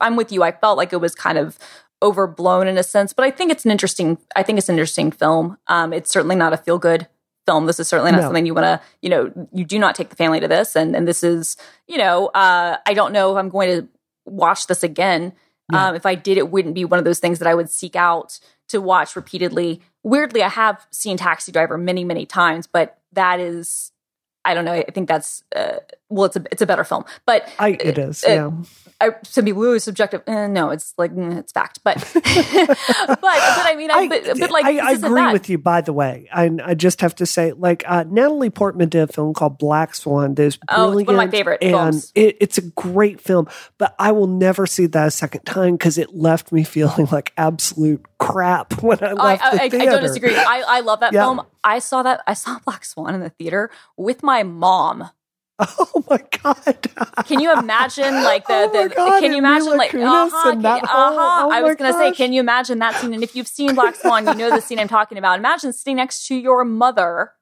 I'm 0.01 0.17
with 0.17 0.31
you. 0.31 0.43
I 0.43 0.53
felt 0.53 0.77
like 0.77 0.93
it 0.93 1.01
was 1.01 1.15
kind 1.15 1.39
of 1.39 1.59
overblown 2.03 2.67
in 2.67 2.77
a 2.77 2.83
sense, 2.83 3.13
but 3.13 3.25
I 3.25 3.31
think 3.31 3.51
it's 3.53 3.65
an 3.65 3.71
interesting, 3.71 4.19
I 4.37 4.43
think 4.43 4.59
it's 4.59 4.69
an 4.69 4.75
interesting 4.75 5.11
film. 5.11 5.57
Um, 5.69 5.93
it's 5.93 6.11
certainly 6.11 6.37
not 6.37 6.53
a 6.53 6.57
feel 6.57 6.79
good 6.79 7.07
film. 7.47 7.67
This 7.67 7.81
is 7.81 7.89
certainly 7.89 8.11
not 8.13 8.19
No. 8.19 8.25
something 8.25 8.45
you 8.45 8.55
want 8.55 8.65
to, 8.67 8.81
you 9.01 9.09
know, 9.09 9.49
you 9.53 9.65
do 9.65 9.79
not 9.79 9.95
take 9.95 10.11
the 10.11 10.17
family 10.17 10.41
to 10.41 10.49
this. 10.49 10.77
And, 10.77 10.95
and 10.95 11.09
this 11.09 11.25
is, 11.25 11.57
you 11.87 11.99
know, 11.99 12.27
uh, 12.29 12.77
I 12.87 12.93
don't 12.95 13.13
know 13.13 13.33
if 13.33 13.39
I'm 13.39 13.49
going 13.49 13.81
to 13.81 13.89
watch 14.27 14.67
this 14.67 14.83
again. 14.83 15.33
Yeah. 15.73 15.89
Um, 15.89 15.95
if 15.95 16.05
I 16.05 16.15
did, 16.17 16.37
it 16.39 16.51
wouldn't 16.51 16.75
be 16.75 16.85
one 16.85 16.99
of 16.99 17.05
those 17.05 17.21
things 17.21 17.39
that 17.39 17.49
I 17.49 17.55
would 17.55 17.71
seek 17.71 17.97
out 17.97 18.39
to 18.69 18.81
watch 18.81 19.17
repeatedly. 19.17 19.81
Weirdly, 20.03 20.43
I 20.43 20.49
have 20.49 20.87
seen 20.91 21.17
Taxi 21.17 21.53
Driver 21.53 21.79
many, 21.79 22.05
many 22.05 22.27
times, 22.27 22.67
but 22.67 22.99
that 23.13 23.39
is, 23.39 23.92
I 24.45 24.55
don't 24.55 24.65
know. 24.65 24.73
I 24.73 24.91
think 24.91 25.09
that's 25.09 25.45
uh, 25.55 25.77
well, 26.09 26.27
it's 26.27 26.37
a 26.37 26.45
it's 26.51 26.63
a 26.63 26.67
better 26.67 26.85
film, 26.85 27.05
but 27.27 27.49
I, 27.59 27.71
it 27.71 27.99
is. 27.99 28.25
yeah. 28.27 28.51
I, 29.01 29.11
some 29.25 29.45
people 29.45 29.65
ooh, 29.65 29.79
subjective. 29.81 30.23
Eh, 30.29 30.47
no, 30.47 30.71
it's 30.71 30.95
like 30.97 31.13
mm, 31.13 31.37
it's 31.39 31.51
fact, 31.51 31.81
but 31.83 31.97
but 32.15 32.25
but 32.27 33.29
I 33.29 33.75
mean, 33.77 33.91
I, 33.91 34.09
but, 34.09 34.39
but 34.39 34.51
like 34.51 34.65
I, 34.65 34.79
I 34.79 34.93
agree 34.93 35.33
with 35.33 35.49
you. 35.49 35.59
By 35.59 35.81
the 35.81 35.93
way, 35.93 36.29
I, 36.33 36.51
I 36.63 36.75
just 36.75 37.01
have 37.01 37.17
to 37.17 37.27
say, 37.27 37.53
like 37.53 37.83
uh, 37.87 38.05
Natalie 38.09 38.51
Portman 38.51 38.89
did 38.89 39.11
a 39.11 39.13
film 39.13 39.35
called 39.35 39.59
Black 39.59 39.97
Swan. 39.97 40.35
That 40.35 40.45
is 40.45 40.59
oh, 40.69 40.97
it's 40.97 41.07
one 41.07 41.17
of 41.17 41.19
my 41.19 41.29
favorite 41.29 41.63
and 41.63 41.73
films. 41.73 42.13
It, 42.15 42.37
it's 42.41 42.59
a 42.59 42.63
great 42.63 43.21
film, 43.21 43.49
but 43.77 43.95
I 43.99 44.13
will 44.13 44.29
never 44.29 44.67
see 44.67 44.87
that 44.87 45.09
a 45.09 45.11
second 45.11 45.43
time 45.43 45.75
because 45.75 45.99
it 45.99 46.15
left 46.15 46.53
me 46.53 46.63
feeling 46.73 47.09
like 47.11 47.33
absolute 47.37 48.05
crap 48.23 48.83
when 48.83 48.99
I 49.03 49.13
left 49.13 49.43
I, 49.43 49.51
the 49.57 49.63
I, 49.63 49.69
theater. 49.69 49.91
I 49.91 49.93
don't 49.93 50.03
disagree. 50.03 50.37
I, 50.37 50.63
I 50.67 50.81
love 50.81 51.01
that 51.01 51.13
Yeah. 51.15 51.25
film. 51.25 51.43
I 51.65 51.79
saw 51.79 52.03
that. 52.03 52.23
I 52.27 52.35
saw 52.35 52.59
Black 52.65 52.85
Swan 52.85 53.15
in 53.15 53.21
the 53.21 53.31
theater 53.31 53.71
with 53.97 54.23
my 54.23 54.43
mom. 54.43 55.11
Oh 55.59 56.05
my 56.11 56.19
god! 56.43 56.91
Can 57.27 57.39
you 57.39 57.53
imagine 57.53 58.15
like 58.25 58.49
the, 58.49 58.69
Oh 58.73 58.89
the 58.89 58.93
God, 58.95 59.21
can 59.21 59.33
you 59.33 59.39
imagine 59.39 59.77
like 59.77 59.91
can 59.91 60.01
you- 60.01 60.07
uh-huh. 60.07 61.47
oh 61.47 61.51
I 61.53 61.63
was 61.63 61.77
gonna 61.77 61.93
say, 61.93 62.11
can 62.11 62.33
you 62.33 62.41
imagine 62.41 62.81
that 62.81 62.97
scene? 62.97 63.15
And 63.15 63.23
if 63.23 63.37
you've 63.37 63.47
seen 63.47 63.75
Black 63.75 63.95
Swan, 63.95 64.27
you 64.27 64.35
know 64.35 64.51
the 64.51 64.61
scene 64.61 64.81
I'm 64.81 64.89
talking 64.89 65.19
about. 65.19 65.39
Imagine 65.39 65.73
sitting 65.73 65.97
next 65.97 66.27
to 66.29 66.35
your 66.35 66.65
mother 66.65 67.33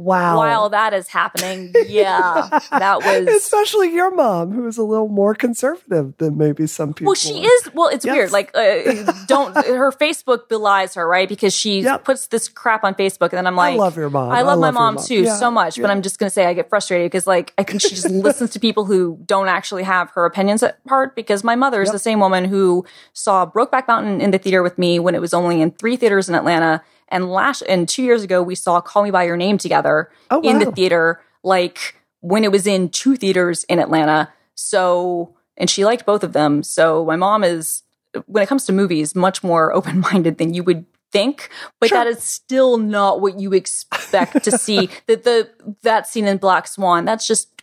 Wow. 0.00 0.38
while 0.38 0.68
that 0.70 0.94
is 0.94 1.08
happening. 1.08 1.72
Yeah, 1.86 2.48
that 2.70 2.98
was. 3.04 3.28
especially 3.36 3.92
your 3.92 4.10
mom, 4.14 4.50
who 4.52 4.66
is 4.66 4.78
a 4.78 4.82
little 4.82 5.08
more 5.08 5.34
conservative 5.34 6.14
than 6.18 6.38
maybe 6.38 6.66
some 6.66 6.94
people. 6.94 7.10
Well, 7.10 7.14
she 7.16 7.44
is. 7.44 7.74
Well, 7.74 7.88
it's 7.88 8.04
Yes. 8.04 8.14
weird. 8.16 8.32
Like, 8.32 8.50
uh, 8.56 9.12
don't 9.26 9.54
her 9.66 9.92
Facebook 9.92 10.48
belies 10.48 10.94
her, 10.94 11.06
right? 11.06 11.28
Because 11.28 11.54
she 11.54 11.80
Yep. 11.82 12.04
puts 12.04 12.28
this 12.28 12.48
crap 12.48 12.82
on 12.82 12.94
Facebook, 12.94 13.28
and 13.28 13.38
then 13.38 13.46
I'm 13.46 13.56
like, 13.56 13.74
I 13.74 13.76
love 13.76 13.96
your 13.96 14.08
mom. 14.10 14.30
I 14.32 14.42
love 14.42 14.58
my 14.58 14.68
your 14.68 14.72
mom, 14.72 14.96
too 14.96 15.22
Yeah, 15.24 15.36
so 15.36 15.50
much, 15.50 15.80
but. 15.80 15.90
I'm 15.90 16.02
just 16.02 16.18
gonna 16.18 16.30
say 16.30 16.46
I 16.46 16.54
get 16.54 16.68
frustrated 16.70 17.10
because 17.10 17.26
like 17.26 17.52
I 17.58 17.62
think 17.64 17.80
she 17.82 17.90
just 17.90 18.08
listens 18.10 18.50
to 18.50 18.60
people 18.60 18.84
who 18.86 19.18
don't 19.26 19.48
actually 19.48 19.82
have 19.82 20.10
her 20.12 20.24
opinions 20.24 20.62
at 20.62 20.78
heart. 20.88 21.14
Because 21.14 21.44
my 21.44 21.56
mother 21.56 21.82
is 21.82 21.88
Yep. 21.88 21.92
the 21.92 21.98
same 21.98 22.20
woman 22.20 22.44
who 22.44 22.84
saw 23.12 23.44
Brokeback 23.44 23.86
Mountain 23.88 24.20
in 24.20 24.30
the 24.30 24.38
theater 24.38 24.62
with 24.62 24.78
me 24.78 24.98
when 24.98 25.14
it 25.14 25.20
was 25.20 25.34
only 25.34 25.60
in 25.60 25.72
three 25.72 25.96
theaters 25.96 26.28
in 26.28 26.34
Atlanta, 26.36 26.80
and 27.10 27.30
last 27.30 27.62
and 27.62 27.88
two 27.88 28.02
years 28.02 28.22
ago 28.22 28.42
we 28.42 28.54
saw 28.54 28.80
Call 28.80 29.02
Me 29.02 29.10
by 29.10 29.24
Your 29.24 29.36
Name 29.36 29.58
together 29.58 30.10
Oh, 30.30 30.40
in 30.42 30.58
the 30.58 30.70
theater, 30.72 31.20
like 31.42 31.96
when 32.20 32.44
it 32.44 32.52
was 32.52 32.66
in 32.66 32.88
two 32.88 33.16
theaters 33.16 33.64
in 33.64 33.78
Atlanta. 33.78 34.32
So 34.54 35.34
and 35.56 35.68
she 35.68 35.84
liked 35.84 36.06
both 36.06 36.22
of 36.24 36.32
them. 36.32 36.62
So 36.62 37.04
my 37.04 37.16
mom 37.16 37.44
is 37.44 37.82
when 38.26 38.42
it 38.42 38.46
comes 38.48 38.64
to 38.66 38.72
movies 38.72 39.14
much 39.14 39.42
more 39.44 39.72
open 39.78 40.00
minded 40.00 40.38
than 40.38 40.54
you 40.54 40.62
would 40.64 40.84
think 41.12 41.50
but 41.80 41.88
Sure. 41.88 41.98
that 41.98 42.06
is 42.06 42.22
still 42.22 42.76
not 42.76 43.20
what 43.20 43.40
you 43.40 43.52
expect 43.52 44.44
to 44.44 44.52
see 44.52 44.88
that 45.08 45.24
the 45.24 45.50
that 45.82 46.06
scene 46.06 46.24
in 46.28 46.36
black 46.36 46.68
swan 46.68 47.04
that's 47.04 47.26
just 47.26 47.59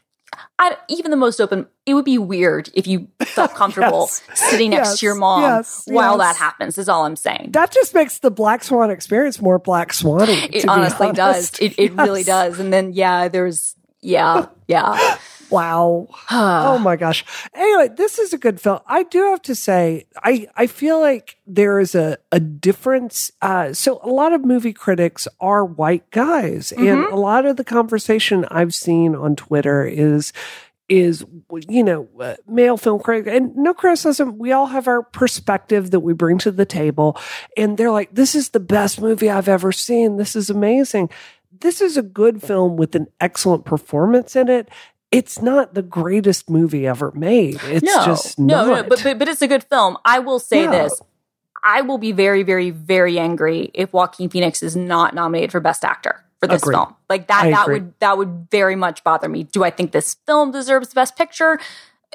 I, 0.60 0.76
even 0.90 1.12
the 1.12 1.18
most 1.18 1.40
open 1.40 1.68
it 1.86 1.94
would 1.94 2.06
be 2.06 2.18
weird 2.18 2.70
if 2.74 2.88
you 2.88 3.08
felt 3.22 3.54
comfortable 3.56 4.10
Yes. 4.30 4.50
sitting 4.50 4.72
next 4.72 4.90
Yes. 4.90 5.00
to 5.00 5.06
your 5.06 5.16
mom 5.16 5.42
Yes. 5.44 5.84
while 5.88 6.18
that 6.20 6.36
happens 6.36 6.78
is 6.78 6.90
all 6.90 7.06
i'm 7.06 7.16
saying 7.16 7.52
That 7.54 7.72
just 7.72 7.94
makes 7.94 8.20
the 8.20 8.32
Black 8.32 8.64
Swan 8.64 8.90
experience 8.92 9.42
more 9.42 9.60
Black 9.60 9.94
Swanny. 9.94 10.34
it 10.34 10.62
to 10.62 10.68
be 10.68 10.68
honestly 10.68 11.12
does 11.12 11.36
honest. 11.36 11.62
it, 11.62 11.78
it 11.80 11.94
really 11.94 12.24
does 12.24 12.60
and 12.60 12.72
then 12.74 12.94
yeah 12.94 13.28
there's 13.28 13.76
yeah 14.02 14.48
yeah 14.68 15.18
Wow. 15.50 16.08
oh 16.32 16.78
my 16.80 16.96
gosh. 16.96 17.24
Anyway, 17.54 17.90
this 17.96 18.20
is 18.20 18.34
a 18.34 18.38
good 18.38 18.60
film. 18.60 18.80
I 18.86 19.04
do 19.04 19.24
have 19.30 19.42
to 19.44 19.56
say, 19.56 20.06
I, 20.24 20.48
I 20.56 20.68
feel 20.68 21.00
like 21.00 21.38
there 21.48 21.80
is 21.80 21.96
a, 21.96 22.18
a 22.32 22.40
difference. 22.40 23.32
Uh, 23.42 23.74
so 23.74 24.00
a 24.04 24.10
lot 24.10 24.34
of 24.34 24.44
movie 24.44 24.74
critics 24.74 25.28
are 25.40 25.64
white 25.64 26.10
guys. 26.12 26.72
And 26.72 26.98
Mm-hmm. 26.98 27.14
a 27.14 27.18
lot 27.18 27.46
of 27.46 27.58
the 27.58 27.64
conversation 27.64 28.46
I've 28.52 28.74
seen 28.74 29.16
on 29.16 29.36
Twitter 29.36 29.86
is, 29.86 30.34
is, 30.90 31.26
you 31.68 31.84
know, 31.84 32.08
uh, 32.20 32.36
male 32.48 32.78
film 32.78 33.00
critic 33.00 33.34
and 33.34 33.56
no 33.56 33.74
criticism. 33.74 34.38
We 34.38 34.52
all 34.52 34.68
have 34.68 34.88
our 34.88 35.04
perspective 35.04 35.92
that 35.92 36.00
we 36.00 36.14
bring 36.14 36.38
to 36.40 36.52
the 36.52 36.66
table. 36.66 37.18
And 37.56 37.78
they're 37.78 37.92
like, 37.92 38.14
this 38.14 38.36
is 38.36 38.50
the 38.50 38.60
best 38.60 39.00
movie 39.02 39.30
I've 39.30 39.50
ever 39.50 39.72
seen. 39.72 40.18
This 40.18 40.36
is 40.36 40.50
amazing. 40.50 41.10
This 41.60 41.82
is 41.82 41.98
a 41.98 42.04
good 42.04 42.42
film 42.42 42.78
with 42.78 42.96
an 42.96 43.08
excellent 43.20 43.66
performance 43.66 44.36
in 44.36 44.48
it 44.50 44.70
it's 45.12 45.42
not 45.42 45.74
the 45.74 45.82
greatest 45.82 46.50
movie 46.50 46.86
ever 46.88 47.12
made. 47.14 47.60
It's 47.64 47.84
no, 47.84 48.06
just 48.06 48.38
no, 48.38 48.66
not. 48.66 48.68
no, 48.68 48.90
but, 48.90 49.02
but 49.04 49.20
but 49.20 49.28
it's 49.28 49.42
a 49.42 49.48
good 49.48 49.64
film. 49.64 49.98
I 50.06 50.20
will 50.20 50.40
say 50.40 50.64
Yeah. 50.64 50.72
this: 50.72 51.02
I 51.64 51.82
will 51.82 51.98
be 51.98 52.12
very, 52.12 52.44
very, 52.44 52.70
very 52.72 53.18
angry 53.20 53.72
if 53.74 53.94
Joaquin 53.94 54.30
Phoenix 54.30 54.62
is 54.62 54.76
not 54.76 55.14
nominated 55.16 55.52
for 55.52 55.60
Best 55.60 55.84
Actor 55.86 56.24
for 56.40 56.48
this 56.48 56.62
Agreed. 56.62 56.76
film. 56.76 56.96
Like 57.10 57.28
that, 57.28 57.46
I 57.46 57.52
that 57.52 57.64
agree. 57.64 57.74
would 57.80 57.94
that 58.00 58.18
would 58.18 58.48
very 58.52 58.76
much 58.76 59.04
bother 59.04 59.30
me. 59.30 59.44
Do 59.44 59.64
I 59.64 59.70
think 59.70 59.92
this 59.92 60.16
film 60.26 60.52
deserves 60.52 60.94
Best 60.94 61.16
Picture? 61.16 61.60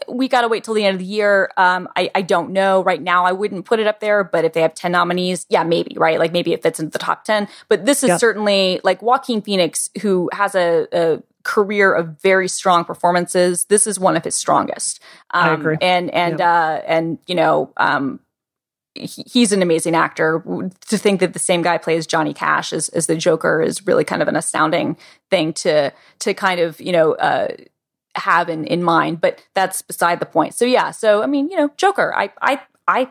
We 0.08 0.26
got 0.26 0.40
to 0.40 0.48
wait 0.48 0.64
till 0.64 0.74
the 0.74 0.84
end 0.84 0.94
of 0.94 0.98
the 1.00 1.04
year. 1.04 1.50
Um, 1.56 1.86
I, 1.96 2.10
I 2.14 2.22
don't 2.22 2.50
know 2.50 2.82
right 2.82 3.00
now. 3.00 3.24
I 3.26 3.32
wouldn't 3.32 3.66
put 3.66 3.78
it 3.78 3.86
up 3.86 4.00
there, 4.00 4.24
but 4.24 4.44
if 4.44 4.52
they 4.54 4.62
have 4.62 4.74
ten 4.74 4.92
nominees, 4.92 5.46
yeah, 5.48 5.64
maybe 5.64 5.94
right. 5.98 6.18
Like 6.18 6.32
maybe 6.32 6.52
it 6.52 6.62
fits 6.62 6.80
into 6.80 6.90
the 6.90 6.98
top 6.98 7.24
ten. 7.24 7.46
But 7.68 7.84
this 7.84 8.02
is 8.02 8.18
certainly 8.18 8.80
like 8.84 9.00
Joaquin 9.02 9.42
Phoenix, 9.42 9.90
who 10.00 10.28
has 10.32 10.54
a, 10.54 10.88
a 10.92 11.22
career 11.44 11.92
of 11.92 12.20
very 12.20 12.48
strong 12.48 12.84
performances. 12.84 13.64
This 13.66 13.86
is 13.86 13.98
one 13.98 14.16
of 14.16 14.24
his 14.24 14.34
strongest. 14.34 15.00
Um, 15.30 15.50
I 15.50 15.54
agree. 15.54 15.76
And 15.80 16.10
and 16.10 16.40
uh, 16.40 16.80
and 16.86 17.18
you 17.26 17.34
know, 17.34 17.72
um, 17.76 18.20
he- 18.94 19.24
he's 19.26 19.52
an 19.52 19.62
amazing 19.62 19.94
actor. 19.94 20.42
To 20.88 20.98
think 20.98 21.20
that 21.20 21.32
the 21.32 21.38
same 21.38 21.62
guy 21.62 21.78
plays 21.78 22.06
Johnny 22.06 22.34
Cash 22.34 22.72
as, 22.72 22.88
as 22.90 23.06
the 23.06 23.16
Joker 23.16 23.62
is 23.62 23.86
really 23.86 24.04
kind 24.04 24.22
of 24.22 24.28
an 24.28 24.36
astounding 24.36 24.96
thing 25.30 25.52
to 25.54 25.92
to 26.20 26.34
kind 26.34 26.60
of 26.60 26.80
you 26.80 26.92
know 26.92 27.12
uh, 27.14 27.48
have 28.14 28.48
in 28.48 28.64
in 28.66 28.82
mind. 28.82 29.20
But 29.20 29.42
that's 29.54 29.82
beside 29.82 30.20
the 30.20 30.26
point. 30.26 30.54
So 30.54 30.64
yeah. 30.64 30.90
So 30.90 31.22
I 31.22 31.26
mean, 31.26 31.48
you 31.50 31.56
know, 31.56 31.70
Joker. 31.76 32.14
I 32.14 32.30
I 32.40 32.60
I. 32.86 33.08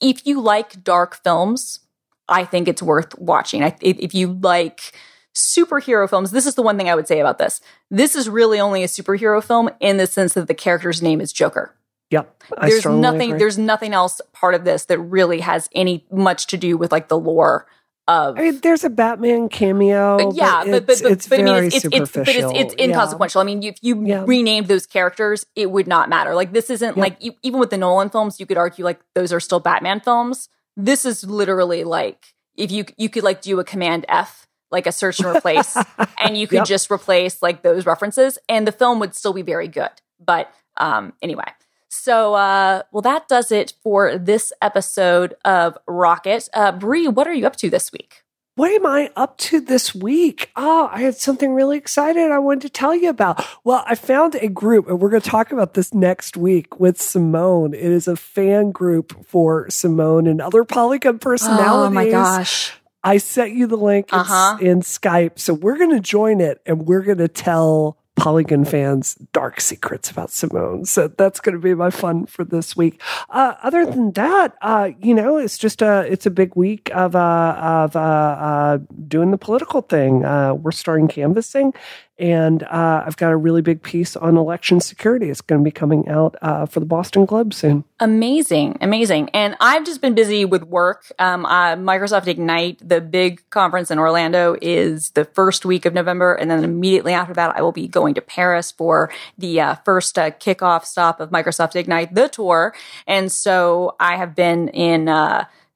If 0.00 0.24
you 0.28 0.40
like 0.40 0.84
dark 0.84 1.16
films, 1.24 1.80
I 2.28 2.44
think 2.44 2.68
it's 2.68 2.80
worth 2.80 3.18
watching. 3.18 3.64
I, 3.64 3.74
if, 3.80 3.98
if 3.98 4.14
you 4.14 4.28
like 4.28 4.92
superhero 5.38 6.08
films, 6.08 6.30
this 6.32 6.46
is 6.46 6.54
the 6.54 6.62
one 6.62 6.76
thing 6.76 6.88
I 6.88 6.94
would 6.94 7.08
say 7.08 7.20
about 7.20 7.38
this. 7.38 7.60
This 7.90 8.14
is 8.14 8.28
really 8.28 8.60
only 8.60 8.82
a 8.82 8.88
superhero 8.88 9.42
film 9.42 9.70
in 9.80 9.96
the 9.96 10.06
sense 10.06 10.34
that 10.34 10.48
the 10.48 10.54
character's 10.54 11.00
name 11.02 11.20
is 11.20 11.32
Joker 11.32 11.74
yep. 12.10 12.42
I 12.56 12.68
there's 12.70 12.86
nothing 12.86 13.30
agree. 13.30 13.38
there's 13.38 13.58
nothing 13.58 13.92
else 13.92 14.20
part 14.32 14.54
of 14.54 14.64
this 14.64 14.86
that 14.86 14.98
really 14.98 15.40
has 15.40 15.68
any 15.74 16.06
much 16.10 16.46
to 16.48 16.56
do 16.56 16.76
with 16.76 16.92
like 16.92 17.08
the 17.08 17.18
lore 17.18 17.66
of 18.06 18.38
I 18.38 18.42
mean, 18.42 18.60
there's 18.60 18.84
a 18.84 18.88
Batman 18.88 19.50
cameo. 19.50 20.30
Uh, 20.30 20.32
yeah, 20.34 20.64
but 20.64 20.86
but 20.86 20.92
it's, 20.92 21.02
but, 21.02 21.12
it's 21.12 21.28
but 21.28 21.40
I 21.40 21.42
very 21.42 21.60
mean, 21.60 21.64
it's, 21.66 21.76
it's, 21.76 21.84
it's 21.84 21.92
but 21.92 22.00
it's 22.02 22.12
superficial. 22.12 22.52
it's 22.56 22.74
Yeah. 22.78 22.84
inconsequential. 22.86 23.40
I 23.42 23.44
mean, 23.44 23.62
if 23.62 23.76
you 23.82 24.02
Yeah. 24.02 24.24
renamed 24.26 24.66
those 24.68 24.86
characters, 24.86 25.44
it 25.54 25.70
would 25.70 25.86
not 25.86 26.08
matter. 26.08 26.34
Like 26.34 26.54
this 26.54 26.70
isn't 26.70 26.96
Yeah. 26.96 27.02
like 27.02 27.18
even 27.42 27.60
with 27.60 27.68
the 27.68 27.76
Nolan 27.76 28.08
films, 28.08 28.40
you 28.40 28.46
could 28.46 28.56
argue 28.56 28.82
like 28.82 29.00
those 29.14 29.30
are 29.30 29.40
still 29.40 29.60
Batman 29.60 30.00
films. 30.00 30.48
This 30.74 31.04
is 31.04 31.22
literally 31.24 31.84
like 31.84 32.34
if 32.56 32.72
you 32.72 32.86
you 32.96 33.10
could 33.10 33.24
like 33.24 33.42
do 33.42 33.60
a 33.60 33.64
Command 33.64 34.06
F, 34.08 34.47
like 34.70 34.86
a 34.86 34.92
search 34.92 35.20
and 35.20 35.34
replace, 35.34 35.76
and 36.18 36.36
you 36.36 36.46
could 36.46 36.56
Yep. 36.56 36.66
just 36.66 36.90
replace 36.90 37.42
like 37.42 37.62
those 37.62 37.86
references, 37.86 38.38
and 38.48 38.66
the 38.66 38.72
film 38.72 38.98
would 39.00 39.14
still 39.14 39.32
be 39.32 39.42
very 39.42 39.68
good. 39.68 39.90
But 40.24 40.52
um, 40.76 41.12
anyway. 41.22 41.46
So, 41.90 42.34
uh, 42.34 42.82
well, 42.92 43.00
that 43.02 43.28
does 43.28 43.50
it 43.50 43.72
for 43.82 44.18
this 44.18 44.52
episode 44.60 45.34
of 45.44 45.78
Rocket. 45.86 46.46
Uh, 46.52 46.70
Brie, 46.70 47.08
what 47.08 47.26
are 47.26 47.32
you 47.32 47.46
up 47.46 47.56
to 47.56 47.70
this 47.70 47.90
week? 47.90 48.22
What 48.56 48.70
am 48.72 48.84
I 48.84 49.10
up 49.16 49.38
to 49.38 49.60
this 49.60 49.94
week? 49.94 50.50
Oh, 50.54 50.90
I 50.92 51.00
had 51.00 51.14
something 51.14 51.54
really 51.54 51.78
excited 51.78 52.30
I 52.30 52.40
wanted 52.40 52.62
to 52.62 52.68
tell 52.70 52.94
you 52.94 53.08
about. 53.08 53.42
Well, 53.64 53.84
I 53.86 53.94
found 53.94 54.34
a 54.34 54.48
group, 54.48 54.88
and 54.88 55.00
we're 55.00 55.08
going 55.10 55.22
to 55.22 55.30
talk 55.30 55.50
about 55.52 55.74
this 55.74 55.94
next 55.94 56.36
week 56.36 56.78
with 56.78 57.00
Simone. 57.00 57.72
It 57.72 57.80
is 57.84 58.06
a 58.08 58.16
fan 58.16 58.70
group 58.72 59.24
for 59.26 59.70
Simone 59.70 60.26
and 60.26 60.40
other 60.42 60.64
Polygon 60.64 61.18
personalities. 61.20 61.88
Oh 61.88 61.90
my 61.90 62.10
gosh. 62.10 62.74
I 63.04 63.18
sent 63.18 63.52
you 63.52 63.66
the 63.66 63.76
link 63.76 64.12
in, 64.12 64.18
Uh-huh. 64.18 64.58
in 64.60 64.80
Skype. 64.80 65.38
So 65.38 65.54
we're 65.54 65.78
going 65.78 65.90
to 65.92 66.00
join 66.00 66.40
it 66.40 66.60
and 66.66 66.86
we're 66.86 67.02
going 67.02 67.18
to 67.18 67.28
tell 67.28 67.96
Polygon 68.16 68.64
fans 68.64 69.14
dark 69.32 69.60
secrets 69.60 70.10
about 70.10 70.30
Simone. 70.32 70.84
So 70.84 71.06
that's 71.06 71.38
going 71.38 71.54
to 71.54 71.60
be 71.60 71.72
my 71.74 71.90
fun 71.90 72.26
for 72.26 72.42
this 72.44 72.76
week. 72.76 73.00
Uh, 73.30 73.54
other 73.62 73.86
than 73.86 74.10
that, 74.12 74.54
uh, 74.60 74.90
you 75.00 75.14
know, 75.14 75.36
it's 75.36 75.56
just 75.56 75.82
a 75.82 76.00
it's 76.10 76.26
a 76.26 76.30
big 76.30 76.56
week 76.56 76.90
of 76.92 77.14
uh, 77.14 77.54
of 77.56 77.94
uh, 77.94 78.00
uh, 78.00 78.78
doing 79.06 79.30
the 79.30 79.38
political 79.38 79.82
thing. 79.82 80.24
Uh, 80.24 80.52
we're 80.54 80.72
starting 80.72 81.06
canvassing, 81.06 81.72
and 82.18 82.62
uh, 82.64 83.04
I've 83.06 83.16
got 83.16 83.30
a 83.30 83.36
really 83.36 83.62
big 83.62 83.82
piece 83.82 84.16
on 84.16 84.36
election 84.36 84.80
security. 84.80 85.30
It's 85.30 85.40
going 85.40 85.60
to 85.60 85.64
be 85.64 85.70
coming 85.70 86.08
out 86.08 86.36
uh, 86.42 86.66
for 86.66 86.80
the 86.80 86.86
Boston 86.86 87.24
Globe 87.24 87.54
soon. 87.54 87.84
Amazing, 88.00 88.78
amazing. 88.80 89.30
And 89.30 89.56
I've 89.60 89.84
just 89.84 90.00
been 90.00 90.14
busy 90.14 90.44
with 90.44 90.64
work. 90.64 91.10
Um, 91.18 91.46
uh, 91.46 91.76
Microsoft 91.76 92.26
Ignite, 92.26 92.86
the 92.86 93.00
big 93.00 93.48
conference 93.50 93.90
in 93.90 93.98
Orlando, 93.98 94.56
is 94.60 95.10
the 95.10 95.24
first 95.24 95.64
week 95.64 95.84
of 95.84 95.94
November. 95.94 96.34
And 96.34 96.50
then 96.50 96.64
immediately 96.64 97.12
after 97.12 97.34
that, 97.34 97.56
I 97.56 97.62
will 97.62 97.72
be 97.72 97.86
going 97.86 98.14
to 98.14 98.20
Paris 98.20 98.72
for 98.72 99.12
the 99.36 99.60
uh, 99.60 99.74
first 99.84 100.18
uh, 100.18 100.30
kickoff 100.30 100.84
stop 100.84 101.20
of 101.20 101.30
Microsoft 101.30 101.76
Ignite, 101.76 102.14
the 102.14 102.28
tour. 102.28 102.74
And 103.06 103.30
so 103.30 103.96
I 104.00 104.16
have 104.16 104.34
been 104.34 104.68
in. 104.68 105.08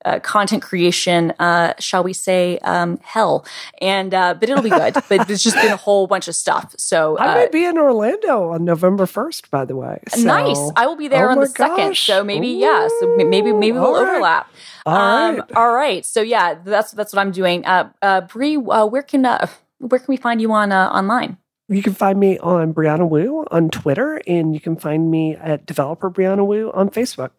Uh, 0.04 0.12
uh, 0.12 0.20
content 0.20 0.62
creation, 0.62 1.32
uh, 1.38 1.74
shall 1.78 2.02
we 2.02 2.12
say, 2.12 2.58
um, 2.58 2.98
hell. 3.02 3.44
And 3.80 4.12
uh, 4.14 4.34
but 4.34 4.48
it'll 4.48 4.62
be 4.62 4.70
good. 4.70 4.94
but 5.08 5.08
there's 5.28 5.42
just 5.42 5.56
been 5.56 5.72
a 5.72 5.76
whole 5.76 6.06
bunch 6.06 6.28
of 6.28 6.36
stuff. 6.36 6.74
So 6.78 7.18
I 7.18 7.34
may 7.34 7.48
be 7.48 7.64
in 7.64 7.78
Orlando 7.78 8.50
on 8.50 8.64
November 8.64 9.06
first. 9.06 9.50
By 9.50 9.64
the 9.64 9.76
way, 9.76 10.00
so. 10.08 10.22
nice. 10.22 10.58
I 10.76 10.86
will 10.86 10.96
be 10.96 11.08
there 11.08 11.28
oh 11.28 11.32
on 11.32 11.40
the 11.40 11.46
second. 11.46 11.96
So 11.96 12.24
maybe 12.24 12.48
Ooh. 12.52 12.58
yeah. 12.58 12.88
So 13.00 13.16
maybe 13.16 13.52
maybe 13.52 13.72
we'll 13.72 13.94
right. 13.94 14.08
overlap. 14.08 14.52
All 14.86 14.96
um, 14.96 15.36
right. 15.36 15.52
All 15.56 15.72
right. 15.72 16.04
So 16.04 16.20
yeah, 16.20 16.54
that's 16.54 16.92
that's 16.92 17.12
what 17.12 17.20
I'm 17.20 17.32
doing. 17.32 17.64
Uh, 17.64 17.90
uh, 18.02 18.22
Brie, 18.22 18.56
uh, 18.56 18.86
where 18.86 19.02
can 19.02 19.24
uh, 19.26 19.46
where 19.78 19.98
can 19.98 20.06
we 20.08 20.16
find 20.16 20.40
you 20.40 20.52
on 20.52 20.72
uh, 20.72 20.88
online? 20.88 21.38
You 21.68 21.82
can 21.82 21.94
find 21.94 22.20
me 22.20 22.38
on 22.38 22.74
Brianna 22.74 23.08
Wu 23.08 23.46
on 23.50 23.70
Twitter, 23.70 24.20
and 24.26 24.52
you 24.52 24.60
can 24.60 24.76
find 24.76 25.10
me 25.10 25.36
at 25.36 25.64
Developer 25.64 26.10
Brianna 26.10 26.46
Wu 26.46 26.70
on 26.72 26.90
Facebook. 26.90 27.30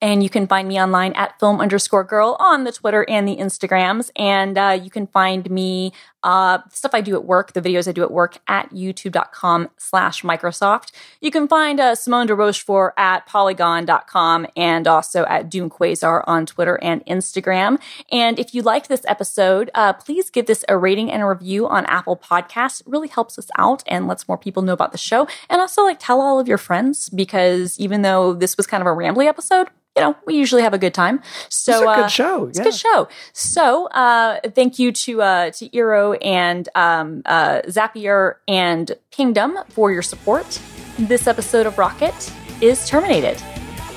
And 0.00 0.22
you 0.22 0.30
can 0.30 0.46
find 0.46 0.68
me 0.68 0.80
online 0.80 1.12
at 1.14 1.38
film 1.40 1.60
underscore 1.60 2.04
girl 2.04 2.36
on 2.38 2.64
the 2.64 2.72
Twitter 2.72 3.04
and 3.08 3.26
the 3.26 3.36
Instagrams. 3.36 4.10
And 4.14 4.56
uh, 4.56 4.78
you 4.80 4.90
can 4.90 5.08
find 5.08 5.50
me, 5.50 5.92
uh, 6.22 6.58
stuff 6.70 6.94
I 6.94 7.00
do 7.00 7.14
at 7.14 7.24
work, 7.24 7.52
the 7.52 7.60
videos 7.60 7.88
I 7.88 7.92
do 7.92 8.02
at 8.02 8.10
work 8.10 8.38
at 8.46 8.70
youtube.com 8.70 9.70
slash 9.76 10.22
Microsoft. 10.22 10.92
You 11.20 11.30
can 11.30 11.48
find 11.48 11.80
uh, 11.80 11.94
Simone 11.94 12.26
de 12.26 12.34
Rochefort 12.34 12.94
at 12.96 13.26
polygon.com 13.26 14.46
and 14.56 14.86
also 14.86 15.24
at 15.24 15.50
Doom 15.50 15.70
Quasar 15.70 16.22
on 16.26 16.46
Twitter 16.46 16.78
and 16.82 17.04
Instagram. 17.06 17.80
And 18.12 18.38
if 18.38 18.54
you 18.54 18.62
like 18.62 18.86
this 18.86 19.02
episode, 19.06 19.70
uh, 19.74 19.92
please 19.94 20.30
give 20.30 20.46
this 20.46 20.64
a 20.68 20.78
rating 20.78 21.10
and 21.10 21.22
a 21.22 21.26
review 21.26 21.66
on 21.68 21.86
Apple 21.86 22.16
Podcasts. 22.16 22.80
It 22.80 22.86
really 22.86 23.08
helps 23.08 23.38
us 23.38 23.48
out 23.56 23.82
and 23.86 24.06
lets 24.06 24.28
more 24.28 24.38
people 24.38 24.62
know 24.62 24.72
about 24.72 24.92
the 24.92 24.98
show. 24.98 25.26
And 25.48 25.60
also, 25.60 25.82
like, 25.82 25.98
tell 25.98 26.20
all 26.20 26.38
of 26.38 26.46
your 26.46 26.58
friends 26.58 27.08
because 27.08 27.78
even 27.78 28.02
though 28.02 28.32
this 28.34 28.56
was 28.56 28.66
kind 28.66 28.80
of 28.80 28.86
a 28.86 28.90
rambly 28.90 29.26
episode, 29.26 29.68
you 29.98 30.04
know, 30.04 30.16
we 30.26 30.34
usually 30.36 30.62
have 30.62 30.74
a 30.74 30.78
good 30.78 30.94
time. 30.94 31.22
So 31.48 31.72
it's 31.72 31.82
a 31.82 31.84
good 31.84 32.04
uh, 32.04 32.08
show. 32.08 32.46
It's 32.46 32.58
a 32.58 32.62
good 32.62 32.74
show. 32.74 33.08
So 33.32 33.86
uh, 33.88 34.40
thank 34.54 34.78
you 34.78 34.92
to 34.92 35.22
uh, 35.22 35.50
to 35.50 35.68
Eero 35.70 36.16
and 36.22 36.68
um, 36.74 37.22
uh, 37.26 37.62
Zapier 37.66 38.36
and 38.46 38.92
Kingdom 39.10 39.58
for 39.68 39.92
your 39.92 40.02
support. 40.02 40.60
This 40.98 41.26
episode 41.26 41.66
of 41.66 41.78
Rocket 41.78 42.32
is 42.60 42.88
terminated. 42.88 43.42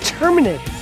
Terminated. 0.02 0.81